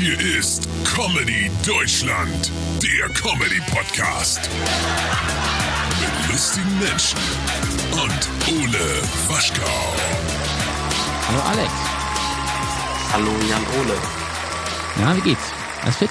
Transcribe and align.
Hier 0.00 0.18
ist 0.38 0.66
Comedy 0.84 1.50
Deutschland, 1.66 2.50
der 2.82 3.08
Comedy 3.10 3.60
Podcast. 3.70 4.40
Mit 6.00 6.32
lustigen 6.32 6.78
Menschen 6.78 7.18
und 7.92 8.62
Ole 8.62 9.02
Waschkau. 9.28 9.94
Hallo 11.28 11.42
Alex. 11.50 11.72
Hallo 13.12 13.30
Jan 13.48 13.62
Ole. 13.80 13.98
Na, 15.00 15.16
wie 15.16 15.20
geht's? 15.20 15.52
Alles 15.82 15.96
fit? 15.96 16.10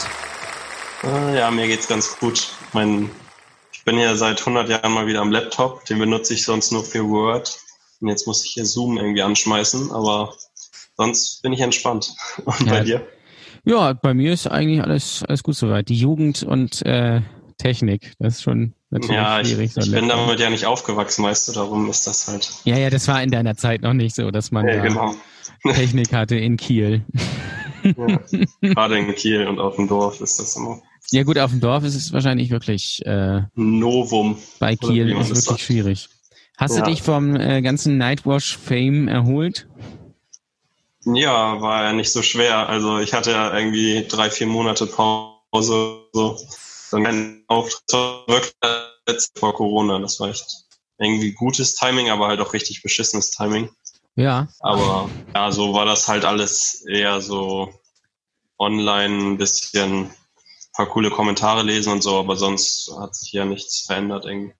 Äh, 1.03 1.37
Ja, 1.39 1.49
mir 1.51 1.67
geht's 1.67 1.87
ganz 1.87 2.17
gut. 2.19 2.51
Mein, 2.73 3.09
ich 3.71 3.83
bin 3.85 3.97
ja 3.97 4.15
seit 4.15 4.39
100 4.39 4.69
Jahren 4.69 4.91
mal 4.93 5.07
wieder 5.07 5.21
am 5.21 5.31
Laptop. 5.31 5.85
Den 5.85 5.97
benutze 5.99 6.33
ich 6.35 6.43
sonst 6.45 6.71
nur 6.71 6.83
für 6.83 7.03
Word. 7.07 7.59
Und 8.01 8.07
jetzt 8.09 8.27
muss 8.27 8.45
ich 8.45 8.51
hier 8.53 8.65
Zoom 8.65 8.97
irgendwie 8.97 9.23
anschmeißen, 9.23 9.91
aber 9.91 10.33
sonst 10.95 11.41
bin 11.41 11.53
ich 11.53 11.59
entspannt. 11.61 12.13
Und 12.45 12.61
Ja. 12.61 12.71
bei 12.73 12.79
dir? 12.81 13.07
Ja, 13.65 13.93
bei 13.93 14.13
mir 14.13 14.33
ist 14.33 14.47
eigentlich 14.47 14.81
alles, 14.81 15.23
alles 15.27 15.43
gut 15.43 15.55
soweit. 15.55 15.89
Die 15.89 15.95
Jugend 15.95 16.43
und 16.43 16.86
äh, 16.86 17.21
Technik, 17.57 18.13
das 18.19 18.36
ist 18.36 18.43
schon 18.43 18.73
natürlich 18.89 19.15
Ja, 19.15 19.41
ich, 19.41 19.50
schwierig. 19.50 19.75
ein 19.77 19.83
ich 19.83 19.91
bin 19.91 20.07
damit 20.09 20.39
ja 20.39 20.50
nicht 20.50 20.65
aufgewachsen, 20.65 21.23
weißt 21.25 21.50
du, 21.50 21.51
darum 21.54 21.89
ist 21.89 22.07
das 22.07 22.27
halt. 22.27 22.50
ja, 22.64 22.77
ja, 22.77 22.89
das 22.89 23.07
war 23.07 23.21
in 23.21 23.31
deiner 23.31 23.55
Zeit 23.55 23.81
noch 23.81 23.93
nicht 23.93 24.15
so, 24.15 24.31
dass 24.31 24.51
man 24.51 24.65
Ja, 24.67 24.77
da 24.77 24.81
genau. 24.87 25.15
Technik 25.73 26.14
hatte 26.14 26.36
in 26.37 26.55
Kiel. 26.57 27.03
Ja. 27.83 28.19
Gerade 28.61 28.97
in 28.97 29.14
Kiel 29.15 29.45
und 29.47 29.59
auf 29.59 29.75
dem 29.75 29.87
Dorf 29.87 30.21
ist 30.21 30.39
das 30.39 30.55
immer 30.55 30.81
Ja 31.11 31.23
gut, 31.23 31.37
auf 31.37 31.51
dem 31.51 31.59
Dorf 31.59 31.83
ist 31.83 31.95
es 31.95 32.14
wahrscheinlich 32.14 32.50
wirklich 32.50 33.02
äh, 33.05 33.41
Novum. 33.55 34.38
bei 34.59 34.75
Kiel 34.78 35.09
ist 35.09 35.17
das 35.19 35.28
wirklich 35.30 35.45
sagt. 35.45 35.59
schwierig. 35.61 36.09
Hast 36.58 36.75
Ja. 36.78 36.83
du 36.83 36.91
dich 36.91 37.02
vom 37.02 37.36
äh, 37.36 37.61
ganzen 37.61 37.97
Nightwash-Fame 37.97 39.08
erholt? 39.09 39.67
Ja, 41.05 41.61
war 41.61 41.83
ja 41.83 41.94
nicht 41.94 42.11
so 42.11 42.21
schwer. 42.21 42.69
Also 42.69 42.99
ich 42.99 43.13
hatte 43.13 43.31
ja 43.31 43.53
irgendwie 43.55 44.05
drei, 44.08 44.30
vier 44.30 44.47
Monate 44.47 44.85
Pause. 44.85 46.05
So. 46.13 46.38
Dann 46.91 47.03
mein 47.03 47.44
Auftritt 47.47 48.28
wirklich 48.28 49.30
vor 49.36 49.53
Corona. 49.53 50.00
Das 50.00 50.19
war 50.19 50.30
echt 50.30 50.66
irgendwie 50.97 51.31
gutes 51.31 51.75
Timing, 51.75 52.09
aber 52.09 52.28
halt 52.28 52.41
auch 52.41 52.53
richtig 52.53 52.81
beschissenes 52.81 53.31
Timing. 53.31 53.69
Ja. 54.16 54.50
Aber 54.59 55.09
ja, 55.33 55.52
so 55.52 55.73
war 55.73 55.86
das 55.86 56.08
halt 56.08 56.25
alles 56.25 56.83
eher 56.86 57.22
so 57.22 57.73
online 58.58 59.16
ein 59.16 59.38
bisschen 59.38 60.08
ein 60.08 60.13
paar 60.73 60.88
coole 60.88 61.09
Kommentare 61.09 61.63
lesen 61.63 61.94
und 61.94 62.03
so, 62.03 62.19
aber 62.19 62.36
sonst 62.36 62.91
hat 63.00 63.16
sich 63.16 63.31
ja 63.31 63.45
nichts 63.45 63.86
verändert 63.86 64.25
irgendwie. 64.25 64.53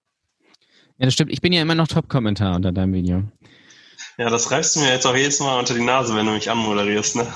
Ja, 0.96 1.06
das 1.06 1.14
stimmt. 1.14 1.32
Ich 1.32 1.42
bin 1.42 1.52
ja 1.52 1.60
immer 1.60 1.74
noch 1.74 1.88
Top-Kommentar 1.88 2.56
unter 2.56 2.72
deinem 2.72 2.94
Video. 2.94 3.24
Ja, 4.18 4.28
das 4.28 4.50
reibst 4.50 4.76
du 4.76 4.80
mir 4.80 4.92
jetzt 4.92 5.06
auch 5.06 5.16
jedes 5.16 5.40
Mal 5.40 5.58
unter 5.58 5.72
die 5.74 5.80
Nase, 5.82 6.14
wenn 6.14 6.26
du 6.26 6.32
mich 6.32 6.50
anmoderierst, 6.50 7.16
ne? 7.16 7.26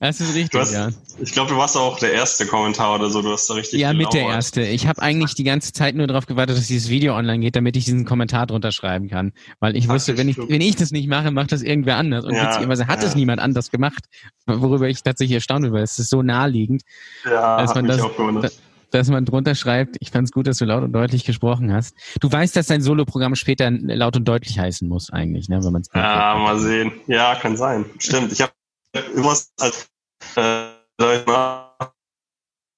Das 0.00 0.20
ist 0.20 0.34
richtig, 0.34 0.58
hast, 0.60 0.72
ja. 0.72 0.88
Ich 1.18 1.32
glaube, 1.32 1.50
du 1.50 1.56
warst 1.56 1.76
auch 1.76 1.98
der 1.98 2.12
erste 2.12 2.46
Kommentar 2.46 2.94
oder 2.96 3.10
so. 3.10 3.22
Du 3.22 3.30
hast 3.32 3.48
da 3.48 3.54
richtig 3.54 3.80
Ja, 3.80 3.92
mit 3.92 4.12
der 4.12 4.22
erste. 4.22 4.62
Ich 4.62 4.86
habe 4.86 5.00
eigentlich 5.02 5.34
die 5.34 5.44
ganze 5.44 5.72
Zeit 5.72 5.94
nur 5.94 6.06
darauf 6.06 6.26
gewartet, 6.26 6.56
dass 6.56 6.66
dieses 6.66 6.88
Video 6.88 7.14
online 7.16 7.40
geht, 7.40 7.54
damit 7.56 7.76
ich 7.76 7.84
diesen 7.84 8.04
Kommentar 8.04 8.46
drunter 8.46 8.72
schreiben 8.72 9.08
kann. 9.08 9.32
Weil 9.60 9.76
ich 9.76 9.88
wusste, 9.88 10.16
wenn 10.16 10.28
ich, 10.28 10.38
wenn 10.38 10.60
ich 10.60 10.74
das 10.76 10.90
nicht 10.90 11.08
mache, 11.08 11.30
macht 11.30 11.52
das 11.52 11.62
irgendwer 11.62 11.96
anders. 11.96 12.24
Und 12.24 12.34
Ja, 12.34 12.48
witzigerweise 12.48 12.86
hat 12.86 13.02
ja. 13.02 13.08
es 13.08 13.14
niemand 13.14 13.40
anders 13.40 13.70
gemacht, 13.70 14.04
worüber 14.46 14.88
ich 14.88 15.02
tatsächlich 15.02 15.34
erstaunt 15.34 15.62
bin, 15.62 15.72
weil 15.72 15.82
es 15.82 15.98
ist 15.98 16.10
so 16.10 16.22
naheliegend, 16.22 16.82
Ja, 17.24 17.58
hat 17.58 17.74
man 17.74 17.86
mich 17.86 17.96
das- 17.96 18.04
auch 18.04 18.16
gewundert. 18.16 18.52
Dass 18.94 19.08
man 19.08 19.24
drunter 19.24 19.54
schreibt, 19.54 19.96
ich 20.00 20.10
fand 20.10 20.26
es 20.28 20.32
gut, 20.32 20.46
dass 20.46 20.58
du 20.58 20.64
laut 20.64 20.82
und 20.84 20.92
deutlich 20.92 21.24
gesprochen 21.24 21.72
hast. 21.72 21.94
Du 22.20 22.30
weißt, 22.30 22.54
dass 22.56 22.66
dein 22.66 22.82
Soloprogramm 22.82 23.34
später 23.34 23.70
laut 23.70 24.16
und 24.16 24.26
deutlich 24.26 24.58
heißen 24.58 24.88
muss, 24.88 25.10
eigentlich, 25.10 25.48
ne, 25.48 25.62
wenn 25.64 25.72
man 25.72 25.82
es 25.82 25.88
Ja, 25.94 26.36
mal 26.38 26.58
sehen. 26.58 26.92
Ja, 27.06 27.34
kann 27.34 27.56
sein. 27.56 27.84
Stimmt. 27.98 28.32
Ich 28.32 28.40
habe 28.40 28.52
irgendwas 28.94 29.52
als 29.58 29.88
äh, 30.36 30.66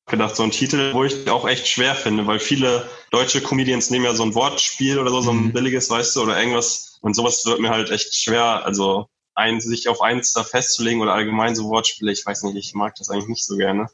nachgedacht, 0.07 0.37
so 0.37 0.43
ein 0.43 0.51
Titel, 0.51 0.93
wo 0.93 1.05
ich 1.05 1.29
auch 1.29 1.47
echt 1.49 1.67
schwer 1.67 1.95
finde, 1.95 2.27
weil 2.27 2.39
viele 2.39 2.89
deutsche 3.11 3.41
Comedians 3.41 3.91
nehmen 3.91 4.05
ja 4.05 4.15
so 4.15 4.23
ein 4.23 4.35
Wortspiel 4.35 4.99
oder 4.99 5.11
so, 5.11 5.21
so 5.21 5.31
ein 5.33 5.47
Mhm. 5.47 5.53
billiges, 5.53 5.91
weißt 5.91 6.17
du, 6.17 6.23
oder 6.23 6.39
irgendwas. 6.39 6.99
Und 7.01 7.15
sowas 7.15 7.45
wird 7.47 7.61
mir 7.61 7.71
halt 7.71 7.91
echt 7.91 8.15
schwer. 8.15 8.65
Also 8.65 9.09
ein, 9.35 9.61
sich 9.61 9.89
auf 9.89 10.01
eins 10.01 10.33
da 10.33 10.45
festzulegen 10.45 11.01
oder 11.01 11.13
allgemein 11.13 11.57
so 11.57 11.65
Wortspiele, 11.69 12.13
ich 12.13 12.25
weiß 12.25 12.45
nicht, 12.45 12.57
ich 12.57 12.75
mag 12.75 12.95
das 12.97 13.11
eigentlich 13.11 13.29
nicht 13.29 13.45
so 13.45 13.57
gerne. 13.57 13.89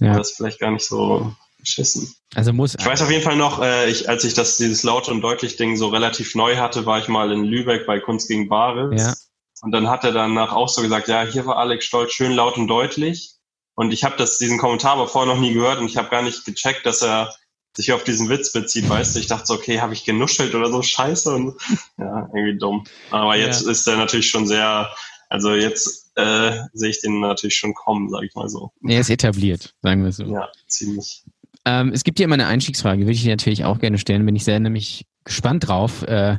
Ja. 0.00 0.16
Das 0.16 0.30
ist 0.30 0.36
vielleicht 0.36 0.58
gar 0.58 0.70
nicht 0.72 0.84
so 0.84 1.32
beschissen. 1.62 2.12
Also 2.34 2.52
muss. 2.52 2.74
Ich 2.78 2.84
weiß 2.84 3.00
auf 3.02 3.10
jeden 3.10 3.22
Fall 3.22 3.36
noch, 3.36 3.62
äh, 3.62 3.88
ich, 3.90 4.08
als 4.08 4.24
ich 4.24 4.34
das 4.34 4.58
dieses 4.58 4.82
laut 4.82 5.08
und 5.08 5.22
deutlich 5.22 5.56
Ding 5.56 5.76
so 5.76 5.88
relativ 5.88 6.34
neu 6.34 6.56
hatte, 6.56 6.84
war 6.86 6.98
ich 6.98 7.08
mal 7.08 7.32
in 7.32 7.44
Lübeck 7.44 7.86
bei 7.86 8.00
Kunst 8.00 8.28
gegen 8.28 8.48
Bares. 8.48 9.00
Ja. 9.02 9.14
Und 9.62 9.70
dann 9.72 9.88
hat 9.88 10.04
er 10.04 10.12
danach 10.12 10.52
auch 10.52 10.68
so 10.68 10.82
gesagt, 10.82 11.08
ja, 11.08 11.22
hier 11.24 11.46
war 11.46 11.56
Alex 11.56 11.84
Stolz 11.84 12.12
schön 12.12 12.32
laut 12.32 12.58
und 12.58 12.66
deutlich. 12.68 13.34
Und 13.74 13.92
ich 13.92 14.04
habe 14.04 14.16
das 14.18 14.38
diesen 14.38 14.58
Kommentar 14.58 14.92
aber 14.92 15.06
vorher 15.08 15.32
noch 15.32 15.40
nie 15.40 15.54
gehört 15.54 15.78
und 15.78 15.86
ich 15.86 15.96
habe 15.96 16.10
gar 16.10 16.22
nicht 16.22 16.44
gecheckt, 16.44 16.84
dass 16.84 17.00
er 17.00 17.34
sich 17.74 17.92
auf 17.92 18.04
diesen 18.04 18.28
Witz 18.28 18.52
bezieht, 18.52 18.88
weißt 18.88 19.14
du. 19.14 19.20
Ich 19.20 19.28
dachte 19.28 19.46
so, 19.46 19.54
okay, 19.54 19.80
habe 19.80 19.94
ich 19.94 20.04
genuschelt 20.04 20.54
oder 20.54 20.70
so, 20.70 20.82
scheiße. 20.82 21.32
Und 21.34 21.54
ja, 21.96 22.28
irgendwie 22.34 22.58
dumm. 22.58 22.84
Aber 23.10 23.36
jetzt 23.36 23.64
Ja. 23.64 23.70
ist 23.70 23.86
er 23.86 23.96
natürlich 23.96 24.28
schon 24.28 24.46
sehr, 24.46 24.92
also 25.30 25.54
jetzt 25.54 26.10
äh, 26.16 26.58
sehe 26.74 26.90
ich 26.90 27.00
den 27.00 27.20
natürlich 27.20 27.56
schon 27.56 27.72
kommen, 27.72 28.10
sage 28.10 28.26
ich 28.26 28.34
mal 28.34 28.48
so. 28.50 28.72
Er 28.86 29.00
ist 29.00 29.08
etabliert, 29.08 29.74
sagen 29.80 30.04
wir 30.04 30.12
so. 30.12 30.24
Ja, 30.24 30.50
ziemlich. 30.66 31.24
Ähm, 31.64 31.92
es 31.92 32.04
gibt 32.04 32.18
hier 32.18 32.24
immer 32.24 32.34
eine 32.34 32.46
Einstiegsfrage, 32.46 33.02
würde 33.02 33.12
ich 33.12 33.22
dir 33.22 33.30
natürlich 33.30 33.64
auch 33.64 33.78
gerne 33.78 33.98
stellen. 33.98 34.26
Bin 34.26 34.36
ich 34.36 34.44
sehr 34.44 34.58
nämlich 34.58 35.06
gespannt 35.24 35.68
drauf, 35.68 36.02
äh, 36.02 36.38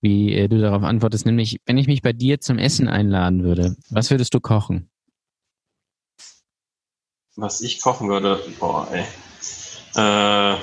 wie 0.00 0.32
äh, 0.34 0.48
du 0.48 0.60
darauf 0.60 0.82
antwortest. 0.82 1.26
Nämlich, 1.26 1.60
wenn 1.66 1.78
ich 1.78 1.86
mich 1.86 2.02
bei 2.02 2.12
dir 2.12 2.40
zum 2.40 2.58
Essen 2.58 2.88
einladen 2.88 3.42
würde, 3.42 3.76
was 3.90 4.10
würdest 4.10 4.34
du 4.34 4.40
kochen? 4.40 4.88
Was 7.36 7.60
ich 7.62 7.80
kochen 7.80 8.08
würde, 8.08 8.40
boah, 8.60 8.88
ey. 8.92 9.04
Äh, 9.94 10.56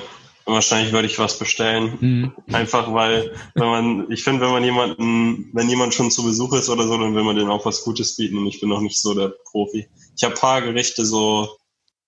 wahrscheinlich 0.46 0.92
würde 0.92 1.06
ich 1.06 1.18
was 1.18 1.38
bestellen. 1.38 2.00
Hm. 2.00 2.32
Einfach 2.52 2.92
weil, 2.92 3.34
wenn 3.54 3.66
man, 3.66 4.10
ich 4.10 4.22
finde, 4.22 4.42
wenn 4.42 4.52
man 4.52 4.64
jemanden, 4.64 5.50
wenn 5.52 5.68
jemand 5.68 5.94
schon 5.94 6.10
zu 6.10 6.22
Besuch 6.24 6.52
ist 6.54 6.68
oder 6.68 6.86
so, 6.86 6.96
dann 6.96 7.14
will 7.14 7.24
man 7.24 7.36
denen 7.36 7.50
auch 7.50 7.66
was 7.66 7.84
Gutes 7.84 8.16
bieten 8.16 8.38
und 8.38 8.46
ich 8.46 8.60
bin 8.60 8.68
noch 8.68 8.80
nicht 8.80 9.00
so 9.00 9.14
der 9.14 9.32
Profi. 9.50 9.88
Ich 10.16 10.24
habe 10.24 10.34
paar 10.34 10.62
Gerichte 10.62 11.04
so 11.04 11.48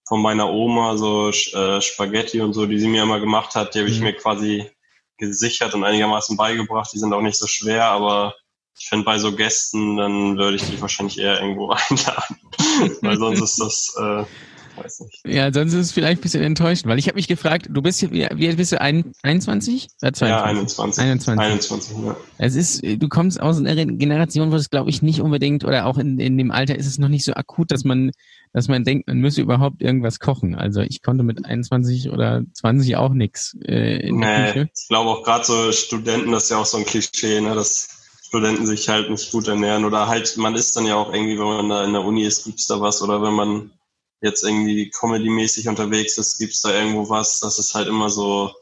von 0.07 0.21
meiner 0.21 0.51
Oma, 0.51 0.97
so 0.97 1.31
äh, 1.31 1.81
Spaghetti 1.81 2.41
und 2.41 2.53
so, 2.55 2.67
die 2.67 2.79
sie 2.79 2.89
mir 2.89 3.03
immer 3.03 3.21
gemacht 3.21 3.55
hat, 3.55 3.75
die 3.75 3.81
habe 3.81 3.89
ich 3.89 3.99
Mhm. 3.99 4.05
mir 4.05 4.13
quasi 4.15 4.71
gesichert 5.19 5.75
und 5.75 5.85
einigermaßen 5.85 6.37
beigebracht. 6.37 6.91
Die 6.93 6.99
sind 6.99 7.13
auch 7.13 7.23
nicht 7.23 7.39
so 7.39 7.47
schwer, 7.47 7.85
aber 7.87 8.35
ich 8.79 8.89
finde, 8.89 9.05
bei 9.05 9.19
so 9.19 9.33
Gästen, 9.37 9.97
dann 9.97 10.37
würde 10.39 10.57
ich 10.57 10.65
die 10.65 10.81
wahrscheinlich 10.81 11.19
eher 11.19 11.41
irgendwo 11.41 11.71
einladen. 11.89 12.37
weil 13.03 13.19
sonst 13.19 13.41
ist 13.41 13.61
das, 13.61 13.95
äh, 14.01 14.25
weiß 14.83 15.01
nicht. 15.01 15.21
Ja, 15.27 15.53
sonst 15.53 15.75
ist 15.75 15.81
es 15.81 15.93
vielleicht 15.93 16.19
ein 16.21 16.23
bisschen 16.23 16.43
enttäuschend, 16.43 16.87
weil 16.91 16.99
ich 16.99 17.07
habe 17.07 17.17
mich 17.17 17.29
gefragt, 17.29 17.69
du 17.71 17.83
bist 17.83 18.01
hier, 18.01 18.11
wie, 18.11 18.49
alt 18.49 18.57
bist 18.57 18.73
du? 18.73 18.81
Ein, 18.81 19.13
21? 19.23 19.89
Oder 20.01 20.13
22? 20.15 20.29
Ja, 20.29 20.43
21. 20.43 21.05
21. 21.05 21.39
21, 21.45 21.97
ja. 22.05 22.17
Es 22.39 22.57
ist, 22.57 22.83
du 22.83 23.09
kommst 23.09 23.41
aus 23.41 23.59
einer 23.59 23.87
Generation, 23.87 24.51
wo 24.51 24.57
es, 24.57 24.71
glaube 24.71 24.91
ich, 24.91 25.03
nicht 25.03 25.21
unbedingt, 25.21 25.65
oder 25.65 25.87
auch 25.87 25.99
in, 25.99 26.19
in 26.19 26.37
dem 26.39 26.51
Alter 26.51 26.75
ist 26.77 26.87
es 26.87 26.99
noch 26.99 27.09
nicht 27.09 27.25
so 27.25 27.35
akut, 27.35 27.71
dass 27.71 27.85
man, 27.85 28.11
dass 28.53 28.69
man 28.69 28.85
denkt, 28.85 29.09
man 29.09 29.19
müsse 29.19 29.41
überhaupt 29.41 29.81
irgendwas 29.83 30.19
kochen. 30.21 30.55
Also 30.55 30.81
ich 30.81 31.03
konnte 31.03 31.25
mit 31.25 31.45
21 31.45 32.11
oder 32.11 32.43
20 32.53 32.97
auch 32.97 33.13
nix 33.13 33.57
äh, 33.65 34.07
in 34.09 34.21
der 34.21 34.31
Nee, 34.31 34.53
Küche. 34.53 34.71
ich 34.75 34.89
glaube 34.89 35.11
auch 35.11 35.23
gerade 35.25 35.45
so 35.45 35.73
Studenten, 35.73 36.33
das 36.33 36.45
ist 36.45 36.51
ja 36.51 36.59
auch 36.59 36.67
so 36.67 36.77
ein 36.79 36.85
Klischee, 36.85 37.41
ne, 37.41 37.55
dass 37.55 37.89
Studenten 38.27 38.67
sich 38.67 38.89
halt 38.89 39.11
nicht 39.11 39.31
gut 39.33 39.49
ernähren 39.49 39.85
oder 39.85 40.07
halt, 40.09 40.37
man 40.37 40.55
isst 40.55 40.77
dann 40.77 40.87
ja 40.87 40.97
auch 40.97 41.13
irgendwie, 41.13 41.39
wenn 41.39 41.47
man 41.47 41.69
da 41.69 41.85
in 41.85 41.93
der 41.93 42.05
Uni 42.05 42.25
ist, 42.25 42.45
gibt's 42.45 42.67
da 42.67 42.81
was 42.81 43.03
oder 43.03 43.23
wenn 43.23 43.35
man 43.35 43.71
jetzt 44.21 44.45
irgendwie 44.45 44.91
comedy-mäßig 44.91 45.69
unterwegs 45.69 46.17
ist, 46.19 46.39
gibt's 46.39 46.63
da 46.63 46.73
irgendwo 46.73 47.09
was, 47.09 47.41
das 47.41 47.59
ist 47.59 47.75
halt 47.75 47.89
immer 47.89 48.09
so 48.09 48.53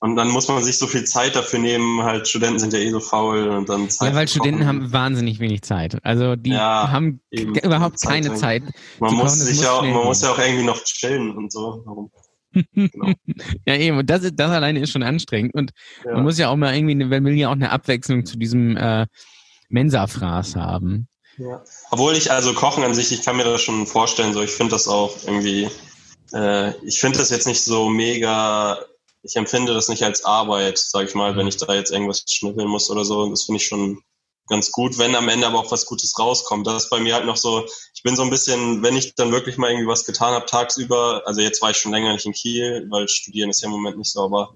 und 0.00 0.16
dann 0.16 0.28
muss 0.28 0.48
man 0.48 0.62
sich 0.62 0.78
so 0.78 0.86
viel 0.86 1.04
Zeit 1.04 1.36
dafür 1.36 1.58
nehmen, 1.58 2.02
halt 2.02 2.26
Studenten 2.28 2.58
sind 2.58 2.72
ja 2.72 2.78
eh 2.80 2.90
so 2.90 3.00
faul 3.00 3.48
und 3.48 3.68
dann 3.68 3.88
Zeit 3.90 4.10
Ja, 4.10 4.14
weil 4.16 4.28
Studenten 4.28 4.66
haben 4.66 4.92
wahnsinnig 4.92 5.38
wenig 5.40 5.62
Zeit. 5.62 5.98
Also 6.04 6.36
die 6.36 6.50
Ja, 6.50 6.90
haben 6.90 7.20
überhaupt 7.30 7.98
Zeit 7.98 8.24
keine. 8.24 8.34
Zeit. 8.34 8.62
Man 8.98 9.14
muss 9.14 9.24
kochen, 9.24 9.36
sich 9.38 9.56
muss 9.56 9.64
ja 9.64 9.72
auch, 9.72 9.82
man 9.82 9.92
muss 10.04 10.20
gehen. 10.20 10.28
ja 10.28 10.34
auch 10.34 10.38
irgendwie 10.38 10.64
noch 10.64 10.82
chillen 10.84 11.30
und 11.36 11.52
so. 11.52 11.82
Warum? 11.84 12.10
Ja, 13.64 13.76
eben. 13.76 13.98
Und 13.98 14.10
das, 14.10 14.24
ist- 14.24 14.34
das 14.36 14.50
alleine 14.50 14.80
ist 14.80 14.90
schon 14.90 15.02
anstrengend. 15.02 15.54
Und 15.54 15.70
Ja. 16.04 16.14
man 16.14 16.24
muss 16.24 16.38
ja 16.38 16.48
auch 16.48 16.56
mal 16.56 16.74
irgendwie, 16.74 16.92
eine- 16.92 17.06
man 17.06 17.24
will 17.24 17.34
ja 17.34 17.48
auch 17.48 17.52
eine 17.52 17.70
Abwechslung 17.70 18.26
zu 18.26 18.36
diesem 18.38 18.76
äh, 18.76 19.06
Mensa-Fraß 19.68 20.56
haben. 20.56 21.06
Ja. 21.38 21.62
Obwohl 21.90 22.14
ich 22.16 22.30
also 22.32 22.52
Kochen 22.54 22.82
an 22.84 22.94
sich, 22.94 23.12
ich 23.12 23.22
kann 23.22 23.36
mir 23.36 23.44
das 23.44 23.62
schon 23.62 23.86
vorstellen, 23.86 24.34
so 24.34 24.42
ich 24.42 24.50
finde 24.50 24.72
das 24.72 24.88
auch 24.88 25.14
irgendwie, 25.24 25.68
äh, 26.34 26.70
ich 26.84 26.98
finde 27.00 27.18
das 27.18 27.30
jetzt 27.30 27.46
nicht 27.46 27.62
so 27.62 27.88
mega, 27.88 28.78
ich 29.22 29.36
empfinde 29.36 29.74
das 29.74 29.88
nicht 29.88 30.02
als 30.02 30.24
Arbeit, 30.24 30.78
sag 30.78 31.08
ich 31.08 31.14
mal, 31.14 31.36
wenn 31.36 31.46
ich 31.46 31.56
da 31.56 31.72
jetzt 31.74 31.92
irgendwas 31.92 32.24
schnippeln 32.26 32.68
muss 32.68 32.90
oder 32.90 33.04
so. 33.04 33.28
Das 33.28 33.44
finde 33.44 33.60
ich 33.60 33.66
schon 33.66 34.02
ganz 34.48 34.72
gut, 34.72 34.98
wenn 34.98 35.14
am 35.14 35.28
Ende 35.28 35.46
aber 35.46 35.60
auch 35.60 35.70
was 35.70 35.86
Gutes 35.86 36.18
rauskommt. 36.18 36.66
Das 36.66 36.84
ist 36.84 36.90
bei 36.90 36.98
mir 37.00 37.14
halt 37.14 37.26
noch 37.26 37.36
so, 37.36 37.66
ich 37.94 38.02
bin 38.02 38.16
so 38.16 38.22
ein 38.22 38.30
bisschen, 38.30 38.82
wenn 38.82 38.96
ich 38.96 39.14
dann 39.14 39.32
wirklich 39.32 39.56
mal 39.56 39.70
irgendwie 39.70 39.86
was 39.86 40.04
getan 40.04 40.34
habe 40.34 40.46
tagsüber, 40.46 41.22
also 41.24 41.40
jetzt 41.40 41.62
war 41.62 41.70
ich 41.70 41.76
schon 41.76 41.92
länger 41.92 42.12
nicht 42.12 42.26
in 42.26 42.32
Kiel, 42.32 42.86
weil 42.90 43.08
studieren 43.08 43.50
ist 43.50 43.62
ja 43.62 43.66
im 43.66 43.72
Moment 43.72 43.96
nicht 43.96 44.10
so, 44.10 44.24
aber 44.24 44.54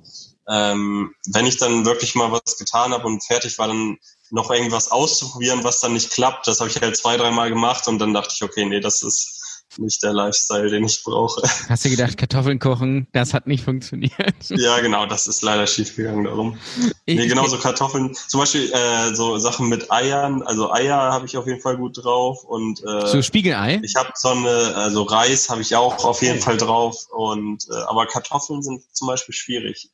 ähm, 0.49 1.15
wenn 1.27 1.47
ich 1.47 1.59
dann 1.59 1.87
wirklich 1.87 2.15
mal 2.15 2.33
was 2.33 2.59
getan 2.59 2.93
habe 2.93 3.07
und 3.07 3.25
fertig 3.25 3.59
war, 3.59 3.69
dann 3.69 3.99
noch 4.31 4.51
irgendwas 4.51 4.91
auszuprobieren, 4.91 5.65
was 5.65 5.81
dann 5.81 5.93
nicht 5.93 6.11
klappt, 6.11 6.49
das 6.49 6.61
habe 6.61 6.71
ich 6.71 6.81
halt 6.81 6.97
zwei, 6.97 7.17
dreimal 7.17 7.49
gemacht 7.49 7.87
und 7.87 7.99
dann 7.99 8.13
dachte 8.13 8.35
ich, 8.35 8.43
okay, 8.43 8.65
nee, 8.65 8.81
das 8.81 9.03
ist 9.03 9.44
nicht 9.79 10.03
der 10.03 10.13
Lifestyle, 10.13 10.71
den 10.71 10.85
ich 10.85 11.03
brauche. 11.03 11.43
Hast 11.69 11.85
du 11.85 11.91
gedacht, 11.91 12.17
Kartoffeln 12.17 12.59
kochen, 12.59 13.07
das 13.13 13.35
hat 13.35 13.47
nicht 13.47 13.65
funktioniert? 13.65 14.15
Ja, 14.51 14.81
genau, 14.81 15.07
das 15.07 15.27
ist 15.27 15.43
leider 15.43 15.67
schiefgegangen 15.67 16.25
darum. 16.25 16.59
Ich- 17.07 17.17
Nee, 17.17 17.27
genauso 17.27 17.59
Kartoffeln. 17.59 18.15
Zum 18.15 18.41
Beispiel 18.41 18.71
äh, 18.73 19.15
so 19.15 19.39
Sachen 19.39 19.69
mit 19.69 19.91
Eiern. 19.91 20.43
Also 20.43 20.73
Eier 20.73 20.97
habe 20.97 21.27
ich 21.27 21.37
auf 21.37 21.47
jeden 21.47 21.61
Fall 21.61 21.77
gut 21.77 22.03
drauf. 22.05 22.45
Und 22.45 22.81
äh, 22.85 23.07
So 23.09 23.21
Spiegelei? 23.23 23.81
ich 23.83 23.97
habe 23.97 24.11
so 24.15 24.29
eine, 24.29 24.75
also 24.77 25.03
Reis 25.03 25.49
habe 25.51 25.61
ich 25.63 25.75
auch 25.77 26.05
auf 26.05 26.23
jeden 26.23 26.41
Fall 26.41 26.57
drauf. 26.57 26.97
Und 27.11 27.65
äh, 27.71 27.75
aber 27.89 28.07
Kartoffeln 28.07 28.63
sind 28.63 28.83
zum 28.93 29.09
Beispiel 29.09 29.35
schwierig. 29.35 29.91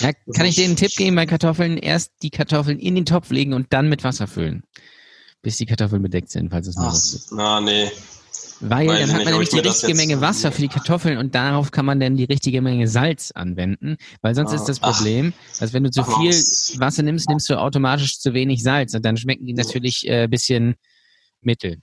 Ja, 0.00 0.10
kann 0.34 0.46
ich 0.46 0.56
dir 0.56 0.64
einen 0.64 0.74
Tipp 0.76 0.90
geben 0.96 1.14
bei 1.14 1.26
Kartoffeln? 1.26 1.76
Erst 1.78 2.10
die 2.22 2.30
Kartoffeln 2.30 2.80
in 2.80 2.96
den 2.96 3.06
Topf 3.06 3.30
legen 3.30 3.52
und 3.52 3.72
dann 3.72 3.88
mit 3.88 4.02
Wasser 4.02 4.26
füllen. 4.26 4.64
Bis 5.42 5.56
die 5.58 5.66
Kartoffeln 5.66 6.02
bedeckt 6.02 6.30
sind, 6.30 6.50
falls 6.50 6.66
es 6.66 6.74
noch 6.76 6.92
ist. 6.92 7.28
na 7.30 7.60
nee. 7.60 7.88
Weil 8.60 8.88
weiß 8.88 9.00
dann 9.00 9.12
hat 9.12 9.24
man 9.24 9.32
nämlich 9.34 9.52
ich 9.52 9.60
die 9.60 9.68
richtige 9.68 9.94
Menge 9.94 10.20
Wasser 10.20 10.50
für 10.50 10.62
die 10.62 10.68
Kartoffeln 10.68 11.18
und 11.18 11.34
darauf 11.34 11.70
kann 11.70 11.84
man 11.84 12.00
dann 12.00 12.16
die 12.16 12.24
richtige 12.24 12.62
Menge 12.62 12.88
Salz 12.88 13.30
anwenden. 13.32 13.96
Weil 14.22 14.34
sonst 14.34 14.52
Ah, 14.52 14.56
ist 14.56 14.64
das 14.64 14.82
ach. 14.82 14.96
Problem, 14.96 15.32
dass 15.60 15.72
wenn 15.72 15.84
du 15.84 15.90
zu 15.90 16.02
Ach, 16.02 16.20
viel 16.20 16.30
was. 16.30 16.74
Wasser 16.78 17.02
nimmst, 17.02 17.28
nimmst 17.28 17.50
du 17.50 17.58
automatisch 17.60 18.18
zu 18.18 18.32
wenig 18.34 18.62
Salz 18.62 18.94
und 18.94 19.04
dann 19.04 19.16
schmecken 19.16 19.46
die 19.46 19.52
natürlich 19.52 20.08
äh, 20.08 20.26
bisschen 20.26 20.76
mittel. 21.42 21.78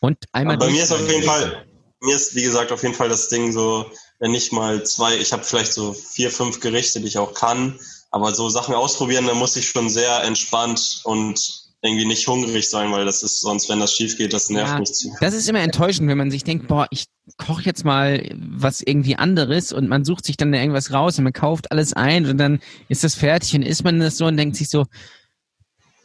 Und 0.00 0.18
einmal 0.32 0.56
Aber 0.56 0.66
bei 0.66 0.72
mir 0.72 0.82
ist 0.82 0.92
auf 0.92 1.08
jeden 1.08 1.22
Fall, 1.22 1.66
mir 2.00 2.14
ist 2.14 2.34
wie 2.34 2.42
gesagt 2.42 2.72
auf 2.72 2.82
jeden 2.82 2.94
Fall 2.94 3.08
das 3.08 3.28
Ding 3.28 3.52
so, 3.52 3.90
wenn 4.18 4.34
ich 4.34 4.52
mal 4.52 4.84
zwei, 4.84 5.16
ich 5.16 5.32
habe 5.32 5.44
vielleicht 5.44 5.72
so 5.72 5.92
vier, 5.92 6.30
fünf 6.30 6.60
Gerichte, 6.60 7.00
die 7.00 7.06
ich 7.06 7.18
auch 7.18 7.34
kann, 7.34 7.78
aber 8.10 8.34
so 8.34 8.48
Sachen 8.48 8.74
ausprobieren, 8.74 9.26
da 9.26 9.34
muss 9.34 9.56
ich 9.56 9.68
schon 9.68 9.88
sehr 9.88 10.22
entspannt 10.24 11.00
und 11.04 11.63
irgendwie 11.84 12.06
nicht 12.06 12.26
hungrig 12.26 12.68
sein, 12.68 12.90
weil 12.92 13.04
das 13.04 13.22
ist 13.22 13.40
sonst, 13.40 13.68
wenn 13.68 13.78
das 13.78 13.92
schief 13.94 14.16
geht, 14.16 14.32
das 14.32 14.48
nervt 14.50 14.72
Ja, 14.72 14.78
mich 14.80 14.92
zu. 14.92 15.14
Das 15.20 15.34
ist 15.34 15.48
immer 15.48 15.60
enttäuschend, 15.60 16.08
wenn 16.08 16.16
man 16.18 16.30
sich 16.30 16.42
denkt, 16.42 16.66
boah, 16.66 16.86
ich 16.90 17.04
koche 17.36 17.62
jetzt 17.62 17.84
mal 17.84 18.26
was 18.34 18.80
irgendwie 18.80 19.16
anderes 19.16 19.72
und 19.72 19.88
man 19.88 20.04
sucht 20.04 20.24
sich 20.24 20.36
dann 20.36 20.54
irgendwas 20.54 20.92
raus 20.92 21.18
und 21.18 21.24
man 21.24 21.32
kauft 21.34 21.70
alles 21.70 21.92
ein 21.92 22.26
und 22.26 22.38
dann 22.38 22.60
ist 22.88 23.04
das 23.04 23.14
fertig 23.14 23.54
und 23.54 23.62
isst 23.62 23.84
man 23.84 24.00
das 24.00 24.16
so 24.16 24.26
und 24.26 24.36
denkt 24.38 24.56
sich 24.56 24.70
so, 24.70 24.86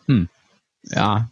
hm, 0.08 0.28
ja, 0.84 1.30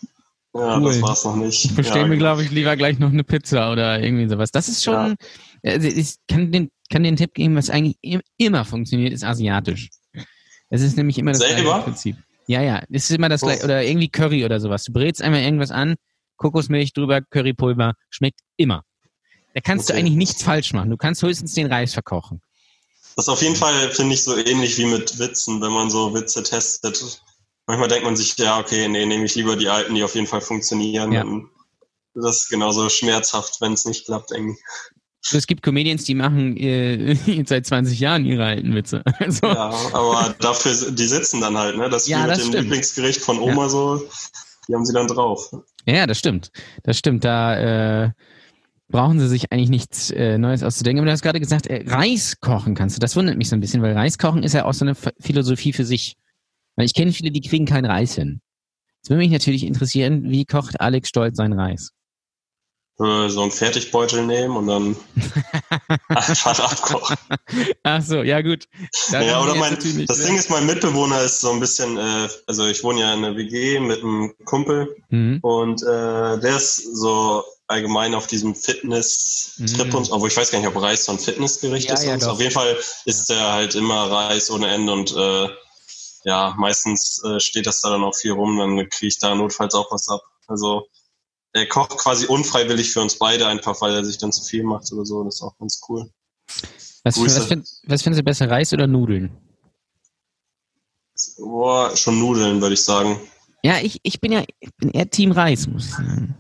Ja, 0.54 0.78
cool. 0.80 0.94
das 0.94 1.02
war's 1.02 1.26
noch 1.26 1.36
nicht. 1.36 1.66
ich 1.66 1.76
bestelle 1.76 2.02
ja, 2.02 2.08
mir, 2.08 2.18
glaube 2.18 2.44
ich, 2.44 2.52
lieber 2.52 2.76
gleich 2.78 3.00
noch 3.00 3.12
eine 3.12 3.24
Pizza 3.24 3.72
oder 3.72 4.02
irgendwie 4.02 4.30
sowas. 4.30 4.52
Das 4.52 4.70
ist 4.70 4.84
schon, 4.84 5.16
also 5.64 5.88
ich 5.88 6.16
kann 6.30 6.52
den, 6.52 6.70
kann 6.90 7.04
den 7.04 7.16
Tipp 7.18 7.34
geben, 7.34 7.56
was 7.56 7.70
eigentlich 7.70 7.98
im- 8.02 8.22
immer 8.38 8.64
funktioniert, 8.66 9.14
ist 9.14 9.24
asiatisch. 9.24 9.90
Es 10.70 10.82
ist 10.82 10.96
nämlich 10.98 11.18
immer 11.18 11.32
das 11.32 11.42
Selber? 11.42 11.64
gleiche 11.64 11.84
Prinzip. 11.84 12.18
Ja, 12.48 12.62
ja, 12.62 12.82
es 12.90 13.10
ist 13.10 13.16
immer 13.16 13.30
das 13.30 13.42
gleiche, 13.42 13.64
oder 13.66 13.84
irgendwie 13.84 14.10
Curry 14.10 14.46
oder 14.46 14.60
sowas. 14.60 14.84
Du 14.86 14.94
brätst 14.94 15.22
einmal 15.22 15.42
irgendwas 15.42 15.70
an, 15.72 15.96
Kokosmilch 16.38 16.94
drüber, 16.94 17.22
Currypulver, 17.22 17.94
schmeckt 18.10 18.40
immer. 18.56 18.84
Da 19.54 19.62
kannst 19.62 19.90
du 19.90 19.94
Okay. 19.94 20.02
eigentlich 20.02 20.16
nichts 20.16 20.44
falsch 20.44 20.72
machen. 20.74 20.90
Du 20.90 20.98
kannst 20.98 21.22
höchstens 21.24 21.54
den 21.54 21.68
Reis 21.68 21.94
verkochen. 21.94 22.42
Das 23.16 23.26
ist 23.26 23.30
auf 23.30 23.42
jeden 23.42 23.56
Fall, 23.56 23.92
finde 23.92 24.14
ich, 24.14 24.24
so 24.24 24.38
ähnlich 24.38 24.78
wie 24.78 24.86
mit 24.86 25.18
Witzen, 25.20 25.62
wenn 25.62 25.72
man 25.72 25.90
so 25.90 26.14
Witze 26.14 26.44
testet. 26.44 27.22
Manchmal 27.66 27.90
denkt 27.90 28.06
man 28.06 28.16
sich, 28.16 28.38
ja, 28.38 28.60
okay, 28.60 28.88
nee, 28.88 29.06
nehme 29.06 29.26
ich 29.26 29.36
lieber 29.36 29.56
die 29.56 29.68
alten, 29.68 29.96
die 29.96 30.04
auf 30.04 30.16
jeden 30.16 30.28
Fall 30.28 30.42
funktionieren. 30.42 31.12
Ja. 31.12 31.26
Das 32.14 32.44
ist 32.44 32.50
genauso 32.50 32.88
schmerzhaft, 32.90 33.60
wenn 33.60 33.74
es 33.74 33.86
nicht 33.86 34.06
klappt, 34.06 34.32
irgendwie. 34.32 34.58
Es 35.34 35.46
gibt 35.48 35.62
Comedians, 35.64 36.04
die 36.06 36.16
machen 36.16 36.56
äh, 36.58 37.16
seit 37.46 37.66
20 37.66 38.00
Jahren 38.00 38.26
ihre 38.26 38.46
alten 38.46 38.74
Witze. 38.76 39.04
Also, 39.20 39.48
Ja, 39.48 39.70
aber 39.94 40.36
dafür, 40.40 40.92
die 40.92 41.06
sitzen 41.08 41.42
dann 41.42 41.58
halt, 41.58 41.78
ne? 41.78 41.90
Das 41.90 42.04
ist 42.04 42.10
Ja, 42.10 42.22
mit 42.22 42.32
das 42.32 42.38
dem 42.40 42.48
stimmt. 42.50 42.64
Lieblingsgericht 42.64 43.22
von 43.22 43.40
Oma 43.40 43.68
so, 43.70 44.02
die 44.68 44.74
haben 44.76 44.86
sie 44.86 44.94
dann 44.94 45.08
drauf. 45.08 45.52
Ja, 45.86 46.06
das 46.08 46.20
stimmt. 46.20 46.52
Das 46.84 46.98
stimmt. 46.98 47.24
Da 47.24 48.04
äh, 48.06 48.12
brauchen 48.90 49.20
sie 49.20 49.28
sich 49.28 49.52
eigentlich 49.52 49.70
nichts 49.70 50.12
äh, 50.12 50.38
Neues 50.38 50.64
auszudenken. 50.64 51.00
Aber 51.00 51.06
du 51.08 51.12
hast 51.12 51.22
gerade 51.24 51.40
gesagt, 51.40 51.68
äh, 51.68 51.84
Reis 51.88 52.40
kochen 52.40 52.76
kannst 52.76 52.96
du. 52.96 53.00
Das 53.00 53.16
wundert 53.16 53.38
mich 53.38 53.50
so 53.50 53.56
ein 53.56 53.60
bisschen, 53.62 53.82
weil 53.82 53.94
Reis 53.94 54.18
kochen 54.18 54.44
ist 54.44 54.54
ja 54.54 54.66
auch 54.66 54.74
so 54.74 54.86
eine 54.86 54.94
Ph- 54.94 55.14
Philosophie 55.20 55.74
für 55.74 55.86
sich. 55.86 56.16
Weil 56.76 56.86
ich 56.86 56.94
kenne 56.94 57.12
viele, 57.12 57.32
die 57.32 57.42
kriegen 57.42 57.66
keinen 57.66 57.86
Reis 57.86 58.16
hin. 58.16 58.40
Jetzt 58.98 59.10
würde 59.10 59.20
mich 59.20 59.32
natürlich 59.32 59.64
interessieren, 59.64 60.24
wie 60.30 60.46
kocht 60.46 60.80
Alex 60.80 61.10
Stolz 61.10 61.38
seinen 61.38 61.58
Reis? 61.60 61.92
Äh, 63.00 63.30
So 63.30 63.42
einen 63.44 63.52
Fertigbeutel 63.52 64.26
nehmen 64.26 64.58
und 64.58 64.68
dann 64.68 64.96
einfach 66.10 66.60
abkochen. 66.60 67.16
Ach 67.84 68.02
so, 68.02 68.24
ja 68.24 68.42
gut. 68.42 68.68
Da 69.12 69.22
Ja, 69.22 69.42
oder 69.44 69.54
mein, 69.56 69.76
das. 69.76 69.84
Ding 70.26 70.36
ist, 70.36 70.50
mein 70.50 70.66
Mitbewohner 70.66 71.22
ist 71.22 71.42
so 71.42 71.52
ein 71.52 71.60
bisschen, 71.60 71.98
äh, 71.98 72.28
also 72.48 72.66
ich 72.66 72.84
wohne 72.84 73.02
ja 73.02 73.14
in 73.14 73.24
einer 73.24 73.36
WG 73.38 73.80
mit 73.80 74.02
einem 74.04 74.34
Kumpel 74.46 74.96
Mhm. 75.10 75.40
und 75.42 75.84
äh, 75.84 76.40
der 76.40 76.56
ist 76.58 76.96
so 76.98 77.44
allgemein 77.68 78.16
auf 78.16 78.28
diesem 78.28 78.56
Fitness-Trip 78.56 79.88
Mhm. 79.88 79.96
und 79.96 80.12
obwohl 80.12 80.30
ich 80.30 80.38
weiß 80.38 80.52
gar 80.52 80.60
nicht, 80.60 80.68
ob 80.68 80.82
Reis 80.82 81.06
so 81.06 81.12
ein 81.12 81.20
Fitnessgericht 81.20 81.88
Ja, 81.90 81.94
ist. 81.96 82.04
ja, 82.04 82.14
und 82.14 82.24
doch. 82.24 82.30
Auf 82.34 82.40
jeden 82.40 82.52
Fall 82.54 82.78
isst 83.06 83.30
er 83.30 83.54
halt 83.54 83.76
immer 83.76 84.10
Reis 84.12 84.50
ohne 84.50 84.68
Ende 84.70 84.92
und 84.94 85.16
äh, 85.16 85.50
ja, 86.24 86.56
meistens 86.58 87.22
äh, 87.24 87.40
steht 87.40 87.68
das 87.68 87.82
da 87.82 87.90
dann 87.92 88.04
auch 88.04 88.16
viel 88.16 88.32
rum, 88.32 88.58
dann 88.58 88.90
kriege 88.90 89.08
ich 89.08 89.20
da 89.20 89.36
notfalls 89.36 89.76
auch 89.76 89.92
was 89.92 90.08
ab. 90.10 90.22
Also 90.48 90.88
er 91.54 91.68
kocht 91.68 91.98
quasi 91.98 92.26
unfreiwillig 92.26 92.92
für 92.92 93.02
uns 93.02 93.18
beide, 93.18 93.48
einfach 93.48 93.80
weil 93.82 93.94
er 93.94 94.06
sich 94.06 94.18
dann 94.18 94.32
zu 94.32 94.44
viel 94.44 94.64
macht 94.64 94.92
oder 94.92 95.06
so. 95.06 95.24
Das 95.24 95.36
ist 95.36 95.42
auch 95.42 95.58
ganz 95.58 95.82
cool. 95.88 96.10
Was, 97.04 97.20
was, 97.20 97.46
find, 97.46 97.68
was 97.86 98.02
finden 98.02 98.16
Sie 98.16 98.24
besser, 98.24 98.50
Reis 98.50 98.74
oder 98.74 98.88
Nudeln? 98.88 99.36
Boah, 101.38 101.96
schon 101.96 102.20
Nudeln, 102.20 102.62
würde 102.62 102.74
ich 102.74 102.84
sagen. 102.84 103.20
Ja, 103.64 103.80
ich, 103.82 104.00
ich 104.04 104.20
bin 104.20 104.32
ja 104.32 104.44
ich 104.60 104.70
bin 104.76 104.92
eher 104.92 105.10
Team 105.10 105.32
Reis, 105.32 105.68
muss 105.68 105.86
ich 105.86 105.92
sagen. 105.92 106.36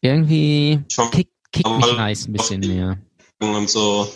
Irgendwie 0.00 0.80
kickt 1.10 1.32
kick 1.52 1.66
mich 1.66 1.98
Reis 1.98 2.28
ein 2.28 2.32
bisschen 2.32 2.60
mehr. 2.60 2.98
und 3.40 3.68
so. 3.68 4.10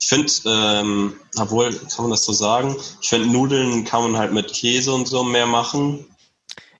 Ich 0.00 0.08
finde, 0.08 0.32
ähm, 0.46 1.14
obwohl, 1.38 1.72
kann 1.72 2.04
man 2.04 2.10
das 2.10 2.24
so 2.24 2.32
sagen? 2.32 2.76
Ich 3.00 3.08
finde, 3.08 3.28
Nudeln 3.28 3.84
kann 3.84 4.02
man 4.02 4.16
halt 4.16 4.32
mit 4.32 4.52
Käse 4.52 4.92
und 4.92 5.06
so 5.06 5.22
mehr 5.22 5.46
machen. 5.46 6.04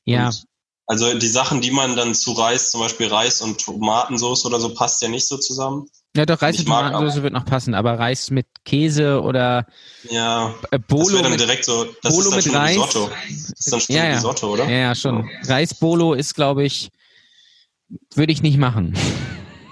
Ja, 0.05 0.27
Und, 0.27 0.45
also 0.93 1.15
die 1.19 1.27
Sachen, 1.29 1.63
die 1.63 1.71
man 1.71 1.97
dann 1.97 2.15
zu 2.15 2.33
Reis, 2.33 2.71
zum 2.71 2.83
Beispiel 2.83 3.07
Reis 3.07 3.41
und 3.41 3.59
Tomatensauce 3.65 4.45
oder 4.45 4.61
so, 4.61 4.75
passt 4.75 5.01
ja 5.01 5.09
nicht 5.09 5.27
so 5.27 5.39
zusammen. 5.39 5.87
ja 6.15 6.27
doch, 6.27 6.43
Reis 6.43 6.59
ich 6.59 6.67
mag 6.67 6.93
Tomatensauce 6.93 7.23
wird 7.23 7.33
noch 7.33 7.47
passen, 7.47 7.73
aber 7.75 7.99
Reis 7.99 8.31
mit 8.31 8.47
Käse 8.67 9.23
oder 9.23 9.65
Ja, 10.11 10.51
äh, 10.71 10.79
das 10.79 10.81
Bolo 10.87 11.13
wäre 11.15 11.23
dann 11.23 11.31
mit, 11.33 11.41
direkt 11.41 11.65
so, 11.65 11.87
das 12.03 12.15
Bolo 12.15 12.29
ist 12.37 12.45
dann 12.47 12.53
mit 12.53 12.61
Reis. 12.63 12.77
Risotto. 12.77 13.11
Das 13.11 13.51
ist 13.59 13.73
dann 13.73 13.81
schon 13.81 13.97
Ja, 13.97 14.05
ja. 14.05 14.15
Risotto, 14.17 14.53
oder? 14.53 14.65
Ja, 14.69 14.77
ja, 14.77 14.95
schon. 14.95 15.27
Reis-Bolo 15.47 16.13
ist, 16.13 16.35
glaube 16.35 16.65
ich, 16.65 16.91
würde 18.15 18.33
ich 18.35 18.43
nicht 18.43 18.59
machen. 18.59 18.95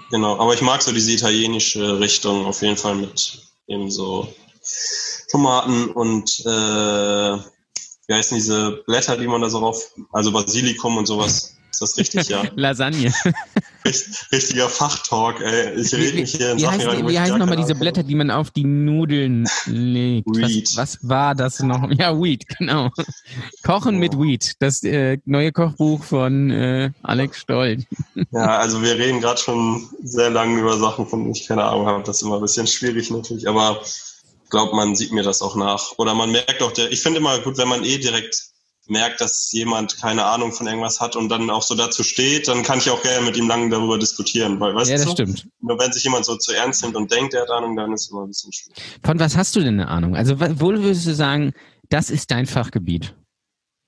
Genau, 0.09 0.39
aber 0.39 0.55
ich 0.55 0.61
mag 0.61 0.81
so 0.81 0.91
diese 0.91 1.11
italienische 1.11 1.99
Richtung 1.99 2.47
auf 2.47 2.63
jeden 2.63 2.77
Fall 2.77 2.95
mit 2.95 3.43
eben 3.67 3.91
so 3.91 4.27
Tomaten 5.29 5.91
und 5.91 6.39
äh, 6.47 7.37
wie 8.11 8.15
heißen 8.15 8.35
diese 8.35 8.83
Blätter, 8.85 9.15
die 9.15 9.25
man 9.25 9.39
da 9.39 9.49
so 9.49 9.61
drauf, 9.61 9.93
also 10.11 10.33
Basilikum 10.33 10.97
und 10.97 11.05
sowas. 11.05 11.55
Ist 11.71 11.81
das 11.81 11.97
richtig, 11.97 12.27
ja? 12.27 12.43
Lasagne. 12.55 13.13
Richt, 13.85 14.27
richtiger 14.33 14.67
Fachtalk, 14.67 15.39
ey. 15.39 15.79
Ich 15.79 15.93
rede 15.93 16.17
mich 16.17 16.35
hier 16.35 16.51
in 16.51 16.57
wie 16.57 16.61
Sachen 16.63 16.79
heißen, 16.79 16.89
rein, 16.89 17.07
wie 17.07 17.17
heißen 17.17 17.37
nochmal 17.37 17.55
diese 17.55 17.73
Blätter, 17.73 18.03
die 18.03 18.15
man 18.15 18.29
auf 18.29 18.51
die 18.51 18.65
Nudeln 18.65 19.47
legt? 19.65 20.27
Weed. 20.27 20.67
Was, 20.75 20.97
was 20.99 21.09
war 21.09 21.35
das 21.35 21.61
noch? 21.61 21.89
Ja, 21.97 22.13
Weed, 22.21 22.45
genau. 22.57 22.89
Kochen 23.63 23.97
mit 23.97 24.15
Oh. 24.15 24.23
Weed. 24.23 24.55
Das 24.59 24.83
äh, 24.83 25.19
neue 25.23 25.53
Kochbuch 25.53 26.03
von 26.03 26.51
äh, 26.51 26.91
Alex 27.03 27.39
Stoll. 27.39 27.85
Ja, 28.31 28.57
also 28.57 28.81
wir 28.81 28.95
reden 28.97 29.21
gerade 29.21 29.39
schon 29.39 29.87
sehr 30.03 30.29
lange 30.29 30.59
über 30.59 30.77
Sachen, 30.77 31.07
von 31.07 31.21
denen 31.21 31.31
ich 31.31 31.47
keine 31.47 31.63
Ahnung 31.63 31.85
habe. 31.85 32.03
Das 32.03 32.17
ist 32.17 32.23
immer 32.23 32.35
ein 32.35 32.41
bisschen 32.41 32.67
schwierig 32.67 33.09
natürlich, 33.09 33.47
aber 33.47 33.81
glaube, 34.51 34.75
man 34.75 34.95
sieht 34.95 35.11
mir 35.11 35.23
das 35.23 35.41
auch 35.41 35.55
nach. 35.55 35.93
Oder 35.97 36.13
man 36.13 36.31
merkt 36.31 36.61
auch, 36.61 36.71
der, 36.71 36.91
ich 36.91 37.01
finde 37.01 37.19
immer 37.19 37.39
gut, 37.39 37.57
wenn 37.57 37.67
man 37.67 37.83
eh 37.83 37.97
direkt 37.97 38.51
merkt, 38.87 39.21
dass 39.21 39.51
jemand 39.51 39.99
keine 40.01 40.25
Ahnung 40.25 40.51
von 40.51 40.67
irgendwas 40.67 40.99
hat 40.99 41.15
und 41.15 41.29
dann 41.29 41.49
auch 41.49 41.61
so 41.61 41.75
dazu 41.75 42.03
steht, 42.03 42.47
dann 42.47 42.61
kann 42.63 42.79
ich 42.79 42.89
auch 42.89 43.01
gerne 43.01 43.25
mit 43.25 43.37
ihm 43.37 43.47
lange 43.47 43.69
darüber 43.69 43.97
diskutieren, 43.97 44.59
weil 44.59 44.75
weißt 44.75 44.91
Ja, 44.91 44.97
das 44.97 45.05
du, 45.05 45.11
stimmt. 45.11 45.47
nur 45.61 45.79
wenn 45.79 45.93
sich 45.93 46.03
jemand 46.03 46.25
so 46.25 46.35
zu 46.35 46.51
ernst 46.53 46.83
nimmt 46.83 46.95
und 46.95 47.11
denkt, 47.11 47.33
er 47.33 47.43
hat 47.43 47.49
Ahnung, 47.51 47.75
dann 47.75 47.93
ist 47.93 48.03
es 48.05 48.11
immer 48.11 48.23
ein 48.23 48.27
bisschen 48.27 48.51
schwierig. 48.51 48.77
Von 49.03 49.19
was 49.19 49.37
hast 49.37 49.55
du 49.55 49.61
denn 49.61 49.79
eine 49.79 49.87
Ahnung? 49.87 50.15
Also 50.15 50.39
wo 50.39 50.67
würdest 50.69 51.07
du 51.07 51.15
sagen, 51.15 51.53
das 51.89 52.09
ist 52.09 52.31
dein 52.31 52.47
Fachgebiet? 52.47 53.15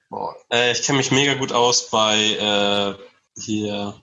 Boah. 0.09 0.35
Äh, 0.51 0.71
ich 0.71 0.83
kenne 0.83 0.99
mich 0.99 1.11
mega 1.11 1.33
gut 1.33 1.51
aus 1.51 1.89
bei 1.89 2.15
äh, 2.97 3.41
hier 3.41 3.95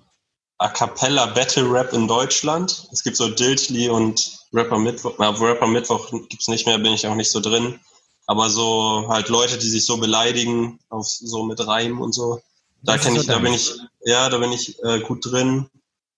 A 0.59 0.69
Cappella 0.69 1.27
Battle 1.27 1.71
Rap 1.73 1.93
in 1.95 2.09
Deutschland. 2.09 2.89
Es 2.93 3.03
gibt 3.03 3.17
so 3.17 3.29
Diltli 3.29 3.89
und 3.89 4.40
Rapper 4.53 4.79
Mittwoch. 4.79 5.15
Na, 5.19 5.31
Rapper 5.31 5.67
Mittwoch 5.67 6.11
gibt's 6.29 6.49
nicht 6.49 6.67
mehr, 6.67 6.79
bin 6.79 6.93
ich 6.93 7.07
auch 7.07 7.15
nicht 7.15 7.31
so 7.31 7.41
drin. 7.41 7.79
Aber 8.27 8.51
so 8.51 9.07
halt 9.09 9.29
Leute, 9.29 9.59
die 9.59 9.69
sich 9.69 9.87
so 9.87 9.97
beleidigen, 9.97 10.79
auf 10.89 11.07
so 11.07 11.45
mit 11.45 11.67
Reim 11.67 12.01
und 12.01 12.13
so. 12.13 12.41
Da 12.83 12.97
kenne 12.97 13.17
so 13.17 13.23
ich, 13.23 13.27
da 13.27 13.39
bin 13.39 13.53
ich, 13.53 13.75
ja, 14.05 14.29
da 14.29 14.39
bin 14.39 14.53
ich 14.53 14.83
äh, 14.83 15.01
gut 15.01 15.27
drin. 15.27 15.69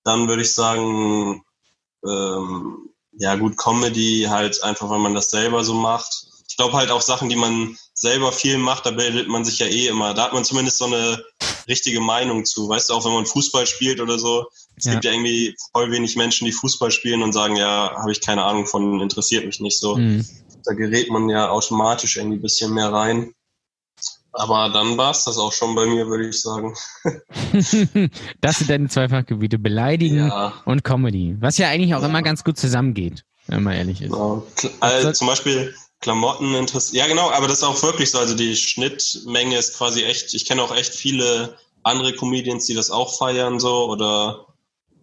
Dann 0.04 0.28
würde 0.28 0.42
ich 0.42 0.52
sagen, 0.52 1.42
ähm, 2.06 2.90
ja 3.12 3.34
gut, 3.36 3.56
Comedy 3.56 4.26
halt 4.28 4.62
einfach, 4.62 4.88
weil 4.90 4.98
man 4.98 5.14
das 5.14 5.30
selber 5.30 5.64
so 5.64 5.74
macht. 5.74 6.26
Ich 6.48 6.56
glaube 6.56 6.74
halt 6.74 6.90
auch 6.90 7.02
Sachen, 7.02 7.28
die 7.28 7.36
man 7.36 7.76
selber 7.94 8.32
viel 8.32 8.58
macht, 8.58 8.84
da 8.84 8.90
bildet 8.90 9.28
man 9.28 9.44
sich 9.44 9.58
ja 9.58 9.66
eh 9.66 9.88
immer. 9.88 10.12
Da 10.14 10.24
hat 10.24 10.32
man 10.32 10.44
zumindest 10.44 10.78
so 10.78 10.86
eine 10.86 11.24
richtige 11.68 12.00
Meinung 12.00 12.44
zu. 12.44 12.68
Weißt 12.68 12.90
du, 12.90 12.94
auch 12.94 13.04
wenn 13.04 13.12
man 13.12 13.26
Fußball 13.26 13.66
spielt 13.66 14.00
oder 14.00 14.18
so, 14.18 14.46
Es 14.76 14.86
ja. 14.86 14.92
gibt 14.92 15.04
ja 15.04 15.12
irgendwie 15.12 15.54
voll 15.72 15.90
wenig 15.90 16.16
Menschen, 16.16 16.46
die 16.46 16.52
Fußball 16.52 16.90
spielen 16.90 17.22
und 17.22 17.32
sagen, 17.32 17.56
ja, 17.56 17.94
habe 17.96 18.12
ich 18.12 18.20
keine 18.20 18.44
Ahnung 18.44 18.66
von, 18.66 19.00
interessiert 19.00 19.44
mich 19.46 19.60
nicht 19.60 19.78
so. 19.78 19.96
Mhm. 19.96 20.26
Da 20.64 20.74
gerät 20.74 21.10
man 21.10 21.28
ja 21.28 21.50
automatisch 21.50 22.16
irgendwie 22.16 22.38
ein 22.38 22.42
bisschen 22.42 22.72
mehr 22.72 22.92
rein. 22.92 23.34
Aber 24.32 24.70
dann 24.70 24.96
war 24.96 25.10
es 25.10 25.24
das 25.24 25.36
auch 25.36 25.52
schon 25.52 25.74
bei 25.74 25.84
mir, 25.84 26.06
würde 26.06 26.28
ich 26.28 26.40
sagen. 26.40 26.74
das 28.40 28.58
sind 28.58 28.70
deine 28.70 28.88
zwei 28.88 29.08
Fachgebiete, 29.08 29.58
Beleidigen 29.58 30.26
ja. 30.28 30.54
und 30.64 30.84
Comedy. 30.84 31.36
Was 31.40 31.58
ja 31.58 31.68
eigentlich 31.68 31.94
auch 31.94 32.00
ja. 32.00 32.08
immer 32.08 32.22
ganz 32.22 32.42
gut 32.42 32.56
zusammengeht, 32.56 33.24
wenn 33.48 33.62
man 33.62 33.74
ehrlich 33.74 34.00
ist. 34.00 34.10
Genau. 34.10 34.46
Also, 34.80 35.12
zum 35.12 35.26
Beispiel 35.26 35.74
Klamotten 36.00 36.54
interessiert. 36.54 36.96
Ja, 36.96 37.06
genau, 37.06 37.30
aber 37.30 37.46
das 37.46 37.58
ist 37.58 37.64
auch 37.64 37.82
wirklich 37.82 38.10
so. 38.10 38.18
Also 38.18 38.34
die 38.34 38.56
Schnittmenge 38.56 39.58
ist 39.58 39.76
quasi 39.76 40.02
echt, 40.02 40.32
ich 40.32 40.46
kenne 40.46 40.62
auch 40.62 40.74
echt 40.74 40.94
viele 40.94 41.56
andere 41.82 42.14
Comedians, 42.14 42.66
die 42.66 42.74
das 42.74 42.90
auch 42.90 43.16
feiern, 43.18 43.60
so, 43.60 43.90
oder 43.90 44.46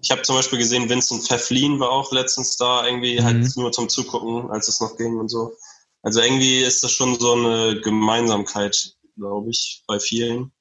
ich 0.01 0.12
habe 0.12 0.22
zum 0.22 0.36
Beispiel 0.36 0.60
gesehen, 0.60 0.89
Vincent 0.89 1.24
Pfefflin 1.24 1.79
war 1.79 1.91
auch 1.91 2.12
letztens 2.12 2.58
da, 2.58 2.86
irgendwie 2.86 3.22
halt 3.22 3.38
mhm. 3.38 3.44
halt 3.44 3.58
nur 3.58 3.72
zum 3.72 3.89
Zugucken, 3.89 4.50
als 4.51 4.68
es 4.68 4.79
noch 4.79 4.98
ging 4.98 5.18
und 5.18 5.29
so. 5.29 5.53
Also 6.01 6.22
irgendwie 6.22 6.62
ist 6.62 6.84
das 6.84 6.91
schon 6.91 7.20
so 7.20 7.34
eine 7.34 7.82
Gemeinsamkeit 7.82 8.96
glaube 9.20 9.51
ich, 9.51 9.84
bei 9.86 10.00
vielen. 10.00 10.51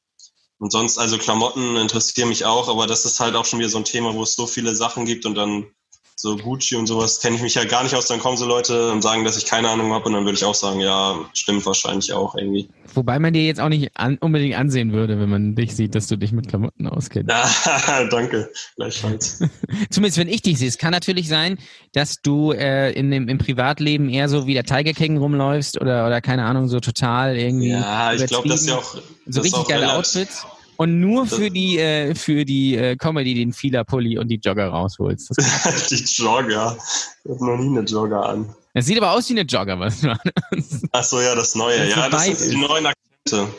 Und 0.59 0.73
sonst, 0.73 0.99
also 0.99 1.18
Klamotten 1.18 1.76
interessieren 1.76 2.28
mich 2.28 2.45
auch, 2.45 2.68
aber 2.68 2.87
das 2.87 3.04
ist 3.04 3.21
halt 3.21 3.37
auch 3.37 3.45
schon 3.45 3.61
wieder 3.61 3.68
so 3.68 3.78
ein 3.78 3.85
Thema, 3.85 4.14
wo 4.14 4.25
es 4.25 4.35
so 4.35 4.47
viele 4.47 4.75
Sachen 4.75 5.07
gibt 5.07 5.25
und 5.25 5.37
dann 5.37 5.73
so 6.20 6.37
Gucci 6.37 6.75
und 6.75 6.88
sowas 6.88 7.20
kenne 7.20 7.37
ich 7.37 7.42
mich 7.42 7.54
ja 7.54 7.64
gar 7.64 7.84
nicht 7.84 7.94
aus. 7.94 8.08
Dann 8.08 8.18
kommen 8.18 8.37
so 8.37 8.44
Leute 8.44 8.90
und 8.90 9.02
sagen, 9.02 9.22
dass 9.22 9.37
ich 9.37 9.46
keine 9.46 9.70
Ahnung 9.70 9.92
habe 9.92 10.06
und 10.06 10.14
dann 10.14 10.25
würde 10.25 10.37
ich 10.37 10.44
auch 10.44 10.54
sagen, 10.54 10.80
ja, 10.80 11.16
stimmt 11.32 11.64
wahrscheinlich 11.64 12.12
auch 12.12 12.34
irgendwie. 12.34 12.68
Wobei 12.92 13.20
man 13.20 13.32
dir 13.32 13.44
jetzt 13.46 13.60
auch 13.60 13.68
nicht 13.68 13.92
an, 13.94 14.18
unbedingt 14.18 14.56
ansehen 14.56 14.92
würde, 14.92 15.20
wenn 15.20 15.28
man 15.28 15.54
dich 15.54 15.76
sieht, 15.76 15.94
dass 15.94 16.08
du 16.08 16.16
dich 16.16 16.32
mit 16.32 16.48
Klamotten 16.48 16.88
auskennst. 16.88 17.30
Ja, 17.30 18.04
danke, 18.10 18.50
gleichfalls. 18.75 19.44
Zumindest 19.90 20.18
wenn 20.18 20.28
ich 20.28 20.42
dich 20.42 20.58
sehe. 20.58 20.66
Es 20.66 20.78
kann 20.78 20.90
natürlich 20.90 21.28
sein, 21.28 21.56
dass 21.92 22.20
du 22.20 22.50
äh, 22.50 22.90
in 22.94 23.12
dem, 23.12 23.28
im 23.28 23.38
Privatleben 23.38 24.08
eher 24.08 24.28
so 24.28 24.48
wie 24.48 24.54
der 24.54 24.64
Tiger 24.64 24.94
King 24.94 25.18
rumläufst 25.18 25.80
oder, 25.80 26.04
oder 26.04 26.20
keine 26.20 26.46
Ahnung, 26.46 26.66
so 26.66 26.80
total 26.80 27.37
irgendwie. 27.37 27.70
Ja, 27.70 28.12
ich 28.12 28.26
glaube, 28.26 28.48
das 28.48 28.62
ist 28.62 28.68
ja 28.68 28.76
auch. 28.76 28.96
So 29.26 29.40
richtig 29.42 29.68
geile 29.68 29.92
Outfits 29.92 30.44
und 30.78 31.00
nur 31.00 31.26
für 31.26 31.50
die 31.50 31.78
äh, 31.78 32.14
für 32.14 32.44
die 32.44 32.76
äh, 32.76 32.97
Comedy 32.97 33.35
den 33.35 33.52
Fila-Pulli 33.52 34.16
und 34.16 34.28
die 34.28 34.37
Jogger 34.37 34.68
rausholst. 34.68 35.30
die 35.90 36.04
Jogger. 36.04 36.78
Ich 37.25 37.30
habe 37.30 37.44
noch 37.44 37.58
nie 37.58 37.76
eine 37.76 37.80
Jogger 37.87 38.25
an. 38.25 38.54
Es 38.75 38.87
sieht 38.87 38.97
aber 38.97 39.11
aus 39.11 39.28
wie 39.28 39.32
eine 39.32 39.42
Jogger, 39.42 39.78
was 39.80 40.00
du 40.00 40.14
Ach 40.92 41.02
so, 41.02 41.20
ja, 41.20 41.35
das 41.35 41.56
Neue. 41.56 41.78
Das 41.78 41.90
ja, 41.90 42.08
das 42.08 42.26
sind 42.26 42.52
die 42.52 42.56
neuen 42.56 42.87
Akzente. 42.87 43.52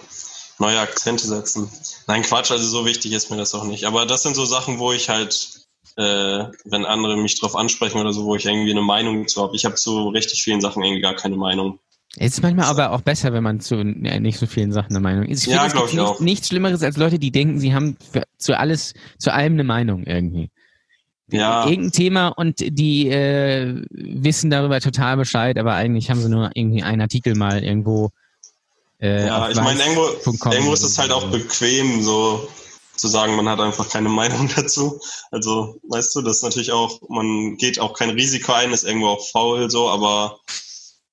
Neue 0.59 0.79
Akzente 0.79 1.27
setzen. 1.27 1.69
Nein, 2.07 2.21
Quatsch, 2.21 2.51
also 2.51 2.65
so 2.65 2.85
wichtig 2.85 3.11
ist 3.11 3.29
mir 3.29 3.37
das 3.37 3.53
auch 3.53 3.65
nicht. 3.65 3.83
Aber 3.83 4.05
das 4.05 4.23
sind 4.23 4.35
so 4.35 4.45
Sachen, 4.45 4.79
wo 4.79 4.93
ich 4.93 5.09
halt, 5.09 5.65
äh, 5.97 6.45
wenn 6.63 6.85
andere 6.85 7.17
mich 7.17 7.37
drauf 7.37 7.55
ansprechen 7.55 7.99
oder 7.99 8.13
so, 8.13 8.23
wo 8.23 8.35
ich 8.37 8.45
irgendwie 8.45 8.71
eine 8.71 8.81
Meinung 8.81 9.27
zu 9.27 9.41
habe. 9.41 9.57
Ich 9.57 9.65
habe 9.65 9.75
zu 9.75 10.07
richtig 10.09 10.41
vielen 10.41 10.61
Sachen 10.61 10.83
irgendwie 10.83 11.01
gar 11.01 11.15
keine 11.15 11.35
Meinung. 11.35 11.79
Es 12.17 12.33
ist 12.33 12.41
manchmal 12.41 12.65
aber 12.65 12.91
auch 12.91 13.01
besser, 13.01 13.33
wenn 13.33 13.43
man 13.43 13.59
zu 13.59 13.75
ja, 13.75 14.19
nicht 14.19 14.39
so 14.39 14.47
vielen 14.47 14.71
Sachen 14.71 14.89
eine 14.91 14.99
Meinung 14.99 15.25
ist. 15.25 15.45
Ich 15.45 15.53
ja, 15.53 15.67
glaube 15.67 15.87
ich 15.87 15.93
nicht, 15.93 16.01
auch. 16.01 16.19
Nichts 16.19 16.47
Schlimmeres 16.47 16.81
als 16.81 16.97
Leute, 16.97 17.19
die 17.19 17.31
denken, 17.31 17.59
sie 17.59 17.73
haben 17.73 17.97
für, 18.11 18.23
zu 18.37 18.57
alles, 18.57 18.93
zu 19.19 19.31
allem 19.31 19.53
eine 19.53 19.63
Meinung 19.63 20.03
irgendwie. 20.03 20.49
Ja. 21.31 21.67
Irgendein 21.67 21.91
Thema 21.91 22.27
und 22.29 22.55
die 22.59 23.09
äh, 23.09 23.83
wissen 23.91 24.49
darüber 24.49 24.81
total 24.81 25.17
Bescheid, 25.17 25.59
aber 25.59 25.73
eigentlich 25.73 26.09
haben 26.09 26.21
sie 26.21 26.29
nur 26.29 26.49
irgendwie 26.55 26.81
einen 26.81 27.01
Artikel 27.01 27.35
mal 27.35 27.63
irgendwo. 27.63 28.09
Äh, 28.99 29.27
ja, 29.27 29.49
ich 29.49 29.55
meine, 29.57 29.79
irgendwo, 29.79 30.07
irgendwo 30.49 30.73
ist 30.73 30.83
es 30.83 30.97
halt 30.97 31.11
auch 31.11 31.29
bequem, 31.29 32.01
so 32.01 32.49
zu 32.95 33.07
sagen, 33.07 33.35
man 33.35 33.47
hat 33.47 33.59
einfach 33.59 33.87
keine 33.89 34.09
Meinung 34.09 34.49
dazu. 34.55 34.99
Also, 35.29 35.79
weißt 35.87 36.15
du, 36.15 36.21
das 36.21 36.37
ist 36.37 36.43
natürlich 36.43 36.71
auch, 36.71 36.99
man 37.07 37.57
geht 37.57 37.79
auch 37.79 37.93
kein 37.93 38.09
Risiko 38.09 38.53
ein, 38.53 38.71
ist 38.71 38.83
irgendwo 38.83 39.09
auch 39.09 39.27
faul 39.29 39.69
so, 39.69 39.87
aber 39.87 40.39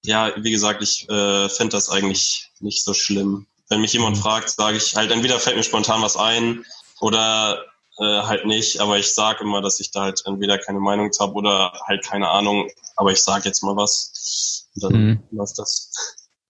ja, 0.06 0.32
wie 0.36 0.50
gesagt, 0.50 0.82
ich 0.82 1.08
äh, 1.08 1.48
finde 1.48 1.76
das 1.76 1.90
eigentlich 1.90 2.50
nicht 2.60 2.84
so 2.84 2.94
schlimm. 2.94 3.46
Wenn 3.68 3.80
mich 3.80 3.92
jemand 3.92 4.16
mhm. 4.16 4.20
fragt, 4.20 4.50
sage 4.50 4.76
ich 4.76 4.94
halt, 4.94 5.10
entweder 5.10 5.40
fällt 5.40 5.56
mir 5.56 5.62
spontan 5.62 6.02
was 6.02 6.16
ein 6.16 6.64
oder 7.00 7.64
äh, 7.98 8.22
halt 8.22 8.46
nicht, 8.46 8.80
aber 8.80 8.98
ich 8.98 9.14
sage 9.14 9.42
immer, 9.42 9.60
dass 9.60 9.80
ich 9.80 9.90
da 9.90 10.02
halt 10.02 10.22
entweder 10.24 10.58
keine 10.58 10.80
Meinung 10.80 11.10
habe 11.18 11.34
oder 11.34 11.72
halt 11.86 12.04
keine 12.04 12.28
Ahnung, 12.28 12.70
aber 12.94 13.10
ich 13.10 13.22
sage 13.22 13.44
jetzt 13.46 13.62
mal 13.62 13.76
was. 13.76 14.68
Und 14.74 14.84
dann 14.84 14.92
mhm. 14.92 15.22
läuft 15.32 15.58
das. 15.58 15.90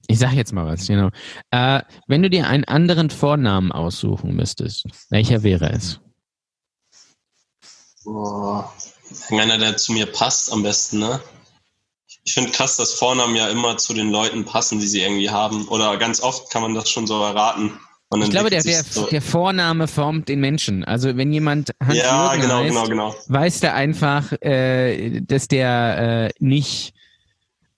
Ich 0.08 0.18
sag 0.18 0.34
jetzt 0.34 0.52
mal 0.52 0.66
was, 0.66 0.86
genau. 0.86 1.08
Äh, 1.50 1.82
wenn 2.06 2.22
du 2.22 2.30
dir 2.30 2.46
einen 2.46 2.64
anderen 2.64 3.10
Vornamen 3.10 3.72
aussuchen 3.72 4.36
müsstest, 4.36 4.86
welcher 5.10 5.42
wäre 5.42 5.70
es? 5.72 6.00
Boah, 8.04 8.72
einer, 9.30 9.58
der 9.58 9.76
zu 9.76 9.92
mir 9.92 10.06
passt 10.06 10.52
am 10.52 10.62
besten, 10.62 11.00
ne? 11.00 11.20
Ich 12.26 12.34
finde 12.34 12.50
krass, 12.50 12.76
dass 12.76 12.92
Vornamen 12.92 13.36
ja 13.36 13.48
immer 13.48 13.76
zu 13.76 13.94
den 13.94 14.10
Leuten 14.10 14.44
passen, 14.44 14.80
die 14.80 14.88
sie 14.88 15.00
irgendwie 15.00 15.30
haben. 15.30 15.68
Oder 15.68 15.96
ganz 15.96 16.20
oft 16.20 16.50
kann 16.50 16.60
man 16.60 16.74
das 16.74 16.90
schon 16.90 17.06
so 17.06 17.22
erraten. 17.22 17.78
Ich 18.20 18.30
glaube, 18.30 18.50
der, 18.50 18.62
der, 18.62 18.82
so 18.82 19.06
der, 19.06 19.22
Vorname 19.22 19.88
formt 19.88 20.28
den 20.28 20.40
Menschen. 20.40 20.84
Also 20.84 21.16
wenn 21.16 21.32
jemand 21.32 21.70
Hans 21.82 21.96
ja, 21.96 22.34
genau, 22.36 22.58
heißt, 22.58 22.68
genau, 22.68 22.86
genau. 22.86 23.14
weiß 23.28 23.60
der 23.60 23.74
einfach, 23.74 24.32
äh, 24.42 25.20
dass 25.20 25.48
der 25.48 26.28
äh, 26.28 26.30
nicht 26.38 26.94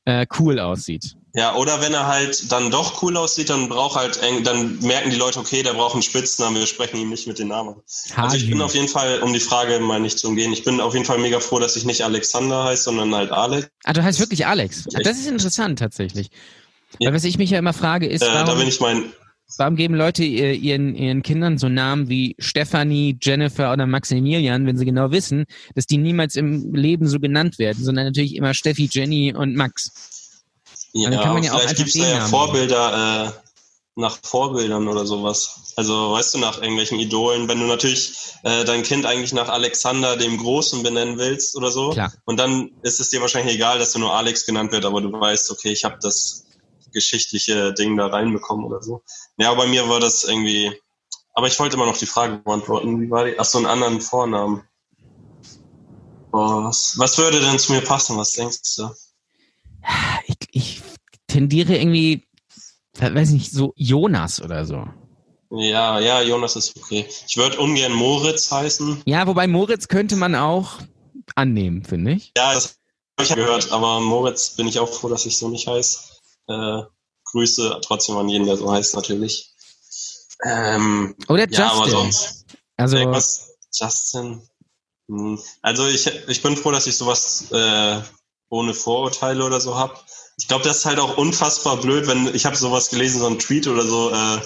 äh, 0.04 0.26
cool 0.38 0.58
aussieht. 0.58 1.14
Ja, 1.38 1.54
oder 1.54 1.80
wenn 1.80 1.94
er 1.94 2.08
halt 2.08 2.50
dann 2.50 2.72
doch 2.72 3.00
cool 3.00 3.16
aussieht, 3.16 3.48
dann 3.48 3.68
braucht 3.68 3.94
halt, 3.94 4.18
dann 4.42 4.80
merken 4.80 5.10
die 5.10 5.16
Leute, 5.16 5.38
okay, 5.38 5.62
der 5.62 5.74
braucht 5.74 5.92
einen 5.92 6.02
Spitznamen, 6.02 6.58
wir 6.58 6.66
sprechen 6.66 6.96
ihn 6.96 7.10
nicht 7.10 7.28
mit 7.28 7.38
den 7.38 7.46
Namen. 7.46 7.76
Also 8.16 8.36
ich 8.36 8.50
bin 8.50 8.60
auf 8.60 8.74
jeden 8.74 8.88
Fall, 8.88 9.20
um 9.20 9.32
die 9.32 9.38
Frage 9.38 9.78
mal 9.78 10.00
nicht 10.00 10.18
zu 10.18 10.26
umgehen, 10.26 10.52
ich 10.52 10.64
bin 10.64 10.80
auf 10.80 10.94
jeden 10.94 11.06
Fall 11.06 11.18
mega 11.18 11.38
froh, 11.38 11.60
dass 11.60 11.76
ich 11.76 11.84
nicht 11.84 12.02
Alexander 12.02 12.64
heiße, 12.64 12.82
sondern 12.82 13.14
halt 13.14 13.30
Alex. 13.30 13.68
Ah, 13.84 13.92
du 13.92 14.02
heißt 14.02 14.18
wirklich 14.18 14.48
Alex. 14.48 14.82
Das 15.04 15.16
ist 15.16 15.28
interessant 15.28 15.78
tatsächlich. 15.78 16.30
Ja. 16.98 17.06
Weil 17.06 17.14
was 17.14 17.22
ich 17.22 17.38
mich 17.38 17.50
ja 17.50 17.60
immer 17.60 17.72
frage 17.72 18.08
ist, 18.08 18.22
äh, 18.22 18.26
warum, 18.32 18.60
ich 18.66 18.80
mein, 18.80 19.12
warum 19.58 19.76
geben 19.76 19.94
Leute 19.94 20.24
ihren, 20.24 20.96
ihren 20.96 21.22
Kindern 21.22 21.56
so 21.56 21.68
Namen 21.68 22.08
wie 22.08 22.34
Stephanie, 22.40 23.16
Jennifer 23.22 23.72
oder 23.72 23.86
Maximilian, 23.86 24.66
wenn 24.66 24.76
sie 24.76 24.86
genau 24.86 25.12
wissen, 25.12 25.44
dass 25.76 25.86
die 25.86 25.98
niemals 25.98 26.34
im 26.34 26.74
Leben 26.74 27.06
so 27.06 27.20
genannt 27.20 27.60
werden, 27.60 27.84
sondern 27.84 28.06
natürlich 28.06 28.34
immer 28.34 28.54
Steffi, 28.54 28.88
Jenny 28.90 29.32
und 29.32 29.54
Max. 29.54 30.17
Ja, 30.92 31.10
dann 31.10 31.20
kann 31.20 31.34
man 31.34 31.42
ja 31.42 31.56
vielleicht 31.56 31.76
gibt 31.76 31.88
es 31.88 31.94
da 31.94 32.08
ja 32.08 32.26
Vorbilder 32.26 33.26
äh, 33.26 33.48
nach 33.98 34.16
Vorbildern 34.22 34.86
oder 34.86 35.04
sowas. 35.06 35.72
Also 35.76 36.12
weißt 36.12 36.34
du, 36.34 36.38
nach 36.38 36.58
irgendwelchen 36.62 37.00
Idolen, 37.00 37.48
wenn 37.48 37.58
du 37.58 37.66
natürlich 37.66 38.12
äh, 38.44 38.64
dein 38.64 38.84
Kind 38.84 39.06
eigentlich 39.06 39.32
nach 39.32 39.48
Alexander 39.48 40.16
dem 40.16 40.38
Großen 40.38 40.82
benennen 40.84 41.18
willst 41.18 41.56
oder 41.56 41.72
so. 41.72 41.90
Klar. 41.90 42.12
Und 42.24 42.38
dann 42.38 42.70
ist 42.82 43.00
es 43.00 43.10
dir 43.10 43.20
wahrscheinlich 43.20 43.56
egal, 43.56 43.80
dass 43.80 43.92
du 43.92 43.98
nur 43.98 44.12
Alex 44.12 44.46
genannt 44.46 44.70
wird, 44.70 44.84
aber 44.84 45.00
du 45.00 45.12
weißt, 45.12 45.50
okay, 45.50 45.72
ich 45.72 45.84
habe 45.84 45.98
das 46.00 46.46
geschichtliche 46.92 47.72
Ding 47.74 47.96
da 47.96 48.06
reinbekommen 48.06 48.64
oder 48.64 48.82
so. 48.82 49.02
Ja, 49.36 49.52
bei 49.54 49.66
mir 49.66 49.88
war 49.88 50.00
das 50.00 50.24
irgendwie. 50.24 50.72
Aber 51.34 51.48
ich 51.48 51.58
wollte 51.58 51.76
immer 51.76 51.86
noch 51.86 51.98
die 51.98 52.06
Frage 52.06 52.38
beantworten. 52.38 53.00
Wie 53.00 53.10
war 53.10 53.24
die? 53.24 53.38
Ach 53.38 53.44
so, 53.44 53.58
einen 53.58 53.66
anderen 53.66 54.00
Vornamen. 54.00 54.62
Oh, 56.32 56.64
was, 56.64 56.94
was 56.98 57.18
würde 57.18 57.40
denn 57.40 57.58
zu 57.58 57.72
mir 57.72 57.80
passen? 57.80 58.16
Was 58.16 58.32
denkst 58.32 58.76
du? 58.76 58.90
Ich, 60.26 60.36
ich 60.52 60.82
tendiere 61.26 61.76
irgendwie, 61.76 62.26
weiß 62.98 63.30
nicht, 63.30 63.52
so 63.52 63.72
Jonas 63.76 64.42
oder 64.42 64.64
so. 64.64 64.86
Ja, 65.50 65.98
ja, 65.98 66.20
Jonas 66.20 66.56
ist 66.56 66.76
okay. 66.76 67.06
Ich 67.26 67.36
würde 67.36 67.58
ungern 67.58 67.92
Moritz 67.92 68.50
heißen. 68.50 69.02
Ja, 69.06 69.26
wobei 69.26 69.46
Moritz 69.46 69.88
könnte 69.88 70.16
man 70.16 70.34
auch 70.34 70.78
annehmen, 71.34 71.84
finde 71.84 72.12
ich. 72.12 72.32
Ja, 72.36 72.52
das 72.54 72.76
habe 73.18 73.28
ich 73.28 73.34
gehört, 73.34 73.72
aber 73.72 74.00
Moritz 74.00 74.50
bin 74.56 74.68
ich 74.68 74.78
auch 74.78 74.92
froh, 74.92 75.08
dass 75.08 75.26
ich 75.26 75.38
so 75.38 75.48
nicht 75.48 75.66
heiße. 75.66 75.98
Äh, 76.48 76.82
Grüße 77.24 77.80
trotzdem 77.82 78.16
an 78.16 78.28
jeden, 78.28 78.46
der 78.46 78.56
so 78.56 78.70
heißt, 78.70 78.94
natürlich. 78.94 79.54
Ähm, 80.44 81.14
Oder 81.28 81.44
Justin. 81.44 81.64
Ja, 81.64 81.72
aber 81.72 81.88
sonst. 81.88 82.46
Also, 82.76 82.96
irgendwas, 82.96 83.56
Justin. 83.72 84.42
Hm. 85.08 85.38
Also 85.62 85.86
ich, 85.86 86.06
ich 86.28 86.42
bin 86.42 86.56
froh, 86.56 86.70
dass 86.70 86.86
ich 86.86 86.96
sowas 86.96 87.50
äh, 87.50 88.00
ohne 88.48 88.74
Vorurteile 88.74 89.44
oder 89.44 89.60
so 89.60 89.76
habe. 89.76 89.94
Ich 90.38 90.48
glaube, 90.48 90.64
das 90.64 90.78
ist 90.78 90.86
halt 90.86 90.98
auch 90.98 91.16
unfassbar 91.16 91.78
blöd, 91.78 92.06
wenn 92.06 92.34
ich 92.34 92.46
habe 92.46 92.56
sowas 92.56 92.90
gelesen, 92.90 93.20
so 93.20 93.26
ein 93.26 93.38
Tweet 93.38 93.66
oder 93.66 93.82
so. 93.82 94.10
Äh, 94.10 94.40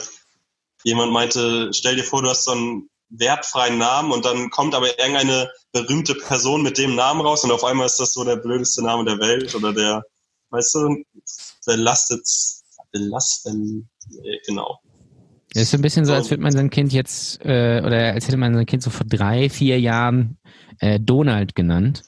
jemand 0.85 1.13
meinte, 1.13 1.71
stell 1.73 1.97
dir 1.97 2.05
vor, 2.05 2.23
du 2.23 2.29
hast 2.29 2.45
so 2.45 2.53
einen 2.53 2.89
wertfreien 3.11 3.79
Namen 3.79 4.11
und 4.11 4.25
dann 4.25 4.51
kommt 4.51 4.75
aber 4.75 4.99
irgendeine 4.99 5.51
berühmte 5.73 6.15
Person 6.15 6.63
mit 6.63 6.79
dem 6.79 6.95
Namen 6.95 7.21
raus 7.21 7.45
und 7.45 7.53
auf 7.53 7.65
einmal 7.65 7.87
ist 7.87 8.01
das 8.01 8.15
so 8.15 8.25
der 8.25 8.37
blödeste 8.37 8.83
Name 8.83 9.05
der 9.05 9.19
Welt 9.19 9.55
oder 9.55 9.73
der, 9.73 10.03
weißt 10.51 10.75
du, 10.75 11.05
belastet, 11.67 12.27
belastet, 12.91 13.55
genau. 14.47 14.81
Das 15.55 15.65
ist 15.65 15.71
so 15.73 15.77
ein 15.77 15.83
bisschen 15.83 16.07
so, 16.07 16.15
als 16.15 16.31
würde 16.31 16.43
man 16.43 16.53
sein 16.53 16.71
Kind 16.71 16.93
jetzt, 16.93 17.41
äh, 17.45 17.83
oder 17.85 18.15
als 18.15 18.27
hätte 18.27 18.39
man 18.39 18.55
sein 18.55 18.65
Kind 18.65 18.83
so 18.83 18.89
vor 18.89 19.07
drei, 19.07 19.51
vier 19.51 19.79
Jahren 19.79 20.39
äh, 20.79 20.99
Donald 20.99 21.55
genannt. 21.55 22.05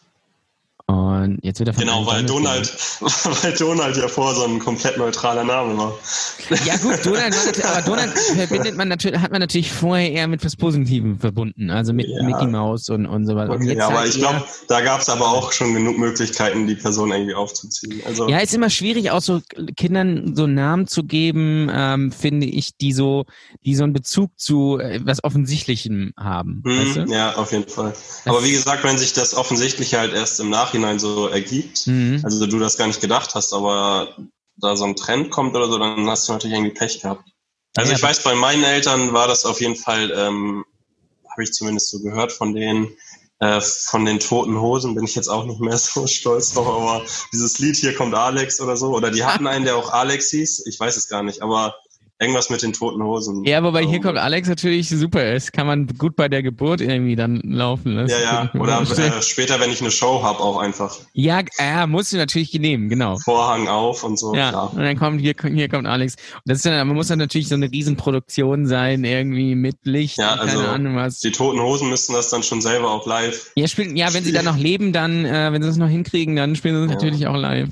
Und 0.86 1.38
jetzt 1.42 1.58
wird 1.60 1.70
er 1.70 1.74
von 1.74 1.82
Genau, 1.82 2.04
weil 2.06 2.24
Donald, 2.26 2.66
weil 3.00 3.52
Donald 3.54 3.96
ja 3.96 4.06
vorher 4.06 4.34
so 4.34 4.44
ein 4.44 4.58
komplett 4.58 4.98
neutraler 4.98 5.42
Name 5.42 5.78
war. 5.78 5.94
Ja 6.66 6.76
gut, 6.76 6.98
Donald 7.02 7.34
war 7.34 7.72
aber 7.72 7.82
Donald 7.82 8.10
verbindet 8.36 8.76
man 8.76 8.88
natürlich, 8.88 9.18
hat 9.18 9.32
man 9.32 9.40
natürlich 9.40 9.72
vorher 9.72 10.12
eher 10.12 10.28
mit 10.28 10.44
was 10.44 10.56
Positivem 10.56 11.18
verbunden, 11.18 11.70
also 11.70 11.94
mit 11.94 12.06
Ja. 12.08 12.22
Mickey 12.24 12.46
Mouse 12.46 12.90
und, 12.90 13.06
und 13.06 13.24
so 13.26 13.34
weiter. 13.34 13.54
Okay, 13.54 13.78
ja, 13.78 13.86
aber 13.86 14.00
halt 14.00 14.10
ich 14.10 14.18
glaube, 14.20 14.44
da 14.68 14.82
gab 14.82 15.00
es 15.00 15.08
aber 15.08 15.26
auch 15.26 15.52
schon 15.52 15.72
genug 15.72 15.96
Möglichkeiten, 15.96 16.66
die 16.66 16.74
Person 16.74 17.12
irgendwie 17.12 17.34
aufzuziehen. 17.34 18.02
Also 18.04 18.28
Ja, 18.28 18.40
ist 18.40 18.52
immer 18.52 18.68
schwierig, 18.68 19.10
auch 19.10 19.22
so 19.22 19.40
Kindern 19.78 20.36
so 20.36 20.46
Namen 20.46 20.86
zu 20.86 21.04
geben, 21.04 21.70
ähm, 21.72 22.12
finde 22.12 22.46
ich, 22.46 22.76
die 22.76 22.92
so, 22.92 23.24
die 23.64 23.74
so 23.74 23.84
einen 23.84 23.94
Bezug 23.94 24.38
zu 24.38 24.78
äh, 24.80 25.00
was 25.02 25.24
Offensichtlichem 25.24 26.12
haben. 26.18 26.62
hm, 26.62 26.78
weißt 26.78 26.96
du? 27.08 27.14
ja, 27.14 27.36
auf 27.36 27.52
jeden 27.52 27.70
Fall. 27.70 27.94
Aber 28.26 28.44
wie 28.44 28.52
gesagt, 28.52 28.84
wenn 28.84 28.98
sich 28.98 29.14
das 29.14 29.34
offensichtlich 29.34 29.94
halt 29.94 30.12
erst 30.12 30.40
im 30.40 30.50
Nachhinein 30.50 30.73
so 30.98 31.28
ergibt, 31.28 31.86
Mhm. 31.86 32.20
also 32.24 32.46
du 32.46 32.58
das 32.58 32.76
gar 32.76 32.86
nicht 32.86 33.00
gedacht 33.00 33.34
hast, 33.34 33.52
aber 33.52 34.16
da 34.56 34.76
so 34.76 34.84
ein 34.84 34.96
Trend 34.96 35.30
kommt 35.30 35.54
oder 35.56 35.68
so, 35.68 35.78
dann 35.78 36.08
hast 36.08 36.28
du 36.28 36.32
natürlich 36.32 36.56
irgendwie 36.56 36.74
Pech 36.74 37.00
gehabt. 37.00 37.24
Also 37.76 37.90
Ja, 37.90 37.96
ich 37.96 38.02
weiß, 38.02 38.22
bei 38.22 38.34
meinen 38.34 38.62
Eltern 38.62 39.12
war 39.12 39.26
das 39.26 39.44
auf 39.44 39.60
jeden 39.60 39.76
Fall, 39.76 40.12
ähm, 40.16 40.64
habe 41.30 41.42
ich 41.42 41.52
zumindest 41.52 41.90
so 41.90 42.00
gehört 42.00 42.32
von 42.32 42.54
denen, 42.54 42.96
äh, 43.40 43.60
von 43.60 44.04
den 44.04 44.20
toten 44.20 44.60
Hosen 44.60 44.94
bin 44.94 45.04
ich 45.04 45.16
jetzt 45.16 45.28
auch 45.28 45.44
nicht 45.44 45.60
mehr 45.60 45.76
so 45.78 46.06
stolz 46.06 46.52
drauf, 46.52 46.68
aber 46.68 47.04
dieses 47.32 47.58
Lied 47.58 47.76
hier 47.76 47.94
kommt 47.94 48.14
Alex 48.14 48.60
oder 48.60 48.76
so, 48.76 48.94
oder 48.94 49.10
die 49.10 49.24
hatten 49.24 49.46
einen, 49.48 49.64
der 49.64 49.76
auch 49.76 49.90
Alex 49.90 50.30
hieß, 50.30 50.66
ich 50.66 50.78
weiß 50.78 50.96
es 50.96 51.08
gar 51.08 51.22
nicht, 51.22 51.42
aber 51.42 51.74
irgendwas 52.24 52.50
mit 52.50 52.62
den 52.62 52.72
toten 52.72 53.02
Hosen. 53.02 53.44
Ja, 53.44 53.62
wobei 53.62 53.84
hier 53.84 54.00
kommt 54.00 54.18
Alex 54.18 54.48
natürlich 54.48 54.88
super 54.88 55.32
ist, 55.32 55.52
kann 55.52 55.66
man 55.66 55.86
gut 55.86 56.16
bei 56.16 56.28
der 56.28 56.42
Geburt 56.42 56.80
irgendwie 56.80 57.16
dann 57.16 57.40
laufen 57.44 57.92
lassen. 57.92 58.10
Ja, 58.10 58.50
ja, 58.54 58.60
oder 58.60 58.80
äh, 58.80 59.22
später, 59.22 59.60
wenn 59.60 59.70
ich 59.70 59.80
eine 59.80 59.90
Show 59.90 60.22
hab, 60.22 60.40
auch 60.40 60.58
einfach 60.58 60.96
ja, 61.12 61.42
ja, 61.58 61.86
musst 61.86 62.12
du 62.12 62.16
natürlich 62.16 62.52
nehmen, 62.54 62.88
genau. 62.88 63.18
Vorhang 63.18 63.68
auf 63.68 64.02
und 64.04 64.18
so. 64.18 64.34
Ja, 64.34 64.50
klar. 64.50 64.72
und 64.72 64.80
dann 64.82 64.98
kommt 64.98 65.20
hier, 65.20 65.34
hier 65.52 65.68
kommt 65.68 65.86
Alex. 65.86 66.14
Und 66.14 66.42
das 66.46 66.58
ist 66.58 66.66
dann, 66.66 66.86
man 66.86 66.96
muss 66.96 67.08
dann 67.08 67.18
natürlich 67.18 67.48
so 67.48 67.54
eine 67.54 67.70
Riesenproduktion 67.70 68.66
sein, 68.66 69.04
irgendwie 69.04 69.54
mit 69.54 69.76
Licht, 69.84 70.18
Ja, 70.18 70.34
also 70.34 70.58
keine 70.58 70.68
Ahnung 70.70 70.96
was. 70.96 71.20
Die 71.20 71.30
toten 71.32 71.60
Hosen 71.60 71.90
müssten 71.90 72.12
das 72.14 72.30
dann 72.30 72.42
schon 72.42 72.60
selber 72.60 72.90
auch 72.90 73.06
live. 73.06 73.52
Ja, 73.54 73.68
spielen, 73.68 73.96
ja, 73.96 74.12
wenn 74.14 74.24
sie 74.24 74.32
dann 74.32 74.44
noch 74.44 74.56
leben, 74.56 74.92
dann, 74.92 75.24
äh, 75.24 75.52
wenn 75.52 75.62
sie 75.62 75.68
es 75.68 75.76
noch 75.76 75.88
hinkriegen, 75.88 76.36
dann 76.36 76.56
spielen 76.56 76.76
sie 76.76 76.82
es 76.84 76.88
Ja. 76.88 76.94
natürlich 76.94 77.26
auch 77.26 77.36
live. 77.36 77.68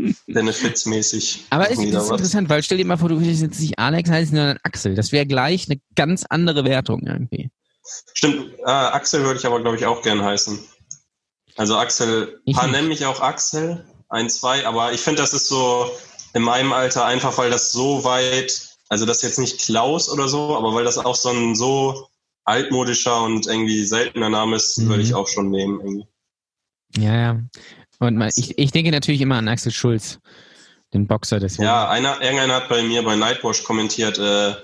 benefitsmäßig. 0.26 1.46
Aber 1.50 1.68
ist, 1.70 1.78
ist 1.82 1.84
interessant, 1.92 2.48
weil 2.48 2.62
stell 2.62 2.78
dir 2.78 2.84
mal 2.86 2.96
vor, 2.96 3.08
du 3.08 3.20
würdest 3.20 3.42
jetzt 3.42 3.60
nicht 3.60 3.78
Alex 3.78 4.10
heißen, 4.10 4.36
sondern 4.36 4.58
Axel. 4.62 4.94
Das 4.94 5.12
wäre 5.12 5.26
gleich 5.26 5.68
eine 5.68 5.80
ganz 5.94 6.24
andere 6.28 6.64
Wertung 6.64 7.06
irgendwie. 7.06 7.50
Stimmt, 8.14 8.52
äh, 8.60 8.70
Axel 8.70 9.22
würde 9.24 9.38
ich 9.38 9.46
aber, 9.46 9.60
glaube 9.60 9.76
ich, 9.76 9.86
auch 9.86 10.02
gern 10.02 10.22
heißen. 10.22 10.58
Also 11.56 11.76
Axel, 11.76 12.40
Ich 12.44 12.56
paar 12.56 12.68
nennen 12.68 12.88
mich 12.88 13.04
auch 13.04 13.20
Axel, 13.20 13.84
ein, 14.08 14.30
zwei, 14.30 14.66
aber 14.66 14.92
ich 14.92 15.00
finde, 15.00 15.20
das 15.22 15.34
ist 15.34 15.48
so 15.48 15.90
in 16.32 16.42
meinem 16.42 16.72
Alter 16.72 17.04
einfach, 17.04 17.36
weil 17.38 17.50
das 17.50 17.72
so 17.72 18.04
weit, 18.04 18.76
also 18.88 19.04
das 19.06 19.18
ist 19.18 19.22
jetzt 19.22 19.38
nicht 19.38 19.60
Klaus 19.60 20.08
oder 20.08 20.28
so, 20.28 20.56
aber 20.56 20.74
weil 20.74 20.84
das 20.84 20.98
auch 20.98 21.16
so 21.16 21.30
ein 21.30 21.54
so 21.56 22.08
altmodischer 22.44 23.22
und 23.22 23.46
irgendwie 23.46 23.84
seltener 23.84 24.30
Name 24.30 24.56
ist, 24.56 24.78
Mhm. 24.78 24.88
würde 24.88 25.02
ich 25.02 25.14
auch 25.14 25.28
schon 25.28 25.50
nehmen. 25.50 25.80
Irgendwie. 25.80 26.06
Ja, 26.96 27.14
ja. 27.14 27.40
Und 28.00 28.16
mal, 28.16 28.30
ich, 28.34 28.58
ich 28.58 28.72
denke 28.72 28.90
natürlich 28.90 29.20
immer 29.20 29.36
an 29.36 29.46
Axel 29.46 29.72
Schulz, 29.72 30.18
den 30.92 31.06
Boxer 31.06 31.38
deswegen. 31.38 31.64
Ja, 31.64 31.88
einer, 31.88 32.20
irgendeiner 32.20 32.54
hat 32.54 32.68
bei 32.68 32.82
mir 32.82 33.04
bei 33.04 33.14
Nightwash 33.14 33.62
kommentiert, 33.62 34.18
äh, 34.18 34.54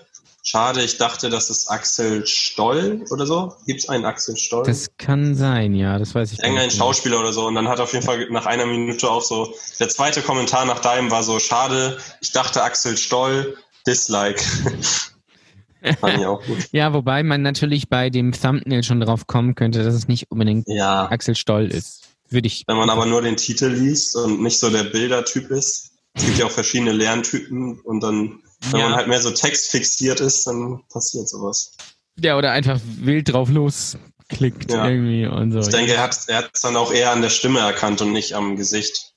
schade, 0.43 0.83
ich 0.83 0.97
dachte, 0.97 1.29
das 1.29 1.51
ist 1.51 1.71
Axel 1.71 2.27
Stoll 2.27 3.05
oder 3.11 3.27
so. 3.27 3.53
Gibt 3.67 3.81
es 3.81 3.89
einen 3.91 4.07
Axel 4.07 4.37
Stoll? 4.37 4.65
Das 4.65 4.89
kann 4.97 5.35
sein, 5.35 5.75
ja, 5.75 5.99
das 5.99 6.15
weiß 6.15 6.33
ich 6.33 6.39
Irgendein 6.39 6.67
nicht. 6.67 6.79
Schauspieler 6.79 7.21
oder 7.21 7.33
so. 7.33 7.47
Und 7.47 7.55
dann 7.57 7.69
hat 7.69 7.79
auf 7.79 7.93
jeden 7.93 8.05
Fall 8.05 8.27
nach 8.31 8.47
einer 8.47 8.65
Minute 8.65 9.11
auch 9.11 9.23
so, 9.23 9.55
der 9.79 9.91
zweite 9.91 10.23
Kommentar 10.23 10.65
nach 10.65 10.79
deinem 10.79 11.11
war 11.11 11.23
so, 11.23 11.39
schade, 11.39 11.99
ich 12.23 12.33
dachte 12.33 12.63
Axel 12.63 12.97
Stoll, 12.97 13.57
Dislike. 13.87 14.43
Fand 16.01 16.19
ich 16.19 16.27
auch 16.27 16.43
gut. 16.43 16.59
Ja, 16.73 16.93
wobei 16.95 17.23
man 17.23 17.43
natürlich 17.43 17.89
bei 17.89 18.09
dem 18.11 18.33
Thumbnail 18.33 18.83
schon 18.83 19.01
drauf 19.01 19.27
kommen 19.27 19.55
könnte, 19.55 19.85
dass 19.85 19.95
es 19.95 20.09
nicht 20.09 20.31
unbedingt 20.31 20.67
Ja, 20.69 21.09
Axel 21.11 21.37
Stoll 21.37 21.67
ist. 21.67 22.06
Würde 22.31 22.47
ich. 22.49 22.65
wenn 22.67 22.77
man 22.77 22.91
aber 22.91 23.07
nur 23.07 23.23
den 23.23 23.37
Titel 23.37 23.67
liest 23.69 24.17
und 24.17 24.43
nicht 24.43 24.59
so 24.59 24.71
der 24.71 24.85
Bildertyp 24.85 25.51
ist. 25.51 25.93
Es 26.15 26.25
gibt 26.25 26.39
ja 26.39 26.47
auch 26.47 26.51
verschiedene 26.51 26.93
Lerntypen 26.93 27.79
und 27.81 28.01
dann, 28.03 28.41
wenn 28.71 28.81
Ja. 28.81 28.89
man 28.89 28.97
halt 28.97 29.07
mehr 29.09 29.21
so 29.21 29.31
textfixiert 29.31 30.21
ist, 30.21 30.47
dann 30.47 30.81
passiert 30.91 31.29
sowas. 31.29 31.73
Ja, 32.19 32.37
oder 32.39 32.53
einfach 32.53 32.81
wild 33.01 33.33
drauf 33.33 33.51
losklickt 33.51 34.71
Ja. 34.73 34.89
irgendwie 34.89 35.27
und 35.27 35.53
so. 35.53 35.61
Ich 35.61 35.69
denke, 35.69 35.93
er 35.93 36.03
hat 36.03 36.19
er 36.29 36.39
hat's 36.39 36.63
dann 36.63 36.77
auch 36.77 36.91
eher 36.93 37.13
an 37.13 37.23
der 37.23 37.29
Stimme 37.31 37.61
erkannt 37.61 38.01
und 38.01 38.13
nicht 38.13 38.33
am 38.35 38.57
Gesicht. 38.57 39.13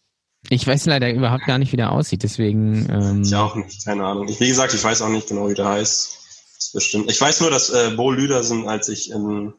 Ich 0.49 0.65
weiß 0.67 0.85
leider 0.85 1.11
überhaupt 1.11 1.45
gar 1.45 1.57
nicht, 1.57 1.71
wie 1.71 1.77
der 1.77 1.91
aussieht, 1.91 2.23
deswegen. 2.23 2.87
Ähm, 2.89 3.21
Ich 3.23 3.35
auch 3.35 3.55
nicht, 3.55 3.83
keine 3.85 4.05
Ahnung. 4.05 4.27
Ich, 4.29 4.39
wie 4.39 4.47
gesagt, 4.47 4.73
ich 4.73 4.83
weiß 4.83 5.01
auch 5.01 5.09
nicht 5.09 5.27
genau, 5.27 5.49
wie 5.49 5.53
der 5.53 5.67
heißt. 5.67 6.17
Das 6.57 6.65
ist 6.67 6.73
bestimmt. 6.73 7.09
Ich 7.11 7.19
weiß 7.19 7.41
nur, 7.41 7.49
dass 7.49 7.69
äh, 7.69 7.91
Bo 7.95 8.11
Lüdersen, 8.11 8.67
als 8.67 8.87
ich 8.89 9.11
in, 9.11 9.53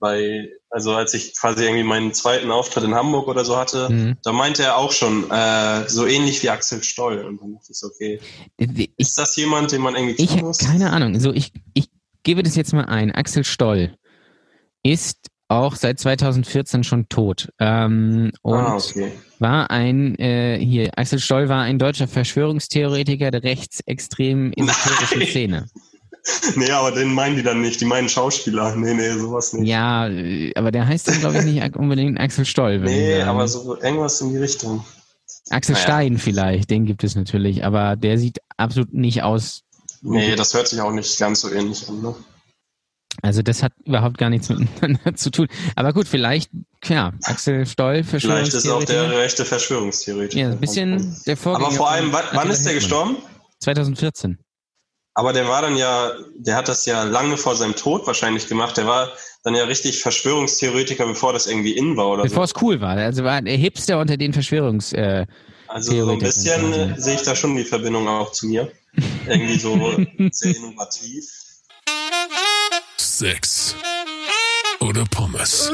bei, 0.00 0.48
also 0.70 0.94
als 0.94 1.14
ich 1.14 1.34
quasi 1.36 1.64
irgendwie 1.64 1.82
meinen 1.82 2.12
zweiten 2.14 2.50
Auftritt 2.50 2.84
in 2.84 2.94
Hamburg 2.94 3.26
oder 3.28 3.44
so 3.44 3.56
hatte, 3.56 3.88
Mhm. 3.90 4.16
da 4.22 4.32
meinte 4.32 4.62
er 4.62 4.76
auch 4.76 4.92
schon, 4.92 5.30
äh, 5.30 5.88
so 5.88 6.06
ähnlich 6.06 6.42
wie 6.42 6.50
Axel 6.50 6.82
Stoll. 6.82 7.24
Und 7.24 7.40
dann 7.40 7.54
dachte 7.54 7.72
ich, 7.72 7.82
okay. 7.84 8.20
Ich, 8.56 8.90
Ist 8.96 9.18
das 9.18 9.34
jemand, 9.36 9.72
den 9.72 9.80
man 9.82 9.94
irgendwie 9.96 10.22
ich 10.22 10.30
kennen 10.30 10.42
muss? 10.42 10.58
keine 10.58 10.90
Ahnung. 10.92 11.18
So, 11.18 11.32
ich, 11.32 11.52
ich 11.74 11.88
gebe 12.22 12.42
das 12.42 12.54
jetzt 12.56 12.72
mal 12.72 12.84
ein. 12.84 13.10
Axel 13.12 13.44
Stoll 13.44 13.94
ist 14.82 15.18
auch 15.48 15.74
seit 15.76 15.98
2014 15.98 16.84
schon 16.84 17.08
tot. 17.08 17.48
Ähm, 17.58 18.30
und 18.42 18.54
ah, 18.58 18.76
okay. 18.76 19.12
war 19.38 19.70
ein, 19.70 20.14
äh, 20.18 20.58
hier, 20.58 20.90
Axel 20.96 21.18
Stoll 21.18 21.48
war 21.48 21.62
ein 21.62 21.78
deutscher 21.78 22.06
Verschwörungstheoretiker 22.06 23.30
der 23.30 23.42
rechtsextremen 23.42 24.52
esoterischen. 24.52 25.22
Szene. 25.26 25.66
Nee, 26.56 26.70
aber 26.70 26.92
den 26.92 27.12
meinen 27.14 27.36
die 27.36 27.42
dann 27.42 27.60
nicht. 27.60 27.80
Die 27.80 27.84
meinen 27.84 28.08
Schauspieler. 28.08 28.76
Nee, 28.76 28.94
nee, 28.94 29.12
sowas 29.12 29.52
nicht. 29.52 29.68
Ja, 29.68 30.08
aber 30.56 30.70
der 30.70 30.86
heißt 30.86 31.08
dann, 31.08 31.20
glaube 31.20 31.38
ich, 31.38 31.44
nicht 31.44 31.76
unbedingt 31.76 32.20
Axel 32.20 32.44
Stoll. 32.44 32.80
nee, 32.80 33.20
aber 33.22 33.48
so 33.48 33.76
irgendwas 33.80 34.20
in 34.20 34.30
die 34.30 34.38
Richtung. 34.38 34.84
Axel 35.50 35.74
naja. 35.74 35.84
Stein 35.84 36.18
vielleicht, 36.18 36.70
den 36.70 36.84
gibt 36.84 37.04
es 37.04 37.14
natürlich, 37.14 37.64
aber 37.64 37.96
der 37.96 38.18
sieht 38.18 38.38
absolut 38.56 38.92
nicht 38.92 39.22
aus. 39.22 39.62
Nee, 40.02 40.36
das 40.36 40.54
hört 40.54 40.68
sich 40.68 40.80
auch 40.80 40.92
nicht 40.92 41.18
ganz 41.18 41.40
so 41.40 41.50
ähnlich 41.50 41.88
an, 41.88 42.02
ne? 42.02 42.14
Also 43.22 43.42
das 43.42 43.62
hat 43.62 43.72
überhaupt 43.84 44.16
gar 44.18 44.30
nichts 44.30 44.48
miteinander 44.48 45.14
zu 45.16 45.30
tun. 45.30 45.48
Aber 45.74 45.92
gut, 45.92 46.06
vielleicht, 46.06 46.50
ja, 46.84 47.12
Axel 47.24 47.66
Stoll, 47.66 48.04
Vielleicht 48.04 48.54
ist 48.54 48.68
auch 48.68 48.84
der 48.84 49.08
Verschwörungstheoretiker. 49.08 49.18
rechte 49.18 49.44
Verschwörungstheoretiker. 49.44 50.40
Ja, 50.40 50.50
ein 50.50 50.60
bisschen 50.60 51.16
der 51.26 51.36
Vorgänger. 51.36 51.66
Aber 51.66 51.76
vor 51.76 51.90
allem, 51.90 52.12
wann, 52.12 52.50
ist 52.50 52.64
der 52.64 52.74
gestorben? 52.74 53.16
2014. 53.60 54.38
Aber 55.18 55.32
der 55.32 55.48
war 55.48 55.62
dann 55.62 55.76
ja, 55.76 56.12
der 56.36 56.54
hat 56.54 56.68
das 56.68 56.86
ja 56.86 57.02
lange 57.02 57.36
vor 57.36 57.56
seinem 57.56 57.74
Tod 57.74 58.06
wahrscheinlich 58.06 58.46
gemacht. 58.46 58.76
Der 58.76 58.86
war 58.86 59.10
dann 59.42 59.52
ja 59.56 59.64
richtig 59.64 60.00
Verschwörungstheoretiker, 60.00 61.08
bevor 61.08 61.32
das 61.32 61.48
irgendwie 61.48 61.72
in 61.76 61.96
war 61.96 62.10
oder 62.10 62.22
Bevor 62.22 62.44
es 62.44 62.52
cool 62.62 62.80
war. 62.80 62.96
Also 62.96 63.24
war 63.24 63.42
der 63.42 63.56
Hipster 63.56 63.98
unter 63.98 64.16
den 64.16 64.32
Verschwörungs... 64.32 64.92
Äh, 64.92 65.26
so. 65.26 65.72
Also 65.74 66.04
so 66.06 66.12
ein 66.12 66.18
bisschen 66.20 66.72
äh, 66.72 67.00
sehe 67.00 67.16
ich 67.16 67.22
da 67.22 67.34
schon 67.34 67.56
die 67.56 67.64
Verbindung 67.64 68.06
auch 68.06 68.30
zu 68.30 68.46
mir. 68.46 68.70
Irgendwie 69.26 69.58
so 69.58 69.74
sehr 70.30 70.56
innovativ. 70.56 71.24
Sex 72.96 73.74
oder 74.78 75.04
Pommes. 75.10 75.72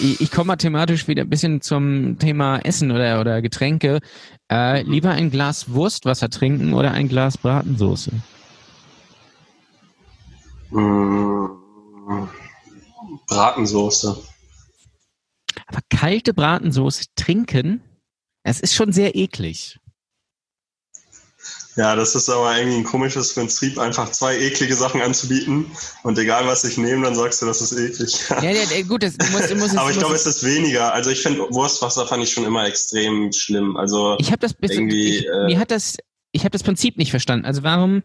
ich 0.00 0.20
ich 0.20 0.30
komme 0.32 0.48
mal 0.48 0.56
thematisch 0.56 1.06
wieder 1.06 1.22
ein 1.22 1.30
bisschen 1.30 1.60
zum 1.60 2.18
Thema 2.18 2.58
Essen 2.58 2.90
oder, 2.90 3.20
oder 3.20 3.40
Getränke. 3.40 4.00
Äh, 4.50 4.82
Mhm. 4.82 4.90
lieber 4.90 5.10
ein 5.10 5.30
Glas 5.30 5.72
Wurstwasser 5.72 6.28
trinken 6.28 6.74
oder 6.74 6.90
ein 6.90 7.08
Glas 7.08 7.38
Bratensoße? 7.38 8.10
Mm, 10.70 11.48
Bratensoße. 13.26 14.16
Aber 15.66 15.80
kalte 15.90 16.34
Bratensoße 16.34 17.04
trinken, 17.14 17.82
es 18.42 18.60
ist 18.60 18.74
schon 18.74 18.92
sehr 18.92 19.14
eklig. 19.14 19.78
Ja, 21.76 21.94
das 21.94 22.16
ist 22.16 22.28
aber 22.28 22.58
irgendwie 22.58 22.78
ein 22.78 22.84
komisches 22.84 23.34
Prinzip, 23.34 23.78
einfach 23.78 24.10
zwei 24.10 24.36
eklige 24.36 24.74
Sachen 24.74 25.00
anzubieten 25.00 25.66
und 26.02 26.18
egal 26.18 26.44
was 26.44 26.64
ich 26.64 26.76
nehme, 26.76 27.04
dann 27.04 27.14
sagst 27.14 27.40
du, 27.40 27.46
das 27.46 27.60
ist 27.60 27.72
eklig. 27.72 28.18
Ja, 28.42 28.50
ja, 28.50 28.82
gut, 28.82 29.04
das 29.04 29.16
muss, 29.30 29.54
muss, 29.54 29.76
Aber 29.76 29.90
ich 29.90 29.98
glaube, 29.98 30.16
es 30.16 30.26
ist 30.26 30.44
weniger. 30.44 30.92
Also 30.92 31.10
ich 31.10 31.22
finde 31.22 31.42
Wurstwasser 31.50 32.04
fand 32.08 32.24
ich 32.24 32.32
schon 32.32 32.44
immer 32.44 32.66
extrem 32.66 33.32
schlimm. 33.32 33.76
Also 33.76 34.16
Ich 34.18 34.32
habe 34.32 34.40
das 34.40 34.56
Irgendwie, 34.60 35.18
ich, 35.18 35.28
äh, 35.28 35.46
mir 35.46 35.58
hat 35.60 35.70
das, 35.70 35.98
ich 36.32 36.40
habe 36.40 36.50
das 36.50 36.64
Prinzip 36.64 36.96
nicht 36.98 37.10
verstanden. 37.10 37.46
Also 37.46 37.62
warum 37.62 38.02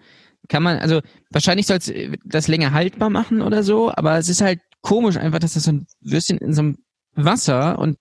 kann 0.50 0.64
man, 0.64 0.80
also 0.80 1.02
wahrscheinlich 1.30 1.68
soll 1.68 1.78
es 1.78 1.92
das 2.26 2.48
länger 2.48 2.72
haltbar 2.72 3.10
machen 3.10 3.42
oder 3.42 3.64
so, 3.64 3.92
aber 3.92 4.18
es 4.18 4.30
ist 4.30 4.42
halt 4.42 4.60
komisch 4.82 5.18
einfach, 5.18 5.40
dass 5.40 5.54
das 5.54 5.64
so 5.64 5.72
ein 5.72 5.88
Würstchen 6.02 6.38
in 6.38 6.54
so 6.54 6.62
einem 6.62 6.78
Wasser 7.16 7.80
und 7.80 7.98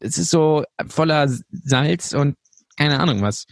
es 0.00 0.18
ist 0.18 0.30
so 0.30 0.64
voller 0.88 1.28
Salz 1.50 2.12
und 2.12 2.36
keine 2.76 3.00
Ahnung 3.00 3.22
was. 3.22 3.46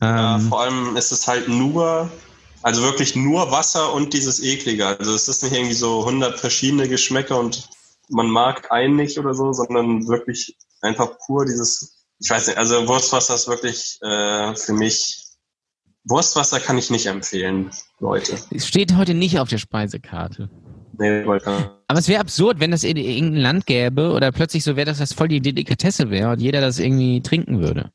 ja, 0.00 0.36
Ähm, 0.36 0.48
vor 0.48 0.60
allem 0.62 0.96
ist 0.96 1.12
es 1.12 1.26
halt 1.26 1.48
nur, 1.48 2.10
also 2.62 2.82
wirklich 2.82 3.16
nur 3.16 3.50
Wasser 3.50 3.92
und 3.92 4.12
dieses 4.14 4.42
eklige. 4.42 4.86
Also 4.86 5.12
es 5.12 5.28
ist 5.28 5.42
nicht 5.42 5.52
irgendwie 5.52 5.74
so 5.74 6.00
100 6.00 6.38
verschiedene 6.38 6.88
Geschmäcker 6.88 7.38
und 7.38 7.68
man 8.08 8.28
mag 8.28 8.70
einen 8.70 8.96
nicht 8.96 9.18
oder 9.18 9.34
so, 9.34 9.52
sondern 9.52 10.06
wirklich 10.08 10.56
einfach 10.80 11.18
pur 11.26 11.44
dieses, 11.44 12.06
ich 12.20 12.30
weiß 12.30 12.46
nicht, 12.46 12.58
also 12.58 12.86
Wurstwasser 12.86 13.34
ist 13.34 13.48
wirklich 13.48 13.98
äh, 14.02 14.54
für 14.54 14.72
mich, 14.72 15.25
Wurstwasser 16.08 16.60
kann 16.60 16.78
ich 16.78 16.90
nicht 16.90 17.06
empfehlen, 17.06 17.70
Leute. 17.98 18.38
Es 18.50 18.66
steht 18.66 18.96
heute 18.96 19.14
nicht 19.14 19.38
auf 19.38 19.48
der 19.48 19.58
Speisekarte. 19.58 20.48
Nee. 20.98 21.24
Aber 21.24 21.98
es 21.98 22.08
wäre 22.08 22.20
absurd, 22.20 22.60
wenn 22.60 22.70
das 22.70 22.84
in 22.84 22.96
irgendein 22.96 23.42
Land 23.42 23.66
gäbe 23.66 24.12
oder 24.12 24.32
plötzlich 24.32 24.64
so 24.64 24.76
wäre, 24.76 24.86
dass 24.86 24.98
das 24.98 25.12
voll 25.12 25.28
die 25.28 25.40
Delikatesse 25.40 26.10
wäre 26.10 26.30
und 26.30 26.40
jeder 26.40 26.60
das 26.60 26.78
irgendwie 26.78 27.20
trinken 27.22 27.60
würde. 27.60 27.90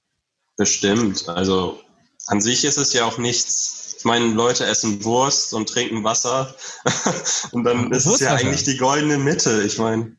Bestimmt. 0.57 1.27
Also 1.29 1.79
an 2.27 2.41
sich 2.41 2.63
ist 2.63 2.77
es 2.77 2.93
ja 2.93 3.05
auch 3.05 3.17
nichts. 3.17 3.95
Ich 3.97 4.05
meine, 4.05 4.27
Leute 4.27 4.65
essen 4.65 5.03
Wurst 5.03 5.53
und 5.53 5.69
trinken 5.69 6.03
Wasser. 6.03 6.53
und 7.51 7.63
dann 7.63 7.91
ist 7.91 8.05
es 8.05 8.19
ja 8.19 8.35
eigentlich 8.35 8.63
die 8.63 8.77
goldene 8.77 9.17
Mitte. 9.17 9.63
Ich 9.63 9.77
meine, 9.77 10.15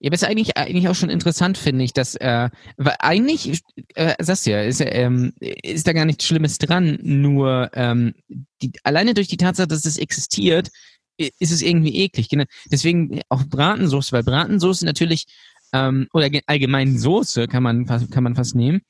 Ja, 0.00 0.08
aber 0.08 0.14
ist 0.14 0.24
eigentlich, 0.24 0.56
eigentlich 0.56 0.88
auch 0.88 0.94
schon 0.94 1.10
interessant, 1.10 1.58
finde 1.58 1.84
ich, 1.84 1.92
dass, 1.92 2.14
äh, 2.16 2.50
weil 2.76 2.94
eigentlich, 3.00 3.60
äh, 3.94 4.14
sagst 4.22 4.46
du 4.46 4.52
ja, 4.52 4.62
ist, 4.62 4.80
ähm, 4.84 5.32
ist 5.40 5.86
da 5.88 5.92
gar 5.92 6.04
nichts 6.04 6.24
Schlimmes 6.24 6.58
dran, 6.58 6.98
nur 7.02 7.70
ähm, 7.74 8.14
die, 8.62 8.70
alleine 8.84 9.14
durch 9.14 9.26
die 9.26 9.36
Tatsache, 9.36 9.66
dass 9.66 9.84
es 9.84 9.98
existiert, 9.98 10.68
ist 11.16 11.50
es 11.50 11.62
irgendwie 11.62 11.96
eklig. 11.96 12.28
Genau. 12.28 12.44
Deswegen 12.70 13.20
auch 13.28 13.42
Bratensoße, 13.44 14.12
weil 14.12 14.22
Bratensoße 14.22 14.84
natürlich, 14.84 15.26
ähm, 15.72 16.06
oder 16.12 16.30
ge- 16.30 16.42
allgemein 16.46 16.96
Soße 16.96 17.48
kann 17.48 17.64
man, 17.64 17.84
kann 17.86 18.22
man 18.22 18.36
fast 18.36 18.54
nehmen, 18.54 18.82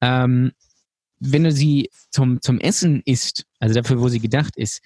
ähm, 0.00 0.52
wenn 1.18 1.44
du 1.44 1.50
sie 1.52 1.90
zum, 2.10 2.40
zum 2.42 2.60
Essen 2.60 3.02
isst, 3.06 3.44
also 3.58 3.74
dafür, 3.74 4.00
wo 4.00 4.08
sie 4.08 4.20
gedacht 4.20 4.56
ist, 4.56 4.82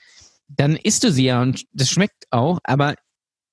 dann 0.49 0.77
isst 0.77 1.05
du 1.05 1.13
sie 1.13 1.25
ja 1.27 1.43
und 1.43 1.65
das 1.75 1.91
schmeckt 1.91 2.25
auch, 2.31 2.59
aber 2.65 2.95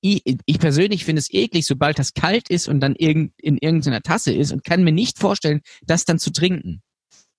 ich, 0.05 0.37
ich 0.45 0.59
persönlich 0.59 1.05
finde 1.05 1.19
es 1.21 1.31
eklig, 1.33 1.65
sobald 1.65 1.99
das 1.99 2.13
kalt 2.13 2.49
ist 2.49 2.67
und 2.67 2.79
dann 2.79 2.95
irgend, 2.95 3.33
in 3.37 3.57
irgendeiner 3.57 4.01
Tasse 4.01 4.33
ist 4.33 4.51
und 4.51 4.63
kann 4.63 4.83
mir 4.83 4.91
nicht 4.91 5.19
vorstellen, 5.19 5.61
das 5.85 6.05
dann 6.05 6.19
zu 6.19 6.31
trinken. 6.31 6.81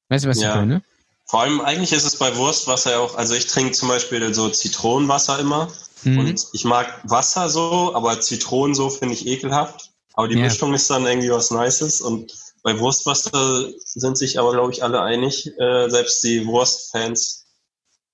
Weißt 0.08 0.24
du, 0.24 0.28
was 0.28 0.40
Ja. 0.40 0.50
ich 0.50 0.56
meine? 0.56 0.82
vor 1.28 1.40
allem 1.40 1.60
eigentlich 1.60 1.92
ist 1.92 2.04
es 2.04 2.16
bei 2.16 2.36
Wurstwasser 2.36 2.92
ja 2.92 2.98
auch, 3.00 3.16
also 3.16 3.34
ich 3.34 3.46
trinke 3.46 3.72
zum 3.72 3.88
Beispiel 3.88 4.32
so 4.32 4.48
Zitronenwasser 4.48 5.40
immer. 5.40 5.72
Mhm. 6.04 6.18
Und 6.20 6.46
ich 6.52 6.64
mag 6.64 7.00
Wasser 7.02 7.48
so, 7.48 7.92
aber 7.96 8.20
Zitronen 8.20 8.76
so 8.76 8.90
finde 8.90 9.14
ich 9.14 9.26
ekelhaft. 9.26 9.90
Aber 10.14 10.28
die 10.28 10.36
Ja. 10.36 10.42
Mischung 10.44 10.72
ist 10.72 10.88
dann 10.88 11.04
irgendwie 11.04 11.30
was 11.30 11.50
Nices. 11.50 12.00
Und 12.00 12.32
bei 12.62 12.78
Wurstwasser 12.78 13.70
sind 13.84 14.16
sich 14.16 14.38
aber, 14.38 14.52
glaube 14.52 14.70
ich, 14.72 14.84
alle 14.84 15.02
einig, 15.02 15.50
äh, 15.58 15.88
selbst 15.90 16.22
die 16.22 16.46
Wurstfans 16.46 17.45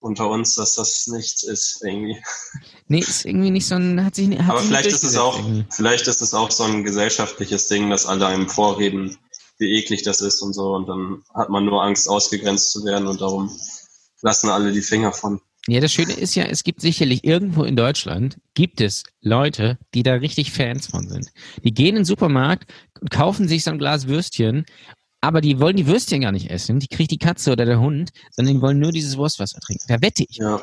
unter 0.03 0.29
uns, 0.29 0.57
dass 0.57 0.75
das 0.75 1.07
nichts 1.07 1.45
ist 1.45 1.81
irgendwie. 1.85 2.21
Nee, 2.89 3.01
ist 3.01 3.25
irgendwie 3.25 3.51
nicht 3.51 3.67
so 3.67 3.77
ein, 3.77 4.05
hat 4.05 4.15
sich, 4.17 4.29
hat 4.31 4.51
aber 4.51 4.59
sich 4.59 4.69
vielleicht 4.69 4.89
ist 4.89 5.05
es 5.05 5.17
auch, 5.17 5.39
irgendwie. 5.39 5.65
vielleicht 5.71 6.09
ist 6.09 6.21
es 6.21 6.35
auch 6.35 6.51
so 6.51 6.65
ein 6.65 6.85
gesellschaftliches 6.85 7.69
Ding, 7.69 7.89
dass 7.89 8.07
alle 8.07 8.27
einem 8.27 8.49
vorreden, 8.49 9.17
wie 9.59 9.79
eklig 9.79 10.03
das 10.03 10.21
ist 10.21 10.43
und 10.43 10.53
so. 10.53 10.75
Und 10.75 10.89
dann 10.89 11.23
hat 11.35 11.49
man 11.49 11.65
nur 11.65 11.83
Angst, 11.83 12.09
ausgegrenzt 12.09 12.73
zu 12.73 12.85
werden 12.85 13.07
und 13.07 13.21
darum 13.21 13.51
lassen 14.21 14.51
alle 14.51 14.73
die 14.73 14.83
Finger 14.83 15.13
von. 15.13 15.41
Ja, 15.69 15.81
das 15.81 15.93
Schöne 15.93 16.15
ist 16.15 16.35
ja, 16.35 16.45
es 16.45 16.65
gibt 16.65 16.81
sicherlich 16.81 17.23
irgendwo 17.23 17.63
in 17.63 17.77
Deutschland, 17.77 18.39
gibt 18.55 18.81
es 18.81 19.05
Leute, 19.21 19.79
die 19.95 20.03
da 20.03 20.15
richtig 20.15 20.51
Fans 20.51 20.89
von 20.89 21.09
sind. 21.09 21.33
Die 21.63 21.73
gehen 21.73 21.91
in 21.91 21.95
den 21.97 22.05
Supermarkt 22.05 22.73
und 23.01 23.13
kaufen 23.13 23.47
sich 23.47 23.63
so 23.63 23.71
ein 23.71 23.79
Glas 23.79 24.09
Würstchen, 24.09 24.67
aber 25.23 25.41
die 25.41 25.61
wollen 25.61 25.77
die 25.77 25.87
Würstchen 25.87 26.21
gar 26.21 26.33
nicht 26.33 26.51
essen, 26.51 26.81
die 26.81 26.89
kriegt 26.89 27.13
die 27.13 27.19
Katze 27.19 27.53
oder 27.53 27.65
der 27.65 27.81
Hund, 27.81 28.11
sondern 28.33 28.57
die 28.57 28.61
wollen 28.61 28.81
nur 28.81 28.91
dieses 28.91 29.17
Wurstwasser 29.17 29.61
trinken. 29.61 29.85
Da 29.89 30.03
wette 30.03 30.25
ich. 30.29 30.37
Ja. 30.37 30.61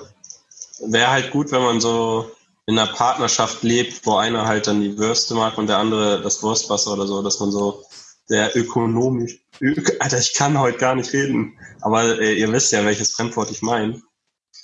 Wäre 0.86 1.10
halt 1.10 1.32
gut, 1.32 1.52
wenn 1.52 1.62
man 1.62 1.82
so 1.82 2.30
in 2.68 2.78
einer 2.78 2.92
Partnerschaft 2.92 3.64
lebt, 3.64 4.06
wo 4.06 4.18
einer 4.18 4.46
halt 4.46 4.68
dann 4.68 4.82
die 4.82 4.98
Würste 4.98 5.34
mag 5.34 5.58
und 5.58 5.68
der 5.68 5.78
andere 5.78 6.22
das 6.22 6.44
Wurstwasser 6.44 6.94
oder 6.94 7.08
so, 7.08 7.24
dass 7.24 7.40
man 7.40 7.52
so 7.52 7.84
sehr 8.26 8.56
ökonomisch. 8.56 9.40
Ö 9.62 9.76
Alter, 10.00 10.20
ich 10.20 10.34
kann 10.34 10.60
heute 10.60 10.78
gar 10.78 10.96
nicht 10.96 11.12
reden. 11.14 11.58
Aber 11.82 12.20
äh, 12.20 12.36
ihr 12.36 12.52
wisst 12.52 12.72
ja, 12.74 12.86
welches 12.86 13.14
Fremdwort 13.14 13.50
ich 13.52 13.62
meine. 13.62 14.02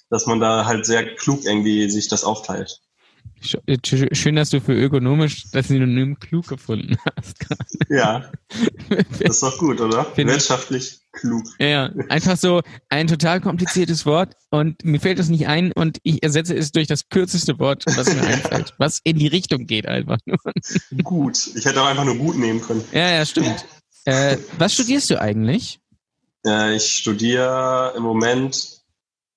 Dass 0.10 0.27
man 0.27 0.39
da 0.39 0.65
halt 0.65 0.86
sehr 0.86 1.15
klug 1.15 1.45
irgendwie 1.45 1.89
sich 1.89 2.08
das 2.10 2.23
aufteilt. 2.23 2.81
Sch- 3.45 3.60
sch- 3.67 4.15
Schön, 4.15 4.36
dass 4.36 4.49
du 4.49 4.60
für 4.60 4.73
ökonomisch 4.73 5.45
das 5.51 5.67
Synonym 5.67 6.19
klug 6.19 6.47
gefunden 6.47 6.97
hast. 7.15 7.45
Ja, 7.89 8.31
das 9.19 9.29
ist 9.29 9.43
doch 9.43 9.58
gut, 9.58 9.79
oder? 9.81 10.05
Wirtschaftlich 10.15 10.99
klug. 11.12 11.43
ja, 11.60 11.91
einfach 12.10 12.36
so 12.38 12.62
ein 12.89 13.08
total 13.08 13.39
kompliziertes 13.39 14.05
Wort 14.05 14.36
und 14.49 14.84
mir 14.84 14.99
fällt 14.99 15.19
es 15.19 15.29
nicht 15.29 15.47
ein 15.47 15.71
und 15.71 15.99
ich 16.03 16.21
ersetze 16.23 16.55
es 16.55 16.71
durch 16.71 16.88
das 16.88 17.08
kürzeste 17.10 17.58
Wort, 17.60 17.86
was 17.95 18.13
mir 18.13 18.21
einfällt, 18.21 18.73
was 18.77 18.99
in 19.03 19.17
die 19.17 19.27
Richtung 19.27 19.65
geht 19.65 19.88
einfach 19.88 20.17
nur. 20.25 20.38
Gut. 21.03 21.51
Ich 21.55 21.63
hätte 21.65 21.81
auch 21.81 21.86
einfach 21.88 22.05
nur 22.05 22.15
gut 22.17 22.38
nehmen 22.38 22.62
können. 22.62 22.84
Ja, 22.91 23.10
ja, 23.12 23.25
stimmt. 23.25 23.65
Äh, 24.05 24.38
was 24.58 24.73
studierst 24.73 25.10
du 25.10 25.19
eigentlich? 25.21 25.79
Äh, 26.45 26.75
ich 26.75 26.97
studiere 26.97 27.93
im 27.95 28.03
Moment 28.03 28.81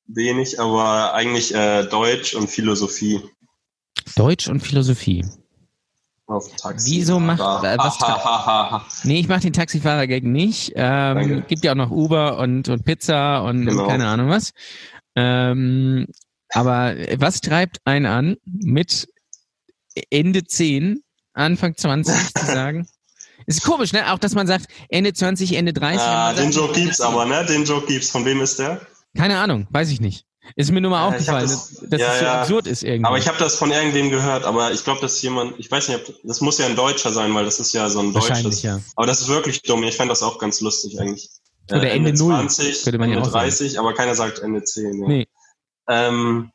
wenig, 0.06 0.58
aber 0.60 1.14
eigentlich 1.14 1.54
äh, 1.54 1.84
Deutsch 1.84 2.34
und 2.34 2.48
Philosophie. 2.50 3.20
Deutsch 4.16 4.48
und 4.48 4.60
Philosophie. 4.60 5.24
Auf 6.26 6.54
Taxi. 6.56 6.90
Wieso 6.96 7.18
macht- 7.20 7.40
äh, 7.40 7.78
was- 7.78 7.98
ha. 8.00 8.84
Nee, 9.04 9.20
ich 9.20 9.28
mache 9.28 9.40
den 9.40 9.54
Taxifahrer-Gag 9.54 10.24
nicht. 10.24 10.72
Ähm, 10.76 11.14
Danke. 11.16 11.42
gibt 11.48 11.64
ja 11.64 11.72
auch 11.72 11.76
noch 11.76 11.90
Uber 11.90 12.38
und, 12.38 12.68
und 12.68 12.84
Pizza 12.84 13.42
und, 13.44 13.64
Genau. 13.66 13.86
keine 13.86 14.06
Ahnung 14.08 14.28
was. 14.28 14.52
Ähm, 15.16 16.06
aber 16.50 16.94
was 17.16 17.40
treibt 17.40 17.78
einen 17.84 18.06
an, 18.06 18.36
mit 18.44 19.08
Ende 20.10 20.44
10, 20.44 21.00
Anfang 21.32 21.76
20 21.76 22.14
zu 22.34 22.44
sagen? 22.46 22.86
Ist 23.46 23.62
komisch, 23.62 23.92
ne? 23.94 24.12
Auch, 24.12 24.18
dass 24.18 24.34
man 24.34 24.46
sagt, 24.46 24.66
Ende 24.90 25.14
20, 25.14 25.54
Ende 25.56 25.72
30. 25.72 26.00
Ah, 26.00 26.32
den 26.34 26.52
sagt, 26.52 26.56
Joke 26.66 26.78
gibt's 26.78 27.00
aber, 27.00 27.24
ne? 27.24 27.46
Den 27.46 27.64
Joke 27.64 27.86
gibt's. 27.86 28.10
Von 28.10 28.26
wem 28.26 28.42
ist 28.42 28.58
der? 28.58 28.82
Keine 29.16 29.38
Ahnung, 29.38 29.66
weiß 29.70 29.90
ich 29.90 30.00
nicht. 30.02 30.26
Ist 30.56 30.70
mir 30.70 30.80
nur 30.80 30.90
mal 30.90 30.98
Ja, 30.98 31.06
hab 31.06 31.12
aufgefallen, 31.14 31.48
das- 31.48 31.74
dass, 31.80 31.90
dass 31.90 32.00
ja, 32.00 32.12
es 32.12 32.18
so 32.18 32.24
ja. 32.24 32.40
absurd 32.40 32.66
ist 32.66 32.82
irgendwie. 32.82 33.06
Aber 33.06 33.18
ich 33.18 33.28
habe 33.28 33.38
das 33.38 33.54
von 33.56 33.70
irgendwem 33.70 34.10
gehört, 34.10 34.44
aber 34.44 34.72
ich 34.72 34.82
glaube, 34.84 35.00
dass 35.00 35.20
jemand, 35.22 35.58
ich 35.58 35.70
weiß 35.70 35.88
nicht, 35.88 36.08
ob, 36.08 36.14
das 36.24 36.40
muss 36.40 36.58
ja 36.58 36.66
ein 36.66 36.76
Deutscher 36.76 37.12
sein, 37.12 37.34
weil 37.34 37.44
das 37.44 37.60
ist 37.60 37.72
ja 37.74 37.88
so 37.90 38.00
ein 38.00 38.12
deutsches. 38.12 38.62
ja. 38.62 38.80
Aber 38.96 39.06
das 39.06 39.20
ist 39.20 39.28
wirklich 39.28 39.62
dumm. 39.62 39.82
Ich 39.84 39.96
fand 39.96 40.10
das 40.10 40.22
auch 40.22 40.38
ganz 40.38 40.60
lustig 40.60 40.98
eigentlich. 41.00 41.28
Oder 41.70 41.90
Ende 41.90 42.12
Null, 42.14 42.32
20, 42.48 42.82
könnte 42.84 42.98
man 42.98 43.10
ja 43.10 43.16
Ende 43.18 43.28
sagen. 43.30 43.44
30, 43.44 43.78
aber 43.78 43.92
keiner 43.94 44.14
sagt 44.14 44.38
Ende 44.38 44.64
10. 44.64 45.02
Ja. 45.02 45.08
Nee. 45.08 45.26
Ähm, 45.88 46.50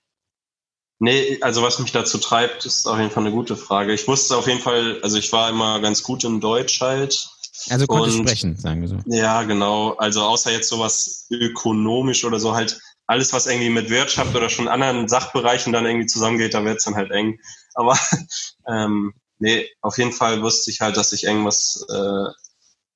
nee, 1.00 1.38
also 1.42 1.62
was 1.62 1.80
mich 1.80 1.92
dazu 1.92 2.18
treibt, 2.18 2.66
ist 2.66 2.88
auf 2.88 2.98
jeden 2.98 3.12
Fall 3.12 3.24
eine 3.24 3.32
gute 3.32 3.56
Frage. 3.56 3.94
Ich 3.94 4.08
wusste 4.08 4.36
auf 4.38 4.48
jeden 4.48 4.60
Fall, 4.62 5.00
also 5.04 5.18
ich 5.18 5.32
war 5.32 5.50
immer 5.50 5.80
ganz 5.82 6.04
gut 6.04 6.24
in 6.24 6.40
Deutsch 6.42 6.82
halt. 6.82 7.30
Also 7.70 7.86
konnte 7.88 8.12
sprechen, 8.12 8.58
sagen 8.58 8.82
wir 8.82 8.88
so. 8.90 8.98
Ja, 9.06 9.44
genau. 9.44 9.92
Also 9.94 10.22
außer 10.24 10.52
jetzt 10.52 10.68
sowas 10.70 11.28
ökonomisch 11.30 12.26
oder 12.26 12.40
so 12.40 12.54
halt 12.56 12.80
alles, 13.08 13.34
was 13.34 13.48
irgendwie 13.48 13.70
mit 13.70 13.90
Wirtschaft 13.90 14.36
oder 14.36 14.50
schon 14.50 14.68
anderen 14.68 15.08
Sachbereichen 15.08 15.74
dann 15.74 15.86
irgendwie 15.86 16.08
zusammengeht, 16.08 16.54
da 16.54 16.64
wird's 16.64 16.86
dann 16.86 16.96
halt 16.96 17.12
eng. 17.12 17.40
Aber 17.74 17.98
ähm, 18.68 19.14
nee, 19.40 19.70
auf 19.82 19.98
jeden 19.98 20.14
Fall 20.14 20.42
wusste 20.42 20.72
ich 20.72 20.82
halt, 20.82 20.98
dass 20.98 21.12
ich 21.12 21.26
irgendwas, 21.26 21.86
äh, 21.90 22.32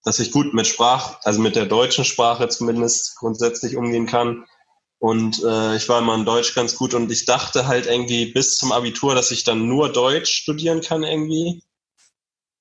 dass 0.03 0.19
ich 0.19 0.31
gut 0.31 0.53
mit 0.53 0.67
Sprach, 0.67 1.19
also 1.23 1.41
mit 1.41 1.55
der 1.55 1.65
deutschen 1.65 2.05
Sprache 2.05 2.47
zumindest 2.47 3.17
grundsätzlich 3.17 3.75
umgehen 3.75 4.07
kann. 4.07 4.45
Und 4.99 5.43
äh, 5.43 5.75
ich 5.75 5.87
war 5.89 5.99
immer 5.99 6.15
in 6.15 6.25
Deutsch 6.25 6.55
ganz 6.55 6.75
gut 6.75 6.93
und 6.93 7.11
ich 7.11 7.25
dachte 7.25 7.67
halt 7.67 7.85
irgendwie 7.85 8.31
bis 8.31 8.57
zum 8.57 8.71
Abitur, 8.71 9.13
dass 9.13 9.29
ich 9.29 9.43
dann 9.43 9.67
nur 9.67 9.91
Deutsch 9.91 10.31
studieren 10.31 10.81
kann 10.81 11.03
irgendwie. 11.03 11.63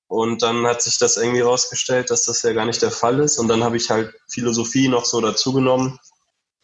Und 0.07 0.41
dann 0.41 0.65
hat 0.65 0.81
sich 0.81 0.99
das 0.99 1.17
irgendwie 1.17 1.41
rausgestellt, 1.41 2.11
dass 2.11 2.25
das 2.25 2.41
ja 2.43 2.53
gar 2.53 2.65
nicht 2.65 2.81
der 2.81 2.91
Fall 2.91 3.19
ist. 3.19 3.39
Und 3.39 3.47
dann 3.47 3.63
habe 3.63 3.77
ich 3.77 3.89
halt 3.89 4.13
Philosophie 4.29 4.87
noch 4.87 5.05
so 5.05 5.19
dazugenommen, 5.19 5.99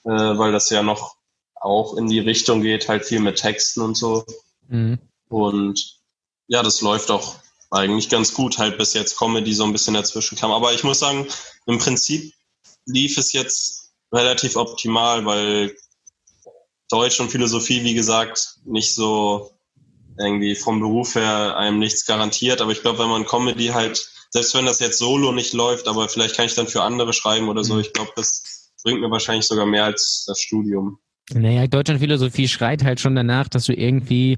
äh, 0.05 0.09
weil 0.09 0.51
das 0.51 0.69
ja 0.69 0.83
noch 0.83 1.15
auch 1.55 1.95
in 1.95 2.07
die 2.07 2.19
Richtung 2.19 2.61
geht, 2.61 2.89
halt 2.89 3.05
viel 3.05 3.19
mit 3.19 3.37
Texten 3.37 3.81
und 3.81 3.95
so. 3.95 4.25
Mhm. 4.67 4.99
Und 5.29 5.99
ja, 6.47 6.61
das 6.61 6.81
läuft 6.81 7.09
auch 7.09 7.35
eigentlich 7.71 8.09
ganz 8.09 8.33
gut, 8.33 8.57
halt 8.57 8.77
bis 8.77 8.93
jetzt 8.93 9.17
Comedy 9.17 9.53
so 9.53 9.63
ein 9.63 9.71
bisschen 9.71 9.93
dazwischen 9.93 10.37
kam. 10.37 10.51
Aber 10.51 10.73
ich 10.73 10.83
muss 10.83 10.99
sagen, 10.99 11.27
im 11.65 11.79
Prinzip 11.79 12.33
lief 12.85 13.17
es 13.17 13.33
jetzt 13.33 13.93
relativ 14.11 14.57
optimal, 14.57 15.25
weil 15.25 15.75
Deutsch 16.89 17.19
und 17.19 17.31
Philosophie, 17.31 17.83
wie 17.83 17.95
gesagt, 17.95 18.57
nicht 18.65 18.93
so 18.93 19.51
irgendwie 20.19 20.55
vom 20.55 20.79
Beruf 20.79 21.15
her 21.15 21.57
einem 21.57 21.79
nichts 21.79 22.05
garantiert. 22.05 22.61
Aber 22.61 22.71
ich 22.71 22.81
glaube, 22.81 22.99
wenn 22.99 23.09
man 23.09 23.25
Comedy 23.25 23.67
halt, 23.67 24.07
selbst 24.29 24.53
wenn 24.53 24.65
das 24.65 24.79
jetzt 24.79 24.99
solo 24.99 25.31
nicht 25.31 25.53
läuft, 25.53 25.87
aber 25.87 26.07
vielleicht 26.09 26.35
kann 26.35 26.45
ich 26.45 26.53
dann 26.53 26.67
für 26.67 26.83
andere 26.83 27.13
schreiben 27.13 27.49
oder 27.49 27.63
so, 27.63 27.75
Mhm. 27.75 27.79
ich 27.79 27.93
glaube, 27.93 28.11
das 28.15 28.62
bringt 28.83 29.01
mir 29.01 29.09
wahrscheinlich 29.09 29.45
sogar 29.45 29.65
mehr 29.65 29.85
als 29.85 30.25
das 30.27 30.39
Studium. 30.39 30.99
Naja, 31.33 31.67
Deutsch 31.67 31.89
und 31.89 31.99
Philosophie 31.99 32.47
schreit 32.47 32.83
halt 32.83 32.99
schon 32.99 33.15
danach, 33.15 33.47
dass 33.47 33.65
du 33.65 33.73
irgendwie 33.73 34.37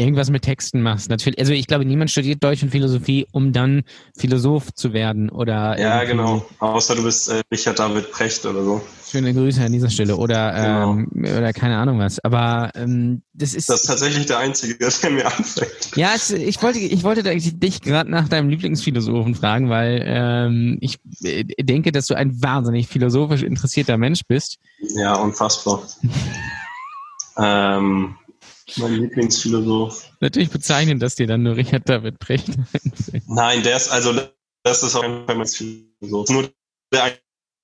irgendwas 0.00 0.30
mit 0.30 0.42
Texten 0.42 0.80
machst. 0.80 1.10
Natürlich, 1.10 1.38
also 1.38 1.52
ich 1.52 1.66
glaube, 1.66 1.84
niemand 1.84 2.10
studiert 2.10 2.42
Deutsch 2.42 2.62
und 2.62 2.70
Philosophie, 2.70 3.26
um 3.32 3.52
dann 3.52 3.82
Philosoph 4.16 4.72
zu 4.74 4.92
werden 4.92 5.28
oder. 5.28 5.78
Ja, 5.78 6.02
genau. 6.04 6.44
Außer 6.58 6.96
du 6.96 7.04
bist 7.04 7.28
äh, 7.28 7.42
Richard 7.52 7.78
David 7.78 8.10
Precht 8.10 8.44
oder 8.46 8.64
so. 8.64 8.80
Schöne 9.10 9.34
Grüße 9.34 9.62
an 9.62 9.72
dieser 9.72 9.90
Stelle 9.90 10.16
oder 10.16 10.52
genau. 10.52 10.92
ähm, 10.92 11.08
oder 11.36 11.52
keine 11.52 11.76
Ahnung 11.76 11.98
was. 11.98 12.18
Aber 12.20 12.70
ähm, 12.74 13.22
das 13.34 13.54
ist. 13.54 13.68
Das 13.68 13.82
ist 13.82 13.86
tatsächlich 13.86 14.26
der 14.26 14.38
einzige, 14.38 14.76
der 15.02 15.10
mir 15.10 15.26
anfällt. 15.26 15.90
Ja, 15.96 16.12
es, 16.14 16.30
ich 16.30 16.62
wollte, 16.62 16.78
ich 16.78 17.02
wollte 17.02 17.22
dich 17.22 17.82
gerade 17.82 18.10
nach 18.10 18.28
deinem 18.28 18.48
Lieblingsphilosophen 18.48 19.34
fragen, 19.34 19.68
weil 19.68 20.02
ähm, 20.06 20.78
ich 20.80 20.98
äh, 21.22 21.44
denke, 21.44 21.92
dass 21.92 22.06
du 22.06 22.14
ein 22.14 22.42
wahnsinnig 22.42 22.88
philosophisch 22.88 23.42
interessierter 23.42 23.98
Mensch 23.98 24.22
bist. 24.26 24.58
Ja, 24.94 25.14
unfassbar. 25.16 25.82
ähm, 27.36 28.16
mein 28.76 28.94
Lieblingsphilosoph. 28.94 30.10
Natürlich 30.20 30.50
bezeichnen 30.50 30.98
das 30.98 31.14
dir 31.14 31.26
dann 31.26 31.42
nur 31.42 31.56
Richard 31.56 31.88
David 31.88 32.18
Brecht. 32.18 32.48
Nein, 33.26 33.62
der 33.62 33.76
ist 33.76 33.88
also, 33.88 34.12
das 34.62 34.82
ist 34.82 34.92
Fall 34.92 35.24
mein 35.26 35.46
Philosoph. 35.46 36.28
Nur 36.30 36.50
der 36.92 37.06
in 37.06 37.12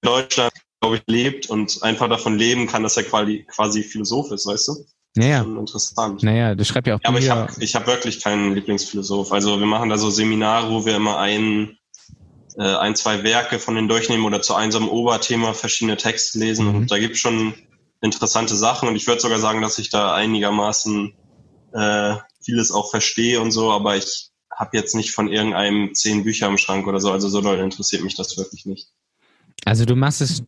Deutschland, 0.02 0.52
glaube 0.80 0.96
ich, 0.96 1.02
lebt 1.06 1.50
und 1.50 1.82
einfach 1.82 2.08
davon 2.08 2.38
leben 2.38 2.66
kann, 2.66 2.82
dass 2.82 2.96
er 2.96 3.04
quasi, 3.04 3.44
quasi 3.48 3.82
Philosoph 3.82 4.30
ist, 4.32 4.46
weißt 4.46 4.68
du? 4.68 4.86
Naja. 5.16 5.42
Schon 5.42 5.58
interessant. 5.58 6.22
Naja, 6.22 6.54
das 6.54 6.68
schreibt 6.68 6.86
ja 6.86 6.96
auch. 6.96 7.00
Ja, 7.02 7.08
aber 7.08 7.18
ich 7.18 7.30
habe 7.30 7.52
ich 7.58 7.74
hab 7.74 7.86
wirklich 7.86 8.22
keinen 8.22 8.54
Lieblingsphilosoph. 8.54 9.32
Also 9.32 9.58
wir 9.58 9.66
machen 9.66 9.88
da 9.88 9.98
so 9.98 10.10
Seminare, 10.10 10.70
wo 10.70 10.84
wir 10.84 10.94
immer 10.94 11.18
ein, 11.18 11.78
äh, 12.58 12.62
ein, 12.62 12.94
zwei 12.94 13.22
Werke 13.22 13.58
von 13.58 13.74
denen 13.74 13.88
durchnehmen 13.88 14.26
oder 14.26 14.42
zu 14.42 14.54
einem 14.54 14.88
Oberthema 14.88 15.54
verschiedene 15.54 15.96
Texte 15.96 16.38
lesen. 16.38 16.68
Mhm. 16.68 16.74
Und 16.74 16.90
da 16.90 16.98
gibt 16.98 17.16
schon 17.16 17.54
interessante 18.00 18.56
Sachen 18.56 18.88
und 18.88 18.96
ich 18.96 19.06
würde 19.06 19.20
sogar 19.20 19.38
sagen, 19.38 19.62
dass 19.62 19.78
ich 19.78 19.90
da 19.90 20.14
einigermaßen 20.14 21.14
äh, 21.72 22.16
vieles 22.42 22.72
auch 22.72 22.90
verstehe 22.90 23.40
und 23.40 23.50
so, 23.50 23.70
aber 23.70 23.96
ich 23.96 24.30
habe 24.54 24.76
jetzt 24.76 24.94
nicht 24.94 25.12
von 25.12 25.28
irgendeinem 25.28 25.94
zehn 25.94 26.24
Bücher 26.24 26.46
im 26.46 26.58
Schrank 26.58 26.86
oder 26.86 27.00
so, 27.00 27.10
also 27.10 27.28
so 27.28 27.40
doll 27.40 27.58
interessiert 27.58 28.02
mich 28.02 28.14
das 28.14 28.36
wirklich 28.36 28.66
nicht. 28.66 28.88
Also 29.64 29.84
du 29.84 29.96
machst 29.96 30.20
es 30.20 30.42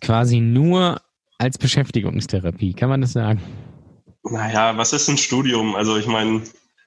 quasi 0.00 0.40
nur 0.40 1.00
als 1.38 1.58
Beschäftigungstherapie, 1.58 2.74
kann 2.74 2.88
man 2.88 3.00
das 3.00 3.12
sagen? 3.12 3.40
Naja, 4.22 4.76
was 4.76 4.92
ist 4.92 5.08
ein 5.08 5.18
Studium? 5.18 5.74
Also 5.74 5.96
ich 5.96 6.06
meine, 6.06 6.42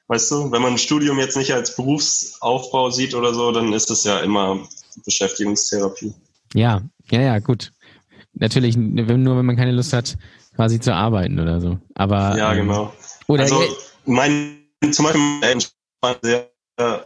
weißt 0.07 0.31
du, 0.31 0.51
wenn 0.51 0.61
man 0.61 0.73
ein 0.73 0.77
Studium 0.77 1.19
jetzt 1.19 1.37
nicht 1.37 1.53
als 1.53 1.75
Berufsaufbau 1.75 2.89
sieht 2.89 3.13
oder 3.13 3.33
so, 3.33 3.51
dann 3.51 3.73
ist 3.73 3.91
es 3.91 4.03
ja 4.03 4.19
immer 4.19 4.67
Beschäftigungstherapie. 5.05 6.13
Ja, 6.53 6.81
ja, 7.11 7.21
ja, 7.21 7.39
gut 7.39 7.71
natürlich 8.39 8.77
nur, 8.77 9.07
wenn 9.07 9.45
man 9.45 9.55
keine 9.55 9.71
Lust 9.71 9.93
hat, 9.93 10.17
quasi 10.55 10.79
zu 10.79 10.93
arbeiten 10.93 11.39
oder 11.39 11.61
so. 11.61 11.79
Aber 11.95 12.37
ja, 12.37 12.53
ähm, 12.53 12.67
genau. 12.67 12.93
Oder 13.27 13.43
also 13.43 13.61
mein 14.05 14.57
zum 14.91 15.05
Beispiel 15.05 15.69
war 16.01 16.15
sehr 16.21 16.49
äh, 16.77 16.99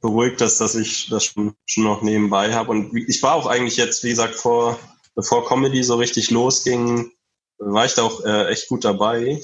beruhigt, 0.00 0.40
dass, 0.40 0.58
dass 0.58 0.74
ich 0.74 1.08
das 1.08 1.24
schon, 1.24 1.54
schon 1.66 1.84
noch 1.84 2.02
nebenbei 2.02 2.54
habe. 2.54 2.70
Und 2.70 2.96
ich 2.96 3.22
war 3.22 3.34
auch 3.34 3.46
eigentlich 3.46 3.76
jetzt, 3.76 4.04
wie 4.04 4.10
gesagt, 4.10 4.34
vor 4.34 4.78
bevor 5.14 5.46
Comedy 5.46 5.82
so 5.82 5.96
richtig 5.96 6.30
losging, 6.30 7.12
war 7.58 7.84
ich 7.84 7.94
da 7.94 8.02
auch 8.02 8.24
äh, 8.24 8.48
echt 8.48 8.68
gut 8.68 8.84
dabei. 8.84 9.40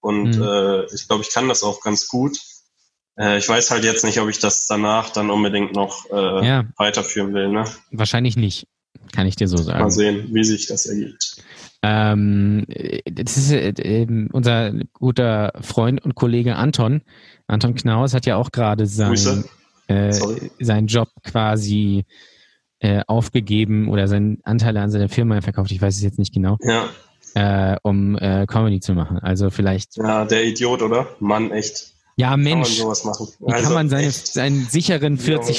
Und 0.00 0.36
mhm. 0.36 0.42
äh, 0.42 0.84
ich 0.94 1.06
glaube, 1.08 1.22
ich 1.22 1.32
kann 1.32 1.48
das 1.48 1.62
auch 1.62 1.80
ganz 1.80 2.08
gut. 2.08 2.38
Äh, 3.18 3.38
ich 3.38 3.48
weiß 3.48 3.70
halt 3.70 3.84
jetzt 3.84 4.04
nicht, 4.04 4.20
ob 4.20 4.28
ich 4.28 4.38
das 4.38 4.66
danach 4.66 5.10
dann 5.10 5.30
unbedingt 5.30 5.74
noch 5.74 6.10
äh, 6.10 6.46
ja. 6.46 6.64
weiterführen 6.76 7.34
will. 7.34 7.48
Ne? 7.48 7.64
Wahrscheinlich 7.90 8.36
nicht. 8.36 8.66
Kann 9.12 9.26
ich 9.26 9.36
dir 9.36 9.48
so 9.48 9.56
sagen. 9.58 9.80
Mal 9.80 9.90
sehen, 9.90 10.28
wie 10.32 10.44
sich 10.44 10.66
das 10.66 10.86
ergibt. 10.86 11.36
Ähm, 11.82 12.64
das 13.04 13.36
ist 13.36 13.52
äh, 13.52 14.06
unser 14.32 14.72
guter 14.92 15.52
Freund 15.60 16.04
und 16.04 16.14
Kollege 16.14 16.56
Anton. 16.56 17.02
Anton 17.46 17.74
Knaus 17.74 18.14
hat 18.14 18.24
ja 18.24 18.36
auch 18.36 18.52
gerade 18.52 18.86
sein, 18.86 19.44
äh, 19.88 20.12
seinen 20.60 20.86
Job 20.86 21.08
quasi 21.24 22.04
äh, 22.78 23.02
aufgegeben 23.06 23.88
oder 23.88 24.08
seinen 24.08 24.38
Anteil 24.44 24.76
an 24.76 24.90
seiner 24.90 25.08
Firma 25.08 25.40
verkauft. 25.40 25.72
Ich 25.72 25.82
weiß 25.82 25.96
es 25.96 26.02
jetzt 26.02 26.18
nicht 26.18 26.32
genau. 26.32 26.58
Ja. 26.62 26.88
Äh, 27.34 27.76
um 27.82 28.16
äh, 28.18 28.46
Comedy 28.46 28.80
zu 28.80 28.94
machen. 28.94 29.18
Also 29.18 29.50
vielleicht. 29.50 29.96
Ja, 29.96 30.24
der 30.24 30.44
Idiot, 30.44 30.82
oder? 30.82 31.08
Mann, 31.18 31.50
echt. 31.50 31.92
Ja, 32.16 32.36
Mensch. 32.36 32.78
Kann 32.78 32.86
man 32.88 32.94
sowas 32.94 33.04
machen. 33.04 33.28
Wie 33.40 33.52
also, 33.52 33.64
kann 33.64 33.74
man 33.74 33.88
seine, 33.88 34.10
seinen 34.10 34.66
sicheren 34.66 35.18
40 35.18 35.58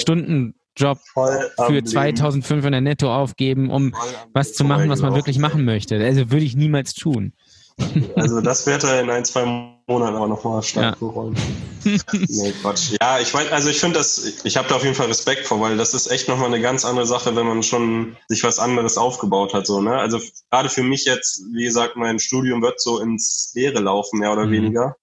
Job 0.76 1.00
für 1.14 1.84
2500 1.84 2.82
netto 2.82 3.14
aufgeben, 3.14 3.70
um 3.70 3.94
was 4.34 4.54
zu 4.54 4.64
machen, 4.64 4.90
was 4.90 5.02
man 5.02 5.14
wirklich 5.16 5.40
machen 5.40 5.66
möchte. 5.66 5.98
Also 6.04 6.32
würde 6.32 6.46
ich 6.46 6.56
niemals 6.56 6.94
tun. 6.94 7.34
Also 8.16 8.42
das 8.42 8.68
wird 8.68 8.84
er 8.84 9.02
in 9.02 9.10
ein, 9.10 9.26
zwei 9.26 9.46
Monaten 9.88 10.16
aber 10.16 10.28
nochmal 10.28 10.62
stark 10.62 10.96
ja. 11.02 11.08
bereuen. 11.08 11.36
nee, 11.84 12.54
Quatsch. 12.62 12.96
Ja, 13.02 13.20
ich 13.20 13.34
meine, 13.34 13.52
also 13.52 13.70
ich 13.70 13.80
finde 13.80 13.98
das, 13.98 14.44
ich 14.44 14.58
habe 14.58 14.68
da 14.70 14.76
auf 14.76 14.84
jeden 14.84 14.96
Fall 14.96 15.08
Respekt 15.08 15.46
vor, 15.46 15.60
weil 15.60 15.78
das 15.78 15.94
ist 15.94 16.08
echt 16.08 16.28
nochmal 16.28 16.48
eine 16.48 16.62
ganz 16.62 16.86
andere 16.86 17.06
Sache, 17.06 17.36
wenn 17.36 17.48
man 17.48 17.64
schon 17.64 18.16
sich 18.30 18.44
was 18.44 18.60
anderes 18.60 18.98
aufgebaut 18.98 19.54
hat. 19.54 19.68
So, 19.68 19.82
ne? 19.82 19.98
Also 19.98 20.20
gerade 20.50 20.70
für 20.70 20.84
mich 20.84 21.06
jetzt, 21.06 21.44
wie 21.54 21.64
gesagt, 21.64 21.96
mein 21.96 22.20
Studium 22.20 22.62
wird 22.62 22.80
so 22.80 23.00
ins 23.00 23.52
Leere 23.56 23.80
laufen, 23.80 24.20
mehr 24.20 24.32
oder 24.32 24.46
mhm. 24.46 24.52
weniger. 24.52 24.96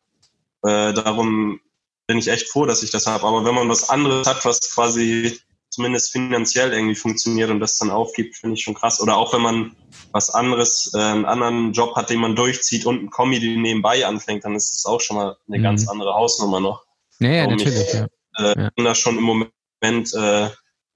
Äh, 0.63 0.93
darum 0.93 1.61
bin 2.07 2.19
ich 2.19 2.29
echt 2.29 2.49
froh, 2.49 2.67
dass 2.67 2.83
ich 2.83 2.91
das 2.91 3.07
habe. 3.07 3.27
Aber 3.27 3.45
wenn 3.45 3.55
man 3.55 3.69
was 3.69 3.91
anderes 3.91 4.27
hat, 4.27 4.45
was 4.45 4.73
quasi 4.73 5.39
zumindest 5.81 6.12
finanziell 6.12 6.75
irgendwie 6.75 6.95
funktioniert 6.95 7.49
und 7.49 7.59
das 7.59 7.79
dann 7.79 7.90
aufgibt, 7.90 8.37
finde 8.37 8.55
ich 8.55 8.62
schon 8.62 8.75
krass. 8.75 9.01
Oder 9.01 9.16
auch 9.16 9.33
wenn 9.33 9.40
man 9.40 9.77
was 10.12 10.29
anderes, 10.29 10.93
äh, 10.95 10.99
einen 10.99 11.25
anderen 11.25 11.73
Job 11.73 11.97
hat, 11.97 12.11
den 12.11 12.21
man 12.21 12.37
durchzieht 12.37 12.85
und 12.85 13.03
ein 13.03 13.11
Comedy 13.11 13.57
nebenbei 13.57 14.05
anfängt, 14.05 14.45
dann 14.45 14.55
ist 14.55 14.75
es 14.75 14.85
auch 14.85 15.01
schon 15.01 15.16
mal 15.16 15.38
eine 15.49 15.59
mhm. 15.59 15.62
ganz 15.62 15.88
andere 15.88 16.12
Hausnummer 16.12 16.61
noch. 16.61 16.85
Ja, 17.19 17.31
ja 17.31 17.47
natürlich. 17.47 17.81
Ich, 17.81 17.95
ja. 17.95 18.09
Äh, 18.37 18.61
ja. 18.61 18.71
bin 18.77 18.85
da 18.85 18.95
schon 18.95 19.16
im 19.16 19.25
Moment 19.25 20.14
äh, 20.14 20.51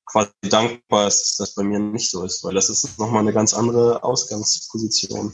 quasi 0.04 0.30
dankbar, 0.42 1.04
dass 1.04 1.36
das 1.38 1.54
bei 1.54 1.62
mir 1.62 1.78
nicht 1.78 2.10
so 2.10 2.22
ist, 2.22 2.44
weil 2.44 2.52
das 2.52 2.68
ist 2.68 2.98
nochmal 2.98 3.22
eine 3.22 3.32
ganz 3.32 3.54
andere 3.54 4.04
Ausgangsposition. 4.04 5.32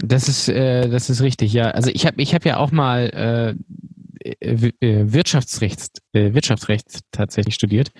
Das 0.00 0.28
ist, 0.28 0.48
äh, 0.48 0.88
das 0.88 1.10
ist 1.10 1.20
richtig, 1.20 1.52
ja. 1.52 1.72
Also 1.72 1.90
ich 1.90 2.06
habe 2.06 2.22
ich 2.22 2.34
hab 2.34 2.46
ja 2.46 2.56
auch 2.56 2.72
mal 2.72 3.56
äh, 3.58 3.80
Wirtschaftsrecht, 4.40 5.98
äh, 6.12 6.32
Wirtschaftsrecht 6.34 7.00
tatsächlich 7.10 7.54
studiert. 7.54 7.92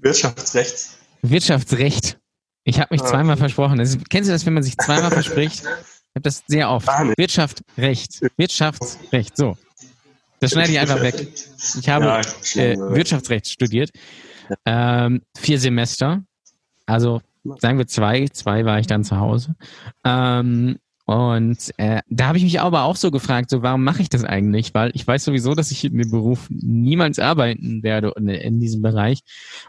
Wirtschaftsrecht? 0.00 0.90
Wirtschaftsrecht. 1.22 2.18
Ich 2.64 2.78
habe 2.78 2.88
mich 2.90 3.02
ah, 3.02 3.06
zweimal 3.06 3.36
versprochen. 3.36 3.80
Ist, 3.80 3.98
kennst 4.10 4.28
du 4.28 4.32
das, 4.32 4.46
wenn 4.46 4.54
man 4.54 4.62
sich 4.62 4.76
zweimal 4.76 5.10
verspricht? 5.10 5.64
Ich 6.12 6.16
habe 6.16 6.24
das 6.24 6.42
sehr 6.46 6.68
oft. 6.68 6.86
Wirtschaft, 7.16 7.62
Recht. 7.78 8.20
Wirtschaftsrecht. 8.36 9.34
So. 9.34 9.56
Das 10.40 10.50
schneide 10.50 10.70
ich 10.70 10.78
einfach 10.78 11.00
weg. 11.00 11.26
Ich 11.80 11.88
habe 11.88 12.04
ja, 12.04 12.62
äh, 12.62 12.76
Wirtschaftsrecht 12.76 13.48
studiert. 13.48 13.88
Ähm, 14.66 15.22
vier 15.34 15.58
Semester. 15.58 16.22
Also 16.84 17.22
sagen 17.60 17.78
wir 17.78 17.86
zwei. 17.86 18.26
Zwei 18.28 18.66
war 18.66 18.78
ich 18.78 18.86
dann 18.86 19.04
zu 19.04 19.16
Hause. 19.16 19.54
Ähm, 20.04 20.78
und 21.12 21.72
äh, 21.78 22.00
da 22.08 22.28
habe 22.28 22.38
ich 22.38 22.44
mich 22.44 22.60
aber 22.60 22.84
auch 22.84 22.96
so 22.96 23.10
gefragt, 23.10 23.50
so 23.50 23.62
warum 23.62 23.84
mache 23.84 24.02
ich 24.02 24.08
das 24.08 24.24
eigentlich? 24.24 24.72
Weil 24.74 24.90
ich 24.94 25.06
weiß 25.06 25.24
sowieso, 25.24 25.54
dass 25.54 25.70
ich 25.70 25.84
in 25.84 25.98
dem 25.98 26.10
Beruf 26.10 26.48
niemals 26.48 27.18
arbeiten 27.18 27.82
werde 27.82 28.12
in 28.16 28.60
diesem 28.60 28.82
Bereich. 28.82 29.20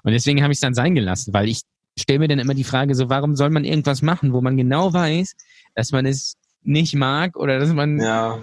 Und 0.03 0.11
deswegen 0.11 0.43
habe 0.43 0.53
ich 0.53 0.57
es 0.57 0.61
dann 0.61 0.73
sein 0.73 0.95
gelassen, 0.95 1.33
weil 1.33 1.49
ich 1.49 1.61
stelle 1.97 2.19
mir 2.19 2.27
dann 2.27 2.39
immer 2.39 2.53
die 2.53 2.63
Frage, 2.63 2.95
so 2.95 3.09
warum 3.09 3.35
soll 3.35 3.49
man 3.49 3.65
irgendwas 3.65 4.01
machen, 4.01 4.33
wo 4.33 4.41
man 4.41 4.57
genau 4.57 4.93
weiß, 4.93 5.35
dass 5.75 5.91
man 5.91 6.05
es 6.05 6.35
nicht 6.63 6.95
mag 6.95 7.35
oder 7.35 7.59
dass 7.59 7.73
man. 7.73 7.99
Ja. 7.99 8.41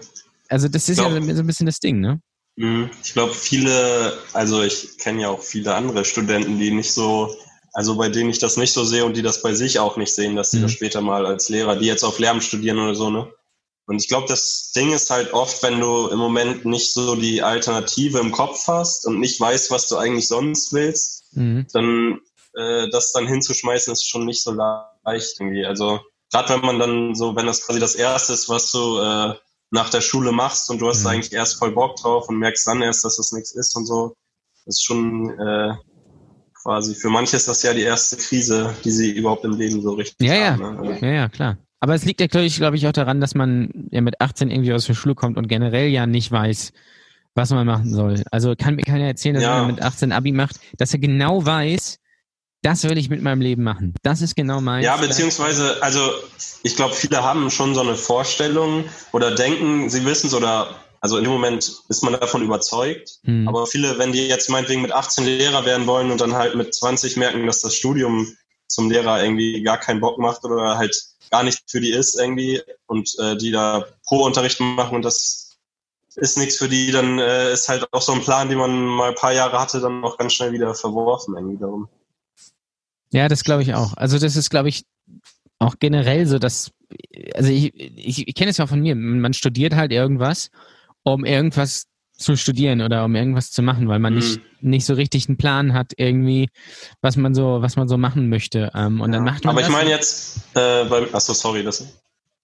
Also 0.49 0.69
das 0.69 0.89
ist 0.89 0.99
glaub, 0.99 1.13
ja 1.13 1.35
so 1.35 1.43
ein 1.43 1.47
bisschen 1.47 1.67
das 1.67 1.81
Ding, 1.81 2.01
ne? 2.01 2.21
Mhm. 2.57 2.91
Ich 3.03 3.13
glaube, 3.13 3.33
viele, 3.33 4.13
also 4.33 4.63
ich 4.63 4.99
kenne 4.99 5.23
ja 5.23 5.29
auch 5.29 5.43
viele 5.43 5.75
andere 5.75 6.05
Studenten, 6.05 6.59
die 6.59 6.71
nicht 6.71 6.93
so 6.93 7.35
also 7.73 7.97
bei 7.97 8.09
denen 8.09 8.31
ich 8.31 8.39
das 8.39 8.57
nicht 8.57 8.73
so 8.73 8.85
sehe 8.85 9.05
und 9.05 9.17
die 9.17 9.23
das 9.23 9.43
bei 9.43 9.55
sich 9.55 9.79
auch 9.79 9.97
nicht 9.97 10.15
sehen, 10.15 10.37
dass 10.37 10.51
sie 10.51 10.59
mhm. 10.59 10.63
das 10.63 10.73
später 10.73 11.01
mal 11.01 11.27
als 11.27 11.49
Lehrer, 11.49 11.77
die 11.77 11.87
jetzt 11.87 12.05
auf 12.05 12.19
Lärm 12.19 12.41
studieren 12.41 12.79
oder 12.79 12.95
so, 12.95 13.11
ne? 13.11 13.33
Und 13.87 14.01
ich 14.01 14.07
glaube, 14.07 14.29
das 14.29 14.71
Ding 14.71 14.93
ist 14.93 15.11
halt 15.11 15.33
oft, 15.33 15.65
wenn 15.65 15.81
du 15.81 16.07
im 16.09 16.19
Moment 16.19 16.65
nicht 16.65 16.93
so 16.93 17.17
die 17.17 17.43
Alternative 17.43 18.21
im 18.21 18.31
Kopf 18.31 18.69
hast 18.69 19.05
und 19.05 19.19
nicht 19.19 19.41
weißt, 19.41 19.73
was 19.73 19.89
du 19.89 19.97
eigentlich 19.97 20.29
sonst 20.29 20.73
willst, 20.73 21.25
mhm. 21.33 21.67
dann 21.73 22.21
äh, 22.55 22.89
das 22.91 23.11
dann 23.11 23.27
hinzuschmeißen, 23.27 23.93
ist 23.93 24.09
schon 24.09 24.27
nicht 24.27 24.45
so 24.45 24.53
leicht 24.53 25.41
irgendwie. 25.41 25.67
Also 25.67 25.99
gerade 26.31 26.51
wenn 26.51 26.61
man 26.61 26.79
dann 26.79 27.15
so, 27.17 27.35
wenn 27.35 27.47
das 27.47 27.63
quasi 27.63 27.81
das 27.81 27.97
Erste 27.97 28.33
ist, 28.33 28.49
was 28.49 28.71
du 28.71 28.99
äh, 28.99 29.35
nach 29.71 29.91
der 29.91 30.01
Schule 30.01 30.31
machst 30.31 30.71
und 30.71 30.81
du 30.81 30.89
hast 30.89 31.01
mhm. 31.01 31.09
eigentlich 31.09 31.33
erst 31.33 31.59
voll 31.59 31.73
Bock 31.73 31.97
drauf 31.97 32.29
und 32.29 32.39
merkst 32.39 32.67
dann 32.69 32.83
erst, 32.83 33.05
dass 33.05 33.17
das 33.17 33.33
nichts 33.33 33.53
ist 33.53 33.77
und 33.77 33.87
so, 33.87 34.15
ist 34.67 34.85
schon 34.85 35.31
äh, 35.39 35.75
quasi. 36.63 36.95
Für 36.95 37.11
manche 37.11 37.37
ist 37.37 37.49
das 37.49 37.63
ja 37.63 37.73
die 37.73 37.83
erste 37.83 38.17
Krise, 38.17 38.75
die 38.85 38.91
sie 38.91 39.11
überhaupt 39.11 39.45
im 39.45 39.57
Leben 39.57 39.81
so 39.83 39.93
richtig 39.93 40.29
ja, 40.29 40.53
haben. 40.53 40.63
Ja. 40.63 40.91
Ne? 40.91 40.99
ja, 41.01 41.09
ja, 41.09 41.29
klar. 41.29 41.59
Aber 41.81 41.95
es 41.95 42.05
liegt 42.05 42.21
ja, 42.21 42.27
glaube 42.27 42.47
ich, 42.47 42.57
glaube 42.57 42.77
ich, 42.77 42.87
auch 42.87 42.93
daran, 42.93 43.21
dass 43.21 43.35
man 43.35 43.89
ja 43.91 44.03
mit 44.03 44.21
18 44.21 44.51
irgendwie 44.51 44.73
aus 44.73 44.87
der 44.87 44.95
Schule 44.95 45.15
kommt 45.15 45.39
und 45.39 45.49
generell 45.49 45.89
ja 45.89 46.07
nicht 46.07 46.31
weiß, 46.31 46.73
was 47.35 47.51
man 47.51 47.67
machen 47.67 47.93
soll. 47.95 48.23
Also 48.31 48.55
kann 48.57 48.77
mir 48.77 48.83
keiner 48.83 49.07
erzählen, 49.07 49.35
dass 49.35 49.45
ja. 49.45 49.59
man 49.59 49.69
mit 49.69 49.83
18 49.83 50.13
Abi 50.13 50.33
macht, 50.33 50.61
dass 50.77 50.93
er 50.93 50.99
genau 50.99 51.45
weiß, 51.45 51.99
das 52.63 52.85
will 52.85 52.99
ich 52.99 53.09
mit 53.09 53.23
meinem 53.23 53.41
Leben 53.41 53.63
machen. 53.63 53.95
Das 54.03 54.21
ist 54.21 54.37
genau 54.37 54.61
mein. 54.61 54.85
Ja, 54.85 54.97
beziehungsweise, 54.99 55.83
also 55.83 56.01
ich 56.63 56.77
glaube, 56.77 56.95
viele 56.95 57.23
haben 57.23 57.51
schon 57.51 57.75
so 57.75 57.81
eine 57.81 57.95
Vorstellung 57.95 58.85
oder 59.13 59.35
denken, 59.35 59.89
sie 59.89 60.05
wissen 60.05 60.27
es 60.27 60.35
oder 60.35 60.77
Also 61.01 61.17
in 61.17 61.25
dem 61.25 61.33
Moment 61.33 61.83
ist 61.89 62.03
man 62.03 62.13
davon 62.13 62.43
überzeugt. 62.43 63.21
Hm. 63.25 63.49
Aber 63.49 63.67
viele, 63.67 63.99
wenn 63.99 64.13
die 64.13 64.29
jetzt 64.29 64.51
meinetwegen 64.51 64.83
mit 64.83 64.93
18 64.93 65.25
Lehrer 65.25 65.65
werden 65.65 65.87
wollen 65.87 66.11
und 66.11 66.21
dann 66.21 66.35
halt 66.35 66.55
mit 66.55 66.75
20 66.75 67.17
merken, 67.17 67.47
dass 67.47 67.63
das 67.63 67.75
Studium 67.75 68.37
zum 68.67 68.91
Lehrer 68.91 69.23
irgendwie 69.23 69.63
gar 69.63 69.79
keinen 69.79 70.01
Bock 70.01 70.19
macht 70.19 70.45
oder 70.45 70.77
halt 70.77 70.97
gar 71.31 71.43
nicht 71.43 71.63
für 71.67 71.81
die 71.81 71.91
ist 71.91 72.19
irgendwie 72.19 72.61
und 72.87 73.17
äh, 73.19 73.37
die 73.37 73.51
da 73.51 73.87
Pro-Unterricht 74.05 74.61
machen 74.61 74.97
und 74.97 75.05
das 75.05 75.59
ist 76.17 76.39
nichts 76.39 76.57
für 76.57 76.69
die, 76.69 76.91
dann 76.91 77.19
äh, 77.19 77.53
ist 77.53 77.69
halt 77.69 77.87
auch 77.93 78.03
so 78.03 78.13
ein 78.13 78.21
Plan, 78.21 78.49
den 78.49 78.59
man 78.59 78.85
mal 78.85 79.11
ein 79.11 79.15
paar 79.15 79.33
Jahre 79.33 79.59
hatte, 79.61 79.81
dann 79.81 80.05
auch 80.05 80.19
ganz 80.19 80.35
schnell 80.35 80.53
wieder 80.53 80.75
verworfen 80.75 81.35
irgendwie 81.37 81.59
darum. 81.59 81.89
Ja, 83.13 83.29
das 83.29 83.45
glaube 83.45 83.63
ich 83.63 83.75
auch. 83.75 83.95
Also 83.95 84.19
das 84.19 84.37
ist, 84.37 84.51
glaube 84.51 84.69
ich, 84.69 84.85
auch 85.59 85.77
generell 85.79 86.27
so, 86.27 86.39
dass, 86.39 86.73
also 87.35 87.51
ich, 87.51 87.73
ich, 87.75 88.29
ich 88.29 88.35
kenne 88.35 88.51
es 88.51 88.57
ja 88.57 88.67
von 88.67 88.81
mir, 88.81 88.95
man 88.95 89.35
studiert 89.35 89.75
halt 89.75 89.93
irgendwas, 89.93 90.51
um 91.13 91.25
irgendwas 91.25 91.87
zu 92.13 92.37
studieren 92.37 92.83
oder 92.83 93.05
um 93.05 93.15
irgendwas 93.15 93.51
zu 93.51 93.63
machen, 93.63 93.89
weil 93.89 93.99
man 93.99 94.13
Mhm. 94.13 94.19
nicht, 94.19 94.41
nicht 94.61 94.85
so 94.85 94.95
richtig 94.95 95.29
einen 95.29 95.39
Plan 95.39 95.73
hat, 95.73 95.93
irgendwie, 95.97 96.51
was 97.01 97.17
man 97.17 97.35
so, 97.35 97.63
was 97.63 97.77
man 97.77 97.89
so 97.89 97.97
machen 97.97 98.29
möchte. 98.29 98.71
Ähm, 98.75 99.01
und 99.01 99.13
dann 99.13 99.25
Ja. 99.25 99.31
macht 99.31 99.45
man 99.45 99.57
Aber 99.57 99.67
ich 99.67 99.73
meine 99.73 99.91
jetzt, 99.91 100.37
äh, 100.55 100.85
beim, 100.85 101.07
achso, 101.15 101.33
sorry, 101.33 101.65
das. 101.65 101.87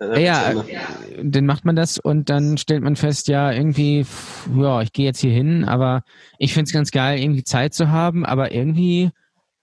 Äh, 0.01 0.25
Ja, 0.25 0.51
Ende. 0.51 0.67
dann 1.23 1.47
macht 1.47 1.65
man 1.65 1.77
das 1.77 1.99
und 1.99 2.31
dann 2.31 2.57
stellt 2.59 2.83
man 2.83 2.97
fest, 2.97 3.29
ja, 3.29 3.53
irgendwie, 3.53 4.05
pff, 4.05 4.49
ja, 4.55 4.81
ich 4.83 4.93
gehe 4.93 5.05
jetzt 5.07 5.21
hier 5.21 5.33
hin, 5.33 5.65
aber 5.65 6.03
ich 6.39 6.55
find's 6.55 6.73
ganz 6.73 6.91
geil, 6.91 7.19
irgendwie 7.19 7.45
Zeit 7.45 7.75
zu 7.75 7.91
haben, 7.91 8.25
aber 8.25 8.53
irgendwie 8.53 9.11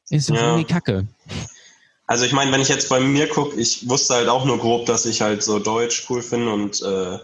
ist 0.10 0.30
es 0.30 0.42
Ja. 0.42 0.48
irgendwie 0.48 0.66
kacke. 0.66 1.08
Also 2.06 2.26
ich 2.26 2.34
meine, 2.34 2.52
wenn 2.52 2.62
ich 2.62 2.68
jetzt 2.68 2.89
bei 2.89 3.00
mir 3.00 3.28
gucke, 3.30 3.60
ich 3.60 3.88
wusste 3.89 4.16
halt 4.16 4.28
auch 4.28 4.46
nur 4.46 4.60
grob, 4.60 4.86
dass 4.86 5.06
ich 5.06 5.22
halt 5.22 5.42
so 5.42 5.58
Deutsch 5.60 6.06
cool 6.10 6.22
finde 6.22 6.52
und 6.54 6.82
äh, 6.82 7.18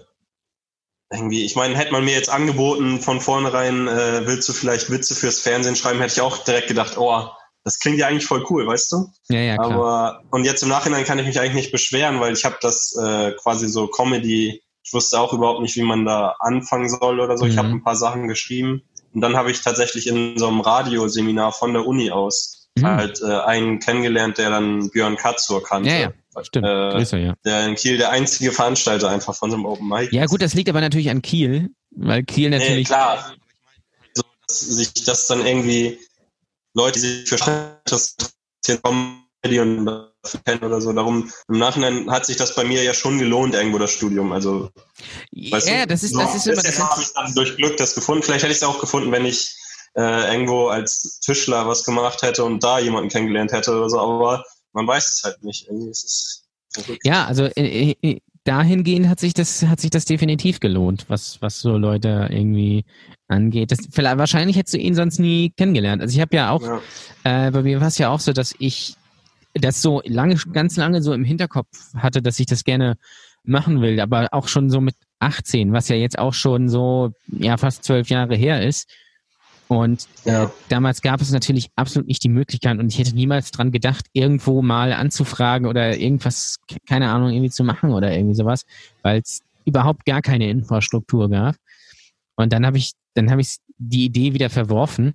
irgendwie, 1.12 1.44
ich 1.46 1.56
meine, 1.56 1.76
hätte 1.76 1.92
man 1.92 2.06
mir 2.06 2.14
jetzt 2.14 2.30
angeboten 2.30 3.00
von 3.02 3.20
vornherein, 3.22 3.88
äh, 3.88 4.28
willst 4.28 4.48
du 4.48 4.54
vielleicht 4.54 4.92
Witze 4.92 5.16
fürs 5.16 5.40
Fernsehen 5.40 5.76
schreiben, 5.76 6.00
hätte 6.00 6.14
ich 6.14 6.22
auch 6.22 6.38
direkt 6.44 6.68
gedacht, 6.68 6.98
oh, 6.98 7.28
das 7.64 7.80
klingt 7.80 7.98
ja 7.98 8.08
eigentlich 8.08 8.26
voll 8.26 8.46
cool, 8.50 8.68
weißt 8.68 8.92
du? 8.92 9.12
Ja, 9.30 9.40
ja, 9.40 9.56
klar. 9.56 9.72
Aber 9.72 10.22
und 10.32 10.46
jetzt 10.46 10.64
im 10.64 10.70
Nachhinein 10.70 11.04
kann 11.06 11.20
ich 11.20 11.26
mich 11.26 11.40
eigentlich 11.40 11.56
nicht 11.56 11.72
beschweren, 11.72 12.20
weil 12.20 12.34
ich 12.34 12.46
habe 12.46 12.58
das 12.62 12.96
äh, 12.96 13.32
quasi 13.34 13.68
so 13.68 13.88
Comedy, 13.88 14.62
ich 14.84 14.94
wusste 14.94 15.20
auch 15.20 15.34
überhaupt 15.34 15.62
nicht, 15.62 15.76
wie 15.76 15.82
man 15.84 16.06
da 16.06 16.36
anfangen 16.40 16.90
soll 16.90 17.20
oder 17.20 17.38
so. 17.38 17.46
Ich 17.46 17.56
Mhm. 17.56 17.60
habe 17.60 17.70
ein 17.70 17.84
paar 17.84 17.96
Sachen 17.96 18.28
geschrieben 18.28 18.84
und 19.14 19.22
dann 19.22 19.36
habe 19.36 19.52
ich 19.52 19.62
tatsächlich 19.62 20.08
in 20.08 20.38
so 20.38 20.48
einem 20.48 20.62
Radioseminar 20.62 21.52
von 21.52 21.74
der 21.74 21.86
Uni 21.86 22.12
aus 22.12 22.68
Mhm. 22.78 22.86
halt 22.86 23.22
äh, 23.22 23.40
einen 23.42 23.80
kennengelernt, 23.80 24.38
der 24.38 24.52
dann 24.52 24.90
Björn 24.92 25.18
Katzur 25.18 25.64
kannte. 25.64 25.90
Ja, 25.90 25.96
ja, 25.98 26.12
Stimmt, 26.42 26.66
Äh, 26.66 26.92
Grüße, 26.92 27.18
ja. 27.18 27.34
Der 27.46 27.66
in 27.66 27.76
Kiel 27.76 27.98
der 27.98 28.12
einzige 28.12 28.52
Veranstalter 28.52 29.10
einfach 29.10 29.36
von 29.36 29.50
so 29.52 29.58
einem 29.58 29.66
Open 29.66 29.88
Mic. 29.88 30.14
Ja, 30.14 30.26
gut, 30.26 30.42
das 30.42 30.54
liegt 30.54 30.70
aber 30.70 30.82
natürlich 30.82 31.10
an 31.10 31.22
Kiel, 31.22 31.70
weil 31.92 32.24
Kiel 32.24 32.50
Nee, 32.50 32.60
natürlich. 32.60 32.88
klar. 32.88 33.34
So, 34.14 34.24
dass 34.48 34.60
sich 34.60 34.94
das 35.06 35.28
dann 35.28 35.46
irgendwie 35.46 36.00
Leute, 36.74 37.00
die 37.00 37.08
sich 37.08 37.30
für 37.30 37.38
das 37.86 38.16
Comedy 38.66 39.60
und 39.60 39.86
dafür 39.86 40.40
kennen 40.46 40.64
oder 40.64 40.82
so, 40.82 40.94
darum 40.94 41.32
im 41.48 41.58
Nachhinein 41.58 42.12
hat 42.12 42.26
sich 42.26 42.38
das 42.38 42.54
bei 42.56 42.64
mir 42.64 42.84
ja 42.84 42.94
schon 42.94 43.18
gelohnt, 43.18 43.56
irgendwo 43.56 43.80
das 43.80 43.92
Studium. 43.92 44.32
Also, 44.32 44.70
weißt 45.34 45.68
ja, 45.68 45.82
du, 45.82 45.88
das 45.88 46.04
ist, 46.04 46.14
so, 46.14 46.20
das 46.20 46.36
ist 46.36 46.48
immer 46.48 46.62
das. 46.62 46.80
habe 46.80 47.02
ich 47.02 47.14
dann 47.14 47.34
durch 47.34 47.56
Glück 47.58 47.78
das 47.78 47.96
gefunden. 47.96 48.24
Vielleicht 48.24 48.44
hätte 48.44 48.52
ich 48.52 48.60
es 48.60 48.64
auch 48.64 48.80
gefunden, 48.80 49.12
wenn 49.12 49.26
ich 49.26 49.56
äh, 49.96 50.32
irgendwo 50.32 50.68
als 50.68 51.20
Tischler 51.22 51.68
was 51.68 51.84
gemacht 51.84 52.22
hätte 52.22 52.44
und 52.44 52.64
da 52.64 52.80
jemanden 52.80 53.10
kennengelernt 53.10 53.52
hätte 53.52 53.72
oder 53.76 53.90
so, 53.90 54.00
aber 54.00 54.44
man 54.74 54.88
weiß 54.88 55.12
es 55.12 55.24
halt 55.24 55.44
nicht. 55.44 55.68
Irgendwie 55.68 55.90
ist 55.90 56.04
es 56.04 56.48
verrückt. 56.74 57.02
Ja, 57.06 57.26
also 57.26 57.46
äh, 57.46 57.96
äh, 58.02 58.20
dahingehend 58.44 59.08
hat 59.08 59.20
sich 59.20 59.34
das 59.34 59.64
hat 59.64 59.80
sich 59.80 59.90
das 59.92 60.06
definitiv 60.06 60.60
gelohnt, 60.60 61.06
was 61.08 61.42
was 61.42 61.60
so 61.60 61.78
Leute 61.78 62.28
irgendwie 62.32 62.86
angeht. 63.28 63.72
Das, 63.72 63.80
vielleicht, 63.92 64.18
wahrscheinlich 64.18 64.58
hättest 64.58 64.74
du 64.74 64.80
ihn 64.80 64.96
sonst 64.96 65.20
nie 65.20 65.52
kennengelernt. 65.52 66.02
Also 66.02 66.16
ich 66.16 66.22
habe 66.22 66.36
ja 66.36 66.52
auch 66.52 66.62
Ja. 66.62 66.82
Äh, 67.24 67.52
bei 67.52 67.64
mir 67.64 67.80
war 67.80 67.88
es 67.88 67.98
ja 67.98 68.10
auch 68.10 68.20
so, 68.20 68.34
dass 68.34 68.56
ich 68.60 68.96
das 69.54 69.82
so 69.82 70.02
lange, 70.06 70.36
ganz 70.54 70.78
lange 70.78 71.02
so 71.02 71.14
im 71.14 71.24
Hinterkopf 71.24 71.68
hatte, 71.96 72.22
dass 72.22 72.40
ich 72.40 72.46
das 72.46 72.64
gerne 72.64 72.98
machen 73.44 73.82
will, 73.82 74.00
aber 74.00 74.30
auch 74.32 74.48
schon 74.48 74.70
so 74.70 74.80
mit 74.80 74.96
18, 75.20 75.74
was 75.74 75.90
ja 75.90 75.96
jetzt 75.96 76.20
auch 76.20 76.34
schon 76.34 76.70
so 76.70 77.12
ja 77.28 77.58
fast 77.58 77.84
zwölf 77.84 78.10
Jahre 78.10 78.36
her 78.36 78.66
ist. 78.66 78.90
Und 79.70 80.08
äh, 80.26 80.32
Ja. 80.32 80.52
damals 80.68 81.02
gab 81.04 81.22
es 81.22 81.32
natürlich 81.32 81.70
absolut 81.76 82.08
nicht 82.08 82.24
die 82.24 82.30
Möglichkeit 82.30 82.80
und 82.80 82.92
ich 82.92 82.98
hätte 82.98 83.14
niemals 83.14 83.52
dran 83.52 83.72
gedacht, 83.72 84.08
irgendwo 84.14 84.64
mal 84.64 84.94
anzufragen 84.94 85.68
oder 85.68 85.96
irgendwas, 85.96 86.58
keine 86.88 87.10
Ahnung, 87.12 87.30
irgendwie 87.30 87.52
zu 87.52 87.64
machen 87.64 87.92
oder 87.92 88.12
irgendwie 88.12 88.34
sowas, 88.34 88.66
weil 89.04 89.20
es 89.20 89.42
überhaupt 89.66 90.06
gar 90.06 90.24
keine 90.24 90.50
Infrastruktur 90.50 91.30
gab. 91.30 91.56
Und 92.36 92.52
dann 92.52 92.66
habe 92.66 92.80
ich, 92.80 92.94
dann 93.14 93.30
habe 93.30 93.42
ich 93.42 93.58
die 93.78 94.06
Idee 94.06 94.34
wieder 94.34 94.50
verworfen 94.50 95.14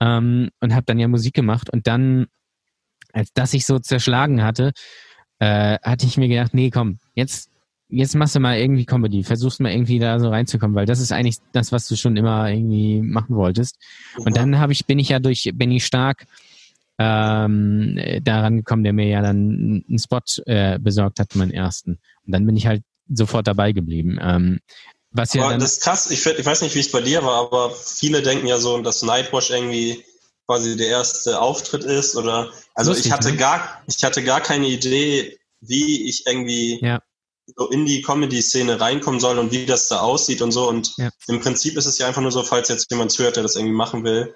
ähm, 0.00 0.50
und 0.60 0.74
habe 0.74 0.84
dann 0.84 0.98
ja 0.98 1.08
Musik 1.08 1.32
gemacht 1.32 1.70
und 1.70 1.86
dann, 1.86 2.26
als 3.14 3.32
das 3.32 3.52
sich 3.52 3.64
so 3.64 3.78
zerschlagen 3.78 4.42
hatte, 4.42 4.72
äh, 5.38 5.78
hatte 5.82 6.04
ich 6.04 6.18
mir 6.18 6.28
gedacht, 6.28 6.52
nee, 6.52 6.68
komm, 6.70 6.98
jetzt 7.14 7.48
jetzt 7.94 8.14
machst 8.14 8.34
du 8.34 8.40
mal 8.40 8.58
irgendwie 8.58 8.84
Comedy, 8.84 9.22
versuchst 9.22 9.60
mal 9.60 9.72
irgendwie 9.72 9.98
da 9.98 10.18
so 10.18 10.28
reinzukommen, 10.28 10.74
weil 10.74 10.86
das 10.86 11.00
ist 11.00 11.12
eigentlich 11.12 11.38
das, 11.52 11.72
was 11.72 11.88
du 11.88 11.96
schon 11.96 12.16
immer 12.16 12.50
irgendwie 12.50 13.00
machen 13.00 13.36
wolltest. 13.36 13.78
Und 14.18 14.36
dann 14.36 14.58
habe 14.58 14.72
ich 14.72 14.86
bin 14.86 14.98
ich 14.98 15.10
ja 15.10 15.18
durch 15.18 15.50
Benny 15.54 15.80
Stark 15.80 16.26
ähm, 16.98 17.96
äh, 17.96 18.20
daran 18.20 18.58
gekommen, 18.58 18.84
der 18.84 18.92
mir 18.92 19.06
ja 19.06 19.22
dann 19.22 19.84
einen 19.88 19.98
Spot 19.98 20.20
äh, 20.46 20.78
besorgt 20.78 21.18
hat, 21.20 21.34
meinen 21.34 21.50
ersten. 21.50 21.98
Und 22.26 22.32
dann 22.32 22.46
bin 22.46 22.56
ich 22.56 22.66
halt 22.66 22.82
sofort 23.08 23.46
dabei 23.46 23.72
geblieben. 23.72 24.18
Ähm, 24.20 24.60
was 25.10 25.34
ja 25.34 25.42
aber 25.42 25.52
dann, 25.52 25.60
das 25.60 25.74
ist 25.74 25.82
krass, 25.82 26.10
ich, 26.10 26.26
ich 26.26 26.44
weiß 26.44 26.62
nicht, 26.62 26.74
wie 26.74 26.80
es 26.80 26.90
bei 26.90 27.00
dir 27.00 27.22
war, 27.22 27.40
aber 27.40 27.70
viele 27.70 28.22
denken 28.22 28.46
ja 28.46 28.58
so, 28.58 28.80
dass 28.82 29.02
Nightwash 29.02 29.50
irgendwie 29.50 30.04
quasi 30.46 30.76
der 30.76 30.88
erste 30.88 31.40
Auftritt 31.40 31.84
ist 31.84 32.16
oder 32.16 32.50
also 32.74 32.90
Lustig, 32.90 33.06
ich 33.06 33.12
hatte 33.12 33.30
ne? 33.30 33.36
gar 33.36 33.82
ich 33.86 34.02
hatte 34.04 34.22
gar 34.22 34.40
keine 34.40 34.66
Idee, 34.66 35.38
wie 35.60 36.08
ich 36.08 36.26
irgendwie 36.26 36.84
Ja. 36.84 37.00
So 37.56 37.68
in 37.68 37.86
die 37.86 38.02
Comedy-Szene 38.02 38.80
reinkommen 38.80 39.20
soll 39.20 39.38
und 39.38 39.52
wie 39.52 39.66
das 39.66 39.88
da 39.88 40.00
aussieht 40.00 40.42
und 40.42 40.52
so. 40.52 40.68
Und 40.68 40.94
Ja. 40.96 41.10
im 41.28 41.40
Prinzip 41.40 41.76
ist 41.76 41.86
es 41.86 41.98
ja 41.98 42.06
einfach 42.06 42.22
nur 42.22 42.32
so, 42.32 42.42
falls 42.42 42.68
jetzt 42.68 42.90
jemand 42.90 43.12
zuhört, 43.12 43.36
der 43.36 43.42
das 43.42 43.56
irgendwie 43.56 43.74
machen 43.74 44.04
will. 44.04 44.34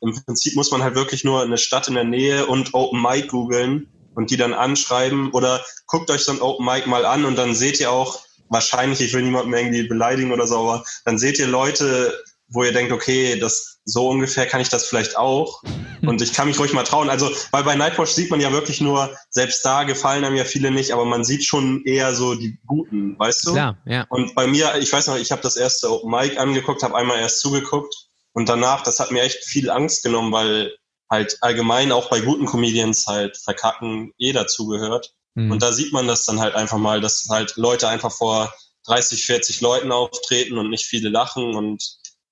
Im 0.00 0.14
Prinzip 0.24 0.54
muss 0.54 0.70
man 0.70 0.82
halt 0.82 0.94
wirklich 0.94 1.24
nur 1.24 1.42
eine 1.42 1.58
Stadt 1.58 1.88
in 1.88 1.94
der 1.94 2.04
Nähe 2.04 2.46
und 2.46 2.74
Open 2.74 3.00
Mic 3.00 3.28
googeln 3.28 3.88
und 4.14 4.30
die 4.30 4.36
dann 4.36 4.54
anschreiben 4.54 5.32
oder 5.32 5.64
guckt 5.86 6.10
euch 6.10 6.24
so 6.24 6.32
ein 6.32 6.42
Open 6.42 6.64
Mic 6.64 6.86
mal 6.86 7.04
an 7.06 7.24
und 7.24 7.36
dann 7.36 7.54
seht 7.54 7.80
ihr 7.80 7.90
auch, 7.90 8.20
wahrscheinlich, 8.48 9.00
ich 9.00 9.12
will 9.14 9.22
niemanden 9.22 9.52
irgendwie 9.52 9.88
beleidigen 9.88 10.30
oder 10.30 10.46
so, 10.46 10.58
aber 10.58 10.84
dann 11.04 11.18
seht 11.18 11.38
ihr 11.38 11.46
Leute, 11.46 12.22
wo 12.54 12.64
ihr 12.64 12.72
denkt, 12.72 12.92
okay, 12.92 13.38
das 13.38 13.80
so 13.84 14.08
ungefähr 14.08 14.46
kann 14.46 14.60
ich 14.60 14.68
das 14.68 14.86
vielleicht 14.86 15.16
auch. 15.16 15.62
Und 16.02 16.20
ich 16.20 16.32
kann 16.32 16.48
mich 16.48 16.58
ruhig 16.58 16.72
mal 16.72 16.84
trauen. 16.84 17.08
Also, 17.08 17.30
weil 17.50 17.64
bei 17.64 17.74
Nightwatch 17.74 18.12
sieht 18.12 18.30
man 18.30 18.40
ja 18.40 18.52
wirklich 18.52 18.80
nur, 18.80 19.16
selbst 19.30 19.64
da 19.64 19.84
gefallen 19.84 20.24
einem 20.24 20.36
ja 20.36 20.44
viele 20.44 20.70
nicht, 20.70 20.92
aber 20.92 21.04
man 21.04 21.24
sieht 21.24 21.44
schon 21.44 21.82
eher 21.84 22.14
so 22.14 22.34
die 22.34 22.58
Guten, 22.66 23.18
weißt 23.18 23.46
du? 23.46 23.52
klar, 23.52 23.78
ja. 23.86 24.06
Und 24.10 24.34
bei 24.34 24.46
mir, 24.46 24.74
ich 24.78 24.92
weiß 24.92 25.06
noch, 25.06 25.16
ich 25.16 25.32
habe 25.32 25.42
das 25.42 25.56
erste 25.56 25.90
Open 25.90 26.10
Mic 26.10 26.38
angeguckt, 26.38 26.82
habe 26.82 26.96
einmal 26.96 27.18
erst 27.18 27.40
zugeguckt 27.40 27.94
und 28.32 28.48
danach, 28.48 28.82
das 28.82 29.00
hat 29.00 29.12
mir 29.12 29.22
echt 29.22 29.44
viel 29.44 29.70
Angst 29.70 30.02
genommen, 30.02 30.32
weil 30.32 30.74
halt 31.10 31.38
allgemein 31.40 31.92
auch 31.92 32.10
bei 32.10 32.20
guten 32.20 32.46
Comedians 32.46 33.06
halt 33.06 33.36
verkacken 33.36 34.12
eh 34.18 34.32
dazugehört. 34.32 35.12
Mhm. 35.34 35.52
Und 35.52 35.62
da 35.62 35.72
sieht 35.72 35.92
man 35.92 36.06
das 36.06 36.24
dann 36.24 36.40
halt 36.40 36.54
einfach 36.54 36.78
mal, 36.78 37.00
dass 37.00 37.26
halt 37.30 37.56
Leute 37.56 37.88
einfach 37.88 38.12
vor 38.12 38.52
30, 38.86 39.24
40 39.24 39.60
Leuten 39.60 39.92
auftreten 39.92 40.58
und 40.58 40.70
nicht 40.70 40.86
viele 40.86 41.08
lachen 41.08 41.54
und 41.54 41.82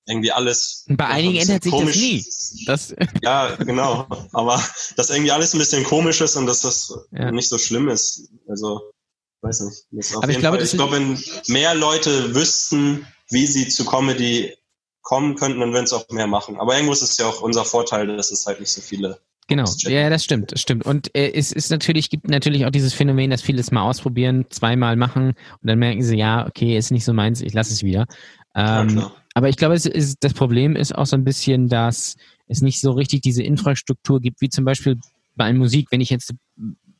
irgendwie 0.07 0.31
alles. 0.31 0.85
Bei 0.89 1.05
ja, 1.05 1.09
einigen 1.11 1.35
ändert 1.37 1.63
sich 1.63 1.71
das 1.71 1.81
komisch- 1.81 1.95
nie. 1.95 2.25
Das, 2.65 2.95
Ja, 3.23 3.55
genau. 3.55 4.07
Aber 4.33 4.61
dass 4.97 5.09
irgendwie 5.09 5.31
alles 5.31 5.53
ein 5.53 5.59
bisschen 5.59 5.83
komisch 5.83 6.21
ist 6.21 6.35
und 6.35 6.45
dass 6.45 6.61
das 6.61 6.93
Ja. 7.11 7.31
nicht 7.31 7.49
so 7.49 7.57
schlimm 7.57 7.87
ist. 7.89 8.29
Also, 8.47 8.81
weiß 9.41 9.61
nicht. 9.61 9.83
Das 9.91 10.15
Aber 10.15 10.29
ich 10.29 10.39
glaube, 10.39 10.57
das 10.57 10.73
ich 10.73 10.77
glaube, 10.77 10.93
wenn 10.97 11.23
mehr 11.47 11.73
Leute 11.75 12.35
wüssten, 12.35 13.05
wie 13.29 13.47
sie 13.47 13.67
zu 13.69 13.85
Comedy 13.85 14.53
kommen 15.01 15.35
könnten, 15.35 15.59
dann 15.59 15.73
würden 15.73 15.85
es 15.85 15.93
auch 15.93 16.07
mehr 16.09 16.27
machen. 16.27 16.57
Aber 16.59 16.75
irgendwo 16.75 16.93
ist 16.93 17.01
es 17.01 17.17
ja 17.17 17.25
auch 17.27 17.41
unser 17.41 17.65
Vorteil, 17.65 18.07
dass 18.15 18.31
es 18.31 18.45
halt 18.45 18.59
nicht 18.59 18.71
so 18.71 18.81
viele. 18.81 19.19
Genau, 19.47 19.63
Das 19.63 19.81
ja, 19.83 20.09
das 20.09 20.23
stimmt, 20.23 20.53
das 20.53 20.61
stimmt. 20.61 20.85
Und 20.85 21.13
äh, 21.15 21.31
es 21.33 21.51
ist 21.51 21.69
natürlich, 21.69 22.09
gibt 22.09 22.29
natürlich 22.29 22.65
auch 22.65 22.69
dieses 22.69 22.93
Phänomen, 22.93 23.29
dass 23.29 23.41
viele 23.41 23.59
es 23.59 23.71
mal 23.71 23.81
ausprobieren, 23.83 24.45
zweimal 24.49 24.95
machen 24.95 25.29
und 25.29 25.35
dann 25.67 25.79
merken 25.79 26.01
sie, 26.01 26.15
ja, 26.17 26.47
okay, 26.47 26.77
ist 26.77 26.91
nicht 26.91 27.03
so 27.03 27.11
meins, 27.11 27.41
ich 27.41 27.53
lasse 27.53 27.73
es 27.73 27.83
wieder. 27.83 28.05
Ja, 28.55 28.81
Ähm, 28.83 28.87
klar. 28.89 29.15
Aber 29.33 29.49
ich 29.49 29.57
glaube, 29.57 29.75
es 29.75 29.85
ist, 29.85 30.17
das 30.23 30.33
Problem 30.33 30.75
ist 30.75 30.93
auch 30.95 31.05
so 31.05 31.15
ein 31.15 31.23
bisschen, 31.23 31.67
dass 31.69 32.15
es 32.47 32.61
nicht 32.61 32.79
so 32.81 32.91
richtig 32.91 33.21
diese 33.21 33.43
Infrastruktur 33.43 34.19
gibt, 34.21 34.41
wie 34.41 34.49
zum 34.49 34.65
Beispiel 34.65 34.97
bei 35.35 35.51
Musik, 35.53 35.87
wenn 35.91 36.01
ich 36.01 36.09
jetzt, 36.09 36.33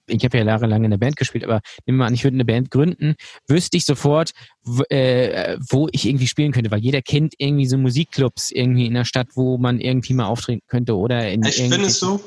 ich 0.08 0.24
habe 0.26 0.38
ja 0.39 0.43
jahrelang 0.46 0.84
in 0.84 0.91
der 0.91 0.98
Band 0.98 1.15
gespielt, 1.15 1.43
aber 1.43 1.62
nehmen 1.86 1.98
wir 1.98 2.04
mal 2.04 2.08
an, 2.08 2.13
ich 2.13 2.24
würde 2.24 2.36
eine 2.36 2.46
Band 2.46 2.72
gründen, 2.72 3.15
wüsste 3.48 3.77
ich 3.77 3.86
sofort, 3.86 4.31
w- 4.63 4.84
äh, 4.90 5.58
wo 5.69 5.88
ich 5.92 6.06
irgendwie 6.08 6.27
spielen 6.27 6.52
könnte, 6.52 6.71
weil 6.71 6.79
jeder 6.81 7.02
kennt 7.02 7.34
irgendwie 7.38 7.67
so 7.67 7.77
Musikclubs 7.77 8.52
irgendwie 8.52 8.88
in 8.88 8.96
der 8.96 9.06
Stadt, 9.06 9.27
wo 9.36 9.58
man 9.58 9.79
irgendwie 9.79 10.13
mal 10.13 10.25
auftreten 10.25 10.63
könnte 10.67 10.98
oder 10.98 11.29
in 11.31 11.44
Echt, 11.44 11.60
findest 11.60 12.02
du? 12.02 12.19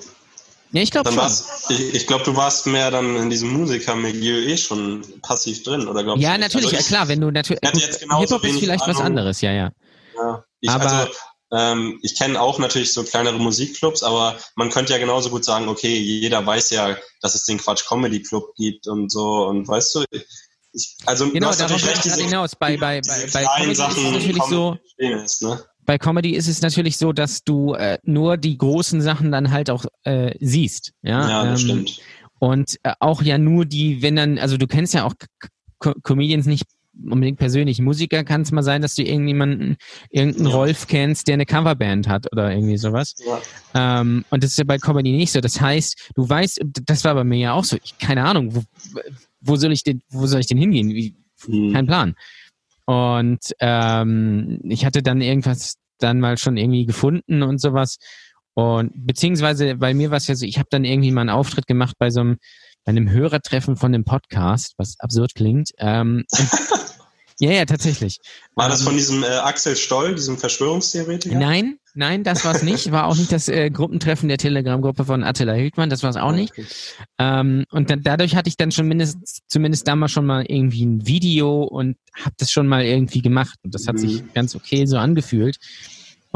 Ja, 0.72 0.82
ich 0.82 0.90
glaube 0.90 1.10
schon. 1.10 1.30
ich, 1.70 1.94
ich 1.94 2.06
glaube, 2.06 2.24
du 2.24 2.36
warst 2.36 2.66
mehr 2.66 2.90
dann 2.90 3.16
in 3.16 3.30
diesem 3.30 3.52
Musikermilieu 3.52 4.36
eh 4.46 4.56
schon 4.56 5.02
passiv 5.22 5.62
drin, 5.62 5.86
oder 5.88 6.02
glaubst 6.04 6.22
Ja, 6.22 6.36
natürlich, 6.36 6.66
Also 6.66 6.76
ja 6.76 6.80
ich- 6.80 6.86
klar, 6.86 7.08
wenn 7.08 7.20
du 7.20 7.30
natürlich. 7.30 7.60
Hip-Hop 7.62 8.44
ist 8.44 8.58
vielleicht 8.58 8.86
was 8.86 8.96
Ahnung. 8.96 9.06
anderes, 9.12 9.40
ja, 9.40 9.52
ja. 9.52 9.70
Ja, 10.16 10.44
ich, 10.60 10.70
Aber- 10.70 10.90
also, 10.90 11.12
ähm, 11.52 12.00
ich 12.02 12.16
kenne 12.16 12.40
auch 12.40 12.58
natürlich 12.58 12.92
so 12.92 13.04
kleinere 13.04 13.38
Musikclubs, 13.38 14.02
aber 14.02 14.36
man 14.56 14.70
könnte 14.70 14.92
ja 14.92 14.98
genauso 14.98 15.30
gut 15.30 15.44
sagen, 15.44 15.68
okay, 15.68 15.96
jeder 15.96 16.44
weiß 16.44 16.70
ja, 16.70 16.96
dass 17.20 17.34
es 17.36 17.44
den 17.44 17.58
Quatsch 17.58 17.86
Comedy 17.86 18.20
Club 18.22 18.52
gibt 18.56 18.88
und 18.88 19.10
so 19.12 19.46
und 19.46 19.68
weißt 19.68 19.94
du, 19.94 20.04
ich, 20.72 20.96
also 21.06 21.30
Genau, 21.30 21.50
du 21.52 21.56
darauf 21.58 21.86
recht, 21.86 22.02
gerade 22.02 22.22
hinaus. 22.22 22.56
Bei, 22.56 22.76
bei, 22.76 23.00
diese 23.00 23.14
bei, 23.14 23.22
bei 23.22 23.44
kleinen 23.44 23.48
Comedy 23.56 23.70
ist 23.72 23.78
Sachen 23.78 24.06
es 24.06 24.12
natürlich 24.12 24.42
so, 24.42 24.76
ist, 24.96 25.42
ne? 25.42 25.64
bei 25.84 25.98
Comedy 25.98 26.30
ist 26.34 26.48
es 26.48 26.60
natürlich 26.62 26.96
so, 26.98 27.12
dass 27.12 27.44
du 27.44 27.74
äh, 27.74 27.98
nur 28.02 28.36
die 28.36 28.58
großen 28.58 29.00
Sachen 29.00 29.30
dann 29.30 29.52
halt 29.52 29.70
auch 29.70 29.84
äh, 30.02 30.34
siehst. 30.40 30.92
Ja, 31.02 31.28
Ja, 31.30 31.44
das 31.44 31.60
ähm, 31.62 31.66
stimmt. 31.68 32.00
Und 32.40 32.76
äh, 32.82 32.92
auch 33.00 33.22
ja 33.22 33.38
nur 33.38 33.64
die, 33.64 34.02
wenn 34.02 34.16
dann, 34.16 34.38
also 34.38 34.56
du 34.56 34.66
kennst 34.66 34.92
ja 34.94 35.04
auch 35.04 35.14
Co 35.78 35.94
Comedians 36.02 36.46
nicht 36.46 36.64
unbedingt 37.04 37.38
persönlich. 37.38 37.80
Musiker 37.80 38.24
kann 38.24 38.42
es 38.42 38.52
mal 38.52 38.62
sein, 38.62 38.82
dass 38.82 38.94
du 38.94 39.02
irgendjemanden, 39.02 39.76
irgendeinen 40.10 40.46
Ja. 40.48 40.54
Rolf 40.54 40.86
kennst, 40.86 41.28
der 41.28 41.34
eine 41.34 41.46
Coverband 41.46 42.08
hat 42.08 42.30
oder 42.32 42.52
irgendwie 42.52 42.76
sowas. 42.78 43.14
Ja. 43.74 44.00
Ähm, 44.00 44.24
und 44.30 44.42
das 44.42 44.50
ist 44.52 44.58
ja 44.58 44.64
bei 44.64 44.78
Comedy 44.78 45.12
nicht 45.12 45.32
so. 45.32 45.40
Das 45.40 45.60
heißt, 45.60 46.10
du 46.14 46.28
weißt, 46.28 46.60
das 46.86 47.04
war 47.04 47.14
bei 47.14 47.24
mir 47.24 47.38
ja 47.38 47.52
auch 47.52 47.64
so. 47.64 47.76
Ich, 47.82 47.98
keine 47.98 48.24
Ahnung, 48.24 48.54
wo, 48.54 48.62
wo 49.40 49.56
soll 49.56 49.72
ich 49.72 49.82
denn, 49.84 50.00
wo 50.10 50.26
soll 50.26 50.40
ich 50.40 50.46
denn 50.46 50.58
hingehen? 50.58 50.88
Wie, 50.90 51.14
Hm. 51.44 51.72
kein 51.74 51.86
Plan. 51.86 52.14
Und 52.86 53.40
ähm, 53.60 54.60
ich 54.64 54.86
hatte 54.86 55.02
dann 55.02 55.20
irgendwas 55.20 55.74
dann 55.98 56.20
mal 56.20 56.38
schon 56.38 56.56
irgendwie 56.56 56.86
gefunden 56.86 57.42
und 57.42 57.60
sowas. 57.60 57.98
Und 58.54 58.92
beziehungsweise 58.94 59.76
bei 59.76 59.92
mir 59.92 60.10
war 60.10 60.16
es 60.16 60.28
ja 60.28 60.34
so, 60.34 60.46
ich 60.46 60.58
habe 60.58 60.68
dann 60.70 60.84
irgendwie 60.84 61.10
mal 61.10 61.20
einen 61.22 61.30
Auftritt 61.30 61.66
gemacht 61.66 61.94
bei 61.98 62.08
so 62.10 62.20
einem, 62.20 62.38
bei 62.86 62.90
einem 62.90 63.10
Hörertreffen 63.10 63.76
von 63.76 63.92
einem 63.92 64.04
Podcast, 64.04 64.74
was 64.78 64.98
absurd 65.00 65.34
klingt. 65.34 65.72
Ähm, 65.78 66.24
ja, 67.40 67.50
ja, 67.50 67.64
tatsächlich. 67.66 68.18
War 68.54 68.68
das 68.68 68.80
Ähm, 68.80 68.86
von 68.86 68.96
diesem 68.96 69.22
äh, 69.24 69.26
Axel 69.26 69.76
Stoll, 69.76 70.14
diesem 70.14 70.38
Verschwörungstheoretiker? 70.38 71.34
Nein, 71.36 71.78
nein, 71.94 72.22
das 72.24 72.44
war 72.44 72.54
es 72.54 72.62
nicht. 72.62 72.92
War 72.92 73.06
auch 73.06 73.16
nicht 73.16 73.32
das 73.32 73.48
äh, 73.48 73.70
Gruppentreffen 73.70 74.28
der 74.28 74.38
Telegram-Gruppe 74.38 75.04
von 75.04 75.24
Attila 75.24 75.52
Hildmann, 75.52 75.90
das 75.90 76.02
war 76.04 76.10
es 76.10 76.16
auch 76.16 76.32
nicht. 76.32 76.54
Ähm, 77.18 77.64
und 77.72 77.90
dann, 77.90 78.02
dadurch 78.02 78.36
hatte 78.36 78.48
ich 78.48 78.56
dann 78.56 78.70
schon 78.72 78.86
mindestens, 78.88 79.40
zumindest 79.48 79.86
damals 79.88 80.12
schon 80.12 80.24
mal 80.24 80.44
irgendwie 80.46 80.86
ein 80.86 81.06
Video 81.06 81.64
und 81.64 81.96
habe 82.14 82.36
das 82.38 82.50
schon 82.52 82.68
mal 82.68 82.84
irgendwie 82.84 83.20
gemacht. 83.20 83.58
Und 83.64 83.74
das 83.74 83.88
hat 83.88 83.96
Mhm. 83.96 83.98
sich 83.98 84.32
ganz 84.32 84.54
okay 84.54 84.86
so 84.86 84.96
angefühlt. 84.96 85.58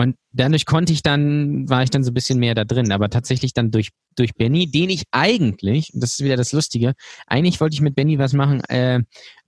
Und 0.00 0.16
dadurch 0.32 0.64
konnte 0.64 0.94
ich 0.94 1.02
dann, 1.02 1.68
war 1.68 1.82
ich 1.82 1.90
dann 1.90 2.02
so 2.02 2.10
ein 2.10 2.14
bisschen 2.14 2.38
mehr 2.38 2.54
da 2.54 2.64
drin. 2.64 2.90
Aber 2.90 3.10
tatsächlich 3.10 3.52
dann 3.52 3.70
durch, 3.70 3.90
durch 4.16 4.32
Benny, 4.34 4.70
den 4.70 4.88
ich 4.88 5.02
eigentlich, 5.10 5.90
das 5.92 6.14
ist 6.14 6.24
wieder 6.24 6.36
das 6.36 6.52
Lustige, 6.52 6.94
eigentlich 7.26 7.60
wollte 7.60 7.74
ich 7.74 7.82
mit 7.82 7.94
Benny 7.94 8.18
was 8.18 8.32
machen, 8.32 8.62
äh, 8.64 9.00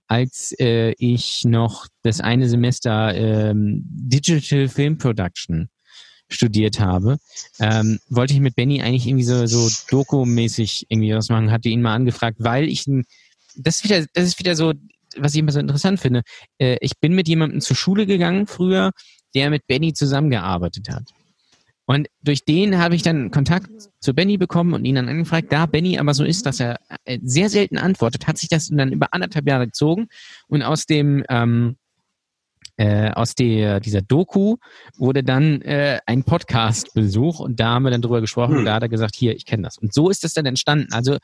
als 0.07 0.53
äh, 0.59 0.93
ich 0.99 1.43
noch 1.43 1.87
das 2.03 2.21
eine 2.21 2.47
Semester 2.47 3.15
ähm, 3.15 3.81
Digital 3.85 4.67
Film 4.67 4.99
Production 4.99 5.69
studiert 6.29 6.79
habe, 6.79 7.17
ähm, 7.59 7.99
wollte 8.09 8.33
ich 8.33 8.39
mit 8.39 8.55
Benny 8.55 8.81
eigentlich 8.83 9.07
irgendwie 9.07 9.23
so, 9.23 9.47
so 9.47 9.69
Doku-mäßig 9.89 10.85
irgendwie 10.89 11.15
was 11.15 11.29
machen, 11.29 11.51
hatte 11.51 11.69
ihn 11.69 11.81
mal 11.81 11.95
angefragt, 11.95 12.37
weil 12.39 12.65
ich, 12.65 12.85
das 13.55 13.77
ist 13.77 13.83
wieder, 13.85 14.05
das 14.13 14.25
ist 14.25 14.39
wieder 14.39 14.55
so, 14.55 14.73
was 15.17 15.33
ich 15.33 15.39
immer 15.39 15.51
so 15.51 15.59
interessant 15.59 15.99
finde. 15.99 16.21
Äh, 16.59 16.77
ich 16.81 16.99
bin 16.99 17.13
mit 17.13 17.27
jemandem 17.27 17.59
zur 17.61 17.75
Schule 17.75 18.05
gegangen 18.05 18.45
früher, 18.45 18.91
der 19.35 19.49
mit 19.49 19.67
Benny 19.67 19.93
zusammengearbeitet 19.93 20.89
hat. 20.89 21.03
Und 21.85 22.07
durch 22.21 22.45
den 22.45 22.77
habe 22.77 22.95
ich 22.95 23.01
dann 23.01 23.29
Kontakt 23.29 23.69
zu 23.99 24.13
Benny 24.13 24.37
bekommen 24.37 24.73
und 24.73 24.85
ihn 24.85 24.95
dann 24.95 25.09
angefragt. 25.09 25.51
Da 25.51 25.65
Benny 25.65 25.99
aber 25.99 26.13
so 26.13 26.23
ist, 26.23 26.45
dass 26.45 26.59
er 26.59 26.79
äh, 27.03 27.19
sehr 27.23 27.49
selten 27.49 27.77
antwortet, 27.77 28.25
hat 28.25 28.37
sich 28.37 28.47
das 28.47 28.69
dann 28.69 28.93
über 28.93 29.07
anderthalb 29.11 29.47
Jahre 29.47 29.65
gezogen 29.65 30.07
und 30.47 30.61
aus 30.61 30.85
dem 30.85 31.25
ähm, 31.29 31.75
äh, 32.77 33.11
aus 33.11 33.35
der 33.35 33.79
dieser 33.79 34.01
Doku 34.01 34.55
wurde 34.97 35.23
dann 35.23 35.61
äh, 35.61 35.99
ein 36.05 36.23
Podcast-Besuch 36.23 37.39
und 37.39 37.59
da 37.59 37.73
haben 37.73 37.83
wir 37.83 37.91
dann 37.91 38.01
drüber 38.01 38.21
gesprochen 38.21 38.53
Hm. 38.53 38.59
und 38.59 38.65
da 38.65 38.75
hat 38.75 38.83
er 38.83 38.89
gesagt, 38.89 39.15
hier, 39.15 39.35
ich 39.35 39.45
kenne 39.45 39.63
das. 39.63 39.77
Und 39.77 39.93
so 39.93 40.09
ist 40.09 40.23
das 40.23 40.33
dann 40.33 40.45
entstanden. 40.45 40.91
Also 40.91 41.17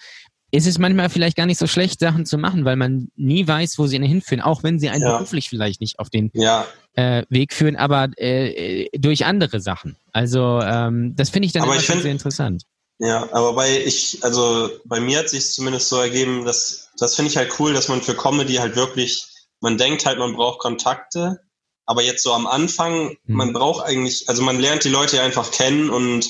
ist 0.52 0.66
es 0.68 0.78
manchmal 0.80 1.10
vielleicht 1.10 1.38
gar 1.38 1.46
nicht 1.46 1.60
so 1.60 1.68
schlecht, 1.68 2.00
Sachen 2.00 2.26
zu 2.26 2.38
machen, 2.38 2.66
weil 2.66 2.76
man 2.76 3.10
nie 3.16 3.48
weiß, 3.48 3.78
wo 3.78 3.88
sie 3.88 3.96
einen 3.98 4.08
hinführen, 4.08 4.42
auch 4.42 4.64
wenn 4.64 4.80
sie 4.80 4.90
einen 4.90 5.04
Ja. 5.04 5.18
beruflich 5.18 5.50
vielleicht 5.50 5.80
nicht 5.82 6.00
auf 6.00 6.10
den 6.10 6.32
Ja, 6.34 6.66
äh, 6.94 7.24
Weg 7.30 7.54
führen, 7.54 7.76
aber 7.76 8.10
äh, 8.18 8.90
durch 8.98 9.26
andere 9.26 9.62
Sachen. 9.62 9.96
Also 10.12 10.60
ähm, 10.62 11.16
das 11.16 11.30
finde 11.30 11.46
ich 11.46 11.52
dann 11.54 11.64
Aber 11.64 11.74
immer 11.74 11.82
ich 11.82 11.88
find- 11.88 12.02
sehr 12.02 12.12
interessant. 12.12 12.64
Ja, 13.02 13.32
aber 13.32 13.54
bei 13.54 13.82
ich, 13.86 14.20
also 14.24 14.70
bei 14.84 15.00
mir 15.00 15.20
hat 15.20 15.30
sich 15.30 15.54
zumindest 15.54 15.88
so 15.88 15.98
ergeben, 15.98 16.44
dass 16.46 16.90
das 16.98 17.16
finde 17.16 17.32
ich 17.32 17.38
halt 17.38 17.58
cool, 17.60 17.72
dass 17.74 17.88
man 17.88 18.02
für 18.02 18.14
Comedy 18.14 18.56
halt 18.56 18.76
wirklich, 18.76 19.26
man 19.62 19.78
denkt 19.78 20.06
halt, 20.06 20.20
man 20.20 20.34
braucht 20.36 20.60
Kontakte, 20.60 21.40
aber 21.86 22.02
jetzt 22.04 22.24
so 22.24 22.34
am 22.34 22.46
Anfang, 22.46 23.10
Hm. 23.10 23.18
man 23.28 23.54
braucht 23.54 23.86
eigentlich, 23.86 24.28
also 24.28 24.42
man 24.44 24.60
lernt 24.60 24.84
die 24.84 24.90
Leute 24.90 25.16
ja 25.18 25.24
einfach 25.24 25.50
kennen 25.52 25.90
und 25.90 26.30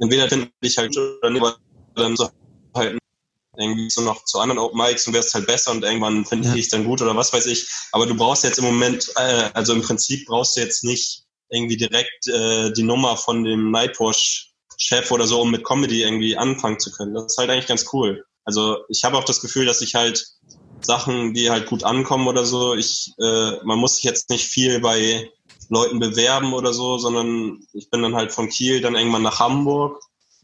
entweder 0.00 0.28
finden 0.28 0.50
dich 0.62 0.76
halt 0.76 0.94
oder 0.98 1.30
nicht, 1.30 1.40
aber 1.40 1.56
dann 1.94 2.14
so 2.16 2.28
irgendwie 3.56 3.90
so 3.90 4.02
noch 4.02 4.24
zu 4.24 4.38
anderen 4.38 4.58
Open 4.58 4.78
Mics 4.78 5.06
und 5.06 5.14
wärst 5.14 5.34
halt 5.34 5.46
besser 5.46 5.72
und 5.72 5.82
irgendwann 5.84 6.24
finde 6.24 6.48
Ja. 6.48 6.54
ich 6.54 6.62
dich 6.62 6.70
dann 6.70 6.84
gut 6.84 7.02
oder 7.02 7.16
was 7.16 7.32
weiß 7.32 7.46
ich. 7.46 7.68
Aber 7.92 8.06
du 8.06 8.14
brauchst 8.14 8.44
jetzt 8.44 8.58
im 8.58 8.64
Moment, 8.64 9.10
äh, 9.16 9.50
also 9.54 9.72
im 9.72 9.82
Prinzip 9.82 10.26
brauchst 10.26 10.56
du 10.56 10.60
jetzt 10.60 10.84
nicht 10.84 11.24
irgendwie 11.48 11.76
direkt 11.76 12.28
äh, 12.28 12.72
die 12.72 12.84
Nummer 12.84 13.16
von 13.16 13.42
dem 13.42 13.70
Nightwash-Chef 13.72 15.10
oder 15.10 15.26
so, 15.26 15.40
um 15.40 15.50
mit 15.50 15.64
Comedy 15.64 16.02
irgendwie 16.02 16.36
anfangen 16.36 16.78
zu 16.78 16.92
können. 16.92 17.14
Das 17.14 17.26
ist 17.26 17.38
halt 17.38 17.50
eigentlich 17.50 17.66
ganz 17.66 17.86
cool. 17.92 18.24
Also 18.44 18.78
ich 18.88 19.04
habe 19.04 19.18
auch 19.18 19.24
das 19.24 19.40
Gefühl, 19.40 19.66
dass 19.66 19.80
ich 19.82 19.94
halt 19.94 20.24
Sachen, 20.80 21.34
die 21.34 21.50
halt 21.50 21.66
gut 21.66 21.84
ankommen 21.84 22.28
oder 22.28 22.44
so, 22.44 22.74
ich, 22.74 23.12
äh, 23.18 23.62
man 23.64 23.78
muss 23.78 23.96
sich 23.96 24.04
jetzt 24.04 24.30
nicht 24.30 24.46
viel 24.46 24.80
bei 24.80 25.28
Leuten 25.68 25.98
bewerben 25.98 26.54
oder 26.54 26.72
so, 26.72 26.98
sondern 26.98 27.60
ich 27.72 27.90
bin 27.90 28.02
dann 28.02 28.14
halt 28.16 28.32
von 28.32 28.48
Kiel 28.48 28.80
dann 28.80 28.94
irgendwann 28.96 29.22
nach 29.22 29.38
Hamburg 29.40 30.00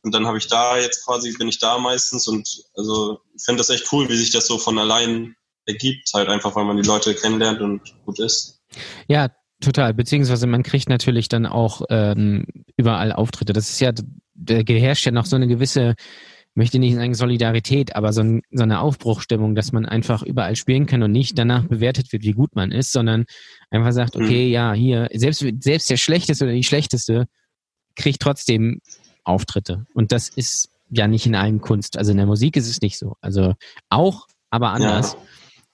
und 0.07 0.14
dann 0.14 0.24
habe 0.24 0.38
ich 0.38 0.46
da 0.46 0.78
jetzt 0.78 1.04
quasi, 1.04 1.32
bin 1.36 1.48
ich 1.48 1.59
da 1.59 1.78
meistens 1.78 2.28
und 2.28 2.48
also 2.76 3.18
ich 3.34 3.42
finde 3.44 3.59
das 3.59 3.70
echt 3.70 3.92
cool, 3.92 4.09
wie 4.09 4.16
sich 4.16 4.30
das 4.30 4.46
so 4.46 4.57
von 4.57 4.78
allein 4.78 5.34
ergibt, 5.66 6.09
halt 6.14 6.28
einfach, 6.28 6.54
weil 6.54 6.64
man 6.64 6.76
die 6.76 6.86
Leute 6.86 7.12
kennenlernt 7.12 7.61
und 7.61 7.80
gut 8.04 8.20
ist. 8.20 8.62
Ja, 9.09 9.30
total. 9.61 9.94
Beziehungsweise 9.94 10.46
man 10.46 10.62
kriegt 10.62 10.88
natürlich 10.88 11.28
dann 11.28 11.44
auch 11.44 11.82
ähm, 11.90 12.46
überall 12.76 13.12
Auftritte. 13.12 13.52
Das 13.52 13.68
ist 13.68 13.80
ja, 13.80 13.90
da 14.34 14.54
herrscht 14.54 15.07
ja 15.07 15.11
noch 15.11 15.26
so 15.26 15.34
eine 15.34 15.48
gewisse, 15.48 15.96
möchte 16.54 16.78
nicht 16.78 16.94
sagen 16.94 17.14
Solidarität, 17.14 17.96
aber 17.96 18.12
so, 18.12 18.20
ein, 18.20 18.42
so 18.52 18.62
eine 18.62 18.78
Aufbruchstimmung, 18.82 19.57
dass 19.57 19.72
man 19.72 19.86
einfach 19.86 20.22
überall 20.22 20.54
spielen 20.54 20.86
kann 20.86 21.02
und 21.02 21.11
nicht 21.11 21.36
danach 21.36 21.64
bewertet 21.64 22.12
wird, 22.12 22.22
wie 22.22 22.30
gut 22.30 22.54
man 22.54 22.70
ist, 22.70 22.92
sondern 22.92 23.24
einfach 23.70 23.90
sagt, 23.90 24.14
Mhm. 24.14 24.24
okay, 24.24 24.48
ja, 24.48 24.72
hier, 24.72 25.09
selbst, 25.14 25.44
selbst 25.59 25.90
der 25.90 25.96
Schlechteste 25.96 26.44
oder 26.44 26.54
die 26.54 26.62
Schlechteste 26.62 27.26
kriegt 27.96 28.22
trotzdem 28.22 28.80
Auftritte. 29.27 29.87
Und 29.95 30.12
das 30.12 30.29
ist 30.29 30.70
ja 30.91 31.09
nicht 31.09 31.27
in 31.27 31.35
allen 31.35 31.61
Kunst. 31.61 31.99
Also 31.99 32.12
in 32.12 32.16
der 32.16 32.27
Musik 32.27 32.57
ist 32.57 32.68
es 32.68 32.81
nicht 32.81 32.99
so. 32.99 33.16
Also 33.20 33.55
auch, 33.89 34.27
aber 34.51 34.70
anders. 34.70 35.16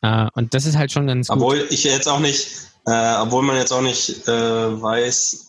Äh, 0.01 0.29
und 0.35 0.55
das 0.55 0.67
ist 0.67 0.77
halt 0.77 0.93
schon 0.93 1.07
ganz 1.07 1.29
gut. 1.29 1.37
Obwohl 1.37 1.67
ich 1.71 1.85
jetzt 1.85 2.09
auch 2.09 2.21
nicht, 2.21 2.49
äh, 2.87 3.17
obwohl 3.17 3.43
man 3.43 3.57
jetzt 3.57 3.73
auch 3.73 3.83
nicht 3.83 4.27
äh, 4.27 4.83
weiß, 4.83 5.49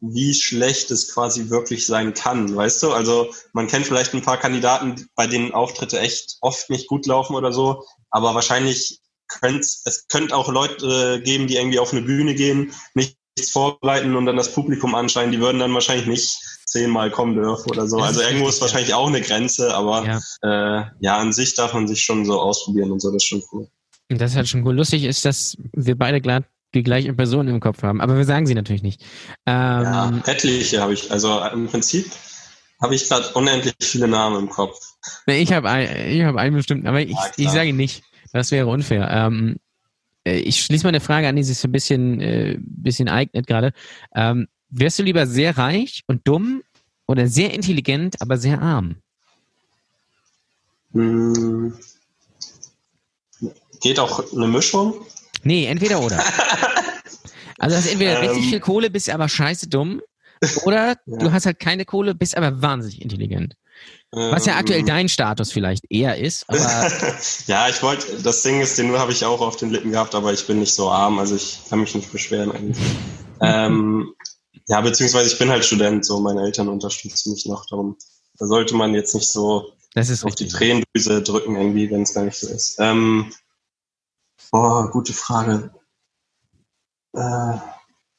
wie 0.00 0.34
schlecht 0.34 0.90
es 0.90 1.12
quasi 1.12 1.48
wirklich 1.48 1.86
sein 1.86 2.12
kann, 2.12 2.54
weißt 2.54 2.82
du? 2.82 2.92
Also 2.92 3.32
man 3.52 3.68
kennt 3.68 3.86
vielleicht 3.86 4.12
ein 4.12 4.22
paar 4.22 4.36
Kandidaten, 4.36 5.08
bei 5.14 5.26
denen 5.26 5.52
Auftritte 5.52 5.98
echt 5.98 6.36
oft 6.40 6.68
nicht 6.68 6.88
gut 6.88 7.06
laufen 7.06 7.34
oder 7.34 7.52
so, 7.52 7.84
aber 8.10 8.34
wahrscheinlich 8.34 9.00
könnte 9.28 9.66
es 9.84 10.06
könnte 10.08 10.36
auch 10.36 10.48
Leute 10.48 11.22
geben, 11.22 11.46
die 11.46 11.56
irgendwie 11.56 11.78
auf 11.78 11.92
eine 11.92 12.02
Bühne 12.02 12.34
gehen, 12.34 12.74
nichts 12.94 13.50
vorbereiten 13.50 14.14
und 14.14 14.26
dann 14.26 14.36
das 14.36 14.52
Publikum 14.52 14.94
anschreien, 14.94 15.32
die 15.32 15.40
würden 15.40 15.58
dann 15.58 15.72
wahrscheinlich 15.72 16.06
nicht 16.06 16.38
zehnmal 16.74 17.10
kommen 17.10 17.36
dürfen 17.36 17.70
oder 17.70 17.86
so. 17.86 17.98
Also 17.98 18.20
irgendwo 18.20 18.48
ist 18.48 18.60
wahrscheinlich 18.60 18.92
auch 18.94 19.06
eine 19.06 19.20
Grenze, 19.20 19.72
aber 19.74 20.04
Ja. 20.42 20.80
äh, 20.80 20.84
ja, 21.00 21.18
an 21.18 21.32
sich 21.32 21.54
darf 21.54 21.72
man 21.72 21.86
sich 21.86 22.02
schon 22.02 22.24
so 22.26 22.40
ausprobieren 22.40 22.90
und 22.90 23.00
so, 23.00 23.08
das 23.12 23.22
ist 23.22 23.28
schon 23.28 23.42
cool. 23.52 23.68
Das 24.08 24.32
ist 24.32 24.36
halt 24.36 24.48
schon 24.48 24.66
cool. 24.66 24.74
Lustig 24.74 25.04
ist, 25.04 25.24
dass 25.24 25.56
wir 25.72 25.96
beide 25.96 26.20
glad, 26.20 26.44
die 26.74 26.82
gleiche 26.82 27.14
Person 27.14 27.46
im 27.46 27.60
Kopf 27.60 27.82
haben, 27.84 28.00
aber 28.00 28.16
wir 28.16 28.24
sagen 28.24 28.46
sie 28.46 28.54
natürlich 28.54 28.82
nicht. 28.82 29.00
Ähm, 29.46 29.82
Ja, 29.82 30.12
etliche 30.26 30.80
habe 30.82 30.92
ich. 30.92 31.12
Also 31.12 31.40
im 31.52 31.68
Prinzip 31.68 32.10
habe 32.82 32.96
ich 32.96 33.08
gerade 33.08 33.28
unendlich 33.34 33.74
viele 33.80 34.08
Namen 34.08 34.40
im 34.40 34.48
Kopf. 34.50 34.76
nee, 35.26 35.38
ich 35.40 35.52
habe 35.52 35.70
ein, 35.70 36.10
ich 36.10 36.22
hab 36.24 36.34
einen 36.34 36.56
bestimmten, 36.56 36.88
aber 36.88 37.00
ich, 37.00 37.10
Ja, 37.12 37.30
ich 37.36 37.50
sage 37.50 37.68
ihn 37.68 37.76
nicht. 37.76 38.02
Das 38.32 38.50
wäre 38.50 38.66
unfair. 38.66 39.08
Ähm, 39.12 39.56
äh, 40.26 40.38
ich 40.38 40.60
schließe 40.64 40.82
mal 40.82 40.88
eine 40.88 40.98
Frage 41.00 41.28
an, 41.28 41.36
die 41.36 41.44
sich 41.44 41.56
so 41.56 41.68
ein 41.68 41.72
bisschen, 41.72 42.20
äh, 42.20 42.58
bisschen 42.60 43.08
eignet 43.08 43.46
gerade. 43.46 43.72
Ähm, 44.16 44.48
wärst 44.74 44.98
du 44.98 45.02
lieber 45.02 45.26
sehr 45.26 45.56
reich 45.56 46.02
und 46.06 46.26
dumm 46.26 46.62
oder 47.06 47.26
sehr 47.28 47.52
intelligent, 47.54 48.20
aber 48.20 48.36
sehr 48.36 48.60
arm? 48.60 48.96
Hm. 50.92 51.74
Geht 53.80 53.98
auch 53.98 54.32
eine 54.32 54.46
Mischung? 54.46 54.94
Nee, 55.42 55.66
entweder 55.66 56.00
oder. 56.00 56.22
Also 57.60 57.76
hast 57.76 57.86
entweder 57.86 58.20
Ähm. 58.20 58.28
richtig 58.28 58.48
viel 58.50 58.60
Kohle, 58.60 58.90
bist 58.90 59.08
aber 59.08 59.28
scheiße 59.28 59.68
dumm, 59.68 60.02
oder 60.64 60.96
Ja. 61.06 61.18
du 61.18 61.32
hast 61.32 61.46
halt 61.46 61.60
keine 61.60 61.84
Kohle, 61.84 62.14
bist 62.14 62.36
aber 62.36 62.60
wahnsinnig 62.60 63.00
intelligent. 63.00 63.54
Was 64.10 64.44
ja 64.44 64.56
aktuell 64.56 64.80
Ähm, 64.80 64.86
dein 64.86 65.08
Status 65.08 65.52
vielleicht 65.52 65.84
eher 65.88 66.18
ist, 66.18 66.44
aber 66.48 66.90
ja, 67.46 67.68
ich 67.68 67.80
wollte, 67.82 68.20
das 68.22 68.42
Ding 68.42 68.60
ist, 68.60 68.76
den 68.76 68.92
habe 68.98 69.12
ich 69.12 69.24
auch 69.24 69.40
auf 69.40 69.56
den 69.56 69.70
Lippen 69.70 69.92
gehabt, 69.92 70.16
aber 70.16 70.32
ich 70.32 70.46
bin 70.46 70.58
nicht 70.58 70.74
so 70.74 70.90
arm, 70.90 71.18
also 71.20 71.36
ich 71.36 71.60
kann 71.70 71.80
mich 71.80 71.94
nicht 71.94 72.10
beschweren 72.10 72.50
eigentlich. 72.50 72.76
ähm, 73.40 74.12
ja, 74.66 74.80
beziehungsweise 74.80 75.30
ich 75.32 75.38
bin 75.38 75.50
halt 75.50 75.64
Student, 75.64 76.04
so 76.04 76.20
meine 76.20 76.42
Eltern 76.42 76.68
unterstützen 76.68 77.32
mich 77.32 77.46
noch, 77.46 77.66
darum 77.66 77.96
da 78.38 78.46
sollte 78.46 78.74
man 78.74 78.94
jetzt 78.94 79.14
nicht 79.14 79.30
so 79.30 79.72
das 79.94 80.08
ist 80.08 80.24
auf 80.24 80.34
die 80.34 80.44
richtig. 80.44 80.58
Tränendüse 80.58 81.22
drücken 81.22 81.56
irgendwie, 81.56 81.90
wenn 81.90 82.02
es 82.02 82.14
gar 82.14 82.24
nicht 82.24 82.36
so 82.36 82.48
ist. 82.48 82.76
Ähm, 82.80 83.32
boah, 84.50 84.90
gute 84.90 85.12
Frage. 85.12 85.72
Äh, 87.14 87.58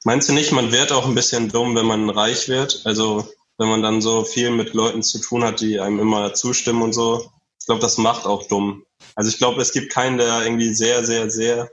meinst 0.06 0.30
du 0.30 0.34
nicht, 0.34 0.54
man 0.54 0.72
wird 0.72 0.94
auch 0.94 1.06
ein 1.06 1.16
bisschen 1.16 1.50
dumm, 1.50 1.76
wenn 1.76 1.86
man 1.86 2.10
reich 2.10 2.48
wird? 2.48 2.82
Also 2.86 3.28
wenn 3.58 3.68
man 3.68 3.82
dann 3.82 4.02
so 4.02 4.24
viel 4.24 4.52
mit 4.52 4.74
Leuten 4.74 5.04
zu 5.04 5.20
tun 5.20 5.44
hat, 5.44 5.60
die 5.60 5.80
einem 5.80 6.00
immer 6.00 6.34
zustimmen 6.34 6.82
und 6.82 6.94
so. 6.94 7.30
Ich 7.60 7.66
glaube, 7.66 7.82
das 7.82 7.98
macht 7.98 8.26
auch 8.26 8.48
dumm. 8.48 8.86
Also 9.16 9.30
ich 9.30 9.38
glaube, 9.38 9.62
es 9.62 9.74
gibt 9.74 9.92
keinen, 9.92 10.18
der 10.18 10.44
irgendwie 10.44 10.74
sehr, 10.74 11.06
sehr, 11.06 11.30
sehr 11.30 11.72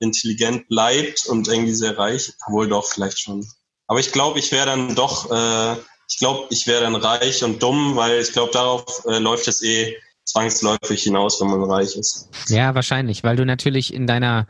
intelligent 0.00 0.68
bleibt 0.68 1.26
und 1.26 1.48
irgendwie 1.48 1.74
sehr 1.74 1.96
reich. 1.96 2.34
Wohl 2.48 2.68
doch, 2.68 2.86
vielleicht 2.86 3.18
schon. 3.18 3.46
Aber 3.86 4.00
ich 4.00 4.12
glaube, 4.12 4.38
ich 4.38 4.50
wäre 4.52 4.66
dann 4.66 4.94
doch, 4.94 5.30
äh, 5.30 5.76
ich 6.08 6.18
glaube, 6.18 6.46
ich 6.50 6.66
wäre 6.66 6.82
dann 6.82 6.96
reich 6.96 7.44
und 7.44 7.62
dumm, 7.62 7.96
weil 7.96 8.20
ich 8.20 8.32
glaube, 8.32 8.52
darauf 8.52 9.04
äh, 9.06 9.18
läuft 9.18 9.48
es 9.48 9.62
eh 9.62 9.96
zwangsläufig 10.24 11.02
hinaus, 11.02 11.40
wenn 11.40 11.48
man 11.48 11.70
reich 11.70 11.96
ist. 11.96 12.28
Ja, 12.48 12.74
wahrscheinlich, 12.74 13.24
weil 13.24 13.36
du 13.36 13.44
natürlich 13.44 13.92
in 13.92 14.06
deiner 14.06 14.46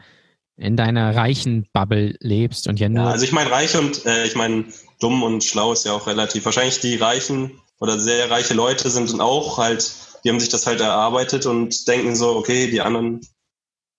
in 0.56 0.76
deiner 0.76 1.16
reichen 1.16 1.66
Bubble 1.72 2.14
lebst 2.20 2.68
und 2.68 2.78
ja 2.78 2.88
nur 2.88 3.04
Ja, 3.04 3.10
also 3.10 3.24
ich 3.24 3.32
meine, 3.32 3.50
reich 3.50 3.76
und 3.76 4.06
äh, 4.06 4.24
ich 4.24 4.36
meine, 4.36 4.66
dumm 5.00 5.22
und 5.24 5.42
schlau 5.42 5.72
ist 5.72 5.84
ja 5.84 5.92
auch 5.92 6.06
relativ. 6.06 6.44
Wahrscheinlich 6.44 6.78
die 6.80 6.96
reichen 6.96 7.60
oder 7.80 7.98
sehr 7.98 8.30
reiche 8.30 8.54
Leute 8.54 8.88
sind 8.90 9.12
dann 9.12 9.20
auch 9.20 9.58
halt, 9.58 9.92
die 10.22 10.30
haben 10.30 10.38
sich 10.38 10.48
das 10.48 10.66
halt 10.66 10.80
erarbeitet 10.80 11.46
und 11.46 11.88
denken 11.88 12.14
so, 12.14 12.36
okay, 12.36 12.70
die 12.70 12.80
anderen 12.80 13.20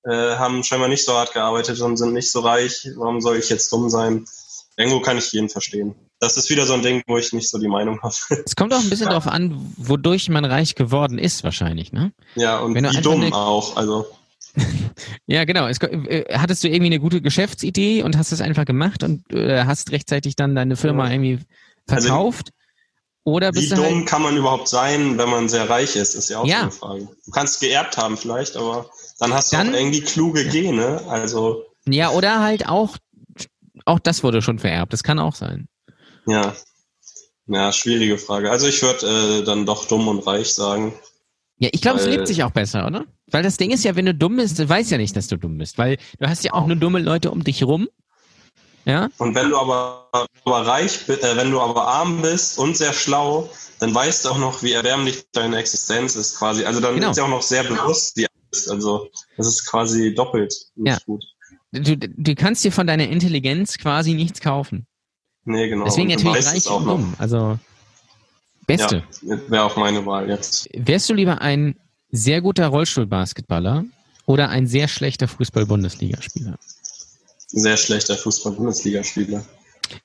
äh, 0.04 0.36
haben 0.38 0.64
scheinbar 0.64 0.88
nicht 0.88 1.04
so 1.04 1.14
hart 1.14 1.34
gearbeitet 1.34 1.82
und 1.82 1.98
sind 1.98 2.14
nicht 2.14 2.32
so 2.32 2.40
reich. 2.40 2.90
Warum 2.96 3.20
soll 3.20 3.38
ich 3.38 3.50
jetzt 3.50 3.72
dumm 3.72 3.90
sein? 3.90 4.26
Irgendwo 4.78 5.00
kann 5.00 5.18
ich 5.18 5.32
jeden 5.32 5.50
verstehen. 5.50 5.96
Das 6.20 6.36
ist 6.38 6.50
wieder 6.50 6.66
so 6.66 6.74
ein 6.74 6.82
Ding, 6.82 7.02
wo 7.08 7.18
ich 7.18 7.32
nicht 7.34 7.50
so 7.50 7.58
die 7.60 7.68
Meinung 7.68 8.02
habe. 8.02 8.14
es 8.46 8.56
kommt 8.56 8.74
auch 8.74 8.80
ein 8.80 8.90
bisschen 8.90 9.08
darauf 9.10 9.28
an, 9.28 9.74
wodurch 9.78 10.30
man 10.30 10.44
reich 10.46 10.76
geworden 10.76 11.18
ist, 11.18 11.44
wahrscheinlich, 11.44 11.94
ne? 11.94 12.12
ja, 12.36 12.60
und 12.60 12.76
Wenn 12.76 12.84
du 12.84 12.92
wie 12.92 13.02
dumm 13.02 13.22
eine- 13.22 13.34
auch. 13.36 13.76
Also 13.78 14.08
Ja, 15.28 15.44
genau. 15.46 15.68
Es, 15.68 15.80
äh, 15.82 16.26
hattest 16.38 16.64
du 16.64 16.68
irgendwie 16.68 16.86
eine 16.88 17.00
gute 17.00 17.22
Geschäftsidee 17.22 18.04
und 18.04 18.18
hast 18.18 18.32
es 18.32 18.42
einfach 18.42 18.66
gemacht 18.66 19.04
und 19.04 19.32
äh, 19.34 19.64
hast 19.66 19.92
rechtzeitig 19.92 20.36
dann 20.36 20.56
deine 20.56 20.76
Firma 20.78 21.06
Ja. 21.08 21.14
irgendwie 21.14 21.40
Also, 21.90 22.08
verkauft? 22.08 22.50
Oder 23.24 23.50
wie 23.54 23.60
bist 23.60 23.72
du 23.72 23.76
dumm 23.78 23.86
halt, 23.86 24.06
kann 24.08 24.22
man 24.22 24.38
überhaupt 24.38 24.68
sein, 24.68 25.18
wenn 25.18 25.30
man 25.30 25.50
sehr 25.50 25.70
reich 25.70 25.96
ist, 25.96 26.14
ist 26.16 26.30
ja 26.30 26.40
auch 26.40 26.46
Ja. 26.48 26.58
so 26.58 26.62
eine 26.64 26.72
Frage. 26.72 27.08
Du 27.26 27.32
kannst 27.32 27.60
geerbt 27.60 27.98
haben 27.98 28.18
vielleicht, 28.18 28.56
aber 28.56 28.90
dann 29.20 29.34
hast 29.34 29.52
du 29.52 29.58
Dann- 29.58 29.74
auch 29.74 29.78
irgendwie 29.80 30.02
kluge 30.02 30.46
Gene. 30.48 31.02
Also 31.10 31.64
ja, 31.88 32.12
oder 32.12 32.42
halt 32.42 32.68
auch, 32.70 32.98
auch 33.86 34.00
das 34.00 34.24
wurde 34.24 34.42
schon 34.42 34.60
vererbt. 34.60 34.94
Das 34.94 35.04
kann 35.04 35.20
auch 35.20 35.36
sein. 35.36 35.68
Ja. 36.28 36.56
Ja, 37.48 37.72
schwierige 37.72 38.18
Frage. 38.18 38.50
Also 38.50 38.68
ich 38.68 38.82
würde 38.82 39.40
äh, 39.42 39.44
dann 39.44 39.66
doch 39.66 39.88
dumm 39.88 40.08
und 40.08 40.26
reich 40.26 40.54
sagen. 40.54 40.94
Ja, 41.60 41.70
ich 41.72 41.82
glaube, 41.82 42.00
es 42.00 42.08
lebt 42.08 42.28
sich 42.28 42.44
auch 42.44 42.52
besser, 42.52 42.86
oder? 42.88 43.06
Weil 43.32 43.44
das 43.44 43.58
Ding 43.58 43.72
ist 43.72 43.84
ja, 43.86 43.96
wenn 43.96 44.06
du 44.08 44.14
dumm 44.16 44.38
bist, 44.38 44.58
du 44.60 44.68
weißt 44.68 44.92
ja 44.92 44.98
nicht, 44.98 45.16
dass 45.16 45.28
du 45.28 45.38
dumm 45.38 45.58
bist, 45.58 45.78
weil 45.78 45.98
du 46.20 46.28
hast 46.28 46.44
ja 46.44 46.54
auch 46.54 46.66
nur 46.68 46.76
dumme 46.76 47.00
Leute 47.00 47.32
um 47.32 47.44
dich 47.44 47.64
rum. 47.64 47.88
Ja? 48.86 49.10
Und 49.18 49.36
wenn 49.36 49.50
du 49.50 49.58
aber, 49.58 50.10
aber 50.44 50.68
reich 50.68 51.06
bist, 51.06 51.24
äh, 51.24 51.38
wenn 51.38 51.52
du 51.52 51.60
aber 51.62 51.88
arm 51.88 52.22
bist 52.22 52.58
und 52.58 52.76
sehr 52.78 52.94
schlau, 52.94 53.50
dann 53.80 53.94
weißt 53.94 54.26
du 54.26 54.30
auch 54.30 54.38
noch, 54.38 54.64
wie 54.64 54.74
erbärmlich 54.74 55.24
deine 55.32 55.58
Existenz 55.58 56.16
ist 56.16 56.38
quasi. 56.38 56.66
Also 56.66 56.80
dann 56.82 56.96
Genau. 56.96 57.12
ist 57.12 57.18
ja 57.18 57.24
auch 57.24 57.30
noch 57.30 57.42
sehr 57.42 57.64
bewusst, 57.64 58.16
wie 58.18 58.24
er 58.24 58.30
ist. 58.52 58.70
Also 58.70 59.10
das 59.38 59.48
ist 59.48 59.66
quasi 59.66 60.14
doppelt 60.14 60.54
nicht 60.76 60.94
Ja. 60.94 60.98
gut. 61.06 61.24
Du, 61.84 61.98
du 61.98 62.36
kannst 62.36 62.64
dir 62.64 62.72
von 62.72 62.88
deiner 62.88 63.08
Intelligenz 63.10 63.78
quasi 63.78 64.14
nichts 64.14 64.40
kaufen. 64.42 64.86
Nee, 65.46 65.70
genau. 65.70 65.86
Deswegen 65.86 66.12
Und 66.12 66.24
natürlich 66.24 66.46
reich 66.46 66.68
und 66.70 66.86
noch. 66.86 66.94
dumm. 66.98 67.14
Also, 67.18 67.60
Beste. 68.66 69.04
Ja, 69.22 69.38
wäre 69.50 69.64
auch 69.64 69.78
meine 69.78 70.06
Wahl 70.06 70.30
jetzt. 70.30 70.68
Wärst 70.74 71.10
du 71.10 71.14
lieber 71.14 71.42
ein 71.42 71.76
sehr 72.12 72.42
guter 72.42 72.68
Rollstuhlbasketballer 72.68 73.86
oder 74.26 74.50
ein 74.50 74.68
sehr 74.68 74.88
schlechter 74.88 75.28
Fußball-Bundesligaspieler? 75.28 76.58
Sehr 77.48 77.78
schlechter 77.78 78.16
Fußball-Bundesligaspieler. 78.16 79.46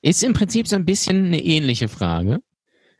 Ist 0.01 0.23
im 0.23 0.33
Prinzip 0.33 0.67
so 0.67 0.75
ein 0.75 0.85
bisschen 0.85 1.25
eine 1.25 1.43
ähnliche 1.43 1.87
Frage. 1.87 2.39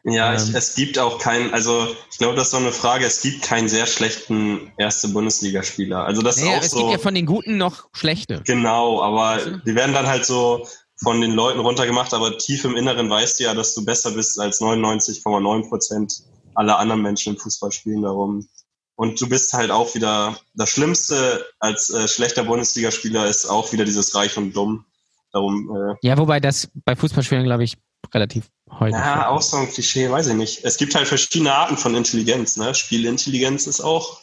Ja, 0.03 0.33
Ähm. 0.33 0.39
ich, 0.49 0.55
es 0.55 0.75
gibt 0.75 0.97
auch 0.97 1.19
keinen, 1.19 1.53
also 1.53 1.87
ich 2.11 2.17
glaube, 2.17 2.35
das 2.35 2.47
ist 2.47 2.51
so 2.51 2.57
eine 2.57 2.71
Frage, 2.71 3.05
es 3.05 3.21
gibt 3.21 3.43
keinen 3.43 3.69
sehr 3.69 3.85
schlechten 3.85 4.71
erste 4.77 5.09
Bundesligaspieler. 5.09 6.03
Also 6.05 6.21
das 6.21 6.37
Naja, 6.37 6.53
ist 6.53 6.57
auch 6.57 6.63
es 6.65 6.71
so. 6.71 6.77
gibt 6.79 6.91
ja 6.91 6.97
von 6.97 7.13
den 7.15 7.25
Guten 7.25 7.57
noch 7.57 7.87
schlechte. 7.93 8.41
Genau, 8.45 9.01
aber 9.01 9.37
du? 9.37 9.57
die 9.65 9.75
werden 9.75 9.93
dann 9.93 10.07
halt 10.07 10.25
so 10.25 10.67
von 11.03 11.21
den 11.21 11.31
Leuten 11.33 11.59
runtergemacht, 11.59 12.13
aber 12.13 12.37
tief 12.37 12.63
im 12.65 12.75
Inneren 12.75 13.09
weißt 13.09 13.39
du 13.39 13.43
ja, 13.45 13.53
dass 13.53 13.73
du 13.75 13.83
besser 13.85 14.11
bist 14.11 14.39
als 14.39 14.59
99,9 14.61 15.69
Prozent 15.69 16.13
aller 16.55 16.77
anderen 16.79 17.01
Menschen 17.01 17.33
im 17.35 17.39
Fußball 17.39 17.71
spielen 17.71 18.01
darum. 18.01 18.47
Und 18.95 19.19
du 19.19 19.27
bist 19.29 19.53
halt 19.53 19.71
auch 19.71 19.95
wieder, 19.95 20.37
das 20.53 20.69
Schlimmste 20.69 21.45
als 21.59 21.89
äh, 21.89 22.07
schlechter 22.07 22.43
Bundesligaspieler 22.43 23.25
ist 23.25 23.45
auch 23.47 23.71
wieder 23.71 23.85
dieses 23.85 24.13
Reich 24.13 24.37
und 24.37 24.53
Dumm. 24.55 24.85
Darum, 25.31 25.75
äh, 25.75 25.95
Ja, 26.07 26.17
wobei 26.17 26.39
das 26.39 26.69
bei 26.85 26.95
Fußballspielern, 26.95 27.45
glaube 27.45 27.63
ich, 27.63 27.77
relativ 28.13 28.49
häufig 28.79 28.95
ja, 28.95 29.27
auch 29.29 29.41
so 29.41 29.57
ein 29.57 29.69
Klischee, 29.69 30.09
weiß 30.09 30.27
ich 30.27 30.35
nicht. 30.35 30.63
Es 30.63 30.77
gibt 30.77 30.95
halt 30.95 31.07
verschiedene 31.07 31.53
Arten 31.53 31.77
von 31.77 31.95
Intelligenz, 31.95 32.57
ne? 32.57 32.73
Spielintelligenz 32.73 33.67
ist 33.67 33.81
auch 33.81 34.21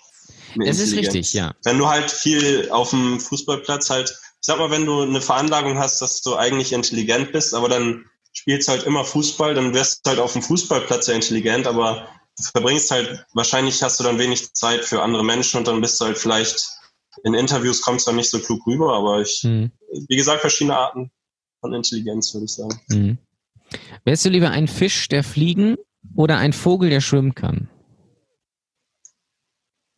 Das 0.57 0.79
ist 0.79 0.97
richtig, 0.97 1.33
ja. 1.33 1.55
Wenn 1.65 1.79
du 1.79 1.89
halt 1.89 2.11
viel 2.11 2.71
auf 2.71 2.91
dem 2.91 3.21
Fußballplatz 3.21 3.91
halt, 3.91 4.11
ich 4.11 4.47
sag 4.47 4.59
mal, 4.59 4.71
wenn 4.71 4.87
du 4.87 5.03
eine 5.03 5.21
Veranlagung 5.21 5.79
hast, 5.79 6.01
dass 6.01 6.23
du 6.23 6.37
eigentlich 6.37 6.73
intelligent 6.73 7.33
bist, 7.33 7.55
aber 7.55 7.69
dann 7.69 8.07
spielst 8.33 8.69
halt 8.69 8.85
immer 8.85 9.05
Fußball, 9.05 9.55
dann 9.55 9.75
wirst 9.75 10.05
du 10.05 10.11
halt 10.11 10.21
auf 10.21 10.33
dem 10.33 10.43
Fußballplatz 10.43 11.09
ja 11.09 11.15
intelligent, 11.15 11.67
aber 11.67 12.09
du 12.37 12.45
verbringst 12.45 12.91
halt, 12.91 13.27
wahrscheinlich 13.35 13.83
hast 13.83 13.99
du 13.99 14.05
dann 14.05 14.19
wenig 14.19 14.53
Zeit 14.55 14.85
für 14.85 15.03
andere 15.03 15.25
Menschen 15.25 15.59
und 15.59 15.67
dann 15.67 15.81
bist 15.81 16.01
du 16.01 16.05
halt 16.05 16.19
vielleicht 16.19 16.69
in 17.25 17.35
Interviews 17.35 17.83
kommst 17.83 18.07
du 18.07 18.11
dann 18.11 18.17
nicht 18.17 18.31
so 18.31 18.39
klug 18.39 18.67
rüber, 18.67 18.95
aber 18.95 19.21
ich, 19.21 19.41
Hm, 19.43 19.73
wie 20.09 20.17
gesagt, 20.17 20.41
verschiedene 20.41 20.77
Arten 20.77 21.11
von 21.61 21.73
Intelligenz, 21.73 22.33
würde 22.35 22.45
ich 22.45 22.53
sagen. 22.53 22.81
hm. 22.91 23.19
Wärst 24.05 24.25
du 24.25 24.29
lieber 24.31 24.51
ein 24.51 24.69
Fisch, 24.69 25.09
der 25.09 25.25
fliegen 25.25 25.77
oder 26.15 26.39
ein 26.39 26.53
Vogel, 26.53 26.91
der 26.91 27.01
schwimmen 27.01 27.35
kann? 27.35 27.69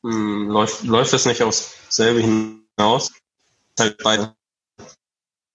Hm, 0.03 0.49
läuft, 0.49 0.85
läuft 0.85 1.12
das 1.12 1.27
nicht 1.27 1.43
aufs 1.43 1.75
selbe 1.89 2.21
hinaus? 2.21 3.12
Halt 3.79 3.99
beide. 4.03 4.35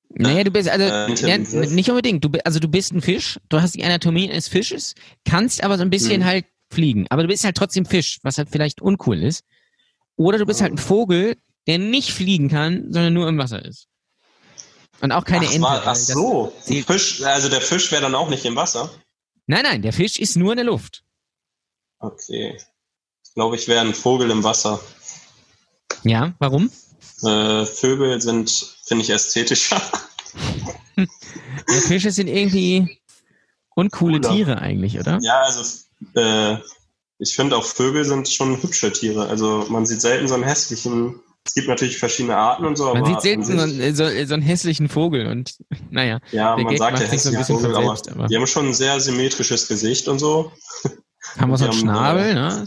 Naja, 0.10 0.44
du 0.44 0.52
bist, 0.52 0.70
also, 0.70 0.86
Äh, 0.86 1.10
nicht 1.10 1.22
ja, 1.24 1.38
nicht 1.38 1.90
unbedingt. 1.90 2.24
Du, 2.24 2.30
also 2.46 2.60
du 2.60 2.70
bist 2.70 2.94
ein 2.94 3.02
Fisch, 3.02 3.40
du 3.50 3.60
hast 3.60 3.76
die 3.76 3.84
Anatomie 3.84 4.30
eines 4.30 4.48
Fisches, 4.48 4.96
kannst 5.26 5.64
aber 5.64 5.78
so 5.78 5.84
ein 5.84 5.90
bisschen 5.90 6.22
Hm. 6.22 6.26
halt 6.26 6.46
fliegen. 6.70 7.06
Aber 7.10 7.24
du 7.24 7.28
bist 7.28 7.44
halt 7.44 7.58
trotzdem 7.58 7.86
Fisch, 7.86 8.20
was 8.24 8.38
halt 8.38 8.50
vielleicht 8.50 8.82
uncool 8.82 9.22
ist. 9.22 9.44
Oder 10.16 10.38
du 10.38 10.46
bist 10.46 10.62
halt 10.62 10.72
ein 10.72 10.78
Vogel, 10.78 11.36
der 11.68 11.80
nicht 11.80 12.12
fliegen 12.12 12.48
kann, 12.48 12.94
sondern 12.94 13.14
nur 13.14 13.28
im 13.28 13.38
Wasser 13.38 13.64
ist. 13.66 13.88
Und 15.02 15.12
auch 15.12 15.26
keine 15.26 15.46
ach, 15.46 15.52
Ente. 15.52 15.62
war, 15.62 15.84
ach 15.86 15.96
so, 15.96 16.54
Fisch, 16.64 17.22
also 17.22 17.50
der 17.50 17.62
Fisch 17.62 17.92
wäre 17.92 18.02
dann 18.02 18.16
auch 18.16 18.30
nicht 18.30 18.46
im 18.46 18.56
Wasser. 18.56 18.90
Nein, 19.48 19.64
nein, 19.64 19.82
der 19.82 19.94
Fisch 19.94 20.18
ist 20.18 20.36
nur 20.36 20.54
in 20.54 20.58
der 20.58 20.66
Luft. 20.66 21.04
Okay. 22.00 22.58
Ich 23.24 23.34
glaube, 23.34 23.56
ich 23.56 23.68
wäre 23.68 23.82
ein 23.82 23.94
Vogel 23.94 24.32
im 24.32 24.44
Wasser. 24.44 24.80
Ja, 26.04 26.34
warum? 26.40 26.72
Äh, 27.24 27.66
Vögel 27.66 28.22
sind, 28.22 28.76
finde 28.86 29.04
ich, 29.04 29.10
ästhetischer. 29.10 29.82
Ja, 30.98 31.82
Fische 31.82 32.12
sind 32.12 32.28
irgendwie 32.28 33.00
uncoole 33.76 34.22
Cooler. 34.22 34.36
Tiere 34.36 34.58
eigentlich, 34.60 35.00
oder? 35.00 35.20
ja, 35.22 35.42
also 35.42 35.64
äh, 36.14 36.58
ich 37.18 37.36
finde 37.36 37.58
auch 37.58 37.66
Vögel 37.66 38.06
sind 38.06 38.30
schon 38.30 38.62
hübsche 38.62 38.92
Tiere. 38.92 39.28
Also 39.28 39.66
man 39.70 39.86
sieht 39.86 40.02
selten 40.02 40.28
so 40.28 40.36
einen 40.36 40.44
hässlichen. 40.44 41.22
Es 41.46 41.54
gibt 41.54 41.68
natürlich 41.68 41.98
verschiedene 42.00 42.36
Arten 42.36 42.66
und 42.66 42.76
so, 42.76 42.94
Man 42.94 43.06
sieht 43.06 43.22
selten 43.22 43.44
so, 43.44 43.56
so, 43.58 44.26
so 44.26 44.34
einen 44.34 44.42
hässlichen 44.42 44.90
Vogel 44.90 45.28
und 45.28 45.56
naja, 45.92 46.20
ja, 46.32 46.58
man 46.58 46.68
Gag 46.68 46.78
sagt 46.80 47.00
ja 47.00 47.08
sich 47.08 47.22
so 47.22 47.30
ein 47.30 47.36
hässlicher 47.36 47.38
bisschen 47.38 47.56
Vogel, 47.58 47.74
von 47.74 47.84
aber 47.84 47.96
selbst, 47.96 48.12
aber 48.12 48.28
die 48.28 48.36
haben 48.36 48.48
schon 48.48 48.68
ein 48.68 48.74
sehr 48.74 49.00
symmetrisches 49.00 49.68
Gesicht 49.68 50.08
und 50.08 50.20
so. 50.20 50.52
haben 51.38 51.50
wir 51.50 51.58
so 51.58 51.66
einen 51.66 51.74
haben, 51.74 51.80
Schnabel, 51.80 52.26
äh, 52.26 52.34
ne? 52.34 52.66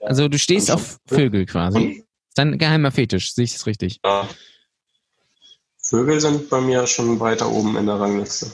Also 0.00 0.28
du 0.28 0.38
stehst 0.38 0.70
auf 0.70 0.98
Vögel 1.06 1.46
quasi. 1.46 2.04
Dein 2.34 2.58
geheimer 2.58 2.90
Fetisch, 2.90 3.32
sehe 3.32 3.44
ich 3.44 3.52
das 3.52 3.66
richtig? 3.66 4.00
ja, 4.04 4.28
Vögel 5.88 6.20
sind 6.20 6.50
bei 6.50 6.60
mir 6.60 6.86
schon 6.86 7.20
weiter 7.20 7.48
oben 7.48 7.76
in 7.76 7.86
der 7.86 8.00
Rangliste. 8.00 8.50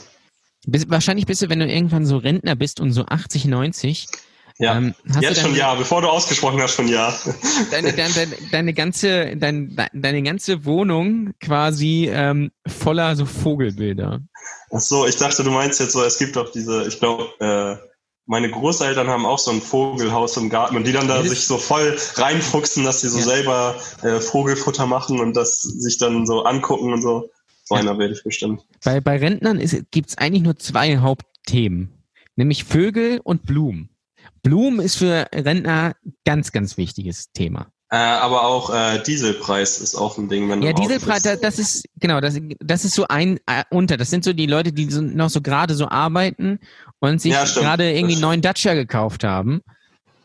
Bis, 0.66 0.88
wahrscheinlich 0.90 1.26
bist 1.26 1.40
du, 1.40 1.48
wenn 1.48 1.60
du 1.60 1.66
irgendwann 1.66 2.04
so 2.04 2.18
Rentner 2.18 2.54
bist 2.56 2.78
und 2.78 2.92
so 2.92 3.06
80, 3.06 3.46
90, 3.46 4.06
Ja, 4.59 4.76
ähm, 4.76 4.94
jetzt 5.20 5.40
schon 5.40 5.55
ja, 5.55 5.74
bevor 5.74 6.03
du 6.03 6.09
ausgesprochen 6.09 6.61
hast, 6.61 6.74
schon 6.74 6.88
ja. 6.88 7.14
deine, 7.70 7.92
deine, 7.92 8.12
deine, 8.14 8.36
deine 8.50 8.74
ganze, 8.74 9.36
dein, 9.36 9.76
deine 9.92 10.22
ganze 10.22 10.64
Wohnung 10.64 11.32
quasi 11.40 12.09
ähm, 12.12 12.50
voller 12.66 13.16
so 13.16 13.24
Vogelbilder. 13.24 14.20
Ach 14.72 14.80
so, 14.80 15.07
ich 15.07 15.16
dachte, 15.16 15.42
du 15.44 15.50
meinst 15.50 15.80
jetzt 15.80 15.92
so, 15.92 16.03
es 16.03 16.18
gibt 16.18 16.36
doch 16.36 16.50
diese, 16.53 16.86
ich 16.86 16.98
glaube, 16.98 17.28
äh, 17.40 17.88
meine 18.26 18.50
Großeltern 18.50 19.09
haben 19.09 19.26
auch 19.26 19.38
so 19.38 19.50
ein 19.50 19.61
Vogelhaus 19.61 20.36
im 20.36 20.48
Garten 20.48 20.76
und 20.76 20.86
die 20.86 20.92
dann 20.92 21.09
da 21.09 21.22
sich 21.22 21.46
so 21.46 21.59
voll 21.59 21.98
reinfuchsen, 22.14 22.84
dass 22.84 23.00
sie 23.00 23.09
so 23.09 23.18
Ja. 23.18 23.24
selber 23.24 23.76
äh, 24.03 24.20
Vogelfutter 24.20 24.86
machen 24.86 25.20
und 25.20 25.36
das 25.36 25.62
sich 25.62 25.98
dann 25.98 26.26
so 26.26 26.44
angucken 26.44 26.92
und 26.92 27.03
so. 27.03 27.30
So 27.64 27.74
Ja. 27.74 27.80
einer 27.80 27.98
werde 27.98 28.14
ich 28.14 28.22
bestimmt. 28.24 28.62
Bei, 28.84 29.00
bei 29.00 29.18
Rentnern 29.18 29.61
gibt 29.90 30.11
es 30.11 30.18
eigentlich 30.18 30.42
nur 30.42 30.57
zwei 30.57 30.98
Hauptthemen, 30.98 31.92
nämlich 32.36 32.64
Vögel 32.64 33.20
und 33.22 33.44
Blumen. 33.44 33.88
Blumen 34.43 34.80
ist 34.80 34.97
für 34.97 35.26
Rentner 35.32 35.95
ganz, 36.24 36.53
ganz 36.53 36.76
wichtiges 36.76 37.32
Thema. 37.32 37.68
Äh, 37.90 37.97
aber 37.97 38.45
auch 38.47 38.70
äh, 38.74 39.03
Dieselpreis 39.03 39.78
ist 39.80 39.95
auch 39.95 40.16
ein 40.16 40.28
Ding, 40.28 40.49
wenn 40.49 40.62
Ja, 40.62 40.72
Dieselpreis, 40.72 41.22
bist. 41.22 41.26
da- 41.26 41.36
das 41.36 41.59
ist, 41.59 41.84
genau, 42.01 42.20
das, 42.20 42.38
das 42.59 42.84
ist 42.86 42.95
so 42.95 43.07
ein 43.09 43.38
äh, 43.47 43.64
unter. 43.70 43.97
Das 43.99 44.09
sind 44.11 44.24
so 44.24 44.32
die 44.32 44.47
Leute, 44.47 44.72
die 44.72 44.90
so, 44.90 45.03
noch 45.03 45.28
so 45.28 45.43
gerade 45.43 45.74
so 45.74 45.88
arbeiten 45.88 46.59
und 47.01 47.20
sich 47.20 47.32
Ja, 47.32 47.45
gerade 47.45 47.93
irgendwie 47.93 48.14
einen 48.14 48.22
neuen 48.22 48.40
Dacia 48.40 48.72
gekauft 48.74 49.24
haben, 49.24 49.61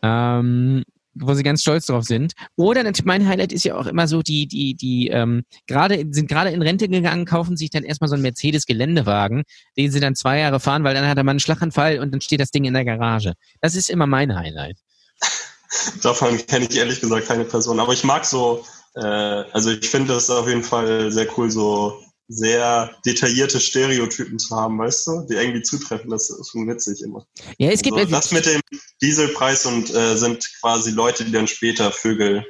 ähm, 0.02 0.84
wo 1.22 1.34
sie 1.34 1.44
ganz 1.44 1.62
stolz 1.62 1.88
drauf 1.88 2.04
sind. 2.04 2.34
Oder 2.56 2.90
mein 3.04 3.28
Highlight 3.28 3.54
ist 3.54 3.64
ja 3.64 3.76
auch 3.76 3.88
immer 3.88 4.08
so, 4.08 4.22
die, 4.22 4.48
die, 4.48 4.76
die, 4.76 5.08
ähm, 5.08 5.44
gerade, 5.68 6.06
sind 6.12 6.28
gerade 6.28 6.52
in 6.52 6.62
Rente 6.62 6.88
gegangen, 6.88 7.26
kaufen 7.26 7.58
sich 7.58 7.70
dann 7.70 7.84
erstmal 7.84 8.10
so 8.10 8.16
einen 8.16 8.24
Mercedes-Geländewagen, 8.24 9.44
den 9.78 9.92
sie 9.92 10.00
dann 10.00 10.16
zwei 10.16 10.40
Jahre 10.40 10.60
fahren, 10.60 10.84
weil 10.84 10.94
dann 10.94 11.08
hat 11.08 11.18
er 11.18 11.24
mal 11.24 11.32
einen 11.32 11.40
Schlaganfall 11.40 12.00
und 12.00 12.12
dann 12.12 12.22
steht 12.22 12.40
das 12.40 12.52
Ding 12.52 12.66
in 12.66 12.74
der 12.74 12.86
Garage. 12.86 13.34
Das 13.62 13.76
ist 13.76 13.90
immer 13.90 14.08
mein 14.08 14.36
Highlight. 14.36 14.78
Davon 16.02 16.38
kenne 16.48 16.68
ich 16.70 16.78
ehrlich 16.78 17.02
gesagt 17.02 17.28
keine 17.28 17.44
Person. 17.44 17.80
Aber 17.80 17.94
ich 17.94 18.04
mag 18.04 18.26
so, 18.26 18.64
äh, 18.96 19.02
also 19.02 19.72
ich 19.72 19.90
finde 19.90 20.14
es 20.14 20.30
auf 20.30 20.48
jeden 20.48 20.64
Fall 20.64 21.12
sehr 21.12 21.28
cool, 21.38 21.52
so 21.52 22.02
sehr 22.28 22.92
detaillierte 23.06 23.60
Stereotypen 23.60 24.38
zu 24.38 24.56
haben, 24.56 24.78
weißt 24.80 25.08
du, 25.08 25.28
die 25.30 25.36
irgendwie 25.36 25.62
zutreffen. 25.62 26.10
Das 26.10 26.30
ist 26.30 26.50
schon 26.52 26.68
witzig 26.68 27.02
immer. 27.02 27.26
Ja, 27.58 27.70
es 27.70 27.82
gibt, 27.82 27.98
so, 27.98 28.06
das 28.06 28.32
mit 28.32 28.46
dem 28.46 28.62
Dieselpreis 29.02 29.66
und 29.66 29.94
äh, 29.96 30.18
sind 30.18 30.46
quasi 30.60 30.92
Leute, 30.92 31.24
die 31.24 31.32
dann 31.32 31.48
später 31.48 31.92
Vögel 31.92 32.46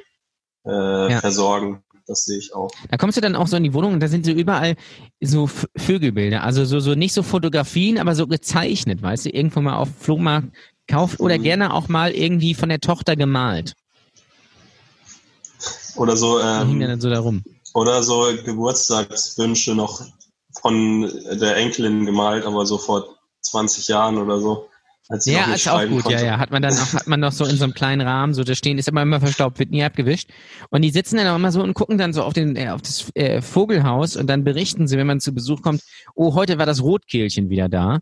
äh, 0.66 1.12
Ja. 1.12 1.20
versorgen. 1.20 1.82
Das 2.08 2.24
sehe 2.24 2.38
ich 2.38 2.54
auch. 2.54 2.70
Da 2.90 2.96
kommst 2.96 3.18
du 3.18 3.20
dann 3.20 3.36
auch 3.36 3.46
so 3.46 3.56
in 3.58 3.64
die 3.64 3.74
Wohnung 3.74 3.92
und 3.92 4.00
da 4.00 4.08
sind 4.08 4.24
so 4.24 4.32
überall 4.32 4.76
so 5.20 5.48
Vögelbilder. 5.76 6.42
Also 6.42 6.64
so, 6.64 6.80
so 6.80 6.94
nicht 6.94 7.12
so 7.12 7.22
Fotografien, 7.22 7.98
aber 7.98 8.14
so 8.14 8.26
gezeichnet, 8.26 9.02
weißt 9.02 9.26
du, 9.26 9.30
irgendwo 9.30 9.60
mal 9.60 9.76
auf 9.76 9.90
Flohmarkt 10.00 10.48
kauft 10.88 11.20
oder 11.20 11.36
Mhm. 11.38 11.42
gerne 11.42 11.74
auch 11.74 11.88
mal 11.88 12.12
irgendwie 12.12 12.54
von 12.54 12.70
der 12.70 12.80
Tochter 12.80 13.14
gemalt. 13.14 13.74
Oder 15.96 16.16
so, 16.16 16.38
Die 16.38 16.44
hingen 16.44 16.80
ähm, 16.82 16.88
dann 16.88 17.00
so 17.00 17.10
da 17.10 17.20
rum. 17.20 17.44
Oder 17.74 18.02
so 18.02 18.32
Geburtstagswünsche 18.44 19.74
noch 19.74 20.02
von 20.60 21.02
der 21.40 21.56
Enkelin 21.56 22.06
gemalt, 22.06 22.44
aber 22.44 22.66
so 22.66 22.78
vor 22.78 23.06
20 23.42 23.88
Jahren 23.88 24.18
oder 24.18 24.40
so. 24.40 24.68
Als 25.10 25.24
Ja, 25.24 25.54
ist 25.54 25.66
auch 25.68 25.80
gut, 25.86 26.04
ja, 26.04 26.10
konnte. 26.10 26.26
ja. 26.26 26.38
Hat 26.38 26.50
man 26.50 26.60
dann 26.60 26.74
auch, 26.76 26.92
hat 26.92 27.06
man 27.06 27.18
noch 27.20 27.32
so 27.32 27.46
in 27.46 27.56
so 27.56 27.64
einem 27.64 27.72
kleinen 27.72 28.06
Rahmen, 28.06 28.34
so 28.34 28.44
da 28.44 28.54
stehen, 28.54 28.76
ist 28.76 28.88
aber 28.88 29.00
immer 29.00 29.20
verstaubt, 29.20 29.58
wird 29.58 29.70
nie 29.70 29.82
abgewischt. 29.82 30.28
Und 30.68 30.82
die 30.82 30.90
sitzen 30.90 31.16
dann 31.16 31.28
auch 31.28 31.36
immer 31.36 31.50
so 31.50 31.62
und 31.62 31.72
gucken 31.72 31.96
dann 31.96 32.12
so 32.12 32.22
auf 32.24 32.34
den, 32.34 32.56
äh, 32.56 32.68
auf 32.68 32.82
das 32.82 33.06
äh, 33.14 33.40
Vogelhaus 33.40 34.16
und 34.16 34.26
dann 34.26 34.44
berichten 34.44 34.86
sie, 34.86 34.98
wenn 34.98 35.06
man 35.06 35.20
zu 35.20 35.32
Besuch 35.32 35.62
kommt, 35.62 35.80
oh, 36.14 36.34
heute 36.34 36.58
war 36.58 36.66
das 36.66 36.82
Rotkehlchen 36.82 37.48
wieder 37.48 37.70
da 37.70 38.00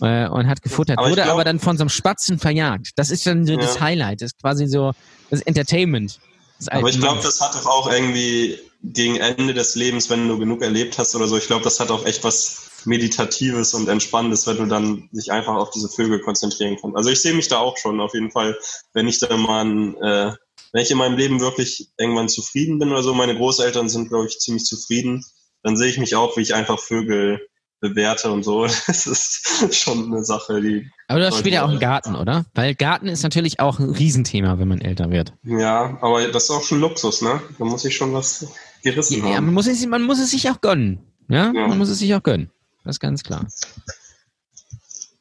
äh, 0.00 0.26
und 0.28 0.48
hat 0.48 0.60
gefuttert, 0.62 0.98
Aber 0.98 1.10
wurde 1.10 1.22
glaub- 1.22 1.34
aber 1.34 1.44
dann 1.44 1.60
von 1.60 1.76
so 1.76 1.82
einem 1.82 1.90
Spatzen 1.90 2.40
verjagt. 2.40 2.90
Das 2.96 3.10
ist 3.12 3.24
dann 3.24 3.46
so 3.46 3.52
Ja. 3.52 3.58
das 3.60 3.80
Highlight, 3.80 4.20
das 4.22 4.32
ist 4.32 4.40
quasi 4.40 4.66
so 4.66 4.92
das 5.30 5.42
Entertainment. 5.42 6.18
des 6.58 6.66
Aber 6.68 6.88
ich 6.88 6.98
glaube, 6.98 7.20
das 7.22 7.40
hat 7.40 7.54
doch 7.54 7.66
auch 7.66 7.88
irgendwie 7.92 8.58
gegen 8.82 9.16
Ende 9.16 9.54
des 9.54 9.74
Lebens, 9.74 10.08
wenn 10.10 10.28
du 10.28 10.38
genug 10.38 10.62
erlebt 10.62 10.98
hast 10.98 11.14
oder 11.16 11.26
so, 11.26 11.36
ich 11.36 11.46
glaube, 11.46 11.64
das 11.64 11.80
hat 11.80 11.90
auch 11.90 12.04
echt 12.06 12.22
was 12.24 12.70
Meditatives 12.84 13.74
und 13.74 13.88
Entspannendes, 13.88 14.46
wenn 14.46 14.56
du 14.58 14.66
dann 14.66 15.08
sich 15.12 15.32
einfach 15.32 15.54
auf 15.56 15.70
diese 15.70 15.88
Vögel 15.88 16.20
konzentrieren 16.20 16.76
kannst. 16.80 16.96
Also 16.96 17.10
ich 17.10 17.20
sehe 17.20 17.34
mich 17.34 17.48
da 17.48 17.58
auch 17.58 17.76
schon 17.76 18.00
auf 18.00 18.14
jeden 18.14 18.30
Fall, 18.30 18.56
wenn 18.92 19.08
ich 19.08 19.18
da 19.18 19.36
mal, 19.36 19.64
ein, 19.64 19.96
äh, 19.96 20.32
wenn 20.72 20.82
ich 20.82 20.90
in 20.90 20.98
meinem 20.98 21.16
Leben 21.16 21.40
wirklich 21.40 21.88
irgendwann 21.98 22.28
zufrieden 22.28 22.78
bin 22.78 22.90
oder 22.90 23.02
so, 23.02 23.14
meine 23.14 23.36
Großeltern 23.36 23.88
sind, 23.88 24.08
glaube 24.08 24.26
ich, 24.26 24.38
ziemlich 24.38 24.64
zufrieden, 24.64 25.24
dann 25.62 25.76
sehe 25.76 25.88
ich 25.90 25.98
mich 25.98 26.14
auch, 26.14 26.36
wie 26.36 26.42
ich 26.42 26.54
einfach 26.54 26.78
Vögel 26.78 27.40
bewerte 27.80 28.30
und 28.30 28.44
so. 28.44 28.66
Das 28.86 29.06
ist 29.06 29.74
schon 29.74 30.06
eine 30.12 30.24
Sache, 30.24 30.60
die, 30.60 30.88
Aber 31.08 31.18
du 31.20 31.26
hast 31.26 31.38
später 31.38 31.64
auch 31.64 31.68
Leute- 31.68 31.80
Garten, 31.80 32.14
oder? 32.16 32.44
Weil 32.54 32.74
Garten 32.76 33.08
ist 33.08 33.22
natürlich 33.24 33.58
auch 33.60 33.78
ein 33.80 33.90
Riesenthema, 33.90 34.58
wenn 34.60 34.68
man 34.68 34.80
älter 34.80 35.10
wird. 35.10 35.32
ja, 35.42 35.98
aber 36.00 36.28
das 36.28 36.44
ist 36.44 36.50
auch 36.50 36.62
schon 36.62 36.80
Luxus, 36.80 37.22
ne? 37.22 37.40
Da 37.58 37.64
muss 37.64 37.84
ich 37.84 37.96
schon 37.96 38.12
was 38.14 38.46
gerissen 38.82 39.18
Ja, 39.26 39.36
haben. 39.36 39.46
man 39.46 39.54
muss, 39.54 39.66
es, 39.66 39.84
man 39.86 40.02
muss 40.02 40.18
es 40.18 40.30
sich 40.30 40.48
auch 40.50 40.60
gönnen. 40.60 41.00
Ja? 41.28 41.46
Ja. 41.54 41.68
Man 41.68 41.78
muss 41.78 41.88
es 41.88 41.98
sich 41.98 42.14
auch 42.14 42.22
gönnen. 42.22 42.50
Das 42.84 42.96
ist 42.96 43.00
ganz 43.00 43.22
klar. 43.22 43.46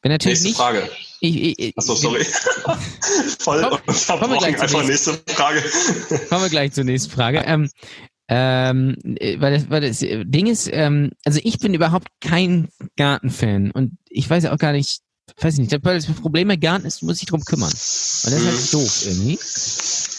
Wenn 0.02 0.12
natürlich 0.12 0.42
Nächste 0.44 0.48
nicht. 0.50 0.58
Frage. 0.58 0.90
Ich, 1.20 1.60
ich, 1.60 1.78
Achso, 1.78 1.96
sorry. 1.96 2.24
Voll 3.40 3.62
Komm- 3.62 3.70
kommen 3.70 4.32
wir 4.32 4.38
unterbrochen. 4.38 4.38
gleich 4.38 4.56
zur 4.58 4.64
Einfach 4.64 4.84
nächste 4.88 5.14
Frage. 5.34 5.64
Kommen 6.30 6.42
wir 6.44 6.50
gleich 6.50 6.72
zur 6.74 6.84
nächsten 6.84 7.10
Frage. 7.12 7.40
Ähm, 7.46 7.70
ähm, 8.30 8.96
äh, 9.20 9.40
weil, 9.42 9.54
das, 9.54 9.70
weil 9.70 9.82
das 9.82 10.00
Ding 10.00 10.48
ist, 10.48 10.70
ähm, 10.72 11.12
also 11.26 11.40
ich 11.44 11.60
bin 11.60 11.74
überhaupt 11.74 12.10
kein 12.22 12.68
Gartenfan 12.98 13.72
und 13.72 13.98
ich 14.10 14.30
weiß 14.30 14.44
ja 14.44 14.54
auch 14.54 14.58
gar 14.58 14.74
nicht, 14.74 15.00
weiß 15.40 15.56
ich 15.56 15.60
nicht, 15.60 15.72
das 15.74 16.06
Problem 16.22 16.48
bei 16.50 16.56
Garten 16.58 16.86
ist, 16.86 17.02
du 17.02 17.06
musst 17.08 17.22
dich 17.22 17.30
drum 17.30 17.44
kümmern. 17.44 17.70
Und 17.72 17.74
das 18.32 18.34
ist 18.34 18.46
halt 18.46 18.74
doof 18.74 19.06
irgendwie. 19.06 19.40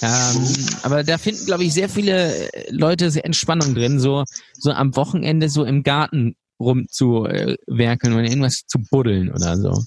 Ähm, 0.02 0.46
aber 0.82 1.04
da 1.04 1.18
finden, 1.18 1.46
glaube 1.46 1.64
ich, 1.64 1.74
sehr 1.74 1.88
viele 1.88 2.50
äh, 2.52 2.70
Leute 2.70 3.10
sehr 3.10 3.24
Entspannung 3.24 3.74
drin, 3.74 3.98
so, 3.98 4.24
so 4.52 4.70
am 4.70 4.94
Wochenende 4.96 5.48
so 5.48 5.64
im 5.64 5.82
Garten 5.82 6.36
rumzuwerkeln 6.60 8.14
und 8.14 8.24
irgendwas 8.24 8.64
zu 8.66 8.78
buddeln 8.90 9.30
oder 9.30 9.56
so. 9.56 9.84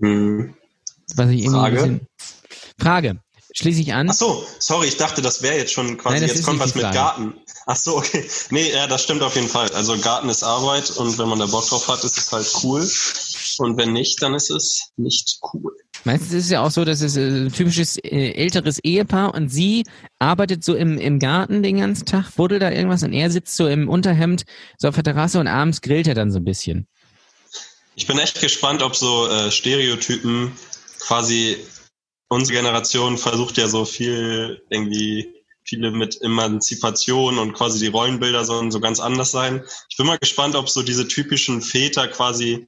Hm. 0.00 0.54
Was 1.16 1.30
ich 1.30 1.42
irgendwie 1.42 1.58
Frage? 1.58 2.00
Frage. 2.78 3.20
Schließe 3.54 3.82
ich 3.82 3.92
an. 3.92 4.08
Ach 4.08 4.14
so, 4.14 4.46
sorry, 4.58 4.88
ich 4.88 4.96
dachte, 4.96 5.20
das 5.20 5.42
wäre 5.42 5.58
jetzt 5.58 5.72
schon 5.72 5.98
quasi, 5.98 6.20
Nein, 6.20 6.28
jetzt 6.28 6.42
kommt 6.42 6.58
was 6.58 6.74
mit. 6.74 6.90
Garten. 6.90 7.34
Ach 7.66 7.76
so, 7.76 7.98
okay. 7.98 8.26
Nee, 8.50 8.72
ja, 8.72 8.86
das 8.86 9.04
stimmt 9.04 9.22
auf 9.22 9.34
jeden 9.34 9.48
Fall. 9.48 9.68
Also 9.74 9.98
Garten 9.98 10.30
ist 10.30 10.42
Arbeit 10.42 10.90
und 10.92 11.18
wenn 11.18 11.28
man 11.28 11.38
da 11.38 11.46
Bock 11.46 11.68
drauf 11.68 11.86
hat, 11.88 12.02
ist 12.02 12.16
es 12.16 12.32
halt 12.32 12.50
cool. 12.62 12.80
Und 13.58 13.76
wenn 13.76 13.92
nicht, 13.92 14.22
dann 14.22 14.34
ist 14.34 14.50
es 14.50 14.90
nicht 14.96 15.38
cool. 15.52 15.76
Meistens 16.04 16.32
ist 16.32 16.44
es 16.44 16.50
ja 16.50 16.62
auch 16.62 16.70
so, 16.70 16.84
dass 16.84 17.00
es 17.00 17.16
äh, 17.16 17.28
ein 17.28 17.52
typisches 17.52 17.96
äh, 17.96 18.32
älteres 18.32 18.78
Ehepaar 18.82 19.34
und 19.34 19.48
sie 19.48 19.84
arbeitet 20.18 20.64
so 20.64 20.74
im, 20.74 20.98
im 20.98 21.18
Garten 21.18 21.62
den 21.62 21.78
ganzen 21.78 22.06
Tag, 22.06 22.34
buddelt 22.34 22.62
da 22.62 22.70
irgendwas 22.70 23.02
und 23.02 23.12
er 23.12 23.30
sitzt 23.30 23.56
so 23.56 23.68
im 23.68 23.88
Unterhemd 23.88 24.44
so 24.78 24.88
auf 24.88 24.94
der 24.94 25.04
Terrasse 25.04 25.38
und 25.38 25.46
abends 25.46 25.80
grillt 25.80 26.08
er 26.08 26.14
dann 26.14 26.32
so 26.32 26.38
ein 26.38 26.44
bisschen. 26.44 26.88
Ich 27.94 28.06
bin 28.06 28.18
echt 28.18 28.40
gespannt, 28.40 28.82
ob 28.82 28.96
so 28.96 29.28
äh, 29.28 29.50
Stereotypen 29.50 30.52
quasi 30.98 31.56
unsere 32.28 32.58
Generation 32.58 33.18
versucht 33.18 33.58
ja 33.58 33.68
so 33.68 33.84
viel 33.84 34.62
irgendwie 34.70 35.42
viele 35.64 35.90
mit 35.90 36.20
Emanzipation 36.22 37.38
und 37.38 37.52
quasi 37.52 37.78
die 37.78 37.88
Rollenbilder 37.88 38.44
sollen 38.44 38.70
so 38.70 38.80
ganz 38.80 39.00
anders 39.00 39.30
sein. 39.30 39.62
Ich 39.88 39.96
bin 39.96 40.06
mal 40.06 40.18
gespannt, 40.18 40.56
ob 40.56 40.68
so 40.68 40.82
diese 40.82 41.06
typischen 41.06 41.62
Väter 41.62 42.08
quasi, 42.08 42.66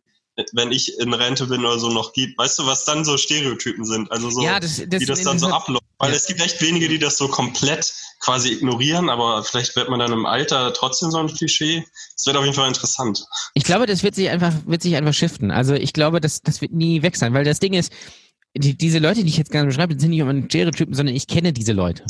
wenn 0.52 0.72
ich 0.72 0.98
in 0.98 1.12
Rente 1.14 1.46
bin 1.46 1.60
oder 1.64 1.78
so 1.78 1.88
noch 1.90 2.12
gibt, 2.12 2.36
weißt 2.38 2.58
du, 2.58 2.66
was 2.66 2.84
dann 2.84 3.04
so 3.04 3.16
Stereotypen 3.16 3.84
sind? 3.84 4.10
Also 4.10 4.30
so, 4.30 4.42
ja, 4.42 4.58
das, 4.58 4.82
das, 4.88 5.00
wie 5.00 5.06
das 5.06 5.22
dann 5.22 5.38
so 5.38 5.48
abläuft. 5.48 5.84
Weil 5.98 6.10
Ja. 6.10 6.16
es 6.16 6.26
gibt 6.26 6.40
echt 6.40 6.60
wenige, 6.60 6.88
die 6.88 6.98
das 6.98 7.16
so 7.16 7.28
komplett 7.28 7.92
quasi 8.20 8.52
ignorieren, 8.52 9.08
aber 9.10 9.44
vielleicht 9.44 9.76
wird 9.76 9.88
man 9.88 10.00
dann 10.00 10.12
im 10.12 10.26
Alter 10.26 10.72
trotzdem 10.72 11.10
so 11.10 11.18
ein 11.18 11.28
Klischee. 11.28 11.84
Es 12.16 12.26
wird 12.26 12.36
auf 12.36 12.44
jeden 12.44 12.56
Fall 12.56 12.66
interessant. 12.68 13.24
Ich 13.54 13.64
glaube, 13.64 13.86
das 13.86 14.02
wird 14.02 14.14
sich 14.16 14.28
einfach, 14.28 14.52
wird 14.66 14.82
sich 14.82 14.96
einfach 14.96 15.14
shiften. 15.14 15.50
Also 15.52 15.74
ich 15.74 15.92
glaube, 15.92 16.20
das, 16.20 16.40
das 16.42 16.60
wird 16.60 16.72
nie 16.72 17.02
weg 17.02 17.16
sein, 17.16 17.32
weil 17.32 17.44
das 17.44 17.60
Ding 17.60 17.74
ist, 17.74 17.92
die, 18.56 18.76
diese 18.76 18.98
Leute, 18.98 19.22
die 19.22 19.28
ich 19.28 19.36
jetzt 19.36 19.50
gerade 19.52 19.66
beschreibe, 19.66 19.98
sind 19.98 20.10
nicht 20.10 20.20
immer 20.20 20.34
Stereotypen, 20.48 20.94
sondern 20.94 21.14
ich 21.14 21.26
kenne 21.26 21.52
diese 21.52 21.72
Leute. 21.72 22.04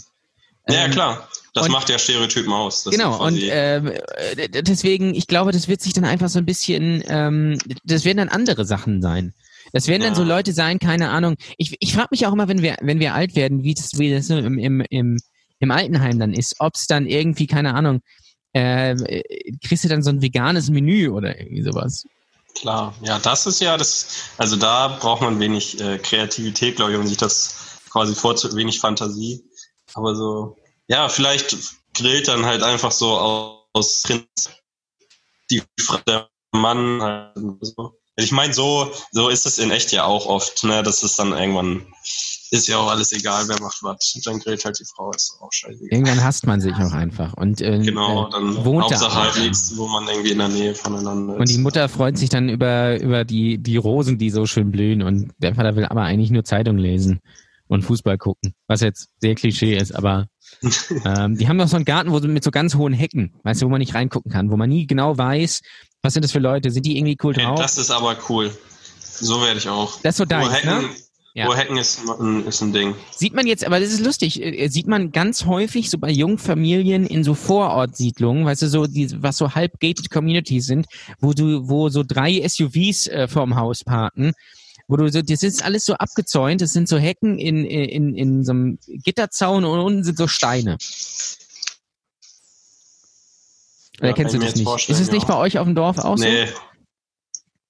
Ja, 0.69 0.75
ja, 0.75 0.85
Ähm, 0.87 0.91
klar. 0.93 1.29
Das 1.55 1.67
und- 1.67 1.73
macht 1.73 1.89
ja 1.89 1.99
Stereotypen 1.99 2.53
aus. 2.53 2.85
Genau, 2.85 3.25
und 3.25 3.39
ähm, 3.41 3.93
äh, 4.37 4.49
deswegen, 4.63 5.15
ich 5.15 5.27
glaube, 5.29 5.53
das 5.53 5.69
wird 5.69 5.81
sich 5.81 5.93
dann 5.93 6.05
einfach 6.05 6.29
so 6.29 6.39
ein 6.41 6.45
bisschen, 6.45 7.03
ähm, 7.07 7.59
das 7.85 8.05
werden 8.05 8.19
dann 8.19 8.29
andere 8.29 8.65
Sachen 8.65 9.01
sein. 9.01 9.33
Das 9.73 9.87
werden 9.89 10.03
dann 10.03 10.13
Ja. 10.13 10.17
so 10.17 10.25
Leute 10.25 10.53
sein, 10.53 10.79
keine 10.79 11.11
Ahnung. 11.11 11.37
Ich, 11.57 11.77
ich 11.81 11.95
frage 11.95 12.09
mich 12.11 12.27
auch 12.27 12.33
immer, 12.33 12.49
wenn 12.49 12.61
wir, 12.63 12.77
wenn 12.83 13.01
wir 13.01 13.15
alt 13.15 13.35
werden, 13.35 13.63
wie 13.63 13.75
das, 13.75 13.99
wie 13.99 14.13
das 14.13 14.27
so 14.27 14.37
im, 14.37 14.59
im, 14.59 14.81
im, 14.91 15.19
im 15.61 15.71
Altenheim 15.71 16.19
dann 16.19 16.33
ist, 16.35 16.57
ob 16.59 16.75
es 16.75 16.87
dann 16.87 17.07
irgendwie, 17.07 17.47
keine 17.47 17.75
Ahnung, 17.75 18.01
äh, 18.55 18.91
äh, 18.93 19.23
kriegst 19.67 19.85
du 19.85 19.89
dann 19.89 20.03
so 20.03 20.11
ein 20.11 20.23
veganes 20.23 20.71
Menü 20.71 21.09
oder 21.09 21.39
irgendwie 21.41 21.63
sowas. 21.63 22.05
Klar, 22.57 22.95
ja, 23.03 23.19
das 23.19 23.47
ist 23.47 23.61
ja 23.61 23.77
das, 23.77 24.07
also 24.39 24.57
da 24.57 24.89
braucht 24.89 25.23
man 25.23 25.41
wenig 25.41 25.81
äh, 25.81 25.99
Kreativität, 25.99 26.77
glaube 26.77 26.93
ich, 26.93 26.99
um 26.99 27.07
sich 27.07 27.17
das 27.17 27.79
quasi 27.91 28.15
vorzu, 28.15 28.55
wenig 28.57 28.79
Fantasie. 28.81 29.43
Aber 29.95 30.15
so, 30.15 30.57
ja, 30.89 31.09
vielleicht 31.09 31.57
grillt 31.95 32.29
dann 32.29 32.45
halt 32.45 32.63
einfach 32.63 32.93
so 32.93 33.17
aus, 33.17 34.03
Prinzip 34.03 34.29
die 35.51 35.63
der 36.07 36.29
Mann 36.53 37.03
halt 37.03 37.37
so. 37.61 37.99
Ich 38.17 38.31
meine, 38.31 38.55
so, 38.55 38.93
so 39.11 39.29
ist 39.29 39.45
es 39.45 39.59
in 39.59 39.73
echt 39.73 39.91
ja 39.91 40.05
auch 40.05 40.27
oft, 40.27 40.63
ne, 40.63 40.85
dass 40.85 41.03
es 41.03 41.17
dann 41.17 41.33
irgendwann 41.33 41.87
ist 42.53 42.69
ja 42.69 42.79
auch 42.79 42.89
alles 42.89 43.13
egal, 43.13 43.49
wer 43.49 43.61
macht 43.61 43.83
was. 43.83 44.21
Dann 44.25 44.39
grillt 44.39 44.65
halt 44.65 44.79
die 44.79 44.85
Frau, 44.85 45.11
ist 45.11 45.37
auch 45.41 45.51
scheiße. 45.51 45.87
Irgendwann 45.91 46.23
hasst 46.23 46.47
man 46.47 46.61
sich 46.61 46.75
auch 46.75 46.93
einfach. 46.93 47.35
Und, 47.35 47.61
äh, 47.61 47.81
Genau, 47.81 48.29
äh, 48.29 48.31
dann 48.31 48.65
wohnt 48.65 48.85
Hauptsache 48.85 49.23
halt 49.23 49.39
nichts, 49.39 49.77
wo 49.77 49.89
man 49.89 50.07
irgendwie 50.07 50.31
in 50.31 50.39
der 50.39 50.49
Nähe 50.49 50.75
voneinander 50.77 51.35
ist. 51.35 51.41
Und 51.41 51.49
die 51.49 51.59
Mutter 51.59 51.89
freut 51.89 52.17
sich 52.17 52.29
dann 52.29 52.49
über, 52.49 53.01
über 53.01 53.25
die, 53.25 53.59
die 53.59 53.77
Rosen, 53.77 54.19
die 54.19 54.31
so 54.31 54.47
schön 54.47 54.71
blühen. 54.71 55.03
Und 55.03 55.33
der 55.39 55.57
Vater 55.57 55.75
will 55.75 55.85
aber 55.85 56.03
eigentlich 56.03 56.31
nur 56.31 56.45
Zeitung 56.45 56.79
lesen 56.79 57.21
und 57.69 57.83
Fußball 57.83 58.19
gucken. 58.19 58.55
Was 58.67 58.81
jetzt 58.81 59.09
sehr 59.21 59.35
Klischee 59.35 59.77
ist, 59.77 59.93
aber 59.95 60.27
ähm, 61.05 61.37
die 61.37 61.49
haben 61.49 61.59
doch 61.59 61.69
so 61.69 61.77
einen 61.77 61.85
Garten, 61.85 62.11
wo 62.13 62.21
mit 62.21 62.45
so 62.45 62.51
ganz 62.51 62.75
hohen 62.75 62.93
Hecken, 62.93 63.33
weißt 63.43 63.63
du, 63.63 63.67
wo 63.67 63.71
man 63.71 63.79
nicht 63.81 63.95
reingucken 63.95 64.31
kann, 64.31 64.51
wo 64.51 64.57
man 64.57 64.69
nie 64.69 64.87
genau 64.87 65.17
weiß, 65.17 65.61
was 66.03 66.13
sind 66.13 66.23
das 66.25 66.33
für 66.33 66.39
Leute, 66.39 66.71
sind 66.71 66.85
die 66.87 66.97
irgendwie 66.99 67.17
cool 67.23 67.35
Hey, 67.35 67.45
drauf? 67.45 67.59
das 67.61 67.79
ist 67.79 67.91
aber 67.91 68.17
cool. 68.29 68.51
So 69.01 69.41
werde 69.43 69.59
ich 69.59 69.69
auch. 69.69 70.01
Das 70.03 70.19
ist 70.19 70.29
so 70.29 70.37
Hacken, 70.37 70.69
ne? 70.83 70.89
Ja. 71.37 71.49
wo 71.49 71.57
Hacken 71.57 71.77
ist, 71.79 71.99
ein- 72.21 72.47
ist 72.47 72.61
ein 72.61 72.73
Ding. 72.73 72.95
Sieht 73.11 73.35
man 73.35 73.47
jetzt, 73.47 73.65
aber 73.67 73.81
das 73.81 73.91
ist 73.91 74.01
lustig, 74.05 74.41
äh, 74.41 74.69
sieht 74.69 74.87
man 74.87 75.11
ganz 75.11 75.47
häufig 75.47 75.91
so 75.91 75.99
bei 75.99 76.11
jungen 76.11 76.39
Familien 76.39 77.07
in 77.07 77.25
so 77.25 77.35
Vorortsiedlungen, 77.35 78.45
weißt 78.45 78.63
du, 78.63 78.69
so 78.69 78.87
die, 78.87 79.21
was 79.23 79.37
so 79.39 79.55
halb 79.55 79.81
gated 79.81 80.11
Communities 80.11 80.67
sind, 80.67 80.87
wo 81.21 81.33
du, 81.33 81.69
wo 81.69 81.89
so 81.89 82.05
drei 82.07 82.47
SUVs 82.47 83.09
äh, 83.09 83.27
vorm 83.27 83.57
Haus 83.57 83.83
parken, 83.83 84.33
wo 84.89 84.97
du 84.97 85.11
so, 85.11 85.23
das 85.23 85.43
ist 85.43 85.65
alles 85.65 85.87
so 85.87 85.95
abgezäunt, 85.95 86.61
das 86.61 86.73
sind 86.73 86.89
so 86.89 86.99
Hecken 86.99 87.39
in, 87.39 87.65
in, 87.65 88.15
in 88.15 88.45
so 88.45 88.53
einem 88.53 88.79
Gitterzaun 88.87 89.65
und 89.65 89.81
unten 89.81 90.05
sind 90.05 90.19
so 90.19 90.27
Steine. 90.27 90.79
Oder 93.99 94.09
Ja, 94.09 94.13
kennst 94.15 94.35
du 94.35 94.39
das 94.39 94.57
nicht? 94.57 94.89
Ist 94.89 95.01
es 95.01 95.11
nicht 95.11 95.29
ja. 95.29 95.35
bei 95.35 95.41
euch 95.41 95.59
auf 95.59 95.67
dem 95.67 95.75
Dorf 95.75 95.99
auch 95.99 96.19
so? 96.19 96.25
Nee. 96.25 96.49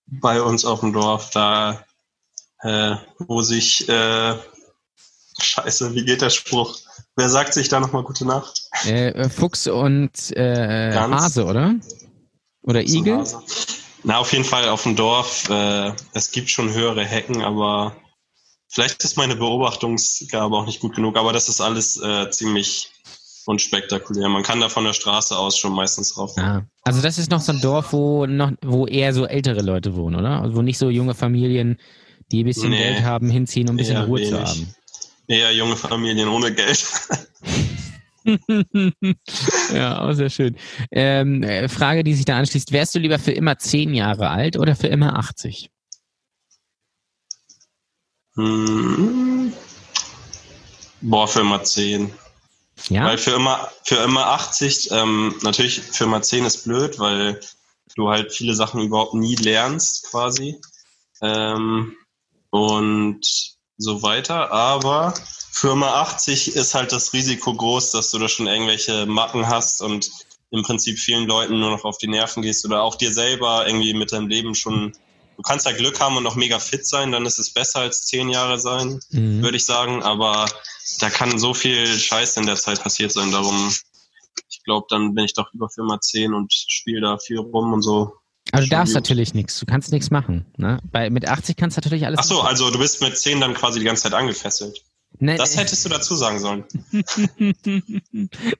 Bei 0.06 0.42
uns 0.42 0.64
auf 0.64 0.80
dem 0.80 0.92
Dorf, 0.92 1.30
da, 1.30 1.84
äh, 2.60 2.96
wo 3.18 3.42
sich, 3.42 3.88
äh, 3.88 4.34
scheiße, 5.40 5.94
wie 5.94 6.04
geht 6.04 6.22
der 6.22 6.30
Spruch? 6.30 6.78
Wer 7.16 7.28
sagt 7.28 7.54
sich 7.54 7.68
da 7.68 7.80
nochmal 7.80 8.02
gute 8.02 8.26
Nacht? 8.26 8.68
Äh, 8.84 9.28
Fuchs 9.28 9.66
und 9.66 10.36
äh. 10.36 10.92
Hase, 10.94 11.44
oder? 11.44 11.74
Oder 12.62 12.82
Igel? 12.82 13.24
Na, 14.04 14.18
auf 14.18 14.32
jeden 14.32 14.44
Fall 14.44 14.68
auf 14.68 14.82
dem 14.82 14.96
Dorf. 14.96 15.48
Äh, 15.48 15.92
es 16.12 16.30
gibt 16.30 16.50
schon 16.50 16.72
höhere 16.72 17.04
Hecken, 17.04 17.42
aber 17.42 17.96
vielleicht 18.68 19.02
ist 19.02 19.16
meine 19.16 19.34
Beobachtungsgabe 19.36 20.54
auch 20.56 20.66
nicht 20.66 20.80
gut 20.80 20.94
genug. 20.94 21.16
Aber 21.16 21.32
das 21.32 21.48
ist 21.48 21.60
alles 21.60 21.96
äh, 22.02 22.28
ziemlich 22.30 22.90
unspektakulär. 23.46 24.28
Man 24.28 24.42
kann 24.42 24.60
da 24.60 24.68
von 24.68 24.84
der 24.84 24.92
Straße 24.92 25.36
aus 25.36 25.58
schon 25.58 25.72
meistens 25.74 26.14
drauf. 26.14 26.32
Ah, 26.38 26.62
also 26.82 27.00
das 27.00 27.18
ist 27.18 27.30
noch 27.30 27.40
so 27.40 27.52
ein 27.52 27.60
Dorf, 27.60 27.92
wo 27.92 28.26
noch, 28.26 28.52
wo 28.62 28.86
eher 28.86 29.12
so 29.14 29.26
ältere 29.26 29.62
Leute 29.62 29.96
wohnen, 29.96 30.16
oder? 30.16 30.42
Also 30.42 30.56
wo 30.56 30.62
nicht 30.62 30.78
so 30.78 30.90
junge 30.90 31.14
Familien, 31.14 31.78
die 32.30 32.42
ein 32.42 32.46
bisschen 32.46 32.70
Nee. 32.70 32.78
Geld 32.78 33.02
haben, 33.04 33.30
hinziehen, 33.30 33.68
um 33.68 33.74
ein 33.74 33.78
bisschen 33.78 34.02
Ruhe 34.04 34.22
zu 34.22 34.32
wenig. 34.32 34.48
haben. 34.48 34.74
Eher 35.28 35.52
junge 35.54 35.76
Familien 35.76 36.28
ohne 36.28 36.52
Geld. 36.54 36.84
ja, 39.74 40.00
auch 40.00 40.12
sehr 40.12 40.30
schön. 40.30 40.56
Ähm, 40.90 41.42
äh, 41.42 41.68
Frage, 41.68 42.04
die 42.04 42.14
sich 42.14 42.24
da 42.24 42.38
anschließt: 42.38 42.72
Wärst 42.72 42.94
du 42.94 42.98
lieber 42.98 43.18
für 43.18 43.32
immer 43.32 43.58
zehn 43.58 43.92
Jahre 43.94 44.30
alt 44.30 44.58
oder 44.58 44.74
für 44.76 44.88
immer 44.88 45.18
80? 45.18 45.70
Hm. 48.36 49.52
Boah, 51.02 51.28
für 51.28 51.40
immer 51.40 51.62
10. 51.62 52.12
Ja. 52.88 53.04
Weil 53.04 53.18
für 53.18 53.32
immer, 53.32 53.70
für 53.84 53.96
immer 53.96 54.26
80, 54.26 54.90
ähm, 54.90 55.34
natürlich 55.42 55.80
für 55.80 56.04
immer 56.04 56.22
10 56.22 56.44
ist 56.44 56.64
blöd, 56.64 56.98
weil 56.98 57.40
du 57.94 58.08
halt 58.08 58.32
viele 58.32 58.54
Sachen 58.54 58.80
überhaupt 58.80 59.14
nie 59.14 59.36
lernst, 59.36 60.10
quasi. 60.10 60.60
Ähm, 61.20 61.94
und 62.50 63.20
so 63.76 64.02
weiter. 64.02 64.50
Aber 64.50 65.14
immer 65.62 65.94
80 65.94 66.54
ist 66.56 66.74
halt 66.74 66.92
das 66.92 67.12
Risiko 67.12 67.54
groß, 67.54 67.92
dass 67.92 68.10
du 68.10 68.18
da 68.18 68.28
schon 68.28 68.46
irgendwelche 68.46 69.06
Macken 69.06 69.46
hast 69.48 69.80
und 69.82 70.10
im 70.50 70.62
Prinzip 70.62 70.98
vielen 70.98 71.26
Leuten 71.26 71.58
nur 71.58 71.70
noch 71.70 71.84
auf 71.84 71.98
die 71.98 72.06
Nerven 72.08 72.42
gehst 72.42 72.64
oder 72.64 72.82
auch 72.82 72.96
dir 72.96 73.12
selber 73.12 73.66
irgendwie 73.66 73.94
mit 73.94 74.12
deinem 74.12 74.28
Leben 74.28 74.54
schon. 74.54 74.92
Du 75.36 75.42
kannst 75.42 75.66
ja 75.66 75.72
Glück 75.72 75.98
haben 76.00 76.16
und 76.16 76.22
noch 76.22 76.36
mega 76.36 76.58
fit 76.60 76.86
sein, 76.86 77.10
dann 77.10 77.26
ist 77.26 77.38
es 77.38 77.52
besser 77.52 77.80
als 77.80 78.06
10 78.06 78.28
Jahre 78.28 78.58
sein 78.58 79.00
Mhm. 79.10 79.42
würde 79.42 79.56
ich 79.56 79.66
sagen, 79.66 80.02
aber 80.02 80.46
da 81.00 81.10
kann 81.10 81.38
so 81.38 81.54
viel 81.54 81.86
Scheiß 81.86 82.36
in 82.36 82.46
der 82.46 82.56
Zeit 82.56 82.82
passiert 82.82 83.10
sein. 83.12 83.32
Darum, 83.32 83.72
ich 84.48 84.62
glaube, 84.64 84.86
dann 84.90 85.14
bin 85.14 85.24
ich 85.24 85.34
doch 85.34 85.52
über 85.52 85.68
Firma 85.68 86.00
10 86.00 86.34
und 86.34 86.52
spiele 86.52 87.00
da 87.00 87.18
viel 87.18 87.38
rum 87.38 87.72
und 87.72 87.82
so. 87.82 88.14
Aber 88.52 88.62
du 88.62 88.68
darfst 88.68 88.94
natürlich 88.94 89.34
nichts. 89.34 89.58
Du 89.58 89.66
kannst 89.66 89.90
nichts 89.90 90.10
machen. 90.10 90.46
Ne? 90.56 90.78
Bei, 90.92 91.10
mit 91.10 91.26
80 91.26 91.56
kannst 91.56 91.76
du 91.76 91.80
natürlich 91.80 92.06
alles 92.06 92.20
Ach 92.20 92.24
so, 92.24 92.34
machen. 92.36 92.46
also 92.48 92.70
du 92.70 92.78
bist 92.78 93.00
mit 93.00 93.18
10 93.18 93.40
dann 93.40 93.54
quasi 93.54 93.80
die 93.80 93.84
ganze 93.84 94.04
Zeit 94.04 94.14
angefesselt. 94.14 94.84
Nein, 95.20 95.36
Das 95.38 95.56
hättest 95.56 95.84
du 95.84 95.88
dazu 95.88 96.14
sagen 96.16 96.38
sollen. 96.40 96.64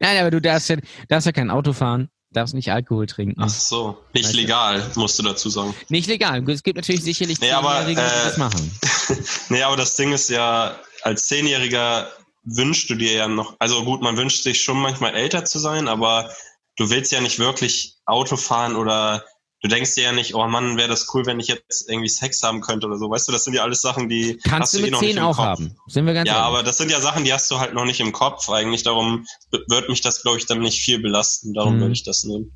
Nein, 0.01 0.19
aber 0.21 0.31
du 0.31 0.41
darfst 0.41 0.69
ja, 0.71 0.77
darfst 1.09 1.27
ja 1.27 1.33
kein 1.33 1.51
Auto 1.51 1.73
fahren, 1.73 2.09
darfst 2.31 2.55
nicht 2.55 2.71
Alkohol 2.71 3.07
trinken. 3.07 3.41
Ach 3.41 3.49
so, 3.49 3.99
nicht 4.13 4.25
Weißt 4.27 4.35
du. 4.35 4.39
legal, 4.41 4.91
musst 4.95 5.19
du 5.19 5.23
dazu 5.23 5.49
sagen. 5.51 5.75
Nicht 5.89 6.07
legal. 6.09 6.49
Es 6.49 6.63
gibt 6.63 6.77
natürlich 6.77 7.03
sicherlich 7.03 7.41
Nee, 7.41 7.51
aber, 7.51 7.85
Zehnjährige, 7.85 8.01
die 8.01 8.07
äh, 8.07 8.25
das 8.25 8.37
machen. 8.37 8.79
Nee, 9.49 9.63
aber 9.63 9.77
das 9.77 9.97
Ding 9.97 10.13
ist 10.13 10.31
ja, 10.31 10.79
als 11.03 11.27
Zehnjähriger 11.27 12.09
wünschst 12.45 12.91
du 12.91 12.95
dir 12.95 13.13
ja 13.13 13.29
noch, 13.29 13.57
also 13.59 13.85
gut, 13.85 14.03
man 14.03 14.17
wünscht 14.17 14.43
sich 14.43 14.63
schon 14.63 14.79
manchmal 14.79 15.15
älter 15.15 15.45
zu 15.45 15.59
sein, 15.59 15.89
aber 15.89 16.31
du 16.77 16.91
willst 16.91 17.11
ja 17.13 17.21
nicht 17.21 17.39
wirklich 17.39 17.97
Auto 18.07 18.37
fahren 18.37 18.77
oder 18.77 19.25
du 19.65 19.69
denkst 19.71 19.95
dir 19.95 20.03
ja 20.05 20.13
nicht, 20.13 20.35
oh 20.35 20.47
Mann, 20.47 20.77
wäre 20.77 20.89
das 20.89 21.13
cool, 21.15 21.25
wenn 21.25 21.41
ich 21.41 21.49
jetzt 21.49 21.89
irgendwie 21.89 22.11
Sex 22.11 22.43
haben 22.43 22.61
könnte 22.61 22.87
oder 22.87 22.99
so. 22.99 23.09
Weißt 23.09 23.27
du, 23.27 23.33
das 23.33 23.45
sind 23.45 23.55
ja 23.55 23.63
alles 23.63 23.81
Sachen, 23.81 24.11
die 24.11 24.37
Kannst 24.45 24.61
hast 24.61 24.75
du 24.75 24.79
eh 24.81 24.83
mit 24.83 24.91
noch 24.93 25.01
nicht 25.01 25.11
10 25.15 25.17
im 25.17 25.25
auch 25.25 25.37
Kopf. 25.37 25.47
haben. 25.47 25.77
Sind 25.87 26.05
wir 26.05 26.13
ganz 26.13 26.29
Ja, 26.29 26.35
ehrlich. 26.35 26.49
aber 26.49 26.63
das 26.63 26.77
sind 26.77 26.91
ja 26.91 27.01
Sachen, 27.01 27.25
die 27.25 27.33
hast 27.33 27.51
du 27.51 27.59
halt 27.59 27.73
noch 27.73 27.87
nicht 27.87 27.99
im 28.01 28.13
Kopf 28.13 28.51
eigentlich. 28.51 28.83
Darum 28.83 29.27
wird 29.51 29.89
mich 29.89 30.03
das, 30.03 30.21
glaube 30.23 30.37
ich, 30.37 30.45
dann 30.45 30.61
nicht 30.61 30.81
viel 30.83 30.99
belasten. 31.01 31.55
Darum 31.55 31.77
Mhm. 31.77 31.81
würde 31.81 31.93
ich 31.95 32.05
das 32.05 32.25
nehmen. 32.25 32.53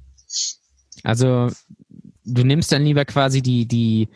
Also 1.03 1.49
du 2.25 2.45
nimmst 2.45 2.71
dann 2.73 2.85
lieber 2.85 3.07
quasi 3.07 3.41
die, 3.41 3.67
die, 3.67 4.09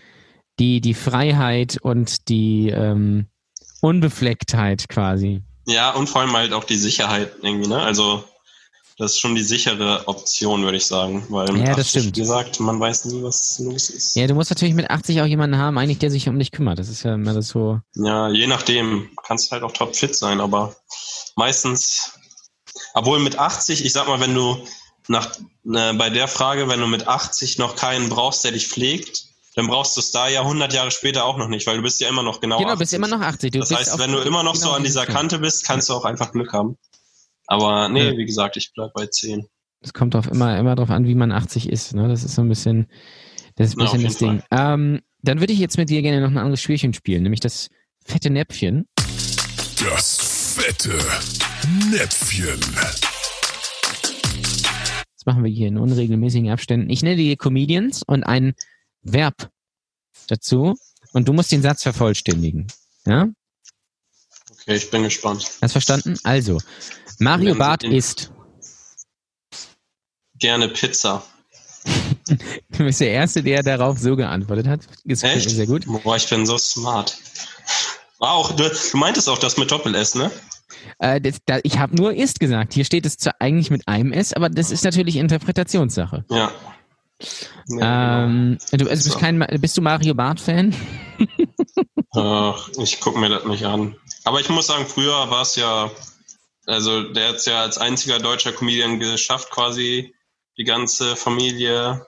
die, 0.58 0.82
die 0.82 0.94
Freiheit 0.94 1.78
und 1.80 2.28
die 2.28 2.68
ähm, 2.68 3.26
Unbeflecktheit 3.80 4.88
quasi. 4.88 5.42
Ja, 5.66 5.90
und 5.92 6.08
vor 6.08 6.20
allem 6.20 6.32
halt 6.36 6.52
auch 6.52 6.64
die 6.64 6.76
Sicherheit 6.76 7.32
irgendwie, 7.42 7.68
ne? 7.68 7.80
Also 7.80 8.24
das 9.02 9.12
ist 9.12 9.18
schon 9.18 9.34
die 9.34 9.42
sichere 9.42 10.06
Option, 10.06 10.62
würde 10.62 10.76
ich 10.76 10.86
sagen. 10.86 11.26
Weil 11.28 11.48
Ja, 11.58 11.74
das 11.74 11.86
80, 11.86 11.88
stimmt. 11.88 12.16
Wie 12.16 12.20
gesagt, 12.20 12.60
man 12.60 12.78
weiß 12.78 13.06
nie, 13.06 13.22
was 13.22 13.58
los 13.58 13.90
ist. 13.90 14.14
Ja, 14.14 14.28
du 14.28 14.34
musst 14.34 14.50
natürlich 14.50 14.74
mit 14.74 14.90
80 14.90 15.20
auch 15.20 15.26
jemanden 15.26 15.58
haben, 15.58 15.76
eigentlich, 15.76 15.98
der 15.98 16.10
sich 16.10 16.28
um 16.28 16.38
dich 16.38 16.52
kümmert. 16.52 16.78
Das 16.78 16.88
ist 16.88 17.02
ja 17.02 17.14
immer 17.14 17.34
das 17.34 17.48
so. 17.48 17.80
Ja, 17.96 18.28
je 18.28 18.46
nachdem. 18.46 19.10
Kannst 19.26 19.50
halt 19.50 19.64
auch 19.64 19.72
topfit 19.72 20.14
sein, 20.14 20.40
aber 20.40 20.76
meistens, 21.36 22.12
obwohl 22.94 23.18
mit 23.18 23.38
80, 23.38 23.84
ich 23.84 23.92
sag 23.92 24.06
mal, 24.06 24.20
wenn 24.20 24.34
du 24.34 24.56
nach, 25.08 25.26
äh, 25.72 25.92
bei 25.94 26.08
der 26.10 26.28
Frage, 26.28 26.68
wenn 26.68 26.80
du 26.80 26.86
mit 26.86 27.08
80 27.08 27.58
noch 27.58 27.74
keinen 27.74 28.08
brauchst, 28.08 28.44
der 28.44 28.52
dich 28.52 28.68
pflegt, 28.68 29.24
dann 29.56 29.66
brauchst 29.66 29.96
du 29.96 30.00
es 30.00 30.12
da 30.12 30.28
ja 30.28 30.42
100 30.42 30.72
Jahre 30.72 30.92
später 30.92 31.24
auch 31.24 31.36
noch 31.36 31.48
nicht, 31.48 31.66
weil 31.66 31.76
du 31.76 31.82
bist 31.82 32.00
ja 32.00 32.08
immer 32.08 32.22
noch 32.22 32.40
genau 32.40 32.58
Genau, 32.58 32.70
80. 32.70 32.78
bist 32.78 32.94
immer 32.94 33.08
noch 33.08 33.20
80. 33.20 33.50
Du 33.50 33.58
Das 33.58 33.70
heißt, 33.72 33.98
wenn 33.98 34.12
du 34.12 34.18
immer 34.18 34.42
noch 34.44 34.54
so 34.54 34.66
genau 34.66 34.76
an 34.76 34.84
dieser. 34.84 35.06
Kante 35.06 35.40
bist, 35.40 35.64
kannst 35.64 35.88
du 35.88 35.94
auch 35.94 36.04
einfach 36.04 36.30
Glück 36.32 36.52
haben. 36.52 36.78
Aber 37.46 37.88
nee, 37.88 38.10
Ja. 38.10 38.16
wie 38.16 38.24
gesagt, 38.24 38.56
ich 38.56 38.72
bleib 38.74 38.92
bei 38.94 39.06
10. 39.06 39.46
Es 39.80 39.92
kommt 39.92 40.14
drauf 40.14 40.28
immer, 40.28 40.58
immer 40.58 40.76
drauf 40.76 40.90
an, 40.90 41.06
wie 41.06 41.14
man 41.14 41.32
80 41.32 41.68
ist. 41.68 41.94
Ne? 41.94 42.08
Das 42.08 42.22
ist 42.24 42.34
so 42.36 42.42
ein 42.42 42.48
bisschen, 42.48 42.86
das 43.56 43.68
ist 43.68 43.74
ein 43.78 43.84
bisschen 43.84 44.02
das 44.04 44.20
jeden 44.20 44.38
Ding. 44.38 44.42
Ähm, 44.50 45.00
dann 45.22 45.40
würde 45.40 45.52
ich 45.52 45.58
jetzt 45.58 45.76
mit 45.76 45.90
dir 45.90 46.02
gerne 46.02 46.20
noch 46.20 46.30
ein 46.30 46.38
anderes 46.38 46.60
Spielchen 46.62 46.94
spielen, 46.94 47.22
nämlich 47.24 47.40
das 47.40 47.68
fette 48.04 48.30
Näpfchen. 48.30 48.86
Das 49.84 50.54
fette 50.56 50.96
Näpfchen. 51.90 52.60
Das 55.16 55.26
machen 55.26 55.44
wir 55.44 55.50
hier 55.50 55.68
in 55.68 55.78
unregelmäßigen 55.78 56.50
Abständen. 56.50 56.90
Ich 56.90 57.02
nenne 57.02 57.16
dir 57.16 57.36
Comedians 57.36 58.02
und 58.04 58.24
ein 58.24 58.54
Verb 59.02 59.50
dazu 60.28 60.74
und 61.12 61.28
du 61.28 61.32
musst 61.32 61.52
den 61.52 61.62
Satz 61.62 61.82
vervollständigen. 61.82 62.66
Ja? 63.06 63.28
Okay, 64.50 64.76
ich 64.76 64.90
bin 64.90 65.02
gespannt. 65.04 65.50
Hast 65.60 65.72
verstanden? 65.72 66.16
Also, 66.24 66.58
Mario 67.18 67.54
Barth 67.54 67.84
isst. 67.84 68.32
Gerne 70.38 70.68
Pizza. 70.68 71.22
Du 72.70 72.84
bist 72.84 73.00
der 73.00 73.10
Erste, 73.10 73.42
der 73.42 73.62
darauf 73.62 73.98
so 73.98 74.16
geantwortet 74.16 74.66
hat. 74.66 74.80
Ist 75.04 75.24
Echt? 75.24 75.50
sehr 75.50 75.66
gut. 75.66 75.84
Boah, 75.86 76.16
ich 76.16 76.28
bin 76.28 76.46
so 76.46 76.56
smart. 76.56 77.18
Auch, 78.20 78.52
du, 78.52 78.68
du 78.68 78.96
meintest 78.96 79.28
auch 79.28 79.38
das 79.38 79.56
mit 79.56 79.70
Doppel-S, 79.70 80.14
ne? 80.14 80.30
Äh, 80.98 81.20
das, 81.20 81.38
da, 81.44 81.58
ich 81.64 81.78
habe 81.78 81.96
nur 81.96 82.14
ist 82.14 82.40
gesagt. 82.40 82.74
Hier 82.74 82.84
steht 82.84 83.04
es 83.04 83.16
zwar 83.16 83.34
eigentlich 83.40 83.70
mit 83.70 83.88
einem 83.88 84.12
S, 84.12 84.32
aber 84.32 84.48
das 84.48 84.70
ist 84.70 84.84
natürlich 84.84 85.16
Interpretationssache. 85.16 86.24
Ja. 86.30 86.52
Ja, 87.68 88.24
ähm, 88.24 88.58
du, 88.72 88.88
also 88.88 89.10
bist, 89.10 89.18
kein, 89.18 89.38
bist 89.60 89.76
du 89.76 89.82
Mario 89.82 90.14
Barth-Fan? 90.14 90.74
genau. 92.12 92.54
Ach, 92.54 92.68
ich 92.78 93.00
gucke 93.00 93.18
mir 93.18 93.28
das 93.28 93.44
nicht 93.44 93.64
an. 93.64 93.96
Aber 94.24 94.40
ich 94.40 94.48
muss 94.48 94.66
sagen, 94.66 94.86
früher 94.86 95.30
war 95.30 95.42
es 95.42 95.56
ja, 95.56 95.90
also 96.66 97.02
der 97.02 97.28
hat 97.28 97.36
es 97.36 97.46
ja 97.46 97.62
als 97.62 97.78
einziger 97.78 98.18
deutscher 98.18 98.52
Comedian 98.52 99.00
geschafft, 99.00 99.50
quasi 99.50 100.14
die 100.56 100.64
ganze 100.64 101.16
Familie 101.16 102.06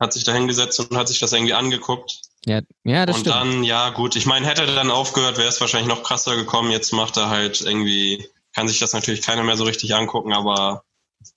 hat 0.00 0.12
sich 0.12 0.24
da 0.24 0.32
hingesetzt 0.32 0.80
und 0.80 0.96
hat 0.96 1.08
sich 1.08 1.18
das 1.18 1.32
irgendwie 1.32 1.54
angeguckt. 1.54 2.20
Ja, 2.46 2.62
ja 2.84 3.04
das 3.04 3.16
und 3.16 3.20
stimmt. 3.22 3.36
dann, 3.36 3.64
ja 3.64 3.90
gut, 3.90 4.16
ich 4.16 4.26
meine, 4.26 4.46
hätte 4.46 4.62
er 4.62 4.74
dann 4.74 4.90
aufgehört, 4.90 5.36
wäre 5.36 5.48
es 5.48 5.60
wahrscheinlich 5.60 5.94
noch 5.94 6.02
krasser 6.02 6.36
gekommen. 6.36 6.70
Jetzt 6.70 6.92
macht 6.92 7.16
er 7.18 7.28
halt 7.28 7.60
irgendwie, 7.60 8.26
kann 8.54 8.66
sich 8.66 8.78
das 8.78 8.94
natürlich 8.94 9.22
keiner 9.22 9.42
mehr 9.42 9.56
so 9.56 9.64
richtig 9.64 9.94
angucken, 9.94 10.32
aber 10.32 10.84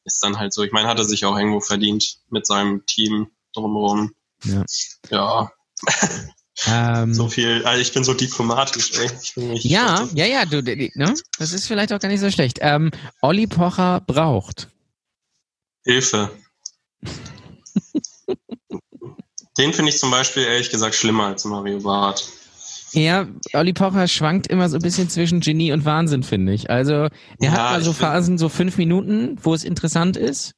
ist 0.06 0.24
dann 0.24 0.40
halt 0.40 0.54
so. 0.54 0.64
Ich 0.64 0.72
meine, 0.72 0.88
hat 0.88 0.98
er 0.98 1.04
sich 1.04 1.26
auch 1.26 1.38
irgendwo 1.38 1.60
verdient 1.60 2.20
mit 2.30 2.48
seinem 2.48 2.86
Team 2.86 3.32
drumherum. 3.54 4.14
Ja. 4.46 4.64
Ja, 5.10 5.52
ähm, 6.68 7.14
so 7.14 7.28
viel, 7.30 7.66
also 7.66 7.82
ich 7.82 7.94
bin 7.94 8.04
so 8.04 8.14
diplomatisch, 8.14 8.92
ey. 9.00 9.10
Ja, 9.60 10.08
ja, 10.14 10.26
ja, 10.26 10.46
du, 10.46 10.62
ne? 10.62 11.14
das 11.40 11.52
ist 11.52 11.68
vielleicht 11.68 11.92
auch 11.92 12.00
gar 12.00 12.10
nicht 12.10 12.20
so 12.20 12.30
schlecht. 12.30 12.60
Ähm, 12.62 12.92
Olli 13.22 13.48
Pocher 13.48 14.02
braucht. 14.06 14.70
Hilfe. 15.84 16.32
Den 19.58 19.74
finde 19.74 19.90
ich 19.92 20.00
zum 20.00 20.12
Beispiel 20.12 20.44
ehrlich 20.44 20.70
gesagt 20.70 20.96
schlimmer 20.96 21.26
als 21.28 21.46
Mario 21.46 21.80
Barth. 21.80 22.24
Ja, 22.94 23.28
Olli 23.54 23.74
Pocher 23.74 24.08
schwankt 24.08 24.48
immer 24.48 24.70
so 24.70 24.78
ein 24.78 24.82
bisschen 24.82 25.10
zwischen 25.10 25.40
Genie 25.40 25.72
und 25.72 25.86
Wahnsinn, 25.86 26.24
finde 26.24 26.54
ich. 26.54 26.70
Also, 26.70 27.08
der 27.42 27.50
Ja, 27.50 27.52
hat 27.52 27.72
mal 27.72 27.84
so 27.84 27.94
Phasen, 27.94 28.38
so 28.38 28.50
fünf 28.50 28.78
Minuten, 28.78 29.38
wo 29.42 29.54
es 29.54 29.64
interessant 29.64 30.16
ist. 30.18 30.54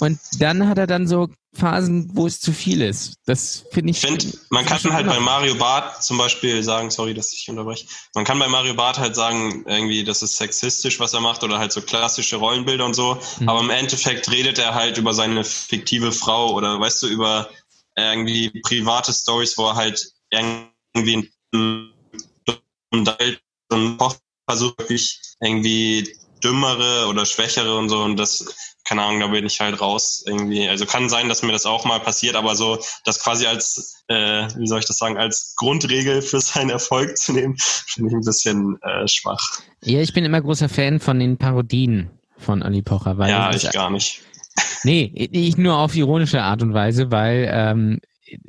Und 0.00 0.18
dann 0.38 0.68
hat 0.68 0.78
er 0.78 0.86
dann 0.86 1.06
so 1.08 1.28
Phasen, 1.54 2.10
wo 2.14 2.26
es 2.26 2.40
zu 2.40 2.52
viel 2.52 2.82
ist. 2.82 3.14
Das 3.26 3.64
finde 3.72 3.90
ich. 3.90 4.00
Finde, 4.00 4.26
man 4.50 4.64
find 4.64 4.82
kann 4.82 4.92
halt 4.92 5.06
bei 5.06 5.18
Mario 5.18 5.54
Barth 5.56 6.02
zum 6.02 6.18
Beispiel 6.18 6.62
sagen, 6.62 6.90
sorry, 6.90 7.14
dass 7.14 7.32
ich 7.32 7.48
unterbreche, 7.48 7.86
man 8.14 8.24
kann 8.24 8.38
bei 8.38 8.48
Mario 8.48 8.74
Barth 8.74 8.98
halt 8.98 9.16
sagen, 9.16 9.64
irgendwie, 9.66 10.04
das 10.04 10.22
ist 10.22 10.36
sexistisch, 10.36 11.00
was 11.00 11.14
er 11.14 11.20
macht, 11.20 11.42
oder 11.42 11.58
halt 11.58 11.72
so 11.72 11.80
klassische 11.80 12.36
Rollenbilder 12.36 12.84
und 12.84 12.94
so, 12.94 13.18
Mhm. 13.40 13.48
aber 13.48 13.60
im 13.60 13.70
Endeffekt 13.70 14.30
redet 14.30 14.58
er 14.58 14.74
halt 14.74 14.98
über 14.98 15.14
seine 15.14 15.42
fiktive 15.42 16.12
Frau 16.12 16.52
oder 16.52 16.78
weißt 16.78 17.02
du, 17.02 17.06
über 17.08 17.48
irgendwie 17.96 18.50
private 18.62 19.12
Stories, 19.12 19.58
wo 19.58 19.68
er 19.68 19.74
halt 19.74 20.12
irgendwie 20.30 21.28
ein 21.54 21.92
und 23.70 24.18
versucht 24.48 24.78
wirklich 24.78 25.20
irgendwie 25.40 26.14
dümmere 26.42 27.06
oder 27.08 27.26
schwächere 27.26 27.76
und 27.76 27.88
so 27.88 28.02
und 28.02 28.16
das 28.16 28.46
keine 28.88 29.02
Ahnung, 29.02 29.20
da 29.20 29.26
bin 29.26 29.44
ich 29.44 29.60
halt 29.60 29.80
raus 29.80 30.24
irgendwie. 30.26 30.66
Also 30.66 30.86
kann 30.86 31.10
sein, 31.10 31.28
dass 31.28 31.42
mir 31.42 31.52
das 31.52 31.66
auch 31.66 31.84
mal 31.84 32.00
passiert, 32.00 32.36
aber 32.36 32.56
so 32.56 32.78
das 33.04 33.22
quasi 33.22 33.46
als, 33.46 34.02
äh, 34.08 34.48
wie 34.56 34.66
soll 34.66 34.78
ich 34.78 34.86
das 34.86 34.96
sagen, 34.96 35.18
als 35.18 35.54
Grundregel 35.56 36.22
für 36.22 36.40
seinen 36.40 36.70
Erfolg 36.70 37.18
zu 37.18 37.32
nehmen, 37.34 37.56
finde 37.58 38.08
ich 38.08 38.14
ein 38.16 38.24
bisschen 38.24 38.80
äh, 38.82 39.06
schwach. 39.06 39.60
Ja, 39.84 40.00
ich 40.00 40.14
bin 40.14 40.24
immer 40.24 40.40
großer 40.40 40.70
Fan 40.70 41.00
von 41.00 41.20
den 41.20 41.36
Parodien 41.36 42.10
von 42.38 42.62
Olli 42.62 42.80
Pocher, 42.80 43.18
weil 43.18 43.28
ja, 43.28 43.52
ich 43.52 43.70
gar 43.72 43.90
nicht. 43.90 44.22
nee, 44.84 45.12
ich 45.14 45.58
nur 45.58 45.76
auf 45.76 45.94
ironische 45.94 46.42
Art 46.42 46.62
und 46.62 46.72
Weise, 46.72 47.10
weil 47.10 47.48
ähm, 47.52 48.00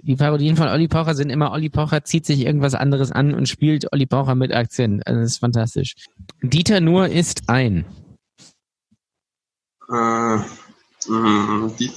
die 0.02 0.16
Parodien 0.16 0.56
von 0.56 0.70
Olli 0.70 0.88
Pocher 0.88 1.16
sind 1.16 1.32
immer 1.32 1.52
Olli 1.52 1.70
Pocher 1.70 2.06
zieht 2.06 2.26
sich 2.26 2.46
irgendwas 2.46 2.76
anderes 2.76 3.12
an 3.12 3.34
und 3.34 3.50
spielt 3.50 3.92
Olli 3.92 4.06
Pocher 4.06 4.36
mit 4.36 4.54
Akzent. 4.54 5.06
Also 5.06 5.20
das 5.20 5.32
ist 5.32 5.38
fantastisch. 5.40 5.96
Dieter 6.42 6.80
Nuhr 6.80 7.08
ist 7.08 7.50
ein. 7.50 7.86
Äh, 9.92 10.38
mh, 11.08 11.72
die, 11.80 11.92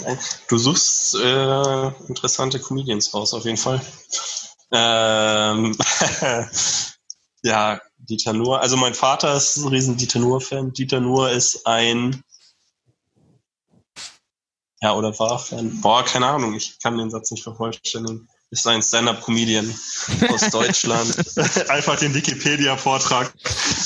du 0.49 0.59
suchst 0.59 1.15
äh, 1.17 1.89
interessante 2.09 2.59
Comedians 2.59 3.13
raus, 3.13 3.35
auf 3.35 3.45
jeden 3.45 3.57
Fall. 3.59 3.81
Ähm, 4.71 5.77
ja, 7.43 7.81
Dieter 7.99 8.33
Nuhr. 8.33 8.61
Also 8.61 8.77
mein 8.77 8.95
Vater 8.95 9.37
ist 9.37 9.57
ein 9.57 9.69
riesen 9.69 9.97
Dieter 9.97 10.19
Nuhr-Fan. 10.19 10.73
Dieter 10.73 11.01
Nuhr 11.01 11.31
ist 11.31 11.67
ein 11.67 12.23
ja, 14.83 14.95
oder 14.95 15.17
war 15.21 15.39
Fan. 15.39 15.81
Boah, 15.81 16.05
keine 16.05 16.27
Ahnung, 16.27 16.55
ich 16.55 16.79
kann 16.81 16.99
den 16.99 17.11
Satz 17.11 17.31
nicht 17.31 17.45
vervollständigen. 17.45 18.29
Ist 18.53 18.67
ein 18.67 18.83
Stand-up-Comedian 18.83 19.75
aus 20.29 20.51
Deutschland. 20.51 21.17
Einfach 21.71 21.99
den 21.99 22.13
Wikipedia-Vortrag, 22.15 23.33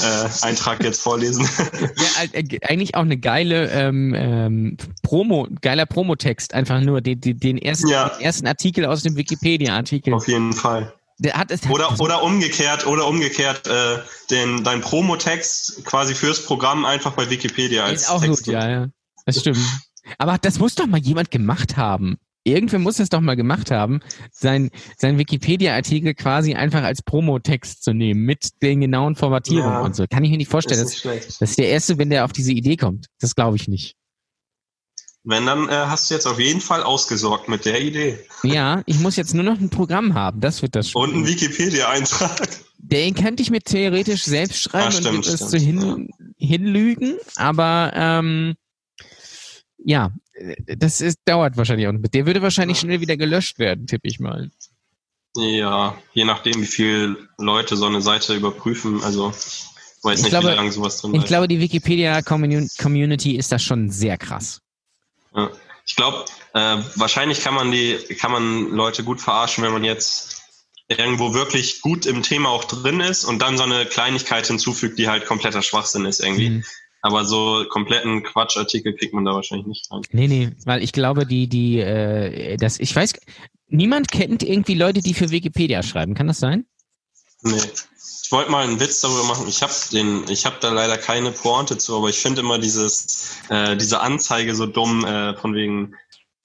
äh, 0.02 0.28
Eintrag 0.44 0.82
jetzt 0.82 1.00
vorlesen. 1.00 1.48
Ja, 1.96 2.24
äh, 2.32 2.58
eigentlich 2.62 2.96
auch 2.96 3.02
eine 3.02 3.16
geile 3.16 3.70
ähm, 3.70 4.12
ähm, 4.14 4.76
Promo, 5.02 5.46
geiler 5.62 5.86
Promotext, 5.86 6.52
einfach 6.52 6.80
nur 6.80 7.00
den, 7.00 7.20
den, 7.20 7.58
ersten, 7.58 7.88
Ja. 7.88 8.08
den 8.08 8.22
ersten 8.22 8.48
Artikel 8.48 8.86
aus 8.86 9.04
dem 9.04 9.14
Wikipedia-Artikel. 9.16 10.12
Auf 10.14 10.26
jeden 10.26 10.52
Fall. 10.52 10.92
Der 11.18 11.34
hat 11.34 11.52
es 11.52 11.62
Oder, 11.70 11.98
oder 12.00 12.24
umgekehrt, 12.24 12.86
oder 12.88 13.06
umgekehrt, 13.06 13.68
äh, 13.68 13.98
den, 14.30 14.64
dein 14.64 14.80
Promotext 14.80 15.84
quasi 15.84 16.14
fürs 16.16 16.44
Programm 16.44 16.84
einfach 16.84 17.12
bei 17.12 17.30
Wikipedia 17.30 17.84
als 17.84 18.02
ist 18.02 18.10
auch 18.10 18.20
Text. 18.20 18.44
gut, 18.44 18.52
ja, 18.52 18.68
ja. 18.68 18.86
Das 19.26 19.38
stimmt. 19.40 19.58
Aber 20.18 20.38
das 20.38 20.58
muss 20.58 20.74
doch 20.74 20.86
mal 20.86 21.00
jemand 21.00 21.30
gemacht 21.30 21.76
haben. 21.76 22.16
Irgendwer 22.47 22.78
muss 22.78 22.97
das 22.99 23.09
doch 23.09 23.20
mal 23.20 23.34
gemacht 23.36 23.70
haben, 23.72 24.01
sein, 24.30 24.70
sein 24.97 25.18
Wikipedia-Artikel 25.18 26.14
quasi 26.14 26.55
einfach 26.55 26.82
als 26.84 27.03
Promotext 27.03 27.82
zu 27.82 27.92
nehmen, 27.92 28.20
mit 28.22 28.62
den 28.62 28.80
genauen 28.80 29.16
Formatierungen 29.16 29.72
Ja. 29.72 29.80
und 29.82 29.97
so. 29.97 30.05
Kann 30.09 30.22
ich 30.24 30.30
mir 30.30 30.36
nicht 30.36 30.47
Ist 30.47 30.53
vorstellen. 30.53 30.80
Das, 30.80 30.90
nicht 30.90 31.01
schlecht. 31.01 31.40
das 31.40 31.51
ist 31.51 31.59
der 31.59 31.68
Erste, 31.68 31.99
wenn 31.99 32.09
der 32.11 32.24
auf 32.24 32.32
diese 32.32 32.53
Idee 32.53 32.76
kommt. 32.76 33.07
Das 33.20 33.34
glaube 33.34 33.57
ich 33.57 33.66
nicht. 33.66 33.97
Wenn, 35.24 35.44
dann 35.44 35.68
äh, 35.68 35.72
hast 35.72 36.09
du 36.09 36.14
jetzt 36.14 36.26
auf 36.26 36.38
jeden 36.38 36.61
Fall 36.61 36.84
ausgesorgt 36.84 37.49
mit 37.49 37.64
der 37.64 37.82
Idee. 37.82 38.16
Ja, 38.44 38.84
ich 38.86 39.01
muss 39.01 39.16
jetzt 39.16 39.34
nur 39.34 39.42
noch 39.42 39.59
ein 39.59 39.70
Programm 39.70 40.14
haben. 40.14 40.40
Das 40.40 40.62
wird 40.62 40.76
das 40.76 40.94
Und 40.94 41.14
ein 41.16 41.26
Wikipedia-Eintrag. 41.26 42.49
Den 42.78 43.14
könnte 43.14 43.42
ich 43.42 43.51
mir 43.51 43.61
theoretisch 43.61 44.22
selbst 44.24 44.62
schreiben 44.62 44.86
Ah, 44.86 44.92
stimmt, 44.92 45.16
und 45.16 45.26
es 45.26 45.40
so 45.40 45.57
hin, 45.59 46.11
hinlügen, 46.36 47.16
aber 47.34 47.90
ähm, 47.97 48.55
ja, 49.78 50.12
das 50.66 51.01
ist, 51.01 51.18
dauert 51.24 51.57
wahrscheinlich 51.57 51.89
auch. 51.89 51.93
Der 52.12 52.26
würde 52.26 52.43
wahrscheinlich 52.43 52.78
schnell 52.78 53.01
wieder 53.01 53.16
gelöscht 53.16 53.59
werden, 53.59 53.87
tippe 53.87 54.09
ich 54.09 54.20
mal. 54.20 54.51
Ja, 55.37 55.97
je 56.12 56.24
nachdem, 56.24 56.62
wie 56.62 56.66
viele 56.66 57.16
Leute 57.39 57.76
so 57.76 57.87
eine 57.87 58.01
Seite 58.01 58.34
überprüfen. 58.34 59.03
Also, 59.03 59.30
ich 59.30 60.05
weiß 60.05 60.18
Ich 60.18 60.24
nicht, 60.24 60.30
glaube- 60.30 60.49
wie 60.51 60.55
lange 60.57 60.72
sowas 60.72 61.01
drin 61.01 61.11
Ich 61.12 61.18
bleibt. 61.20 61.28
glaube, 61.28 61.49
die 61.49 61.61
Wikipedia-Community 61.61 63.37
ist 63.37 63.53
das 63.53 63.62
schon 63.62 63.91
sehr 63.91 64.16
krass. 64.18 64.61
Ja. 65.34 65.51
Ich 65.89 65.95
glaube, 65.95 66.24
äh, 66.55 66.78
wahrscheinlich 66.97 67.41
kann 67.43 67.55
man 67.55 67.70
die, 67.70 67.97
kann 68.18 68.32
man 68.32 68.70
Leute 68.70 69.05
gut 69.05 69.20
verarschen, 69.20 69.62
wenn 69.62 69.72
man 69.72 69.84
jetzt 69.84 70.43
irgendwo 70.89 71.32
wirklich 71.34 71.80
gut 71.80 72.07
im 72.07 72.22
Thema 72.22 72.49
auch 72.49 72.64
drin 72.64 73.01
ist 73.01 73.24
und 73.24 73.41
dann 73.41 73.57
so 73.57 73.64
eine 73.64 73.87
Kleinigkeit 73.87 74.47
hinzufügt, 74.47 74.99
die 74.99 75.09
halt 75.09 75.26
kompletter 75.26 75.62
Schwachsinn 75.62 76.05
ist 76.05 76.20
irgendwie. 76.20 76.51
Mhm. 76.51 76.64
Aber 77.03 77.24
so 77.24 77.64
kompletten 77.68 78.22
Quatschartikel 78.22 78.94
kriegt 78.94 79.14
man 79.14 79.24
da 79.24 79.32
wahrscheinlich 79.32 79.66
nicht 79.66 79.90
rein. 79.90 80.03
Nee, 80.12 80.26
nee, 80.28 80.51
weil 80.64 80.82
ich 80.82 80.92
glaube, 80.92 81.26
die, 81.26 81.47
die, 81.49 81.78
äh, 81.78 82.57
das, 82.57 82.80
ich 82.80 82.94
weiß, 82.97 83.12
niemand 83.68 84.11
kennt 84.11 84.42
irgendwie 84.42 84.74
Leute, 84.74 85.01
die 85.03 85.14
für 85.14 85.30
Wikipedia 85.30 85.82
schreiben. 85.82 86.14
Kann 86.14 86.26
das 86.26 86.38
sein? 86.38 86.66
Nee. 87.42 87.61
Ich 88.24 88.32
wollte 88.32 88.51
mal 88.51 88.64
einen 88.66 88.80
Witz 88.80 89.01
darüber 89.03 89.22
machen. 89.22 89.47
Ich 89.47 89.62
habe 89.62 89.72
den, 89.92 90.24
ich 90.28 90.47
habe 90.47 90.57
da 90.61 90.70
leider 90.72 90.99
keine 90.99 91.30
Pointe 91.30 91.78
zu, 91.78 91.97
aber 91.97 92.09
ich 92.09 92.18
finde 92.18 92.40
immer 92.40 92.59
dieses, 92.59 93.36
äh, 93.51 93.76
diese 93.76 94.01
Anzeige 94.01 94.57
so 94.57 94.66
dumm, 94.66 95.05
äh, 95.05 95.36
von 95.36 95.55
wegen 95.55 95.94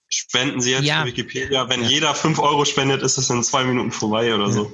spenden 0.07 0.61
Sie 0.61 0.71
jetzt 0.71 0.83
Ja. 0.83 1.01
für 1.01 1.07
Wikipedia. 1.07 1.69
Wenn 1.69 1.81
Ja. 1.81 1.89
jeder 1.89 2.13
fünf 2.13 2.37
Euro 2.37 2.65
spendet, 2.65 3.01
ist 3.01 3.17
es 3.17 3.31
in 3.31 3.41
zwei 3.43 3.63
Minuten 3.63 3.91
vorbei 3.91 4.35
oder 4.35 4.51
so. 4.51 4.71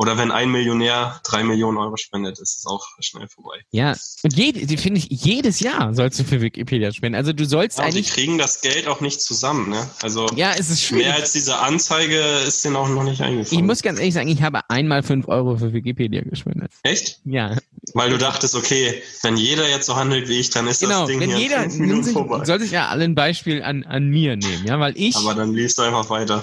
Oder 0.00 0.16
wenn 0.16 0.30
ein 0.30 0.50
Millionär 0.50 1.20
drei 1.24 1.42
Millionen 1.44 1.76
Euro 1.76 1.94
spendet, 1.98 2.38
ist 2.38 2.56
es 2.58 2.64
auch 2.66 2.86
schnell 3.00 3.28
vorbei. 3.28 3.58
Ja. 3.70 3.94
Und 4.22 4.32
jede, 4.34 4.78
finde 4.78 4.98
ich, 4.98 5.08
jedes 5.10 5.60
Jahr 5.60 5.92
sollst 5.92 6.18
du 6.18 6.24
für 6.24 6.40
Wikipedia 6.40 6.90
spenden. 6.90 7.16
Also 7.16 7.34
du 7.34 7.44
sollst 7.44 7.76
Ja, 7.76 7.84
und 7.84 7.92
die 7.92 7.98
eigentlich, 7.98 8.10
kriegen 8.14 8.38
das 8.38 8.62
Geld 8.62 8.88
auch 8.88 9.02
nicht 9.02 9.20
zusammen, 9.20 9.68
ne? 9.68 9.90
Also 10.00 10.26
ja, 10.36 10.52
es 10.58 10.70
ist 10.70 10.82
schwierig. 10.84 11.04
mehr 11.04 11.16
als 11.16 11.32
diese 11.32 11.58
Anzeige 11.58 12.18
ist 12.46 12.64
denen 12.64 12.76
auch 12.76 12.88
noch 12.88 13.02
nicht 13.02 13.20
Ich 13.20 13.26
eingefallen. 13.26 13.66
muss 13.66 13.82
ganz 13.82 13.98
ehrlich 13.98 14.14
sagen, 14.14 14.28
ich 14.28 14.40
habe 14.40 14.60
einmal 14.70 15.02
fünf 15.02 15.28
Euro 15.28 15.58
für 15.58 15.70
Wikipedia 15.74 16.22
gespendet. 16.22 16.72
Echt? 16.82 17.18
Ja, 17.26 17.56
Weil 17.92 18.08
du 18.08 18.16
dachtest, 18.16 18.54
okay, 18.54 19.02
wenn 19.22 19.36
jeder 19.36 19.68
jetzt 19.68 19.84
so 19.84 19.96
handelt 19.96 20.30
wie 20.30 20.40
ich, 20.40 20.48
dann 20.48 20.66
ist 20.66 20.80
genau. 20.80 21.00
das 21.00 21.08
Ding 21.10 21.20
Wenn 21.20 21.28
hier 21.28 21.38
jeder, 21.40 21.60
fünf 21.64 21.76
Minuten 21.76 22.04
sich, 22.04 22.12
vorbei. 22.14 22.42
soll 22.46 22.58
sich 22.60 22.70
ja 22.70 22.88
alle 22.88 23.04
ein 23.04 23.14
Beispiel 23.14 23.62
an, 23.62 23.84
an 23.84 24.08
mir 24.08 24.36
nehmen, 24.36 24.64
ja, 24.66 24.80
weil 24.80 24.94
ich, 24.96 25.14
Aber 25.16 25.34
dann 25.34 25.52
liest 25.52 25.76
du 25.76 25.82
einfach 25.82 26.08
weiter. 26.08 26.42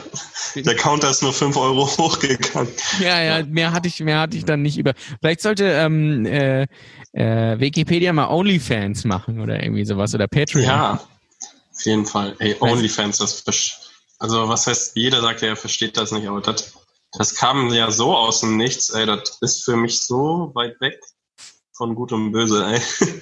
Der 0.55 0.75
Counter 0.75 1.09
ist 1.09 1.23
nur 1.23 1.33
5 1.33 1.57
Euro 1.57 1.87
hochgegangen. 1.97 2.69
ja, 3.01 3.21
ja, 3.23 3.46
mehr 3.47 3.71
hatte 3.71 3.87
ich, 3.87 3.99
mehr 3.99 4.19
hatte 4.19 4.37
ich 4.37 4.45
dann 4.45 4.61
nicht 4.61 4.77
über. 4.77 4.93
Vielleicht 5.19 5.41
sollte 5.41 5.65
ähm, 5.65 6.25
äh, 6.25 6.67
äh, 7.13 7.59
Wikipedia 7.59 8.13
mal 8.13 8.29
OnlyFans 8.29 9.05
machen 9.05 9.39
oder 9.39 9.61
irgendwie 9.61 9.85
sowas 9.85 10.13
oder 10.13 10.27
Patreon. 10.27 10.63
Ja, 10.63 10.93
auf 10.93 11.85
jeden 11.85 12.05
Fall. 12.05 12.35
Ey, 12.39 12.55
OnlyFans, 12.59 13.17
das 13.17 13.97
Also 14.19 14.47
was 14.49 14.67
heißt, 14.67 14.95
jeder 14.95 15.21
sagt 15.21 15.41
ja, 15.41 15.49
er 15.49 15.55
versteht 15.55 15.97
das 15.97 16.11
nicht, 16.11 16.27
aber 16.27 16.41
das, 16.41 16.73
das 17.13 17.35
kam 17.35 17.71
ja 17.73 17.91
so 17.91 18.15
aus 18.15 18.41
dem 18.41 18.57
Nichts, 18.57 18.89
ey, 18.89 19.05
das 19.05 19.37
ist 19.41 19.63
für 19.63 19.75
mich 19.75 20.01
so 20.01 20.51
weit 20.53 20.79
weg 20.81 20.99
von 21.73 21.93
Gut 21.95 22.11
und 22.11 22.31
Böse, 22.31 22.65
ey. 22.65 22.81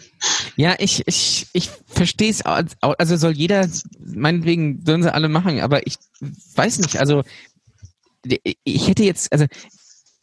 Ja, 0.55 0.75
ich, 0.79 1.03
ich, 1.05 1.47
ich 1.51 1.69
verstehe 1.87 2.31
es. 2.31 2.41
Also 2.43 3.17
soll 3.17 3.33
jeder, 3.33 3.67
meinetwegen 3.99 4.81
sollen 4.85 5.03
sie 5.03 5.13
alle 5.13 5.27
machen, 5.27 5.59
aber 5.59 5.85
ich 5.85 5.97
weiß 6.55 6.79
nicht, 6.79 6.97
also 6.97 7.23
ich 8.63 8.87
hätte 8.87 9.03
jetzt, 9.03 9.31
also 9.33 9.45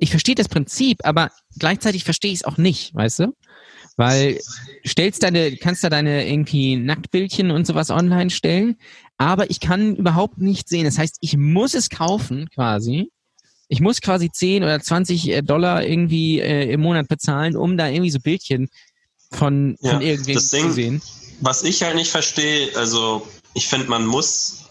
ich 0.03 0.11
verstehe 0.11 0.35
das 0.35 0.49
Prinzip, 0.49 0.99
aber 1.05 1.31
gleichzeitig 1.59 2.03
verstehe 2.03 2.33
ich 2.33 2.41
es 2.41 2.45
auch 2.45 2.57
nicht, 2.57 2.93
weißt 2.93 3.21
du? 3.21 3.35
Weil 3.97 4.41
stellst 4.85 5.23
deine, 5.23 5.57
kannst 5.57 5.85
da 5.85 5.91
deine 5.91 6.29
irgendwie 6.29 6.77
Nacktbildchen 6.77 7.53
und 7.53 7.67
sowas 7.69 7.91
online 7.91 8.31
stellen, 8.31 8.79
aber 9.17 9.49
ich 9.51 9.61
kann 9.61 9.95
überhaupt 9.95 10.39
nicht 10.39 10.69
sehen. 10.69 10.87
Das 10.87 10.99
heißt, 10.99 11.19
ich 11.21 11.37
muss 11.37 11.75
es 11.75 11.89
kaufen 11.89 12.49
quasi, 12.53 13.13
ich 13.69 13.81
muss 13.81 14.01
quasi 14.01 14.29
10 14.29 14.65
oder 14.65 14.81
20 14.81 15.29
äh, 15.29 15.43
Dollar 15.43 15.85
irgendwie 15.85 16.41
äh, 16.41 16.73
im 16.73 16.81
Monat 16.81 17.07
bezahlen, 17.07 17.57
um 17.57 17.77
da 17.77 17.89
irgendwie 17.89 18.11
so 18.11 18.19
Bildchen 18.19 18.71
von, 19.31 19.77
Ja, 19.83 19.93
von 19.93 20.03
irgendwem 20.03 20.39
zu 20.39 20.73
sehen. 20.73 21.01
Was 21.41 21.63
ich 21.63 21.83
halt 21.83 21.95
nicht 21.95 22.11
verstehe, 22.11 22.77
also 22.77 23.27
ich 23.55 23.69
finde, 23.69 23.89
man 23.89 24.05
muss, 24.05 24.62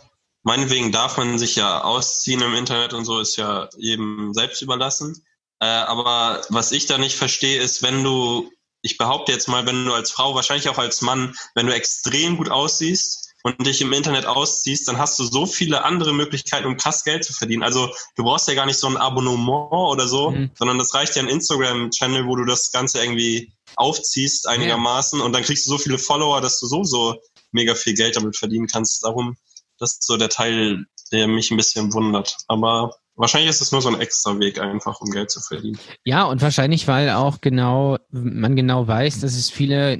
meinetwegen 0.43 0.91
darf 0.91 1.17
man 1.17 1.37
sich 1.37 1.55
ja 1.55 1.81
ausziehen 1.83 2.41
im 2.41 2.55
Internet 2.55 2.93
und 2.93 3.05
so, 3.05 3.19
ist 3.19 3.37
ja 3.37 3.69
jedem 3.77 4.33
selbst 4.33 4.61
überlassen. 4.61 5.23
Äh, 5.59 5.65
aber 5.65 6.41
was 6.49 6.71
ich 6.71 6.85
da 6.87 6.97
nicht 6.97 7.15
verstehe, 7.15 7.61
ist, 7.61 7.83
wenn 7.83 8.03
du, 8.03 8.51
ich 8.81 8.97
behaupte 8.97 9.31
jetzt 9.31 9.47
mal, 9.47 9.65
wenn 9.67 9.85
du 9.85 9.93
als 9.93 10.11
Frau, 10.11 10.33
wahrscheinlich 10.33 10.69
auch 10.69 10.79
als 10.79 11.01
Mann, 11.01 11.35
wenn 11.53 11.67
du 11.67 11.73
extrem 11.73 12.37
gut 12.37 12.49
aussiehst 12.49 13.29
und 13.43 13.65
dich 13.65 13.81
im 13.81 13.93
Internet 13.93 14.25
ausziehst, 14.25 14.87
dann 14.87 14.97
hast 14.97 15.17
du 15.19 15.23
so 15.23 15.45
viele 15.45 15.83
andere 15.83 16.13
Möglichkeiten, 16.13 16.67
um 16.67 16.77
krass 16.77 17.03
Geld 17.03 17.23
zu 17.23 17.33
verdienen. 17.33 17.63
Also 17.63 17.89
du 18.15 18.23
brauchst 18.23 18.47
ja 18.47 18.53
gar 18.55 18.65
nicht 18.65 18.77
so 18.77 18.87
ein 18.87 18.97
Abonnement 18.97 19.71
oder 19.71 20.07
so, 20.07 20.31
Mhm. 20.31 20.51
sondern 20.57 20.77
das 20.79 20.93
reicht 20.93 21.15
ja 21.15 21.21
ein 21.21 21.27
Instagram-Channel, 21.27 22.25
wo 22.27 22.35
du 22.35 22.45
das 22.45 22.71
Ganze 22.71 22.99
irgendwie 22.99 23.51
aufziehst 23.75 24.47
einigermaßen 24.47 25.21
und 25.21 25.33
dann 25.33 25.43
kriegst 25.43 25.65
du 25.65 25.69
so 25.69 25.77
viele 25.77 25.97
Follower, 25.97 26.41
dass 26.41 26.59
du 26.59 26.67
so, 26.67 26.83
so 26.83 27.15
mega 27.51 27.75
viel 27.75 27.93
Geld 27.93 28.15
damit 28.15 28.37
verdienen 28.37 28.67
kannst. 28.67 29.03
Darum, 29.03 29.37
das 29.81 29.93
ist 29.93 30.05
so 30.05 30.15
der 30.15 30.29
Teil, 30.29 30.85
der 31.11 31.27
mich 31.27 31.51
ein 31.51 31.57
bisschen 31.57 31.91
wundert. 31.93 32.37
Aber 32.47 32.95
wahrscheinlich 33.15 33.49
ist 33.49 33.61
es 33.61 33.71
nur 33.71 33.81
so 33.81 33.89
ein 33.89 33.99
extra 33.99 34.39
Weg 34.39 34.59
einfach, 34.59 35.01
um 35.01 35.09
Geld 35.09 35.31
zu 35.31 35.41
verdienen. 35.41 35.79
Ja, 36.05 36.23
und 36.23 36.41
wahrscheinlich, 36.41 36.87
weil 36.87 37.09
auch 37.09 37.41
genau, 37.41 37.97
man 38.11 38.55
genau 38.55 38.87
weiß, 38.87 39.19
dass 39.21 39.35
es 39.35 39.49
viele 39.49 39.97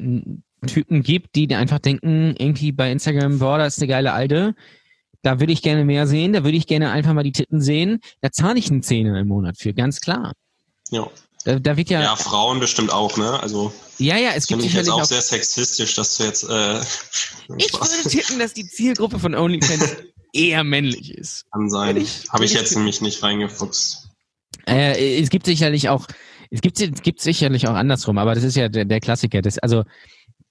Typen 0.67 1.01
gibt, 1.01 1.35
die 1.35 1.53
einfach 1.55 1.79
denken, 1.79 2.35
irgendwie 2.37 2.71
bei 2.71 2.91
Instagram, 2.91 3.39
boah, 3.39 3.57
das 3.57 3.77
ist 3.77 3.83
eine 3.83 3.91
geile 3.91 4.13
Alte, 4.13 4.55
da 5.23 5.39
würde 5.39 5.53
ich 5.53 5.63
gerne 5.63 5.83
mehr 5.83 6.07
sehen, 6.07 6.33
da 6.33 6.43
würde 6.43 6.57
ich 6.57 6.67
gerne 6.67 6.91
einfach 6.91 7.13
mal 7.13 7.23
die 7.23 7.31
Titten 7.31 7.61
sehen, 7.61 7.99
da 8.21 8.31
zahle 8.31 8.59
ich 8.59 8.69
einen 8.69 8.83
Zehner 8.83 9.19
im 9.19 9.27
Monat 9.27 9.57
für, 9.57 9.73
ganz 9.73 9.99
klar. 9.99 10.33
Ja. 10.89 11.09
Da, 11.43 11.59
da 11.59 11.77
wird 11.77 11.89
ja, 11.89 11.99
ja, 11.99 12.05
ja, 12.05 12.15
Frauen 12.15 12.59
bestimmt 12.59 12.91
auch, 12.91 13.17
ne? 13.17 13.39
Also 13.41 13.73
ja, 13.97 14.15
es 14.35 14.47
gibt 14.47 14.61
finde 14.61 14.67
ich 14.67 14.73
jetzt 14.73 14.89
auch 14.89 15.01
auch, 15.01 15.05
sehr 15.05 15.21
sexistisch, 15.21 15.95
dass 15.95 16.17
du 16.17 16.23
jetzt 16.23 16.43
äh, 16.43 16.79
ich 17.57 17.73
würde 17.73 18.09
tippen, 18.09 18.39
dass 18.39 18.53
die 18.53 18.67
Zielgruppe 18.67 19.19
von 19.19 19.33
OnlyFans 19.35 19.97
eher 20.33 20.63
männlich 20.63 21.13
ist. 21.15 21.45
kann 21.51 21.69
sein. 21.69 22.05
Habe 22.29 22.45
ich 22.45 22.53
jetzt 22.53 22.75
nämlich 22.75 23.01
nicht 23.01 23.21
reingefuchst. 23.23 24.09
Äh, 24.67 25.21
es 25.21 25.29
gibt 25.29 25.45
sicherlich 25.45 25.89
auch, 25.89 26.07
es 26.49 26.61
gibt, 26.61 26.79
es 26.79 27.01
gibt 27.01 27.21
sicherlich 27.21 27.67
auch 27.67 27.73
andersrum, 27.73 28.17
aber 28.17 28.35
das 28.35 28.43
ist 28.43 28.55
ja 28.55 28.69
der, 28.69 28.85
der 28.85 28.99
Klassiker. 28.99 29.41
Das, 29.41 29.57
also, 29.57 29.83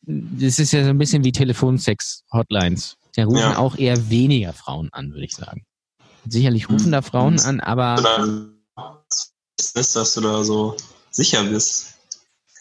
das 0.03 0.59
ist 0.59 0.72
ja 0.72 0.82
so 0.84 0.91
ein 0.91 0.99
bisschen 0.99 1.24
wie 1.24 1.32
Telefonsex-Hotlines. 1.32 2.97
Da 3.14 3.24
rufen 3.24 3.38
Ja. 3.38 3.59
auch 3.59 3.76
eher 3.76 4.11
weniger 4.11 4.53
Frauen 4.53 4.88
an, 4.93 5.11
würde 5.12 5.24
ich 5.24 5.34
sagen. 5.34 5.64
Sicherlich 6.28 6.68
rufen 6.68 6.93
da 6.93 7.03
Frauen 7.03 7.38
an, 7.41 7.61
aber 7.61 7.97
Ist, 9.74 9.96
dass 9.96 10.14
du 10.14 10.20
da 10.20 10.44
so 10.44 10.76
sicher 11.10 11.44
bist. 11.44 11.94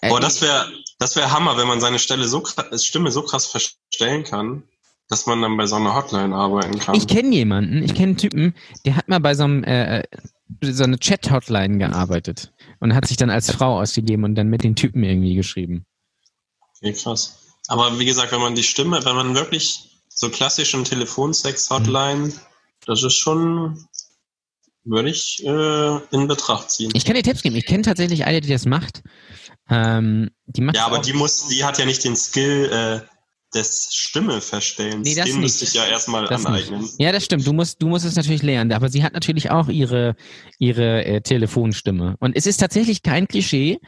äh, 0.01 0.10
Boah, 0.10 0.20
das 0.20 0.41
wäre 0.41 0.72
das 0.99 1.16
wär 1.16 1.32
Hammer, 1.32 1.57
wenn 1.57 1.68
man 1.68 1.82
seine 1.82 1.99
Stelle 1.99 2.28
so 2.28 2.43
Stimme 2.76 3.12
so 3.12 3.24
krass 3.24 3.45
verstellen 3.45 4.24
kann, 4.24 4.64
dass 5.07 5.26
man 5.26 5.41
dann 5.41 5.57
bei 5.57 5.66
so 5.66 5.76
einer 5.76 5.95
Hotline 5.95 6.36
arbeiten 6.36 6.78
kann. 6.78 6.95
ich 6.95 7.07
kenne 7.07 7.34
jemanden, 7.34 7.84
ich 7.84 7.93
kenne 7.93 8.10
einen 8.10 8.18
Typen, 8.18 8.53
der 8.86 8.95
hat 8.95 9.07
mal 9.07 9.20
bei 9.20 9.34
so 9.34 9.43
einem 9.43 9.64
äh, 9.64 10.03
so 10.62 10.84
eine 10.84 10.99
Chat-Hotline 10.99 11.78
gearbeitet 11.78 12.51
und 12.80 12.93
hat 12.93 13.07
sich 13.07 13.18
dann 13.18 13.30
als 13.30 13.51
Frau 13.51 13.80
ausgegeben 13.80 14.24
und 14.24 14.36
dann 14.36 14.49
mit 14.49 14.64
den 14.64 14.76
Typen 14.76 15.03
irgendwie 15.03 15.36
geschrieben. 15.36 15.86
Okay, 16.78 16.93
krass. 16.93 17.38
Aber 17.68 17.99
wie 17.99 18.05
gesagt, 18.05 18.32
wenn 18.32 18.41
man 18.41 18.55
die 18.55 18.64
Stimme, 18.64 19.03
wenn 19.05 19.16
man 19.16 19.36
wirklich 19.36 19.89
so 20.10 20.30
klassischen 20.30 20.84
Telefonsex-Hotline, 20.84 22.34
das 22.86 23.03
ist 23.03 23.16
schon, 23.16 23.86
würde 24.84 25.10
ich 25.10 25.44
äh, 25.46 25.98
in 26.12 26.28
Betracht 26.28 26.72
ziehen. 26.72 26.92
Ich 26.94 27.06
kann 27.06 27.16
dir 27.16 27.24
Tipps 27.24 27.42
geben. 27.42 27.56
Ich 27.56 27.66
kenne 27.66 27.84
tatsächlich 27.84 28.26
eine, 28.26 28.42
die 28.42 28.50
das 28.50 28.66
macht. 28.66 29.02
Ähm, 29.70 30.30
die 30.48 30.62
macht 30.62 30.76
ja, 30.76 30.86
aber 30.86 31.00
die 31.00 31.14
muss, 31.14 31.48
die 31.48 31.64
hat 31.64 31.78
ja 31.78 31.86
nicht 31.86 32.04
den 32.04 32.16
Skill 32.16 32.70
äh, 32.72 33.08
des 33.54 33.90
Stimmeverstellens. 33.94 35.08
Nee, 35.08 35.16
das 35.16 35.26
Den 35.26 35.40
müsste 35.40 35.66
ich 35.66 35.74
ja 35.74 35.86
erstmal 35.86 36.28
Das 36.28 36.46
aneignen. 36.46 36.82
nicht. 36.82 37.00
Ja, 37.00 37.12
das 37.12 37.26
stimmt. 37.26 37.46
Du 37.46 37.54
musst, 37.54 37.82
du 37.82 37.88
musst 37.88 38.06
es 38.06 38.16
natürlich 38.16 38.44
lernen. 38.44 38.72
Aber 38.72 38.90
sie 38.90 39.04
hat 39.04 39.14
natürlich 39.14 39.50
auch 39.52 39.70
ihre, 39.70 40.16
ihre 40.60 41.04
äh, 41.06 41.22
Telefonstimme. 41.22 42.16
Und 42.20 42.36
es 42.36 42.46
ist 42.46 42.58
tatsächlich 42.58 43.04
kein 43.04 43.28
Klischee, 43.28 43.80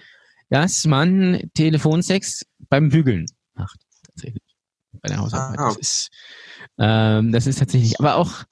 dass 0.50 0.86
man 0.86 1.50
Telefonsex 1.54 2.46
beim 2.70 2.90
Bügeln 2.90 3.26
macht. 3.54 3.80
Tatsächlich. 4.08 4.44
Bei 5.02 5.10
der 5.10 5.18
Hausarbeit. 5.20 5.60
Ah. 5.60 5.68
Das 5.70 5.78
ist, 5.78 6.10
ähm, 6.80 7.32
das 7.32 7.48
ist 7.48 7.60
tatsächlich, 7.60 8.00
aber 8.00 8.16
auch, 8.16 8.44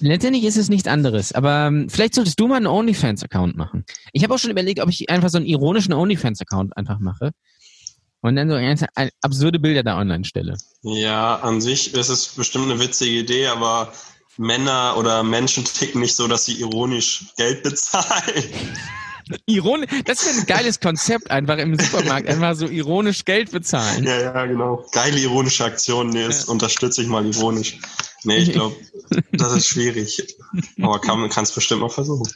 letztendlich 0.00 0.44
ist 0.44 0.56
es 0.56 0.68
nichts 0.68 0.88
anderes. 0.88 1.32
Aber 1.32 1.66
ähm, 1.66 1.88
vielleicht 1.88 2.14
solltest 2.14 2.38
du 2.40 2.48
mal 2.48 2.56
einen 2.56 2.66
OnlyFans-Account 2.66 3.56
machen. 3.56 3.84
Ich 4.12 4.22
habe 4.22 4.34
auch 4.34 4.38
schon 4.38 4.50
überlegt, 4.50 4.80
ob 4.80 4.88
ich 4.88 5.08
einfach 5.10 5.30
so 5.30 5.38
einen 5.38 5.46
ironischen 5.46 5.92
OnlyFans-Account 5.92 6.76
einfach 6.76 6.98
mache. 6.98 7.30
Und 8.22 8.36
dann 8.36 8.50
so 8.50 8.54
ganz 8.54 8.84
absurde 9.22 9.58
Bilder 9.58 9.82
da 9.82 9.98
online 9.98 10.24
stelle. 10.24 10.58
Ja, 10.82 11.36
an 11.36 11.62
sich 11.62 11.94
ist 11.94 12.10
es 12.10 12.28
bestimmt 12.28 12.70
eine 12.70 12.78
witzige 12.78 13.20
Idee, 13.20 13.46
aber 13.46 13.94
Männer 14.36 14.94
oder 14.98 15.22
Menschen 15.22 15.64
ticken 15.64 16.02
nicht 16.02 16.14
so, 16.14 16.28
dass 16.28 16.44
sie 16.44 16.60
ironisch 16.60 17.32
Geld 17.36 17.62
bezahlen. 17.62 18.44
Ironisch, 19.46 19.88
das 20.04 20.24
wäre 20.24 20.36
ein 20.38 20.46
geiles 20.46 20.80
Konzept, 20.80 21.30
einfach 21.30 21.58
im 21.58 21.78
Supermarkt, 21.78 22.28
einfach 22.28 22.54
so 22.54 22.66
ironisch 22.66 23.24
Geld 23.24 23.50
bezahlen. 23.52 24.04
ja, 24.04 24.20
ja, 24.20 24.46
genau. 24.46 24.84
Geile 24.92 25.18
ironische 25.18 25.64
Aktion, 25.64 26.10
nee, 26.10 26.26
das 26.26 26.46
Ja. 26.46 26.52
unterstütze 26.52 27.02
ich 27.02 27.08
mal 27.08 27.24
ironisch. 27.26 27.78
Nee, 28.24 28.36
ich 28.38 28.52
glaube, 28.52 28.76
das 29.32 29.52
ist 29.52 29.66
schwierig. 29.68 30.22
Aber 30.82 31.00
kann 31.00 31.28
kannst 31.30 31.54
bestimmt 31.54 31.80
mal 31.80 31.88
versuchen. 31.88 32.30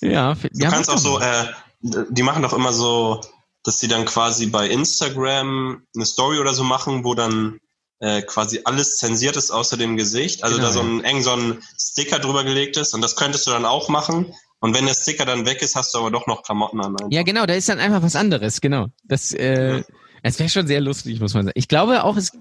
Ja, 0.00 0.34
Du 0.34 0.48
ja, 0.54 0.70
kannst 0.70 0.90
auch 0.90 0.98
so, 0.98 1.20
äh, 1.20 1.46
die 1.80 2.22
machen 2.22 2.42
doch 2.42 2.52
immer 2.52 2.72
so, 2.72 3.20
dass 3.62 3.78
sie 3.80 3.88
dann 3.88 4.04
quasi 4.04 4.46
bei 4.46 4.68
Instagram 4.68 5.82
eine 5.94 6.06
Story 6.06 6.38
oder 6.38 6.54
so 6.54 6.64
machen, 6.64 7.04
wo 7.04 7.14
dann 7.14 7.58
äh, 8.00 8.22
quasi 8.22 8.60
alles 8.64 8.96
zensiert 8.96 9.36
ist 9.36 9.50
außer 9.50 9.76
dem 9.76 9.96
Gesicht. 9.96 10.44
Also 10.44 10.56
Genau, 10.56 10.68
da 10.68 10.72
so 10.72 10.80
ein 10.80 11.02
eng 11.04 11.22
so 11.22 11.32
ein 11.32 11.62
Sticker 11.80 12.18
drüber 12.18 12.44
gelegt 12.44 12.76
ist 12.76 12.94
und 12.94 13.00
das 13.00 13.16
könntest 13.16 13.46
du 13.46 13.50
dann 13.52 13.64
auch 13.64 13.88
machen. 13.88 14.34
Und 14.66 14.74
wenn 14.74 14.84
der 14.84 14.94
Sticker 14.94 15.24
dann 15.24 15.46
weg 15.46 15.62
ist, 15.62 15.76
hast 15.76 15.94
du 15.94 15.98
aber 15.98 16.10
doch 16.10 16.26
noch 16.26 16.42
Klamotten 16.42 16.80
an. 16.80 16.96
Ja, 17.10 17.22
genau, 17.22 17.46
da 17.46 17.54
ist 17.54 17.68
dann 17.68 17.78
einfach 17.78 18.02
was 18.02 18.16
anderes, 18.16 18.60
genau. 18.60 18.88
Das, 19.04 19.32
äh, 19.32 19.84
es 20.24 20.40
wäre 20.40 20.48
schon 20.48 20.66
sehr 20.66 20.80
lustig, 20.80 21.20
muss 21.20 21.34
man 21.34 21.44
sagen. 21.44 21.56
Ich 21.56 21.68
glaube 21.68 22.02
auch, 22.02 22.16
es 22.16 22.32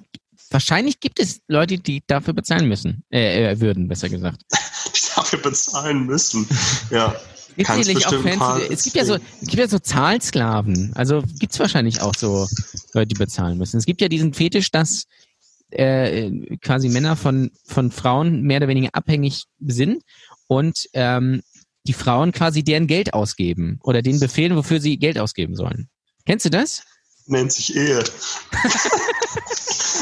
wahrscheinlich 0.50 1.00
gibt 1.00 1.20
es 1.20 1.42
Leute, 1.48 1.78
die 1.78 2.02
dafür 2.08 2.34
bezahlen 2.34 2.68
müssen, 2.68 3.04
äh, 3.12 3.52
äh 3.52 3.62
würden, 3.62 3.88
besser 3.88 4.10
gesagt. 4.10 4.42
die 4.96 5.02
dafür 5.16 5.38
bezahlen 5.38 6.08
müssen. 6.08 6.50
Ja. 6.90 7.14
Es 7.50 7.56
gibt 7.58 7.86
sicherlich 7.86 8.08
auch 8.08 8.24
Fans, 8.24 8.70
es 8.72 8.84
gibt 8.84 8.96
ja 8.96 9.06
so, 9.06 9.14
es 9.14 9.48
gibt 9.48 9.60
ja 9.60 9.68
so 9.68 9.78
Zahlsklaven. 9.78 10.94
Also 10.96 11.22
gibt's 11.38 11.60
wahrscheinlich 11.60 12.02
auch 12.02 12.16
so 12.18 12.48
Leute, 12.94 13.10
die 13.10 13.20
bezahlen 13.20 13.60
müssen. 13.60 13.78
Es 13.78 13.86
gibt 13.86 14.02
ja 14.02 14.08
diesen 14.08 14.34
Fetisch, 14.34 14.72
dass 14.72 15.06
äh, 15.70 16.32
quasi 16.58 16.90
Männer 16.90 17.16
von 17.16 17.52
von 17.66 17.92
Frauen 17.92 18.42
mehr 18.42 18.58
oder 18.58 18.68
weniger 18.68 18.90
abhängig 18.94 19.46
sind 19.60 20.02
und 20.48 20.90
ähm, 20.94 21.44
die 21.88 21.94
Frauen 21.94 22.32
quasi 22.32 22.64
deren 22.64 22.88
Geld 22.88 23.14
ausgeben 23.14 23.80
oder 23.84 24.02
denen 24.02 24.20
befehlen, 24.20 24.56
wofür 24.56 24.80
sie 24.80 24.98
Geld 24.98 25.20
ausgeben 25.20 25.56
sollen. 25.56 25.90
Kennst 26.26 26.46
du 26.46 26.50
das? 26.50 26.84
Nennt 27.28 27.52
sich 27.52 27.76
Ehe. 27.76 28.04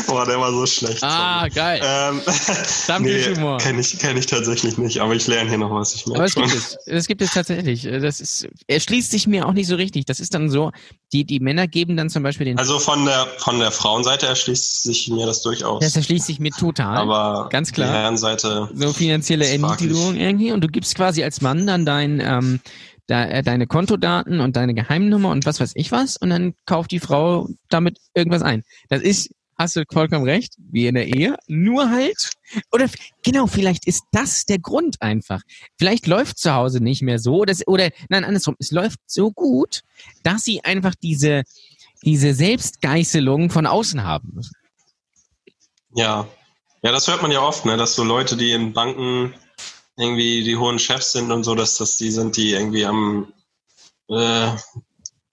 Boah, 0.07 0.25
der 0.25 0.39
war 0.39 0.51
so 0.51 0.65
schlecht. 0.65 0.99
sorry. 0.99 1.49
geil. 1.51 1.81
Ähm, 1.83 2.21
Stammtischhumor. 2.83 3.57
kenne 3.59 3.79
ich, 3.81 3.97
kenn 3.97 4.17
ich 4.17 4.25
tatsächlich 4.25 4.77
nicht, 4.77 4.99
aber 4.99 5.13
ich 5.15 5.25
lerne 5.27 5.49
hier 5.49 5.57
noch 5.57 5.71
was. 5.71 5.95
Ich 5.95 6.05
Aber 6.07 6.25
es 6.25 6.33
schon. 6.33 6.43
gibt 6.43 6.55
es. 6.55 6.77
Es 6.85 7.07
gibt 7.07 7.21
es 7.21 7.31
tatsächlich. 7.31 7.83
Das 7.83 8.19
ist, 8.19 8.47
er 8.67 8.79
schließt 8.79 9.11
sich 9.11 9.27
mir 9.27 9.47
auch 9.47 9.53
nicht 9.53 9.67
so 9.67 9.75
richtig. 9.75 10.05
Das 10.05 10.19
ist 10.19 10.33
dann 10.33 10.49
so, 10.49 10.71
die, 11.13 11.23
die 11.23 11.39
Männer 11.39 11.67
geben 11.67 11.95
dann 11.95 12.09
zum 12.09 12.23
Beispiel 12.23 12.45
den, 12.45 12.57
Also 12.59 12.79
von 12.79 13.05
der 13.05 13.27
von 13.37 13.59
der 13.59 13.71
Frauenseite 13.71 14.27
erschließt 14.27 14.83
sich 14.83 15.07
mir 15.09 15.25
das 15.25 15.41
durchaus. 15.41 15.83
das 15.83 15.95
erschließt 15.95 16.25
sich 16.27 16.39
mir 16.39 16.51
total. 16.51 16.97
aber 16.97 17.47
ganz 17.49 17.71
klar. 17.71 17.87
die 17.89 17.93
Herrenseite, 17.93 18.69
so 18.73 18.93
finanzielle 18.93 19.47
Erniedrigung 19.47 20.15
irgendwie 20.15 20.51
und 20.51 20.61
du 20.61 20.67
gibst 20.67 20.95
quasi 20.95 21.23
als 21.23 21.41
Mann 21.41 21.65
dann 21.67 21.85
dein, 21.85 22.19
ähm, 22.19 22.59
da, 23.07 23.25
äh, 23.25 23.43
deine 23.43 23.67
Kontodaten 23.67 24.39
und 24.39 24.55
deine 24.55 24.73
Geheimnummer 24.73 25.29
und 25.29 25.45
was 25.45 25.59
weiß 25.59 25.73
ich 25.75 25.91
was 25.91 26.17
und 26.17 26.29
dann 26.29 26.53
kauft 26.65 26.91
die 26.91 26.99
Frau 26.99 27.49
damit 27.69 27.99
irgendwas 28.13 28.41
ein. 28.41 28.63
Das 28.89 29.01
ist, 29.01 29.31
hast 29.57 29.75
du 29.75 29.83
vollkommen 29.91 30.25
recht, 30.25 30.55
wie 30.57 30.87
in 30.87 30.95
der 30.95 31.07
Ehe, 31.07 31.37
nur 31.47 31.89
halt, 31.89 32.31
oder 32.71 32.87
genau, 33.23 33.47
vielleicht 33.47 33.87
ist 33.87 34.03
das 34.11 34.45
der 34.45 34.59
Grund 34.59 35.01
einfach. 35.01 35.41
Vielleicht 35.77 36.07
läuft 36.07 36.37
zu 36.37 36.53
Hause 36.53 36.81
nicht 36.81 37.01
mehr 37.01 37.19
so 37.19 37.41
oder, 37.41 37.53
oder 37.67 37.89
nein, 38.09 38.23
andersrum, 38.23 38.55
es 38.59 38.71
läuft 38.71 38.99
so 39.05 39.31
gut, 39.31 39.81
dass 40.23 40.43
sie 40.43 40.63
einfach 40.63 40.95
diese, 40.95 41.43
diese 42.03 42.33
Selbstgeißelung 42.33 43.49
von 43.49 43.65
außen 43.65 44.03
haben 44.03 44.39
ja. 45.95 46.27
Ja, 46.81 46.91
das 46.91 47.07
hört 47.07 47.21
man 47.21 47.31
ja 47.31 47.41
oft, 47.41 47.65
ne, 47.65 47.77
dass 47.77 47.95
so 47.95 48.03
Leute, 48.03 48.35
die 48.35 48.51
in 48.51 48.73
Banken 48.73 49.33
irgendwie 49.97 50.43
die 50.43 50.57
hohen 50.57 50.79
Chefs 50.79 51.11
sind 51.11 51.31
und 51.31 51.43
so, 51.43 51.55
dass 51.55 51.77
das 51.77 51.97
die 51.97 52.11
sind, 52.11 52.35
die 52.37 52.51
irgendwie 52.51 52.85
am 52.85 53.31
äh, 54.09 54.51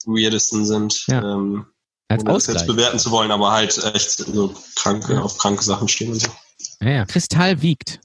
weirdesten 0.06 0.64
sind. 0.66 1.06
Ja. 1.06 1.22
Ähm, 1.22 1.66
Als 2.08 2.22
ohne 2.24 2.34
das 2.34 2.46
jetzt 2.46 2.66
bewerten 2.66 2.98
zu 2.98 3.10
wollen, 3.10 3.30
aber 3.30 3.52
halt 3.52 3.76
echt 3.94 4.10
so 4.10 4.54
kranke, 4.76 5.14
Ja. 5.14 5.22
auf 5.22 5.38
kranke 5.38 5.62
Sachen 5.64 5.88
stehen 5.88 6.12
und 6.12 6.20
so. 6.20 6.28
Ja, 6.80 6.90
ja. 6.90 7.04
Kristall 7.06 7.62
wiegt. 7.62 8.00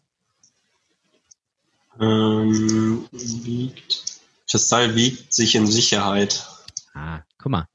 Ähm, 2.00 3.08
wiegt. 3.12 4.04
Kristall 4.50 4.96
wiegt 4.96 5.34
sich 5.34 5.56
in 5.56 5.68
Sicherheit. 5.68 6.46
Ah, 6.94 7.20
guck 7.38 7.52
mal. 7.52 7.68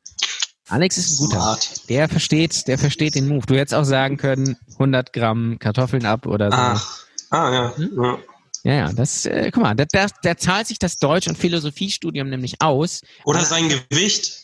Alex 0.69 0.99
ist 0.99 1.11
ein 1.13 1.17
guter. 1.27 1.37
Smart. 1.41 1.89
Der 1.89 2.09
versteht, 2.09 2.69
der 2.69 2.79
versteht 2.79 3.15
den 3.17 3.27
Move. 3.29 3.45
Du 3.47 3.57
hättest 3.57 3.75
auch 3.75 3.85
sagen 3.85 4.17
können, 4.19 4.57
100 4.75 5.13
Gramm 5.13 5.59
Kartoffeln 5.59 6.07
ab 6.07 6.27
oder 6.27 6.51
so. 6.51 6.57
Ach. 6.57 7.05
Ah, 7.31 7.53
ja. 7.53 7.77
Hm? 7.77 7.91
ja. 8.03 8.19
Ja, 8.63 8.75
ja, 8.75 8.93
das, 8.93 9.25
äh, 9.27 9.51
guck 9.53 9.63
mal, 9.63 9.75
da, 9.75 9.85
da, 9.91 10.07
da 10.23 10.37
zahlt 10.37 10.67
sich 10.67 10.79
das 10.79 10.99
Deutsch- 10.99 11.29
und 11.29 11.39
Philosophiestudium 11.39 12.29
nämlich 12.29 12.61
aus. 12.61 13.01
Oder 13.25 13.39
Aber- 13.39 13.47
sein 13.49 13.69
Gewicht. 13.69 14.39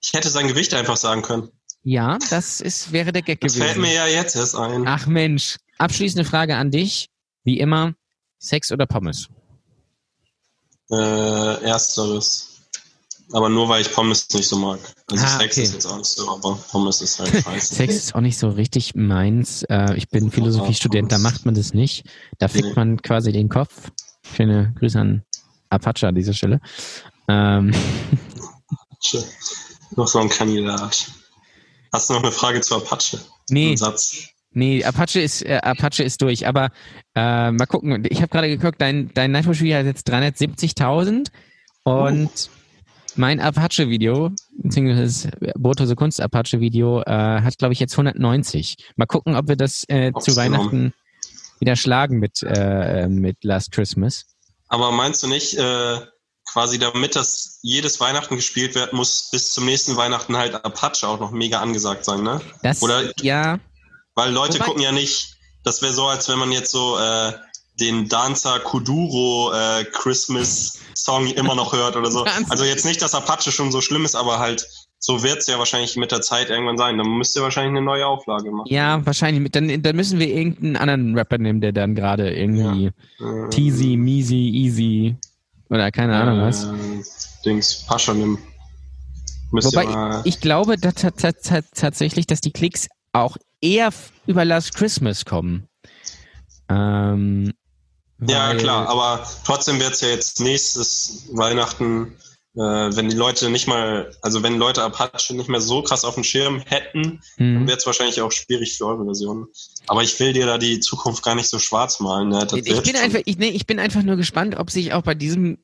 Ich 0.00 0.12
hätte 0.12 0.28
sein 0.30 0.46
Gewicht 0.46 0.74
einfach 0.74 0.96
sagen 0.96 1.22
können. 1.22 1.48
Ja, 1.82 2.18
das 2.30 2.60
ist, 2.60 2.92
wäre 2.92 3.12
der 3.12 3.22
Gag 3.22 3.40
Das 3.40 3.54
gewesen. 3.54 3.66
fällt 3.66 3.78
mir 3.80 3.92
ja 3.94 4.06
jetzt 4.06 4.36
erst 4.36 4.54
ein. 4.54 4.86
Ach 4.86 5.06
Mensch. 5.06 5.56
Abschließende 5.78 6.24
Frage 6.24 6.56
an 6.56 6.70
dich. 6.70 7.08
Wie 7.44 7.58
immer, 7.58 7.94
Sex 8.38 8.70
oder 8.70 8.86
Pommes? 8.86 9.28
Äh, 10.90 11.64
ersteres. 11.64 12.57
Aber 13.32 13.48
nur 13.48 13.68
weil 13.68 13.82
ich 13.82 13.92
Pommes 13.92 14.26
nicht 14.32 14.48
so 14.48 14.56
mag. 14.56 14.78
Also 15.10 15.24
Ah, 15.24 15.38
Sex 15.38 15.56
okay. 15.56 15.62
ist 15.64 15.74
jetzt 15.74 15.86
auch 15.86 15.98
nicht 15.98 16.06
so, 16.10 16.30
aber 16.30 16.58
Pommes 16.70 17.02
ist 17.02 17.18
halt 17.18 17.30
scheiße. 17.44 17.74
Sex 17.74 17.94
ist 17.94 18.14
auch 18.14 18.20
nicht 18.22 18.38
so 18.38 18.48
richtig 18.48 18.94
meins. 18.94 19.62
Äh, 19.64 19.96
ich 19.96 20.08
bin 20.08 20.30
Philosophiestudent, 20.30 21.12
da 21.12 21.18
macht 21.18 21.44
man 21.44 21.54
das 21.54 21.74
nicht. 21.74 22.04
Da 22.38 22.48
fickt 22.48 22.68
Nee. 22.68 22.72
man 22.76 23.02
quasi 23.02 23.30
den 23.32 23.48
Kopf. 23.48 23.90
Schöne 24.34 24.74
Grüße 24.78 24.98
an 24.98 25.22
Apache 25.70 26.08
an 26.08 26.14
dieser 26.14 26.32
Stelle. 26.32 26.60
Ähm, 27.28 27.72
Apache. 28.90 29.24
Noch 29.96 30.08
so 30.08 30.18
ein 30.20 30.28
Kandidat. 30.28 31.10
Hast 31.92 32.08
du 32.10 32.14
noch 32.14 32.22
eine 32.22 32.32
Frage 32.32 32.60
zu 32.60 32.76
Apache? 32.76 33.18
nee, 33.50 33.72
Ein 33.72 33.76
Satz. 33.76 34.28
nee, 34.52 34.84
Apache 34.84 35.20
ist, 35.20 35.42
äh, 35.44 35.60
Apache 35.62 36.02
ist 36.02 36.20
durch. 36.22 36.46
Aber 36.46 36.70
äh, 37.14 37.50
mal 37.50 37.66
gucken. 37.66 38.04
Ich 38.08 38.18
habe 38.22 38.28
gerade 38.28 38.48
geguckt, 38.48 38.80
dein, 38.80 39.10
dein 39.14 39.32
Nightwatch-Video 39.32 39.78
hat 39.78 39.86
jetzt 39.86 40.08
370.000 40.10 41.28
und 41.84 42.30
mein 43.18 43.40
Apache-Video, 43.40 44.30
beziehungsweise 44.56 45.30
das 45.40 45.52
Brotose 45.56 45.96
Kunst-Apache-Video, 45.96 47.02
äh, 47.02 47.06
hat, 47.42 47.58
glaube 47.58 47.74
ich, 47.74 47.80
jetzt 47.80 47.92
190. 47.94 48.76
Mal 48.96 49.06
gucken, 49.06 49.36
ob 49.36 49.48
wir 49.48 49.56
das 49.56 49.84
äh, 49.88 50.12
zu. 50.18 50.36
Weihnachten 50.36 50.92
wieder 51.60 51.76
schlagen 51.76 52.18
mit, 52.18 52.42
äh, 52.42 53.08
mit 53.08 53.42
Last 53.42 53.72
Christmas. 53.72 54.24
Aber 54.68 54.92
meinst 54.92 55.22
du 55.22 55.26
nicht, 55.26 55.58
äh, 55.58 55.98
quasi 56.50 56.78
damit 56.78 57.16
das 57.16 57.58
jedes 57.62 58.00
Weihnachten 58.00 58.36
gespielt 58.36 58.74
wird, 58.74 58.92
muss 58.92 59.28
bis 59.30 59.52
zum 59.52 59.64
nächsten 59.66 59.96
Weihnachten 59.96 60.36
halt 60.36 60.54
Apache 60.64 61.06
auch 61.08 61.18
noch 61.20 61.30
mega 61.32 61.60
angesagt 61.60 62.04
sein, 62.04 62.22
ne? 62.22 62.40
Das, 62.62 62.80
Oder- 62.82 63.12
ja, 63.20 63.58
Weil 64.14 64.32
Leute 64.32 64.54
Wobei- 64.54 64.64
gucken 64.66 64.82
ja 64.82 64.92
nicht, 64.92 65.36
das 65.64 65.82
wäre 65.82 65.92
so, 65.92 66.06
als 66.06 66.28
wenn 66.28 66.38
man 66.38 66.52
jetzt 66.52 66.70
so 66.70 66.96
äh, 66.98 67.32
den 67.80 68.08
Dancer 68.08 68.58
Kuduro 68.60 69.52
äh, 69.52 69.84
Christmas 69.92 70.78
Song 70.94 71.26
immer 71.28 71.54
noch 71.54 71.72
hört 71.72 71.96
oder 71.96 72.10
so. 72.10 72.24
Also 72.50 72.64
jetzt 72.64 72.84
nicht, 72.84 73.00
dass 73.02 73.14
Apache 73.14 73.52
schon 73.52 73.70
so 73.72 73.80
schlimm 73.80 74.04
ist, 74.04 74.14
aber 74.14 74.38
halt 74.38 74.66
so 75.00 75.22
wird's 75.22 75.46
ja 75.46 75.58
wahrscheinlich 75.60 75.96
mit 75.96 76.10
der 76.10 76.20
Zeit 76.22 76.50
irgendwann 76.50 76.76
sein. 76.76 76.98
Dann 76.98 77.06
müsst 77.18 77.36
ihr 77.36 77.42
wahrscheinlich 77.42 77.70
eine 77.76 77.82
neue 77.86 78.04
Auflage 78.06 78.50
machen. 78.50 78.66
ja, 78.68 79.04
wahrscheinlich. 79.06 79.52
Dann, 79.52 79.80
dann 79.82 79.94
müssen 79.96 80.18
wir 80.18 80.26
irgendeinen 80.28 80.76
anderen 80.76 81.14
Rapper 81.16 81.38
nehmen, 81.38 81.60
der 81.60 81.72
dann 81.72 81.94
gerade 81.94 82.34
irgendwie 82.34 82.86
Äh, 83.20 83.48
Teasy, 83.50 83.96
Measy, 83.96 84.48
Easy 84.50 85.16
oder 85.70 85.90
keine 85.92 86.16
Ahnung 86.16 86.40
was. 86.40 86.64
Äh, 86.64 86.68
Dings, 87.44 87.84
Pascha 87.86 88.12
nimm. 88.12 88.38
Müsst 89.52 89.68
Wobei 89.74 90.20
ich 90.24 90.40
glaube 90.40 90.76
da, 90.76 90.90
ta- 90.92 91.10
ta- 91.12 91.32
ta- 91.32 91.60
tatsächlich, 91.74 92.26
dass 92.26 92.40
die 92.40 92.50
Klicks 92.50 92.88
auch 93.12 93.36
eher 93.60 93.90
über 94.26 94.44
Last 94.44 94.74
Christmas 94.74 95.24
kommen. 95.24 95.68
Ähm, 96.68 97.52
ja, 98.26 98.54
klar, 98.54 98.88
aber 98.88 99.26
trotzdem 99.44 99.80
wird's 99.80 100.00
ja 100.00 100.08
jetzt 100.08 100.40
nächstes 100.40 101.28
Weihnachten, 101.32 102.16
äh, 102.54 102.60
wenn 102.60 103.08
die 103.08 103.16
Leute 103.16 103.50
nicht 103.50 103.68
mal, 103.68 104.10
also 104.22 104.42
wenn 104.42 104.58
Leute 104.58 104.82
Apache 104.82 105.34
nicht 105.34 105.48
mehr 105.48 105.60
so 105.60 105.82
krass 105.82 106.04
auf 106.04 106.14
dem 106.14 106.24
Schirm 106.24 106.60
hätten, 106.66 107.20
dann 107.36 107.60
Hm. 107.60 107.68
wird 107.68 107.78
es 107.78 107.86
wahrscheinlich 107.86 108.20
auch 108.20 108.32
schwierig 108.32 108.76
für 108.76 108.86
eure 108.86 109.04
Version. 109.04 109.46
Aber 109.86 110.02
ich 110.02 110.18
will 110.18 110.32
dir 110.32 110.46
da 110.46 110.58
die 110.58 110.80
Zukunft 110.80 111.22
gar 111.22 111.34
nicht 111.36 111.48
so 111.48 111.58
schwarz 111.58 112.00
malen. 112.00 112.30
Ne? 112.30 112.46
Ich 112.54 112.66
wird 112.66 112.84
bin 112.84 112.96
einfach, 112.96 113.20
ich, 113.24 113.38
nee, 113.38 113.50
ich 113.50 113.66
bin 113.66 113.78
einfach 113.78 114.02
nur 114.02 114.16
gespannt, 114.16 114.56
ob 114.56 114.70
sich 114.70 114.92
auch 114.92 115.02
bei 115.02 115.14
diesem 115.14 115.58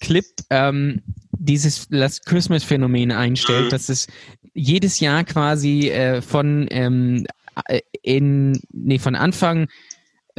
Clip 0.00 0.24
ähm, 0.50 1.02
dieses 1.38 1.86
Last 1.90 2.24
Christmas 2.26 2.64
Phänomen 2.64 3.12
einstellt, 3.12 3.66
Mhm. 3.66 3.70
dass 3.70 3.88
es 3.88 4.06
jedes 4.54 5.00
Jahr 5.00 5.24
quasi 5.24 5.88
äh, 5.90 6.22
von 6.22 6.66
ähm, 6.70 7.26
äh, 7.66 7.80
in 8.02 8.60
nee 8.72 8.98
von 8.98 9.14
Anfang 9.14 9.68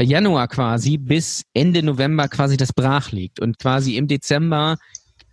Januar 0.03 0.47
quasi 0.47 0.97
bis 0.97 1.43
Ende 1.53 1.83
November 1.83 2.27
quasi 2.27 2.57
das 2.57 2.73
brach 2.73 3.11
liegt 3.11 3.39
und 3.39 3.57
quasi 3.59 3.95
im 3.97 4.07
Dezember 4.07 4.77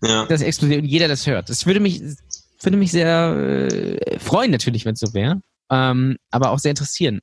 ja. 0.02 0.26
das 0.26 0.40
explodiert 0.40 0.82
und 0.82 0.88
jeder 0.88 1.08
das 1.08 1.26
hört. 1.26 1.48
Das 1.48 1.66
würde 1.66 1.80
mich 1.80 2.02
würde 2.60 2.76
mich 2.78 2.92
sehr 2.92 3.68
äh, 3.70 4.18
freuen 4.18 4.50
natürlich, 4.50 4.84
wenn 4.84 4.94
es 4.94 5.00
so 5.00 5.12
wäre, 5.12 5.40
ähm, 5.70 6.16
aber 6.30 6.50
auch 6.50 6.58
sehr 6.58 6.70
interessieren, 6.70 7.20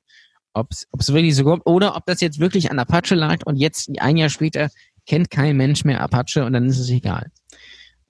ob 0.54 0.70
es 0.70 1.12
wirklich 1.12 1.34
so 1.34 1.44
kommt 1.44 1.66
oder 1.66 1.96
ob 1.96 2.06
das 2.06 2.20
jetzt 2.20 2.38
wirklich 2.38 2.70
an 2.70 2.78
Apache 2.78 3.14
lag 3.14 3.38
und 3.44 3.56
jetzt 3.56 3.90
ein 3.98 4.16
Jahr 4.16 4.28
später 4.28 4.68
kennt 5.06 5.30
kein 5.30 5.56
Mensch 5.56 5.84
mehr 5.84 6.00
Apache 6.00 6.44
und 6.44 6.52
dann 6.52 6.68
ist 6.68 6.78
es 6.78 6.88
egal. 6.90 7.30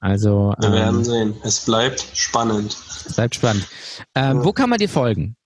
Also 0.01 0.53
Wir 0.59 0.73
werden 0.73 0.99
ähm, 0.99 1.05
sehen. 1.05 1.35
Es 1.45 1.65
bleibt 1.65 2.05
spannend. 2.13 2.77
es 3.07 3.15
bleibt 3.15 3.37
spannend. 3.37 3.67
Ähm, 4.15 4.39
Ja. 4.39 4.45
Wo 4.45 4.53
kann 4.53 4.69
man 4.69 4.79
dir 4.79 4.89
folgen? 4.89 5.37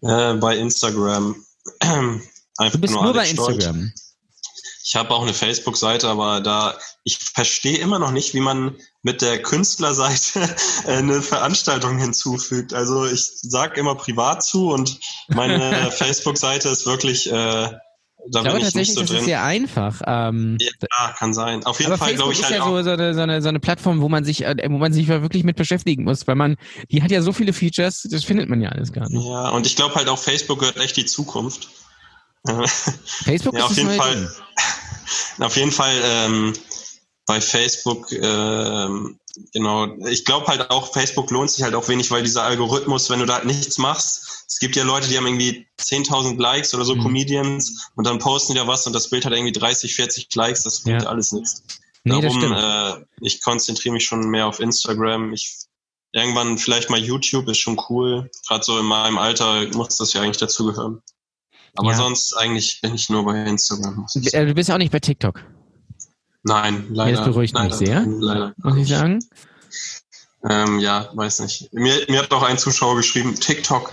Äh, 0.00 0.34
bei 0.34 0.56
Instagram. 0.56 1.34
Einfach 2.56 2.74
Du 2.74 2.80
bist 2.80 2.94
nur 2.94 3.12
bei 3.12 3.20
Alex 3.20 3.30
Stolz. 3.30 3.54
Instagram. 3.56 3.92
Ich 4.86 4.96
habe 4.96 5.10
auch 5.10 5.22
eine 5.22 5.34
Facebook-Seite, 5.34 6.08
aber 6.08 6.40
da 6.40 6.78
ich 7.04 7.18
verstehe 7.18 7.78
immer 7.78 7.98
noch 7.98 8.10
nicht, 8.10 8.34
wie 8.34 8.40
man 8.40 8.76
mit 9.02 9.22
der 9.22 9.42
Künstlerseite 9.42 10.48
eine 10.86 11.22
Veranstaltung 11.22 11.98
hinzufügt. 11.98 12.72
Also 12.72 13.06
ich 13.06 13.22
sag 13.42 13.76
immer 13.76 13.94
privat 13.94 14.42
zu 14.42 14.70
und 14.70 14.98
meine 15.28 15.90
Facebook-Seite 15.90 16.68
ist 16.68 16.86
wirklich, 16.86 17.30
äh, 17.30 17.32
da 18.30 18.40
Ich 18.40 18.44
glaube 18.46 18.60
tatsächlich, 18.60 18.94
so 18.94 19.02
das 19.02 19.10
ist 19.10 19.16
drin. 19.16 19.24
sehr 19.26 19.44
einfach. 19.44 20.00
Ähm, 20.06 20.56
Ja, 20.60 21.12
kann 21.18 21.34
sein. 21.34 21.64
Auf 21.66 21.78
jeden 21.78 21.92
aber 21.92 22.02
Fall 22.02 22.14
glaube 22.14 22.32
ich 22.32 22.38
ist 22.38 22.46
halt 22.46 22.56
ja 22.56 22.64
so, 22.64 22.82
so, 22.82 22.90
eine, 22.90 23.14
so, 23.14 23.20
eine, 23.20 23.42
so 23.42 23.48
eine 23.50 23.60
Plattform, 23.60 24.00
wo 24.00 24.08
man 24.08 24.24
sich, 24.24 24.44
äh, 24.44 24.56
wo 24.68 24.78
man 24.78 24.94
sich 24.94 25.08
wirklich 25.08 25.44
mit 25.44 25.56
beschäftigen 25.56 26.04
muss, 26.04 26.26
weil 26.26 26.34
man, 26.34 26.56
die 26.90 27.02
hat 27.02 27.10
ja 27.10 27.20
so 27.20 27.32
viele 27.32 27.52
Features, 27.52 28.06
das 28.10 28.24
findet 28.24 28.48
man 28.48 28.62
ja 28.62 28.70
alles 28.70 28.92
gar 28.92 29.08
nicht. 29.10 29.26
Ja, 29.26 29.50
und 29.50 29.66
ich 29.66 29.76
glaube 29.76 29.94
halt 29.96 30.08
auch 30.08 30.18
Facebook 30.18 30.60
gehört 30.60 30.78
echt 30.78 30.96
die 30.96 31.04
Zukunft. 31.04 31.68
Äh, 32.46 32.66
Facebook 32.66 33.54
Ja, 33.54 33.60
ist 33.60 33.70
auf 33.70 33.76
jeden 33.76 33.90
Fall. 33.96 34.34
Auf 35.40 35.56
jeden 35.56 35.72
Fall 35.72 36.00
ähm, 36.04 36.52
bei 37.26 37.40
Facebook, 37.40 38.10
ähm, 38.12 39.18
genau. 39.52 39.96
Ich 40.06 40.24
glaube 40.24 40.46
halt 40.46 40.70
auch, 40.70 40.92
Facebook 40.92 41.30
lohnt 41.30 41.50
sich 41.50 41.62
halt 41.64 41.74
auch 41.74 41.88
wenig, 41.88 42.10
weil 42.10 42.22
dieser 42.22 42.44
Algorithmus, 42.44 43.10
wenn 43.10 43.18
du 43.18 43.26
da 43.26 43.34
halt 43.34 43.44
nichts 43.46 43.78
machst, 43.78 44.44
es 44.48 44.58
gibt 44.60 44.76
ja 44.76 44.84
Leute, 44.84 45.08
die 45.08 45.16
haben 45.16 45.26
irgendwie 45.26 45.66
10.000 45.80 46.38
Likes 46.40 46.72
oder 46.74 46.84
so, 46.84 46.94
Mhm. 46.94 47.02
Comedians, 47.02 47.88
und 47.96 48.06
dann 48.06 48.18
posten 48.20 48.52
die 48.52 48.58
da 48.60 48.66
was 48.68 48.86
und 48.86 48.92
das 48.92 49.10
Bild 49.10 49.24
hat 49.24 49.32
irgendwie 49.32 49.52
30, 49.52 49.94
40 49.94 50.32
Likes, 50.34 50.62
das 50.62 50.82
bringt 50.82 51.02
Ja. 51.02 51.08
alles 51.08 51.32
nichts. 51.32 51.64
Nee, 52.04 52.20
Darum, 52.20 52.52
äh, 52.52 53.04
ich 53.22 53.40
konzentriere 53.42 53.94
mich 53.94 54.04
schon 54.04 54.28
mehr 54.30 54.46
auf 54.46 54.60
Instagram. 54.60 55.32
Ich 55.32 55.56
irgendwann 56.12 56.58
vielleicht 56.58 56.90
mal 56.90 57.00
YouTube 57.00 57.48
ist 57.48 57.58
schon 57.58 57.80
cool. 57.88 58.30
Gerade 58.46 58.62
so 58.64 58.78
in 58.78 58.86
meinem 58.86 59.18
Alter 59.18 59.66
muss 59.74 59.96
das 59.96 60.12
ja 60.12 60.20
eigentlich 60.22 60.36
dazugehören. 60.36 61.02
Aber 61.76 61.90
Ja. 61.90 61.96
sonst 61.96 62.34
eigentlich 62.36 62.80
bin 62.82 62.94
ich 62.94 63.10
nur 63.10 63.24
bei 63.24 63.44
Instagram. 63.44 64.06
Äh, 64.14 64.46
Du 64.46 64.54
bist 64.54 64.70
auch 64.70 64.78
nicht 64.78 64.92
bei 64.92 65.00
TikTok, 65.00 65.40
Nein, 66.44 66.86
leider. 66.90 67.16
das 67.18 67.26
beruhigt 67.26 67.54
mich 67.54 67.62
leider, 67.62 67.76
sehr. 67.76 68.04
Leider. 68.06 68.54
muss 68.58 68.76
ich 68.76 68.88
sagen. 68.88 69.18
Ähm, 70.48 70.78
ja, 70.78 71.08
weiß 71.14 71.40
nicht. 71.40 71.72
Mir, 71.72 72.04
mir 72.08 72.20
hat 72.22 72.30
auch 72.32 72.42
ein 72.42 72.58
Zuschauer 72.58 72.96
geschrieben, 72.96 73.34
TikTok, 73.34 73.92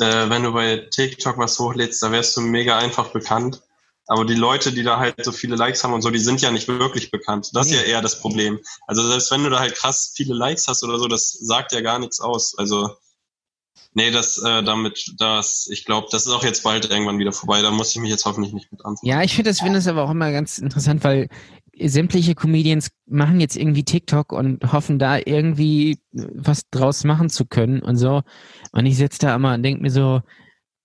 äh, 0.00 0.28
wenn 0.28 0.42
du 0.42 0.52
bei 0.52 0.78
TikTok 0.90 1.38
was 1.38 1.58
hochlädst, 1.58 2.02
da 2.02 2.10
wärst 2.10 2.36
du 2.36 2.40
mega 2.40 2.76
einfach 2.78 3.08
bekannt. 3.12 3.62
Aber 4.08 4.24
die 4.24 4.34
Leute, 4.34 4.72
die 4.72 4.82
da 4.84 4.98
halt 4.98 5.24
so 5.24 5.32
viele 5.32 5.56
Likes 5.56 5.82
haben 5.82 5.92
und 5.92 6.02
so, 6.02 6.10
die 6.10 6.18
sind 6.20 6.40
ja 6.40 6.50
nicht 6.50 6.68
wirklich 6.68 7.10
bekannt. 7.10 7.50
Das 7.54 7.66
ist 7.66 7.72
Nee. 7.72 7.78
ja 7.78 7.82
eher 7.84 8.02
das 8.02 8.20
Problem. 8.20 8.60
Also 8.86 9.06
selbst 9.08 9.30
wenn 9.32 9.42
du 9.42 9.50
da 9.50 9.58
halt 9.58 9.74
krass 9.74 10.12
viele 10.14 10.34
Likes 10.34 10.68
hast 10.68 10.84
oder 10.84 10.98
so, 10.98 11.08
das 11.08 11.32
sagt 11.32 11.72
ja 11.72 11.80
gar 11.80 11.98
nichts 11.98 12.20
aus. 12.20 12.56
Also 12.56 12.96
nee, 13.96 14.10
das 14.10 14.38
äh, 14.38 14.62
damit, 14.62 15.14
das, 15.18 15.68
ich 15.70 15.84
glaube, 15.84 16.08
das 16.10 16.26
ist 16.26 16.32
auch 16.32 16.44
jetzt 16.44 16.62
bald 16.62 16.88
irgendwann 16.90 17.18
wieder 17.18 17.32
vorbei. 17.32 17.62
Da 17.62 17.70
muss 17.70 17.90
ich 17.90 18.00
mich 18.00 18.10
jetzt 18.10 18.26
hoffentlich 18.26 18.52
nicht 18.52 18.70
mit 18.70 18.84
anfangen. 18.84 19.10
Ja, 19.10 19.22
ich 19.22 19.34
finde 19.34 19.50
das, 19.50 19.60
finde 19.60 19.78
das 19.78 19.88
aber 19.88 20.04
auch 20.04 20.10
immer 20.10 20.30
ganz 20.30 20.58
interessant, 20.58 21.02
weil 21.02 21.28
sämtliche 21.78 22.34
Comedians 22.34 22.90
machen 23.06 23.40
jetzt 23.40 23.56
irgendwie 23.56 23.84
TikTok 23.84 24.32
und 24.32 24.72
hoffen 24.72 24.98
da 24.98 25.18
irgendwie 25.18 25.98
was 26.12 26.68
draus 26.70 27.04
machen 27.04 27.30
zu 27.30 27.46
können 27.46 27.80
und 27.80 27.96
so. 27.96 28.22
Und 28.72 28.86
ich 28.86 28.96
sitze 28.96 29.18
da 29.20 29.34
immer 29.34 29.54
und 29.54 29.62
denke 29.62 29.82
mir 29.82 29.90
so, 29.90 30.20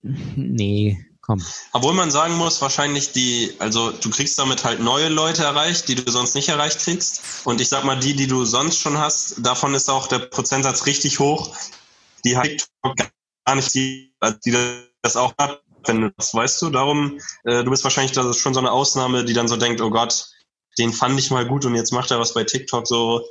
nee, 0.02 0.98
komm. 1.22 1.42
Obwohl 1.74 1.94
man 1.94 2.12
sagen 2.12 2.38
muss, 2.38 2.62
wahrscheinlich 2.62 3.12
die, 3.12 3.52
also 3.60 3.92
du 3.92 4.10
kriegst 4.10 4.40
damit 4.40 4.64
halt 4.64 4.80
neue 4.80 5.10
Leute 5.10 5.44
erreicht, 5.44 5.90
die 5.90 5.96
du 5.96 6.10
sonst 6.10 6.34
nicht 6.34 6.48
erreicht 6.48 6.80
kriegst. 6.80 7.46
Und 7.46 7.60
ich 7.60 7.68
sag 7.68 7.84
mal, 7.84 8.00
die, 8.00 8.16
die 8.16 8.28
du 8.28 8.46
sonst 8.46 8.80
schon 8.80 8.98
hast, 8.98 9.46
davon 9.46 9.74
ist 9.74 9.90
auch 9.90 10.08
der 10.08 10.20
Prozentsatz 10.20 10.86
richtig 10.86 11.20
hoch, 11.20 11.54
die 12.26 12.38
halt 12.38 12.60
TikTok 12.60 13.12
gar 13.46 13.56
nicht, 13.56 13.74
die, 13.74 14.14
die 14.46 14.56
das 15.02 15.16
auch 15.16 15.34
hat. 15.40 15.62
wenn 15.86 16.02
du 16.02 16.12
das 16.16 16.34
weißt 16.34 16.62
du. 16.62 16.70
Darum, 16.70 17.20
äh, 17.44 17.64
du 17.64 17.72
bist 17.72 17.84
wahrscheinlich 17.84 18.12
das 18.12 18.26
ist 18.26 18.38
schon 18.38 18.54
so 18.54 18.60
eine 18.60 18.72
Ausnahme, 18.72 19.26
die 19.26 19.34
dann 19.34 19.48
so 19.48 19.58
denkt, 19.58 19.82
oh 19.82 19.90
Gott, 19.90 20.28
den 20.78 20.94
fand 20.94 21.20
ich 21.20 21.32
mal 21.32 21.46
gut 21.46 21.66
und 21.66 21.76
jetzt 21.76 21.92
macht 21.92 22.12
er 22.12 22.20
was 22.20 22.34
bei 22.34 22.44
TikTok 22.44 22.88
so. 22.88 23.22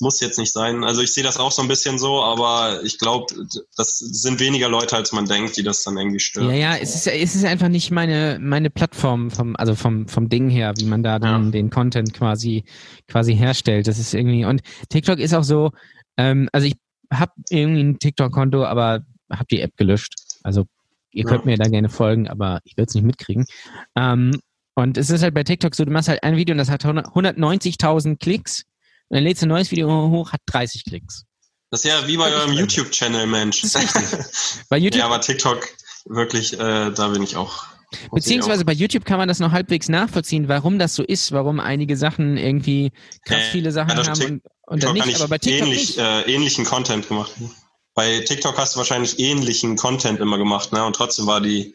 Muss 0.00 0.18
jetzt 0.20 0.36
nicht 0.36 0.52
sein. 0.52 0.82
Also 0.82 1.00
ich 1.00 1.14
sehe 1.14 1.22
das 1.22 1.36
auch 1.36 1.52
so 1.52 1.62
ein 1.62 1.68
bisschen 1.68 1.96
so, 1.96 2.24
aber 2.24 2.82
ich 2.82 2.98
glaube, 2.98 3.32
das 3.76 3.98
sind 3.98 4.40
weniger 4.40 4.68
Leute, 4.68 4.96
als 4.96 5.12
man 5.12 5.26
denkt, 5.26 5.56
die 5.56 5.62
das 5.62 5.84
dann 5.84 5.96
irgendwie 5.96 6.18
stört. 6.18 6.50
Ja, 6.50 6.56
ja, 6.56 6.76
es 6.76 6.96
ist, 6.96 7.06
es 7.06 7.36
ist 7.36 7.44
einfach 7.44 7.68
nicht 7.68 7.92
meine, 7.92 8.38
meine 8.40 8.68
Plattform 8.68 9.30
vom, 9.30 9.54
also 9.54 9.76
vom, 9.76 10.08
vom 10.08 10.28
Ding 10.28 10.48
her, 10.48 10.74
wie 10.76 10.86
man 10.86 11.04
da 11.04 11.20
dann 11.20 11.44
Ja. 11.44 11.50
den 11.52 11.70
Content 11.70 12.12
quasi, 12.14 12.64
quasi 13.06 13.36
herstellt. 13.36 13.86
Das 13.86 14.00
ist 14.00 14.12
irgendwie, 14.12 14.44
und 14.44 14.62
TikTok 14.88 15.20
ist 15.20 15.34
auch 15.34 15.44
so, 15.44 15.70
ähm, 16.16 16.48
also 16.52 16.66
ich 16.66 16.74
habe 17.12 17.32
irgendwie 17.50 17.82
ein 17.82 17.98
TikTok-Konto, 17.98 18.64
aber 18.64 19.00
habe 19.30 19.46
die 19.50 19.60
App 19.60 19.76
gelöscht. 19.76 20.14
Also 20.42 20.66
ihr 21.12 21.24
könnt 21.24 21.44
Ja. 21.44 21.50
mir 21.52 21.56
da 21.58 21.68
gerne 21.68 21.88
folgen, 21.88 22.28
aber 22.28 22.60
ich 22.64 22.76
werde 22.76 22.88
es 22.88 22.94
nicht 22.94 23.04
mitkriegen. 23.04 23.44
Ähm, 23.96 24.40
und 24.74 24.96
es 24.96 25.10
ist 25.10 25.22
halt 25.22 25.34
bei 25.34 25.44
TikTok 25.44 25.74
so, 25.74 25.84
du 25.84 25.90
machst 25.92 26.08
halt 26.08 26.22
ein 26.22 26.36
Video 26.36 26.52
und 26.54 26.58
das 26.58 26.70
hat 26.70 26.84
100 26.84 27.08
190.000 27.08 28.18
Klicks 28.18 28.62
und 29.08 29.16
dann 29.16 29.24
lädst 29.24 29.42
du 29.42 29.46
ein 29.46 29.50
neues 29.50 29.70
Video 29.70 29.88
hoch, 30.10 30.32
hat 30.32 30.40
30 30.46 30.84
Klicks. 30.84 31.24
Das 31.70 31.84
ist 31.84 31.90
ja 31.90 32.06
wie 32.06 32.16
bei 32.16 32.30
eurem 32.32 32.52
YouTube-Channel, 32.52 33.26
Mensch. 33.26 33.62
Das 33.62 33.74
ist 33.74 33.96
richtig. 33.96 34.64
Bei 34.68 34.76
YouTube 34.76 34.98
ja, 35.00 35.06
aber 35.06 35.20
TikTok, 35.22 35.66
wirklich, 36.04 36.52
äh, 36.54 36.90
da 36.90 37.08
bin 37.08 37.22
ich 37.22 37.36
auch. 37.36 37.64
Beziehungsweise 38.12 38.64
bei 38.64 38.72
YouTube 38.72 39.04
kann 39.04 39.18
man 39.18 39.28
das 39.28 39.38
noch 39.38 39.52
halbwegs 39.52 39.88
nachvollziehen, 39.88 40.48
warum 40.48 40.78
das 40.78 40.94
so 40.94 41.02
ist, 41.02 41.32
warum 41.32 41.60
einige 41.60 41.96
Sachen 41.96 42.36
irgendwie 42.36 42.92
krass 43.24 43.38
Äh, 43.38 43.50
viele 43.50 43.72
Sachen 43.72 43.96
das 43.96 44.08
haben 44.08 44.22
und, 44.22 44.42
und 44.66 44.82
dann 44.82 44.94
nicht, 44.94 45.16
aber 45.16 45.28
bei 45.28 45.38
TikTok 45.38 45.68
ähnlich, 45.68 45.96
nicht. 45.96 45.98
äh, 45.98 46.22
ähnlichen 46.22 46.64
Content 46.64 47.08
gemacht. 47.08 47.32
Bei 47.94 48.20
TikTok 48.20 48.56
hast 48.56 48.74
du 48.74 48.78
wahrscheinlich 48.78 49.18
ähnlichen 49.18 49.76
Content 49.76 50.20
immer 50.20 50.38
gemacht, 50.38 50.72
ne? 50.72 50.84
Und 50.84 50.96
trotzdem 50.96 51.26
war 51.26 51.40
die 51.40 51.74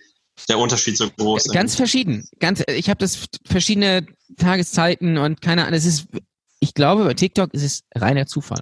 der 0.49 0.59
Unterschied 0.59 0.97
so 0.97 1.09
groß. 1.09 1.45
Ganz 1.45 1.75
verschieden. 1.75 2.27
Ganz, 2.39 2.63
ich 2.67 2.89
habe 2.89 2.99
das 2.99 3.25
verschiedene 3.45 4.05
Tageszeiten 4.37 5.17
und 5.17 5.41
keine 5.41 5.63
Ahnung. 5.63 5.73
Es 5.75 5.85
ist, 5.85 6.07
ich 6.59 6.73
glaube, 6.73 7.05
bei 7.05 7.13
TikTok 7.13 7.53
ist 7.53 7.63
es 7.63 7.83
reiner 7.95 8.27
Zufall. 8.27 8.61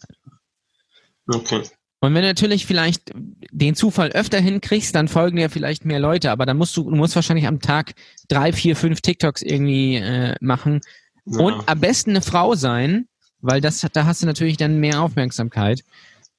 okay. 1.27 1.63
Und 2.01 2.13
wenn 2.13 2.21
du 2.21 2.27
natürlich 2.27 2.65
vielleicht 2.65 3.11
den 3.51 3.75
Zufall 3.75 4.09
öfter 4.11 4.39
hinkriegst, 4.39 4.93
dann 4.93 5.07
folgen 5.07 5.37
dir 5.37 5.49
vielleicht 5.49 5.85
mehr 5.85 5.99
Leute, 5.99 6.29
aber 6.31 6.45
dann 6.45 6.57
musst 6.57 6.75
du, 6.77 6.89
du 6.89 6.95
musst 6.95 7.15
wahrscheinlich 7.15 7.47
am 7.47 7.59
Tag 7.61 7.93
drei, 8.27 8.53
vier, 8.53 8.75
fünf 8.75 9.01
TikToks 9.01 9.41
irgendwie 9.41 9.95
äh, 9.95 10.35
machen 10.41 10.81
Ja. 11.25 11.39
und 11.39 11.67
am 11.67 11.79
besten 11.79 12.11
eine 12.11 12.21
Frau 12.21 12.55
sein, 12.55 13.07
weil 13.39 13.61
das, 13.61 13.85
da 13.93 14.05
hast 14.05 14.21
du 14.21 14.25
natürlich 14.27 14.57
dann 14.57 14.79
mehr 14.79 15.01
Aufmerksamkeit. 15.01 15.81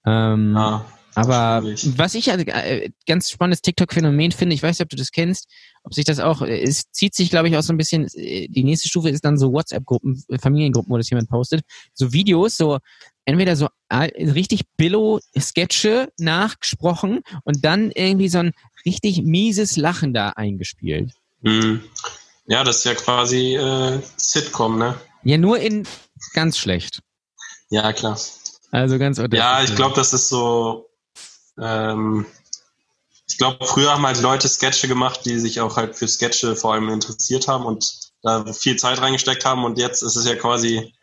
Ähm, 0.04 0.54
ja. 0.54 0.84
aber 1.16 1.62
schwierig. 1.62 1.98
was 1.98 2.14
ich 2.14 2.30
also, 2.30 2.44
äh, 2.44 2.90
ganz 3.08 3.30
spannendes 3.30 3.62
TikTok-Phänomen 3.62 4.30
finde, 4.30 4.54
ich 4.54 4.62
weiß 4.62 4.78
nicht, 4.78 4.84
ob 4.84 4.90
du 4.90 4.96
das 4.96 5.10
kennst, 5.10 5.48
ob 5.82 5.94
sich 5.94 6.04
das 6.04 6.20
auch, 6.20 6.42
äh, 6.42 6.62
es 6.62 6.90
zieht 6.92 7.14
sich, 7.14 7.30
glaube 7.30 7.48
ich, 7.48 7.56
auch 7.56 7.62
so 7.62 7.72
ein 7.72 7.76
bisschen, 7.76 8.06
äh, 8.14 8.46
die 8.48 8.62
nächste 8.62 8.88
Stufe 8.88 9.08
ist 9.08 9.24
dann 9.24 9.36
so 9.38 9.52
WhatsApp-Gruppen, 9.52 10.22
Familiengruppen, 10.38 10.92
wo 10.92 10.96
das 10.98 11.10
jemand 11.10 11.28
postet, 11.28 11.62
so 11.92 12.12
Videos, 12.12 12.56
so 12.56 12.78
entweder 13.26 13.56
so 13.56 13.68
richtig 13.92 14.62
Billo-Sketche 14.76 16.10
nachgesprochen 16.18 17.20
und 17.44 17.64
dann 17.64 17.90
irgendwie 17.90 18.28
so 18.28 18.38
ein 18.38 18.52
richtig 18.86 19.22
mieses 19.22 19.76
Lachen 19.76 20.14
da 20.14 20.30
eingespielt. 20.30 21.12
Hm. 21.42 21.82
Ja, 22.46 22.64
das 22.64 22.78
ist 22.78 22.84
ja 22.84 22.94
quasi 22.94 23.56
äh, 23.56 24.00
Sitcom, 24.16 24.78
ne? 24.78 24.94
Ja, 25.24 25.36
nur 25.36 25.58
in 25.58 25.86
ganz 26.32 26.56
schlecht. 26.56 27.00
Ja, 27.68 27.92
klar. 27.92 28.18
Also 28.70 28.98
ganz 28.98 29.20
Ja, 29.32 29.62
ich 29.62 29.74
glaube, 29.74 29.96
das 29.96 30.12
ist 30.12 30.28
so. 30.28 30.88
Ähm, 31.60 32.26
ich 33.28 33.38
glaube, 33.38 33.66
früher 33.66 33.92
haben 33.92 34.06
halt 34.06 34.20
Leute 34.22 34.48
Sketche 34.48 34.86
gemacht, 34.86 35.20
die 35.24 35.38
sich 35.38 35.60
auch 35.60 35.76
halt 35.76 35.96
für 35.96 36.06
Sketche 36.06 36.54
vor 36.54 36.74
allem 36.74 36.88
interessiert 36.88 37.48
haben 37.48 37.66
und 37.66 38.12
da 38.22 38.52
viel 38.52 38.76
Zeit 38.76 39.00
reingesteckt 39.00 39.44
haben. 39.44 39.64
Und 39.64 39.78
jetzt 39.78 40.02
ist 40.02 40.16
es 40.16 40.26
ja 40.26 40.36
quasi, 40.36 40.94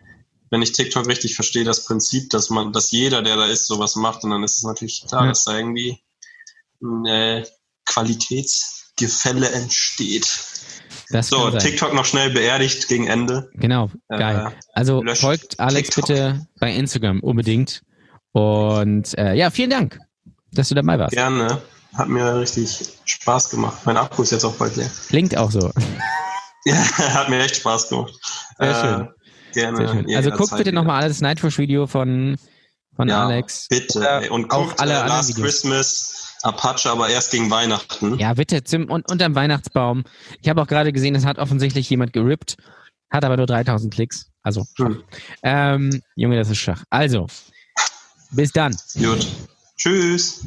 wenn 0.53 0.61
ich 0.61 0.71
TikTok 0.71 1.07
richtig 1.07 1.33
verstehe, 1.33 1.63
das 1.63 1.83
Prinzip, 1.85 2.29
dass 2.29 2.51
man, 2.51 2.71
dass 2.73 2.91
jeder, 2.91 3.23
der 3.23 3.35
da 3.37 3.45
ist, 3.45 3.65
sowas 3.65 3.95
macht. 3.95 4.23
Und 4.23 4.29
dann 4.29 4.43
ist 4.43 4.57
es 4.57 4.63
natürlich 4.63 5.03
klar, 5.07 5.23
Ja. 5.23 5.29
dass 5.29 5.43
da 5.45 5.57
irgendwie 5.57 5.97
ein 6.81 7.05
äh, 7.07 7.43
Qualitätsgefälle 7.85 9.49
entsteht. 9.51 10.27
Das 11.09 11.27
So, 11.27 11.37
kann 11.43 11.53
sein. 11.53 11.61
TikTok 11.61 11.93
noch 11.93 12.05
schnell 12.05 12.29
beerdigt 12.29 12.87
gegen 12.87 13.07
Ende. 13.07 13.49
Genau, 13.55 13.89
Äh, 14.09 14.17
geil. 14.19 14.51
Also 14.73 15.01
löscht 15.03 15.21
folgt 15.21 15.59
Alex 15.59 15.89
TikTok. 15.89 16.07
bitte 16.07 16.47
bei 16.59 16.71
Instagram 16.73 17.19
unbedingt. 17.21 17.81
Und 18.31 19.17
äh, 19.17 19.33
ja, 19.33 19.49
vielen 19.51 19.69
Dank, 19.69 19.99
dass 20.51 20.69
du 20.69 20.75
dabei 20.75 20.97
warst. 20.99 21.13
Gerne. 21.13 21.61
Hat 21.95 22.09
mir 22.09 22.37
richtig 22.39 22.79
Spaß 23.05 23.49
gemacht. 23.51 23.79
Mein 23.85 23.97
Akku 23.97 24.23
ist 24.23 24.31
jetzt 24.31 24.43
auch 24.45 24.55
bald 24.55 24.75
leer. 24.75 24.89
Klingt 25.09 25.35
auch 25.37 25.51
so. 25.51 25.71
Ja, 26.65 26.75
hat 26.75 27.27
mir 27.27 27.41
echt 27.43 27.57
Spaß 27.57 27.89
gemacht. 27.89 28.13
Sehr 28.57 28.73
schön. 28.81 29.09
Gerne. 29.53 29.77
Sehr 29.77 29.87
schön. 29.89 30.15
Also 30.15 30.31
guck 30.31 30.55
bitte 30.57 30.71
nochmal 30.71 31.07
das 31.07 31.21
Nightwish-Video 31.21 31.87
von, 31.87 32.37
von 32.95 33.07
ja, 33.07 33.25
Alex. 33.25 33.67
Bitte. 33.69 34.29
Und 34.29 34.51
auch 34.51 34.67
guckt 34.67 34.79
alle 34.79 34.93
äh, 34.93 34.95
anderen 34.95 35.17
Last 35.17 35.29
Videos. 35.29 35.45
Christmas, 35.45 36.37
Apache, 36.43 36.89
aber 36.89 37.09
erst 37.09 37.31
gegen 37.31 37.49
Weihnachten. 37.49 38.17
Ja, 38.19 38.33
bitte, 38.33 38.63
zum, 38.63 38.89
und, 38.89 39.09
unterm 39.09 39.35
Weihnachtsbaum. 39.35 40.03
Ich 40.41 40.49
habe 40.49 40.61
auch 40.61 40.67
gerade 40.67 40.91
gesehen, 40.91 41.15
es 41.15 41.25
hat 41.25 41.37
offensichtlich 41.39 41.89
jemand 41.89 42.13
gerippt, 42.13 42.57
hat 43.09 43.23
aber 43.23 43.37
nur 43.37 43.45
3000 43.45 43.93
Klicks. 43.93 44.29
Also, 44.41 44.65
Hm. 44.77 45.03
ähm, 45.41 46.01
Junge, 46.15 46.37
das 46.37 46.49
ist 46.49 46.57
Schach. 46.57 46.83
Also, 46.89 47.27
bis 48.31 48.51
dann. 48.51 48.75
Gut. 48.95 49.25
Tschüss. 49.77 50.45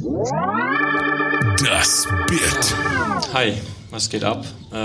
Das 1.65 2.07
Bit. 2.27 2.75
Hi, 3.33 3.55
was 3.91 4.11
geht 4.11 4.25
ab? 4.25 4.45
Äh, 4.73 4.77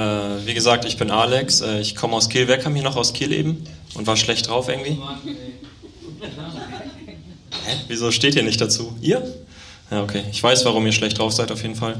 wie 0.45 0.53
gesagt, 0.53 0.86
ich 0.86 0.98
bin 0.98 1.11
Alex. 1.11 1.61
Äh, 1.61 1.80
ich 1.80 1.95
komme 1.95 2.14
aus 2.15 2.30
Kiel. 2.30 2.48
Wer 2.48 2.57
kam 2.57 2.76
hier 2.76 2.84
noch 2.84 2.95
aus 2.95 3.14
Kiel 3.14 3.32
eben 3.32 3.64
und 3.95 4.07
war 4.07 4.15
schlecht 4.18 4.48
drauf 4.48 4.69
irgendwie? 4.69 4.98
Hä? 7.65 7.76
Wieso 7.88 8.11
steht 8.11 8.36
ihr 8.36 8.44
nicht 8.44 8.61
dazu? 8.61 8.95
Ihr? 9.02 9.23
Ja, 9.90 10.03
okay. 10.03 10.23
Ich 10.32 10.41
weiß, 10.41 10.64
warum 10.65 10.86
ihr 10.86 10.94
schlecht 10.94 11.19
drauf 11.19 11.34
seid, 11.34 11.52
auf 11.52 11.61
jeden 11.61 11.76
Fall. 11.76 11.98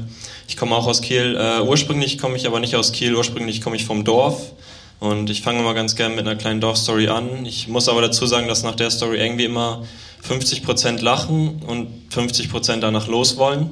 Ich 0.48 0.56
komme 0.56 0.74
auch 0.74 0.86
aus 0.86 1.02
Kiel. 1.02 1.36
Äh, 1.38 1.60
ursprünglich 1.62 2.18
komme 2.18 2.36
ich 2.36 2.46
aber 2.46 2.60
nicht 2.60 2.76
aus 2.76 2.92
Kiel. 2.92 3.14
Ursprünglich 3.14 3.60
komme 3.60 3.76
ich 3.76 3.84
vom 3.84 4.04
Dorf. 4.04 4.52
Und 5.00 5.30
ich 5.30 5.42
fange 5.42 5.62
mal 5.62 5.74
ganz 5.74 5.96
gern 5.96 6.14
mit 6.14 6.26
einer 6.26 6.36
kleinen 6.36 6.60
Dorfstory 6.60 7.08
an. 7.08 7.44
Ich 7.44 7.66
muss 7.68 7.88
aber 7.88 8.00
dazu 8.00 8.24
sagen, 8.24 8.46
dass 8.46 8.62
nach 8.62 8.76
der 8.76 8.90
Story 8.90 9.18
irgendwie 9.18 9.44
immer 9.44 9.84
50% 10.26 11.02
lachen 11.02 11.62
und 11.66 11.88
50% 12.14 12.76
danach 12.76 13.08
loswollen. 13.08 13.70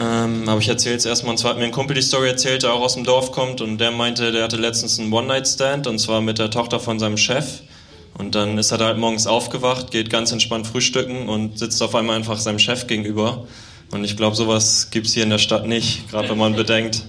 Ähm, 0.00 0.48
aber 0.48 0.60
ich 0.60 0.68
erzähle 0.68 0.96
es 0.96 1.04
erstmal. 1.04 1.32
Und 1.32 1.38
zwar 1.38 1.52
hat 1.52 1.58
mir 1.58 1.64
ein 1.64 1.72
Kumpel 1.72 1.94
die 1.94 2.02
Story 2.02 2.28
erzählt, 2.28 2.62
der 2.62 2.72
auch 2.72 2.80
aus 2.80 2.94
dem 2.94 3.04
Dorf 3.04 3.32
kommt. 3.32 3.60
Und 3.60 3.78
der 3.78 3.90
meinte, 3.90 4.32
der 4.32 4.44
hatte 4.44 4.56
letztens 4.56 4.98
einen 4.98 5.12
One-Night-Stand. 5.12 5.86
Und 5.86 5.98
zwar 5.98 6.20
mit 6.22 6.38
der 6.38 6.50
Tochter 6.50 6.80
von 6.80 6.98
seinem 6.98 7.18
Chef. 7.18 7.60
Und 8.16 8.34
dann 8.34 8.58
ist 8.58 8.70
er 8.70 8.78
da 8.78 8.86
halt 8.86 8.98
morgens 8.98 9.26
aufgewacht, 9.26 9.90
geht 9.90 10.10
ganz 10.10 10.32
entspannt 10.32 10.66
frühstücken 10.66 11.28
und 11.28 11.58
sitzt 11.58 11.82
auf 11.82 11.94
einmal 11.94 12.16
einfach 12.16 12.38
seinem 12.38 12.58
Chef 12.58 12.86
gegenüber. 12.86 13.46
Und 13.92 14.04
ich 14.04 14.16
glaube, 14.16 14.36
sowas 14.36 14.88
gibt's 14.90 15.12
hier 15.12 15.22
in 15.22 15.30
der 15.30 15.38
Stadt 15.38 15.66
nicht. 15.66 16.10
Gerade 16.10 16.28
wenn 16.28 16.38
man 16.38 16.54
bedenkt, 16.54 17.02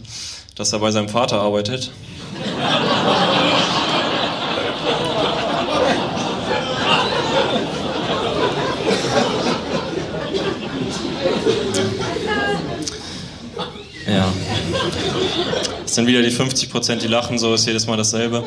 dass 0.56 0.74
er 0.74 0.80
bei 0.80 0.92
seinem 0.92 1.10
Vater 1.10 1.42
arbeitet. 1.42 1.92
Es 15.92 15.96
sind 15.96 16.08
wieder 16.08 16.22
die 16.22 16.32
50 16.32 16.70
Prozent, 16.70 17.04
die 17.04 17.10
lachen, 17.10 17.38
so 17.38 17.54
ist 17.54 17.68
jedes 17.68 17.86
Mal 17.86 17.98
dasselbe. 17.98 18.46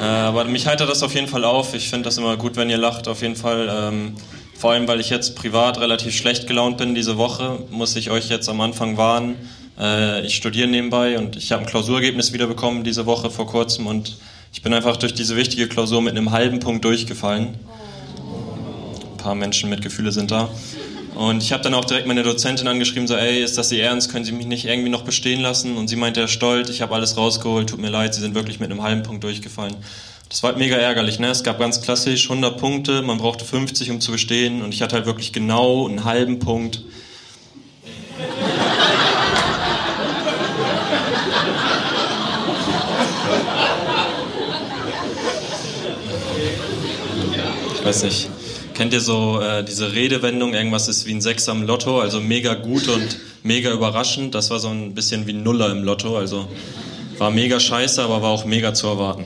Äh, 0.00 0.04
aber 0.04 0.46
mich 0.46 0.66
heitert 0.66 0.90
das 0.90 1.04
auf 1.04 1.14
jeden 1.14 1.28
Fall 1.28 1.44
auf. 1.44 1.74
Ich 1.74 1.88
finde 1.88 2.06
das 2.06 2.18
immer 2.18 2.36
gut, 2.36 2.56
wenn 2.56 2.68
ihr 2.68 2.76
lacht, 2.76 3.06
auf 3.06 3.22
jeden 3.22 3.36
Fall. 3.36 3.68
Ähm, 3.70 4.16
vor 4.58 4.72
allem, 4.72 4.88
weil 4.88 4.98
ich 4.98 5.08
jetzt 5.08 5.36
privat 5.36 5.78
relativ 5.78 6.16
schlecht 6.16 6.48
gelaunt 6.48 6.78
bin 6.78 6.96
diese 6.96 7.18
Woche, 7.18 7.60
muss 7.70 7.94
ich 7.94 8.10
euch 8.10 8.28
jetzt 8.30 8.48
am 8.48 8.60
Anfang 8.60 8.96
warnen. 8.96 9.36
Äh, 9.78 10.26
ich 10.26 10.34
studiere 10.34 10.66
nebenbei 10.66 11.16
und 11.20 11.36
ich 11.36 11.52
habe 11.52 11.62
ein 11.62 11.68
Klausurergebnis 11.68 12.32
wiederbekommen 12.32 12.82
diese 12.82 13.06
Woche 13.06 13.30
vor 13.30 13.46
kurzem 13.46 13.86
und 13.86 14.16
ich 14.52 14.62
bin 14.62 14.74
einfach 14.74 14.96
durch 14.96 15.14
diese 15.14 15.36
wichtige 15.36 15.68
Klausur 15.68 16.02
mit 16.02 16.16
einem 16.16 16.32
halben 16.32 16.58
Punkt 16.58 16.84
durchgefallen. 16.84 17.54
Ein 19.12 19.16
paar 19.18 19.36
Menschen 19.36 19.70
mit 19.70 19.82
Gefühle 19.82 20.10
sind 20.10 20.32
da. 20.32 20.50
Und 21.16 21.42
ich 21.42 21.52
habe 21.52 21.62
dann 21.62 21.72
auch 21.72 21.86
direkt 21.86 22.06
meine 22.06 22.22
Dozentin 22.22 22.68
angeschrieben, 22.68 23.08
so, 23.08 23.16
ey, 23.16 23.42
ist 23.42 23.56
das 23.56 23.70
Sie 23.70 23.80
ernst? 23.80 24.12
Können 24.12 24.26
Sie 24.26 24.32
mich 24.32 24.44
nicht 24.46 24.66
irgendwie 24.66 24.90
noch 24.90 25.02
bestehen 25.02 25.40
lassen? 25.40 25.78
Und 25.78 25.88
sie 25.88 25.96
meinte, 25.96 26.20
Herr 26.20 26.28
Stolt, 26.28 26.68
ich 26.68 26.82
habe 26.82 26.94
alles 26.94 27.16
rausgeholt, 27.16 27.70
tut 27.70 27.80
mir 27.80 27.88
leid, 27.88 28.14
Sie 28.14 28.20
sind 28.20 28.34
wirklich 28.34 28.60
mit 28.60 28.70
einem 28.70 28.82
halben 28.82 29.02
Punkt 29.02 29.24
durchgefallen. 29.24 29.74
Das 30.28 30.42
war 30.42 30.50
halt 30.50 30.58
mega 30.58 30.76
ärgerlich, 30.76 31.18
ne? 31.18 31.28
Es 31.28 31.42
gab 31.42 31.58
ganz 31.58 31.80
klassisch 31.80 32.28
100 32.28 32.58
Punkte, 32.58 33.00
man 33.00 33.16
brauchte 33.16 33.46
50, 33.46 33.90
um 33.92 34.00
zu 34.02 34.12
bestehen 34.12 34.60
und 34.60 34.74
ich 34.74 34.82
hatte 34.82 34.94
halt 34.94 35.06
wirklich 35.06 35.32
genau 35.32 35.88
einen 35.88 36.04
halben 36.04 36.38
Punkt. 36.38 36.82
Ich 47.74 47.84
weiß 47.84 48.02
nicht. 48.02 48.28
Kennt 48.76 48.92
ihr 48.92 49.00
so 49.00 49.40
äh, 49.40 49.64
diese 49.64 49.94
Redewendung, 49.94 50.52
irgendwas 50.52 50.86
ist 50.86 51.06
wie 51.06 51.14
ein 51.14 51.22
Sechs 51.22 51.48
am 51.48 51.62
Lotto, 51.62 51.98
also 51.98 52.20
mega 52.20 52.52
gut 52.52 52.88
und 52.88 53.18
mega 53.42 53.70
überraschend. 53.70 54.34
Das 54.34 54.50
war 54.50 54.58
so 54.58 54.68
ein 54.68 54.94
bisschen 54.94 55.26
wie 55.26 55.32
Nuller 55.32 55.70
im 55.70 55.82
Lotto. 55.82 56.18
Also 56.18 56.46
war 57.16 57.30
mega 57.30 57.58
scheiße, 57.58 58.02
aber 58.02 58.20
war 58.20 58.30
auch 58.30 58.44
mega 58.44 58.74
zu 58.74 58.86
erwarten. 58.88 59.24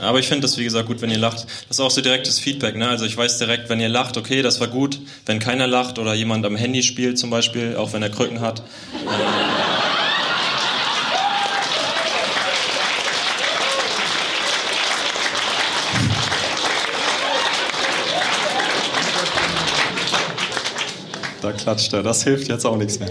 Aber 0.00 0.20
ich 0.20 0.28
finde 0.28 0.42
das, 0.42 0.56
wie 0.56 0.64
gesagt, 0.64 0.86
gut, 0.86 1.02
wenn 1.02 1.10
ihr 1.10 1.18
lacht. 1.18 1.44
Das 1.68 1.78
ist 1.78 1.80
auch 1.80 1.90
so 1.90 2.00
direktes 2.00 2.38
Feedback. 2.38 2.76
Ne? 2.76 2.88
Also 2.88 3.04
ich 3.04 3.16
weiß 3.16 3.38
direkt, 3.38 3.68
wenn 3.68 3.80
ihr 3.80 3.88
lacht, 3.88 4.16
okay, 4.16 4.40
das 4.40 4.60
war 4.60 4.68
gut. 4.68 5.00
Wenn 5.26 5.38
keiner 5.38 5.66
lacht 5.66 5.98
oder 5.98 6.14
jemand 6.14 6.46
am 6.46 6.56
Handy 6.56 6.82
spielt 6.82 7.18
zum 7.18 7.30
Beispiel, 7.30 7.76
auch 7.76 7.92
wenn 7.92 8.02
er 8.02 8.10
Krücken 8.10 8.40
hat. 8.40 8.60
Äh, 8.60 9.77
Da 21.42 21.52
klatscht 21.52 21.92
er, 21.92 22.02
das 22.02 22.24
hilft 22.24 22.48
jetzt 22.48 22.66
auch 22.66 22.76
nichts 22.76 22.98
mehr. 22.98 23.10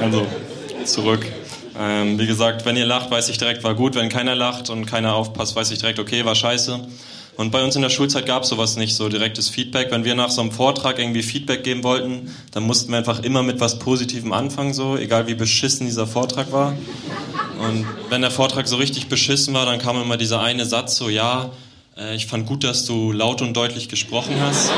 also, 0.00 0.26
zurück. 0.84 1.24
Ähm, 1.78 2.18
wie 2.18 2.26
gesagt, 2.26 2.64
wenn 2.66 2.76
ihr 2.76 2.84
lacht, 2.84 3.10
weiß 3.10 3.28
ich 3.28 3.38
direkt, 3.38 3.64
war 3.64 3.74
gut. 3.74 3.94
Wenn 3.94 4.08
keiner 4.08 4.34
lacht 4.34 4.68
und 4.68 4.86
keiner 4.86 5.14
aufpasst, 5.14 5.56
weiß 5.56 5.70
ich 5.70 5.78
direkt, 5.78 5.98
okay, 5.98 6.24
war 6.24 6.34
scheiße. 6.34 6.80
Und 7.36 7.50
bei 7.50 7.64
uns 7.64 7.76
in 7.76 7.82
der 7.82 7.88
Schulzeit 7.88 8.26
gab 8.26 8.42
es 8.42 8.50
sowas 8.50 8.76
nicht, 8.76 8.94
so 8.94 9.08
direktes 9.08 9.48
Feedback. 9.48 9.90
Wenn 9.90 10.04
wir 10.04 10.14
nach 10.14 10.30
so 10.30 10.42
einem 10.42 10.52
Vortrag 10.52 10.98
irgendwie 10.98 11.22
Feedback 11.22 11.64
geben 11.64 11.82
wollten, 11.82 12.30
dann 12.50 12.64
mussten 12.64 12.90
wir 12.90 12.98
einfach 12.98 13.22
immer 13.22 13.42
mit 13.42 13.58
was 13.58 13.78
Positivem 13.78 14.32
anfangen, 14.32 14.74
so, 14.74 14.96
egal 14.98 15.26
wie 15.28 15.34
beschissen 15.34 15.86
dieser 15.86 16.06
Vortrag 16.06 16.52
war. 16.52 16.76
Und 17.58 17.86
wenn 18.10 18.20
der 18.20 18.30
Vortrag 18.30 18.68
so 18.68 18.76
richtig 18.76 19.08
beschissen 19.08 19.54
war, 19.54 19.64
dann 19.64 19.78
kam 19.78 20.00
immer 20.00 20.18
dieser 20.18 20.40
eine 20.40 20.66
Satz, 20.66 20.96
so, 20.96 21.08
ja, 21.08 21.50
äh, 21.96 22.14
ich 22.14 22.26
fand 22.26 22.46
gut, 22.46 22.64
dass 22.64 22.84
du 22.84 23.12
laut 23.12 23.42
und 23.42 23.54
deutlich 23.54 23.88
gesprochen 23.88 24.40
hast. 24.40 24.70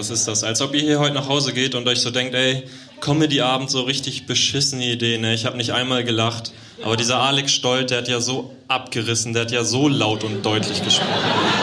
was 0.00 0.08
ist 0.08 0.26
das? 0.26 0.44
Als 0.44 0.62
ob 0.62 0.74
ihr 0.74 0.80
hier 0.80 0.98
heute 0.98 1.14
nach 1.14 1.28
Hause 1.28 1.52
geht 1.52 1.74
und 1.74 1.86
euch 1.86 2.00
so 2.00 2.10
denkt, 2.10 2.34
ey, 2.34 2.62
Comedy-Abend, 3.00 3.70
so 3.70 3.82
richtig 3.82 4.24
beschissene 4.24 4.86
Idee, 4.86 5.18
ne? 5.18 5.34
Ich 5.34 5.44
habe 5.44 5.58
nicht 5.58 5.74
einmal 5.74 6.04
gelacht. 6.04 6.52
Aber 6.82 6.96
dieser 6.96 7.20
Alex 7.20 7.52
Stolt, 7.52 7.90
der 7.90 7.98
hat 7.98 8.08
ja 8.08 8.20
so 8.20 8.54
abgerissen, 8.66 9.34
der 9.34 9.42
hat 9.42 9.50
ja 9.50 9.62
so 9.62 9.88
laut 9.88 10.24
und 10.24 10.42
deutlich 10.42 10.82
gesprochen. 10.82 11.59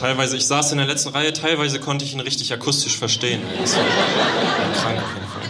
Teilweise, 0.00 0.36
ich 0.36 0.46
saß 0.46 0.72
in 0.72 0.78
der 0.78 0.86
letzten 0.86 1.10
Reihe, 1.10 1.32
teilweise 1.32 1.78
konnte 1.78 2.04
ich 2.04 2.14
ihn 2.14 2.20
richtig 2.20 2.52
akustisch 2.52 2.96
verstehen. 2.96 3.42
Das 3.60 3.76
war 3.76 3.84
krank 3.84 4.98
auf 4.98 5.14
jeden 5.14 5.28
Fall. 5.28 5.42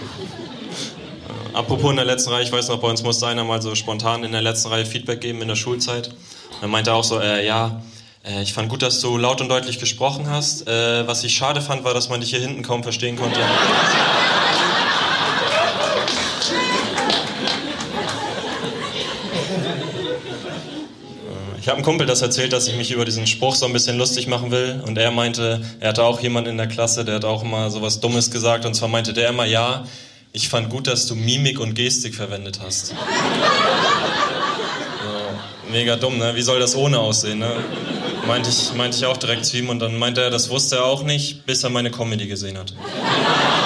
Äh, 1.53 1.57
apropos 1.57 1.91
in 1.91 1.97
der 1.97 2.05
letzten 2.05 2.31
Reihe, 2.31 2.43
ich 2.43 2.53
weiß 2.53 2.69
noch, 2.69 2.81
bei 2.81 2.89
uns 2.89 3.03
musste 3.03 3.27
einer 3.29 3.45
mal 3.45 3.63
so 3.63 3.75
spontan 3.75 4.25
in 4.25 4.33
der 4.33 4.43
letzten 4.43 4.69
Reihe 4.69 4.85
Feedback 4.85 5.21
geben 5.21 5.41
in 5.41 5.49
der 5.49 5.57
Schulzeit. 5.57 6.11
dann 6.61 6.71
meinte 6.71 6.91
er 6.91 6.97
auch 6.97 7.05
so, 7.05 7.21
äh, 7.21 7.47
ja, 7.47 7.81
äh, 8.25 8.43
ich 8.43 8.53
fand 8.53 8.69
gut, 8.69 8.83
dass 8.83 9.01
du 9.01 9.17
laut 9.17 9.41
und 9.41 9.49
deutlich 9.49 9.79
gesprochen 9.79 10.29
hast. 10.29 10.67
Äh, 10.67 11.07
was 11.07 11.23
ich 11.25 11.35
schade 11.35 11.63
fand, 11.63 11.85
war, 11.85 11.95
dass 11.95 12.09
man 12.09 12.21
dich 12.21 12.31
hier 12.31 12.41
hinten 12.41 12.63
kaum 12.63 12.83
verstehen 12.83 13.17
konnte. 13.17 13.41
Habe 21.71 21.77
einen 21.77 21.85
Kumpel 21.85 22.07
das 22.07 22.21
erzählt, 22.21 22.53
dass 22.53 22.67
ich 22.67 22.77
mich 22.77 22.91
über 22.91 23.05
diesen 23.05 23.27
Spruch 23.27 23.55
so 23.55 23.65
ein 23.65 23.73
bisschen 23.73 23.97
lustig 23.97 24.27
machen 24.27 24.51
will. 24.51 24.83
Und 24.87 24.99
er 24.99 25.11
meinte, 25.11 25.63
er 25.79 25.91
hatte 25.91 26.05
auch 26.05 26.21
jemanden 26.21 26.51
in 26.51 26.57
der 26.59 26.67
Klasse, 26.67 27.05
der 27.05 27.15
hat 27.17 27.25
auch 27.25 27.43
immer 27.43 27.71
so 27.71 27.81
was 27.81 28.01
Dummes 28.01 28.31
gesagt. 28.31 28.67
Und 28.67 28.75
zwar 28.75 28.89
meinte 28.89 29.13
der 29.13 29.29
immer, 29.29 29.45
ja, 29.45 29.85
ich 30.33 30.49
fand 30.49 30.69
gut, 30.69 30.87
dass 30.87 31.07
du 31.07 31.15
Mimik 31.15 31.59
und 31.61 31.75
Gestik 31.75 32.15
verwendet 32.15 32.61
hast. 32.63 32.95
So, 35.03 35.73
mega 35.73 35.97
dumm, 35.97 36.19
ne? 36.19 36.35
Wie 36.35 36.43
soll 36.43 36.61
das 36.61 36.77
ohne 36.77 36.99
aussehen, 36.99 37.39
ne? 37.39 37.57
Meinte 38.27 38.51
ich, 38.51 38.75
meinte 38.75 38.99
ich 38.99 39.07
auch 39.07 39.17
direkt 39.17 39.47
zu 39.47 39.57
ihm 39.57 39.71
und 39.71 39.79
dann 39.79 39.97
meinte 39.99 40.21
er, 40.21 40.29
das 40.29 40.51
wusste 40.51 40.77
er 40.77 40.85
auch 40.85 41.05
nicht, 41.05 41.47
bis 41.47 41.65
er 41.65 41.71
meine 41.71 41.91
Comedy 41.91 42.27
gesehen 42.27 42.59
hat. 42.59 42.75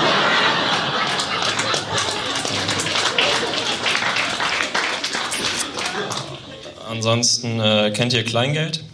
Ansonsten 6.95 7.59
äh, 7.59 7.91
kennt 7.93 8.13
ihr 8.13 8.23
Kleingeld? 8.23 8.85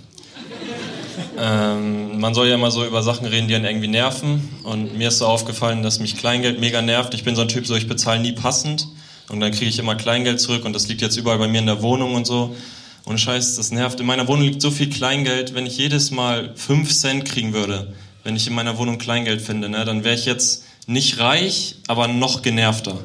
Ähm, 1.39 2.19
man 2.19 2.33
soll 2.33 2.49
ja 2.49 2.55
immer 2.55 2.71
so 2.71 2.85
über 2.87 3.03
Sachen 3.03 3.27
reden, 3.27 3.47
die 3.47 3.55
einen 3.55 3.67
irgendwie 3.67 3.89
nerven. 3.89 4.49
Und 4.63 4.97
mir 4.97 5.09
ist 5.09 5.19
so 5.19 5.27
aufgefallen, 5.27 5.83
dass 5.83 6.01
mich 6.01 6.17
Kleingeld 6.17 6.61
mega 6.61 6.81
nervt. 6.81 7.13
Ich 7.13 7.25
bin 7.25 7.37
so 7.37 7.43
ein 7.43 7.49
Typ, 7.49 7.67
so 7.67 7.77
ich 7.77 7.89
bezahle 7.89 8.21
nie 8.21 8.33
passend. 8.33 8.89
Und 9.29 9.41
dann 9.41 9.53
kriege 9.53 9.67
ich 9.67 9.79
immer 9.79 9.97
Kleingeld 9.97 10.41
zurück 10.41 10.65
und 10.65 10.73
das 10.73 10.89
liegt 10.89 11.03
jetzt 11.03 11.17
überall 11.17 11.39
bei 11.39 11.47
mir 11.47 11.59
in 11.59 11.67
der 11.67 11.83
Wohnung 11.83 12.15
und 12.15 12.27
so. 12.27 12.57
Und 13.05 13.21
Scheiß, 13.21 13.57
das 13.57 13.71
nervt. 13.71 14.01
In 14.01 14.07
meiner 14.07 14.27
Wohnung 14.29 14.45
liegt 14.45 14.63
so 14.63 14.71
viel 14.71 14.89
Kleingeld, 14.89 15.55
wenn 15.55 15.67
ich 15.67 15.77
jedes 15.77 16.11
Mal 16.11 16.53
5 16.57 16.93
Cent 16.93 17.27
kriegen 17.27 17.53
würde, 17.53 17.93
wenn 18.25 18.35
ich 18.35 18.47
in 18.47 18.55
meiner 18.55 18.79
Wohnung 18.79 18.97
Kleingeld 18.97 19.43
finde, 19.43 19.69
ne, 19.69 19.85
dann 19.85 20.05
wäre 20.05 20.15
ich 20.15 20.25
jetzt 20.25 20.65
nicht 20.87 21.19
reich, 21.19 21.77
aber 21.87 22.09
noch 22.09 22.41
genervter. 22.41 22.99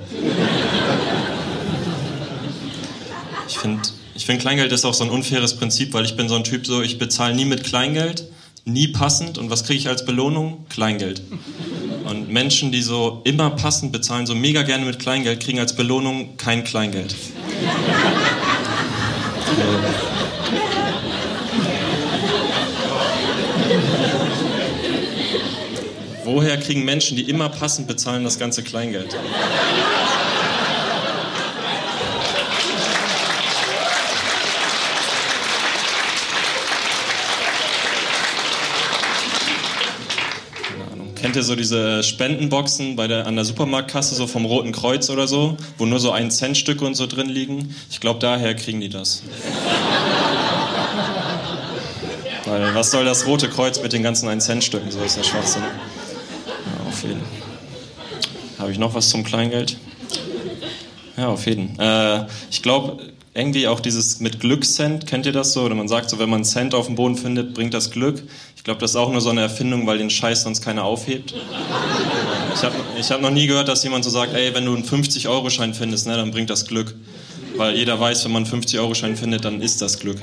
Ich 3.48 3.58
finde 3.58 3.82
ich 4.16 4.26
finde, 4.26 4.42
Kleingeld 4.42 4.72
ist 4.72 4.86
auch 4.86 4.94
so 4.94 5.04
ein 5.04 5.10
unfaires 5.10 5.58
Prinzip, 5.58 5.94
weil 5.94 6.06
ich 6.06 6.16
bin 6.16 6.30
so 6.30 6.36
ein 6.36 6.46
Typ, 6.46 6.66
so 6.66 6.82
ich 6.82 6.98
bezahle 6.98 7.36
nie 7.36 7.44
mit 7.44 7.66
Kleingeld, 7.66 8.26
nie 8.64 8.88
passend. 8.88 9.38
Und 9.38 9.50
was 9.50 9.66
kriege 9.66 9.78
ich 9.78 9.90
als 9.90 10.06
Belohnung? 10.06 10.66
Kleingeld. 10.70 11.22
Und 12.06 12.30
Menschen, 12.30 12.72
die 12.72 12.82
so 12.82 13.22
immer 13.26 13.50
passend 13.50 13.92
bezahlen, 13.92 14.26
so 14.26 14.34
mega 14.34 14.64
gerne 14.64 14.86
mit 14.86 15.00
Kleingeld, 15.00 15.44
kriegen 15.44 15.60
als 15.60 15.76
Belohnung 15.76 16.38
kein 16.38 16.64
Kleingeld. 16.64 17.14
Woher 26.24 26.58
kriegen 26.58 26.86
Menschen, 26.86 27.18
die 27.18 27.30
immer 27.30 27.50
passend 27.50 27.88
bezahlen, 27.88 28.24
das 28.24 28.40
ganze 28.40 28.64
Kleingeld? 28.64 29.16
Kennt 41.26 41.38
ihr 41.38 41.44
so 41.44 41.56
diese 41.56 42.04
Spendenboxen 42.04 42.96
bei 42.96 43.08
der, 43.08 43.26
an 43.26 43.36
der 43.36 43.46
Supermarktkasse, 43.46 44.14
so 44.14 44.28
vom 44.28 44.46
Roten 44.46 44.72
Kreuz 44.72 45.10
oder 45.10 45.28
so, 45.28 45.58
wo 45.80 45.88
nur 45.88 46.00
so 46.00 46.12
ein 46.12 46.30
Centstücke 46.30 46.86
und 46.86 46.94
so 46.94 47.08
drin 47.08 47.30
liegen? 47.30 47.74
Ich 47.90 48.00
glaube, 48.00 48.20
daher 48.20 48.54
kriegen 48.54 48.80
die 48.80 48.90
das. 48.90 49.24
Weil 52.46 52.76
was 52.76 52.92
soll 52.92 53.06
das 53.06 53.26
Rote 53.26 53.50
Kreuz 53.50 53.82
mit 53.82 53.92
den 53.92 54.04
ganzen 54.04 54.30
1-Cent-Stücken? 54.30 54.92
So 54.92 55.00
ist 55.02 55.18
der 55.18 55.24
Schwachsinn. 55.24 55.64
Ja, 55.64 56.90
auf 56.90 57.02
jeden. 57.02 57.22
Habe 58.60 58.72
ich 58.72 58.78
noch 58.78 58.94
was 58.94 59.10
zum 59.10 59.24
Kleingeld? 59.24 59.78
Ja, 61.18 61.30
auf 61.30 61.48
jeden. 61.48 61.80
Äh, 61.80 62.28
ich 62.52 62.62
glaube, 62.62 63.00
irgendwie 63.36 63.68
auch 63.68 63.82
dieses 63.82 64.22
mit 64.22 64.40
Glückscent, 64.40 65.08
kennt 65.08 65.26
ihr 65.26 65.34
das 65.34 65.52
so? 65.52 65.64
Oder 65.64 65.76
man 65.76 65.90
sagt 65.90 66.10
so, 66.10 66.20
wenn 66.20 66.30
man 66.30 66.38
einen 66.38 66.46
Cent 66.46 66.74
auf 66.74 66.86
dem 66.86 66.96
Boden 66.96 67.18
findet, 67.18 67.54
bringt 67.54 67.74
das 67.74 67.92
Glück. 67.92 68.24
Ich 68.56 68.64
glaube, 68.64 68.80
das 68.80 68.92
ist 68.92 68.96
auch 68.96 69.12
nur 69.12 69.20
so 69.20 69.30
eine 69.30 69.42
Erfindung, 69.42 69.86
weil 69.86 69.98
den 69.98 70.10
Scheiß 70.10 70.44
sonst 70.44 70.64
keiner 70.64 70.86
aufhebt. 70.86 71.36
Ich 72.56 72.64
habe 72.64 72.76
ich 72.98 73.12
hab 73.12 73.20
noch 73.20 73.32
nie 73.32 73.46
gehört, 73.46 73.68
dass 73.68 73.84
jemand 73.84 74.06
so 74.06 74.10
sagt, 74.10 74.34
ey, 74.34 74.56
wenn 74.56 74.66
du 74.66 74.74
einen 74.74 74.86
50-Euro-Schein 74.86 75.74
findest, 75.74 76.08
ne, 76.08 76.16
dann 76.16 76.32
bringt 76.32 76.50
das 76.50 76.66
Glück. 76.66 76.96
Weil 77.58 77.76
jeder 77.76 78.00
weiß, 78.00 78.24
wenn 78.24 78.32
man 78.32 78.46
einen 78.46 78.64
50-Euro-Schein 78.64 79.18
findet, 79.18 79.44
dann 79.44 79.62
ist 79.62 79.82
das 79.82 80.00
Glück. 80.00 80.18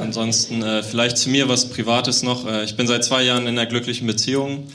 Ansonsten 0.00 0.62
äh, 0.64 0.82
vielleicht 0.82 1.16
zu 1.16 1.30
mir 1.30 1.48
was 1.48 1.70
Privates 1.70 2.24
noch. 2.24 2.44
Äh, 2.44 2.64
ich 2.64 2.76
bin 2.76 2.88
seit 2.88 3.04
zwei 3.04 3.22
Jahren 3.22 3.46
in 3.46 3.56
einer 3.56 3.66
glücklichen 3.66 4.08
Beziehung. 4.08 4.66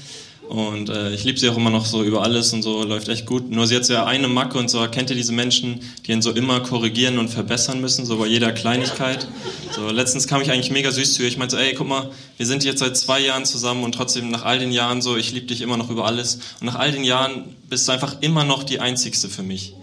Und 0.49 0.89
äh, 0.89 1.11
ich 1.11 1.23
liebe 1.23 1.39
sie 1.39 1.49
auch 1.49 1.57
immer 1.57 1.69
noch 1.69 1.85
so 1.85 2.03
über 2.03 2.21
alles 2.21 2.53
und 2.53 2.61
so, 2.61 2.83
läuft 2.83 3.07
echt 3.09 3.25
gut. 3.25 3.49
Nur 3.49 3.67
sie 3.67 3.75
hat 3.75 3.87
ja 3.87 4.05
eine 4.05 4.27
Macke 4.27 4.57
und 4.57 4.69
so, 4.69 4.85
kennt 4.87 5.09
ihr 5.09 5.15
diese 5.15 5.33
Menschen, 5.33 5.79
die 6.05 6.11
ihn 6.11 6.21
so 6.21 6.31
immer 6.31 6.59
korrigieren 6.59 7.17
und 7.17 7.29
verbessern 7.29 7.81
müssen, 7.81 8.05
so 8.05 8.17
bei 8.17 8.27
jeder 8.27 8.51
Kleinigkeit? 8.51 9.27
So, 9.71 9.89
letztens 9.89 10.27
kam 10.27 10.41
ich 10.41 10.51
eigentlich 10.51 10.71
mega 10.71 10.91
süß 10.91 11.15
zu 11.15 11.23
ihr. 11.23 11.27
Ich 11.27 11.37
meinte 11.37 11.55
so, 11.55 11.61
ey, 11.61 11.73
guck 11.73 11.87
mal, 11.87 12.11
wir 12.37 12.45
sind 12.45 12.63
jetzt 12.63 12.79
seit 12.79 12.95
zwei 12.95 13.19
Jahren 13.19 13.45
zusammen 13.45 13.83
und 13.83 13.93
trotzdem 13.93 14.29
nach 14.29 14.45
all 14.45 14.59
den 14.59 14.71
Jahren 14.71 15.01
so, 15.01 15.17
ich 15.17 15.31
liebe 15.31 15.47
dich 15.47 15.61
immer 15.61 15.77
noch 15.77 15.89
über 15.89 16.05
alles. 16.05 16.39
Und 16.59 16.67
nach 16.67 16.75
all 16.75 16.91
den 16.91 17.03
Jahren 17.03 17.55
bist 17.67 17.87
du 17.87 17.91
einfach 17.91 18.17
immer 18.21 18.43
noch 18.43 18.63
die 18.63 18.79
Einzigste 18.79 19.29
für 19.29 19.43
mich. 19.43 19.73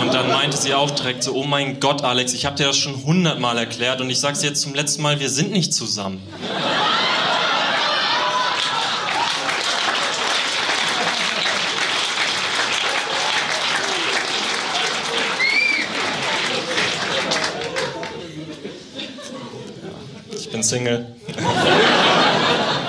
Und 0.00 0.14
dann 0.14 0.28
meinte 0.28 0.56
sie 0.56 0.74
auch 0.74 0.90
direkt 0.90 1.22
so, 1.22 1.34
oh 1.34 1.44
mein 1.44 1.80
Gott, 1.80 2.02
Alex, 2.02 2.32
ich 2.32 2.46
habe 2.46 2.56
dir 2.56 2.66
das 2.66 2.76
schon 2.76 3.04
hundertmal 3.04 3.56
erklärt 3.58 4.00
und 4.00 4.10
ich 4.10 4.18
sag's 4.18 4.42
jetzt 4.42 4.60
zum 4.60 4.74
letzten 4.74 5.02
Mal, 5.02 5.20
wir 5.20 5.30
sind 5.30 5.52
nicht 5.52 5.74
zusammen. 5.74 6.20
Single. 20.70 21.04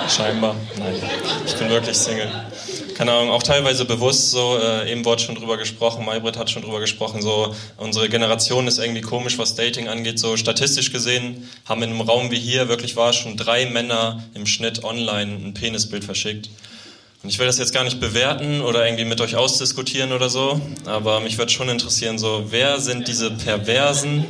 Scheinbar. 0.08 0.54
Nein, 0.78 0.94
ich 1.44 1.54
bin 1.56 1.68
wirklich 1.68 1.96
Single. 1.96 2.30
Keine 2.96 3.10
Ahnung, 3.10 3.30
auch 3.30 3.42
teilweise 3.42 3.84
bewusst 3.84 4.30
so, 4.30 4.56
äh, 4.56 4.92
eben 4.92 5.04
wurde 5.04 5.20
schon 5.20 5.34
drüber 5.34 5.56
gesprochen, 5.56 6.04
Maybrit 6.04 6.38
hat 6.38 6.48
schon 6.48 6.62
drüber 6.62 6.78
gesprochen, 6.78 7.22
so, 7.22 7.52
unsere 7.78 8.08
Generation 8.08 8.68
ist 8.68 8.78
irgendwie 8.78 9.00
komisch, 9.00 9.36
was 9.36 9.56
Dating 9.56 9.88
angeht, 9.88 10.20
so 10.20 10.36
statistisch 10.36 10.92
gesehen 10.92 11.48
haben 11.64 11.82
in 11.82 11.90
einem 11.90 12.02
Raum 12.02 12.30
wie 12.30 12.38
hier 12.38 12.68
wirklich 12.68 12.94
war 12.94 13.12
schon 13.12 13.36
drei 13.36 13.66
Männer 13.66 14.22
im 14.34 14.46
Schnitt 14.46 14.84
online 14.84 15.32
ein 15.44 15.54
Penisbild 15.54 16.04
verschickt. 16.04 16.50
Und 17.22 17.28
ich 17.28 17.38
will 17.38 17.46
das 17.46 17.58
jetzt 17.58 17.72
gar 17.72 17.84
nicht 17.84 18.00
bewerten 18.00 18.62
oder 18.62 18.84
irgendwie 18.84 19.04
mit 19.04 19.20
euch 19.20 19.36
ausdiskutieren 19.36 20.10
oder 20.10 20.28
so, 20.28 20.60
aber 20.86 21.20
mich 21.20 21.38
würde 21.38 21.52
schon 21.52 21.68
interessieren, 21.68 22.18
so, 22.18 22.46
wer 22.48 22.80
sind 22.80 23.06
diese 23.06 23.30
perversen, 23.30 24.26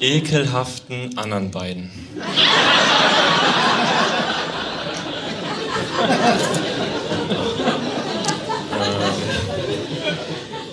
ekelhaften 0.00 1.18
anderen 1.18 1.50
beiden? 1.50 1.90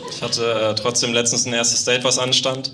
Ich 0.09 0.21
hatte 0.21 0.53
äh, 0.53 0.75
trotzdem 0.75 1.11
letztens 1.11 1.45
ein 1.45 1.53
erstes 1.53 1.83
Date, 1.83 2.05
was 2.05 2.17
anstand. 2.17 2.71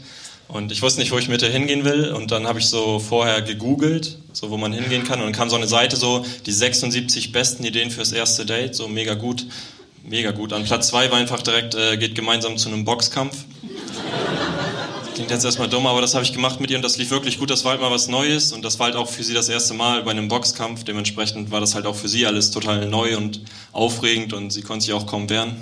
Und 0.47 0.71
ich 0.71 0.81
wusste 0.81 1.01
nicht, 1.01 1.11
wo 1.11 1.17
ich 1.17 1.27
mit 1.27 1.41
ihr 1.41 1.49
hingehen 1.49 1.83
will. 1.83 2.13
Und 2.13 2.31
dann 2.31 2.47
habe 2.47 2.59
ich 2.59 2.67
so 2.67 2.99
vorher 2.99 3.41
gegoogelt, 3.41 4.17
so 4.31 4.49
wo 4.49 4.57
man 4.57 4.71
hingehen 4.71 5.03
kann. 5.03 5.19
Und 5.19 5.25
dann 5.25 5.33
kam 5.33 5.49
so 5.49 5.57
eine 5.57 5.67
Seite 5.67 5.97
so, 5.97 6.25
die 6.45 6.51
76 6.51 7.31
besten 7.31 7.63
Ideen 7.63 7.91
fürs 7.91 8.11
erste 8.13 8.45
Date. 8.45 8.75
So 8.75 8.87
mega 8.87 9.15
gut. 9.15 9.45
Mega 10.03 10.31
gut. 10.31 10.53
An 10.53 10.63
Platz 10.63 10.87
2 10.87 11.11
war 11.11 11.17
einfach 11.17 11.41
direkt, 11.41 11.75
äh, 11.75 11.97
geht 11.97 12.15
gemeinsam 12.15 12.57
zu 12.57 12.69
einem 12.69 12.85
Boxkampf. 12.85 13.43
Klingt 15.15 15.31
jetzt 15.31 15.43
erstmal 15.43 15.67
dumm, 15.67 15.87
aber 15.87 15.99
das 15.99 16.13
habe 16.13 16.23
ich 16.23 16.31
gemacht 16.31 16.61
mit 16.61 16.69
ihr 16.69 16.77
und 16.77 16.83
das 16.83 16.97
lief 16.97 17.09
wirklich 17.09 17.39
gut. 17.39 17.49
Das 17.49 17.65
war 17.65 17.71
halt 17.71 17.81
mal 17.81 17.91
was 17.91 18.07
Neues 18.07 18.53
und 18.53 18.63
das 18.63 18.77
war 18.79 18.85
halt 18.85 18.95
auch 18.95 19.09
für 19.09 19.23
sie 19.23 19.33
das 19.33 19.49
erste 19.49 19.73
Mal 19.73 20.03
bei 20.03 20.11
einem 20.11 20.27
Boxkampf. 20.27 20.83
Dementsprechend 20.83 21.49
war 21.49 21.59
das 21.59 21.75
halt 21.75 21.87
auch 21.87 21.95
für 21.95 22.07
sie 22.07 22.25
alles 22.25 22.51
total 22.51 22.85
neu 22.85 23.17
und 23.17 23.41
aufregend 23.73 24.31
und 24.31 24.51
sie 24.51 24.61
konnte 24.61 24.85
sich 24.85 24.93
auch 24.93 25.07
kaum 25.07 25.27
wehren. 25.29 25.55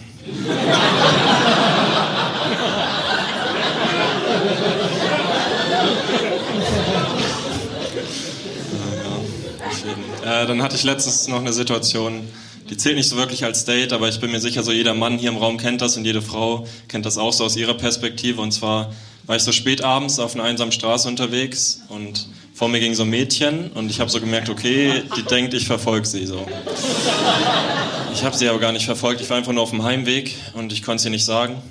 Äh, 10.46 10.48
dann 10.48 10.62
hatte 10.62 10.76
ich 10.76 10.84
letztens 10.84 11.28
noch 11.28 11.40
eine 11.40 11.54
Situation, 11.54 12.28
die 12.70 12.78
zählt 12.78 12.96
nicht 12.96 13.10
so 13.10 13.16
wirklich 13.18 13.44
als 13.44 13.66
Date, 13.66 13.94
aber 13.94 14.10
ich 14.10 14.20
bin 14.20 14.32
mir 14.32 14.40
sicher, 14.40 14.64
so 14.64 14.72
jeder 14.72 14.94
Mann 14.94 15.18
hier 15.18 15.30
im 15.30 15.38
Raum 15.38 15.58
kennt 15.58 15.82
das 15.82 15.98
und 15.98 16.06
jede 16.06 16.22
Frau 16.22 16.68
kennt 16.88 17.06
das 17.06 17.18
auch 17.18 17.34
so 17.34 17.44
aus 17.44 17.56
ihrer 17.56 17.76
Perspektive. 17.76 18.42
Und 18.42 18.52
zwar 18.52 18.94
war 19.26 19.36
ich 19.36 19.44
so 19.44 19.52
spät 19.52 19.84
abends 19.84 20.20
auf 20.20 20.36
einer 20.36 20.44
einsamen 20.44 20.72
Straße 20.72 21.08
unterwegs 21.08 21.82
und 21.90 22.28
vor 22.54 22.70
mir 22.70 22.80
ging 22.80 22.94
so 22.94 23.04
ein 23.04 23.10
Mädchen 23.10 23.72
und 23.72 23.90
ich 23.90 24.00
habe 24.00 24.10
so 24.10 24.20
gemerkt, 24.20 24.50
okay, 24.50 25.04
die 25.18 25.24
denkt, 25.24 25.54
ich 25.54 25.68
verfolge 25.68 26.08
sie 26.08 26.26
so. 26.26 26.48
Ich 28.14 28.24
habe 28.24 28.36
sie 28.36 28.48
aber 28.48 28.60
gar 28.60 28.72
nicht 28.72 28.86
verfolgt, 28.86 29.20
ich 29.22 29.30
war 29.30 29.38
einfach 29.38 29.52
nur 29.52 29.64
auf 29.64 29.72
dem 29.72 29.84
Heimweg 29.84 30.36
und 30.54 30.72
ich 30.72 30.84
konnte 30.84 31.02
es 31.02 31.06
ihr 31.06 31.12
nicht 31.12 31.26
sagen. 31.26 31.62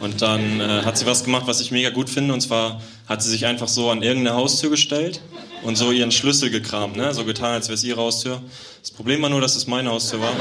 Und 0.00 0.22
dann 0.22 0.60
äh, 0.60 0.82
hat 0.84 0.96
sie 0.96 1.06
was 1.06 1.24
gemacht, 1.24 1.46
was 1.46 1.60
ich 1.60 1.72
mega 1.72 1.90
gut 1.90 2.08
finde, 2.08 2.32
und 2.32 2.40
zwar 2.40 2.80
hat 3.08 3.20
sie 3.20 3.30
sich 3.30 3.46
einfach 3.46 3.66
so 3.66 3.90
an 3.90 4.02
irgendeine 4.02 4.36
Haustür 4.36 4.70
gestellt 4.70 5.20
und 5.62 5.76
so 5.76 5.90
ihren 5.92 6.12
Schlüssel 6.12 6.50
gekramt, 6.50 6.96
ne? 6.96 7.12
so 7.14 7.24
getan, 7.24 7.54
als 7.54 7.68
wäre 7.68 7.74
es 7.74 7.84
ihre 7.84 8.00
Haustür. 8.00 8.40
Das 8.80 8.90
Problem 8.90 9.22
war 9.22 9.28
nur, 9.28 9.40
dass 9.40 9.56
es 9.56 9.66
meine 9.66 9.90
Haustür 9.90 10.20
war. 10.20 10.32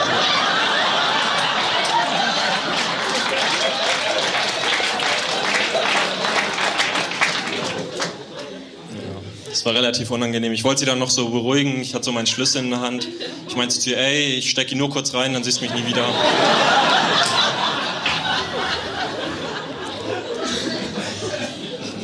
Das 9.50 9.66
war 9.66 9.74
relativ 9.74 10.12
unangenehm. 10.12 10.54
Ich 10.54 10.64
wollte 10.64 10.82
sie 10.82 10.86
dann 10.86 11.00
noch 11.00 11.10
so 11.10 11.30
beruhigen. 11.30 11.82
Ich 11.82 11.96
hatte 11.96 12.06
so 12.06 12.12
meinen 12.12 12.28
Schlüssel 12.28 12.64
in 12.64 12.70
der 12.70 12.82
Hand. 12.82 13.08
Ich 13.48 13.56
meinte 13.56 13.80
zu 13.80 13.90
ihr, 13.90 13.98
ey, 13.98 14.36
ich 14.36 14.52
stecke 14.52 14.74
ihn 14.74 14.78
nur 14.78 14.92
kurz 14.92 15.16
rein, 15.16 15.34
dann 15.34 15.44
siehst 15.44 15.62
du 15.62 15.66
mich 15.66 15.74
nie 15.74 15.86
wieder. 15.88 16.06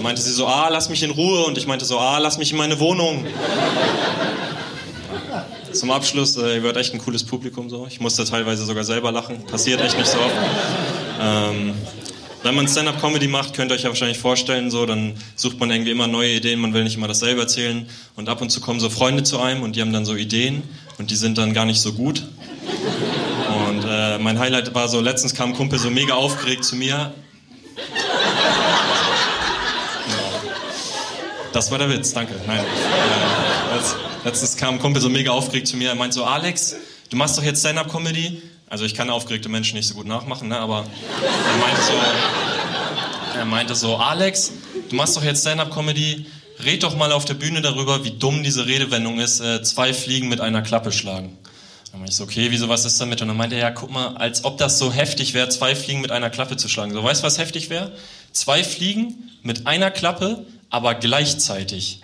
Meinte 0.03 0.21
sie 0.21 0.33
so, 0.33 0.45
ah, 0.45 0.67
lass 0.69 0.89
mich 0.89 1.01
in 1.01 1.09
Ruhe. 1.09 1.45
Und 1.45 1.57
ich 1.57 1.65
meinte 1.65 1.85
so, 1.85 1.97
ah, 1.97 2.19
lass 2.19 2.37
mich 2.37 2.51
in 2.51 2.57
meine 2.57 2.79
Wohnung. 2.79 3.25
Zum 5.71 5.89
Abschluss, 5.89 6.37
äh, 6.37 6.55
ihr 6.55 6.63
wird 6.63 6.77
echt 6.77 6.93
ein 6.93 6.99
cooles 6.99 7.23
Publikum 7.23 7.69
so. 7.69 7.87
Ich 7.87 7.99
musste 7.99 8.25
teilweise 8.25 8.65
sogar 8.65 8.83
selber 8.83 9.11
lachen. 9.11 9.43
Passiert 9.45 9.81
echt 9.81 9.97
nicht 9.97 10.09
so 10.09 10.19
oft. 10.19 10.35
Ähm, 11.19 11.73
wenn 12.43 12.53
man 12.53 12.67
Stand-up-Comedy 12.67 13.27
macht, 13.27 13.55
könnt 13.55 13.71
ihr 13.71 13.75
euch 13.75 13.83
ja 13.83 13.89
wahrscheinlich 13.89 14.19
vorstellen, 14.19 14.69
so, 14.69 14.85
dann 14.85 15.13
sucht 15.35 15.59
man 15.59 15.71
irgendwie 15.71 15.91
immer 15.91 16.07
neue 16.07 16.33
Ideen, 16.33 16.59
man 16.59 16.73
will 16.73 16.83
nicht 16.83 16.97
immer 16.97 17.07
dasselbe 17.07 17.41
erzählen. 17.41 17.87
Und 18.17 18.27
ab 18.27 18.41
und 18.41 18.49
zu 18.49 18.59
kommen 18.59 18.81
so 18.81 18.89
Freunde 18.89 19.23
zu 19.23 19.39
einem 19.39 19.63
und 19.63 19.77
die 19.77 19.81
haben 19.81 19.93
dann 19.93 20.05
so 20.05 20.15
Ideen 20.15 20.61
und 20.99 21.09
die 21.09 21.15
sind 21.15 21.37
dann 21.37 21.53
gar 21.53 21.65
nicht 21.65 21.81
so 21.81 21.93
gut. 21.93 22.27
Und 23.69 23.85
äh, 23.87 24.19
mein 24.19 24.37
Highlight 24.37 24.75
war 24.75 24.89
so, 24.89 24.99
letztens 24.99 25.33
kam 25.33 25.51
ein 25.51 25.55
Kumpel 25.55 25.79
so 25.79 25.89
mega 25.89 26.13
aufgeregt 26.13 26.65
zu 26.65 26.75
mir. 26.75 27.13
Das 31.53 31.69
war 31.69 31.77
der 31.77 31.87
Witz, 31.87 32.13
danke. 32.13 32.33
Nein. 32.47 32.59
Äh, 32.59 34.25
letztens 34.25 34.57
kam 34.57 34.75
ein 34.75 34.79
Kumpel 34.79 34.99
so 34.99 35.07
mega 35.07 35.31
aufgeregt 35.31 35.67
zu 35.67 35.77
mir, 35.77 35.89
er 35.89 35.95
meint 35.95 36.13
so, 36.13 36.23
Alex, 36.23 36.75
du 37.11 37.15
machst 37.15 37.37
doch 37.37 37.43
jetzt 37.43 37.59
Stand-up-Comedy? 37.59 38.41
Also 38.67 38.85
ich 38.85 38.95
kann 38.95 39.11
aufgeregte 39.11 39.49
Menschen 39.49 39.75
nicht 39.75 39.87
so 39.87 39.93
gut 39.93 40.07
nachmachen, 40.07 40.47
ne? 40.47 40.57
aber 40.57 40.77
er 40.77 41.57
meinte 41.59 41.81
so, 41.83 41.93
er 43.37 43.45
meinte 43.45 43.75
so, 43.75 43.97
Alex, 43.97 44.51
du 44.89 44.95
machst 44.95 45.15
doch 45.15 45.23
jetzt 45.23 45.41
Stand-up-Comedy, 45.41 46.25
red 46.65 46.81
doch 46.81 46.95
mal 46.95 47.11
auf 47.11 47.25
der 47.25 47.35
Bühne 47.35 47.61
darüber, 47.61 48.03
wie 48.03 48.11
dumm 48.17 48.41
diese 48.41 48.65
Redewendung 48.65 49.19
ist, 49.19 49.39
äh, 49.39 49.61
zwei 49.61 49.93
Fliegen 49.93 50.29
mit 50.29 50.41
einer 50.41 50.63
Klappe 50.63 50.91
schlagen. 50.91 51.37
Dann 51.91 51.99
meinte 51.99 52.13
ich 52.13 52.15
so, 52.15 52.23
okay, 52.23 52.47
wieso, 52.49 52.67
was 52.67 52.83
ist 52.83 52.99
damit? 52.99 53.21
Und 53.21 53.27
dann 53.27 53.37
meinte 53.37 53.57
er, 53.57 53.61
ja, 53.61 53.71
guck 53.71 53.91
mal, 53.91 54.17
als 54.17 54.43
ob 54.43 54.57
das 54.57 54.79
so 54.79 54.91
heftig 54.91 55.35
wäre, 55.35 55.49
zwei 55.49 55.75
Fliegen 55.75 56.01
mit 56.01 56.11
einer 56.11 56.31
Klappe 56.31 56.57
zu 56.57 56.67
schlagen. 56.67 56.93
So, 56.93 57.03
weißt 57.03 57.21
du, 57.21 57.27
was 57.27 57.37
heftig 57.37 57.69
wäre? 57.69 57.91
Zwei 58.31 58.63
Fliegen 58.63 59.29
mit 59.43 59.67
einer 59.67 59.91
Klappe, 59.91 60.47
aber 60.73 60.95
gleichzeitig. 60.95 61.99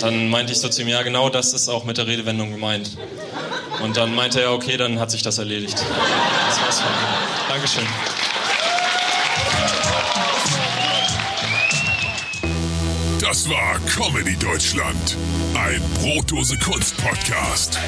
Dann 0.00 0.28
meinte 0.28 0.52
ich 0.52 0.60
so 0.60 0.68
zu 0.68 0.82
ihm, 0.82 0.88
ja 0.88 1.02
genau 1.02 1.30
das 1.30 1.54
ist 1.54 1.70
auch 1.70 1.84
mit 1.84 1.96
der 1.96 2.06
Redewendung 2.06 2.50
gemeint. 2.50 2.98
Und 3.82 3.96
dann 3.96 4.14
meinte 4.14 4.42
er, 4.42 4.52
okay, 4.52 4.76
dann 4.76 5.00
hat 5.00 5.10
sich 5.10 5.22
das 5.22 5.38
erledigt. 5.38 5.78
Das 5.78 6.60
war's 6.60 6.80
von 6.80 6.90
mir. 6.90 7.48
Dankeschön. 7.48 7.86
Das 13.18 13.48
war 13.48 13.78
Comedy 13.86 14.36
Deutschland, 14.36 15.16
ein 15.54 15.82
Brotdose 16.02 16.58
Kunst 16.58 16.96
Podcast. 16.98 17.78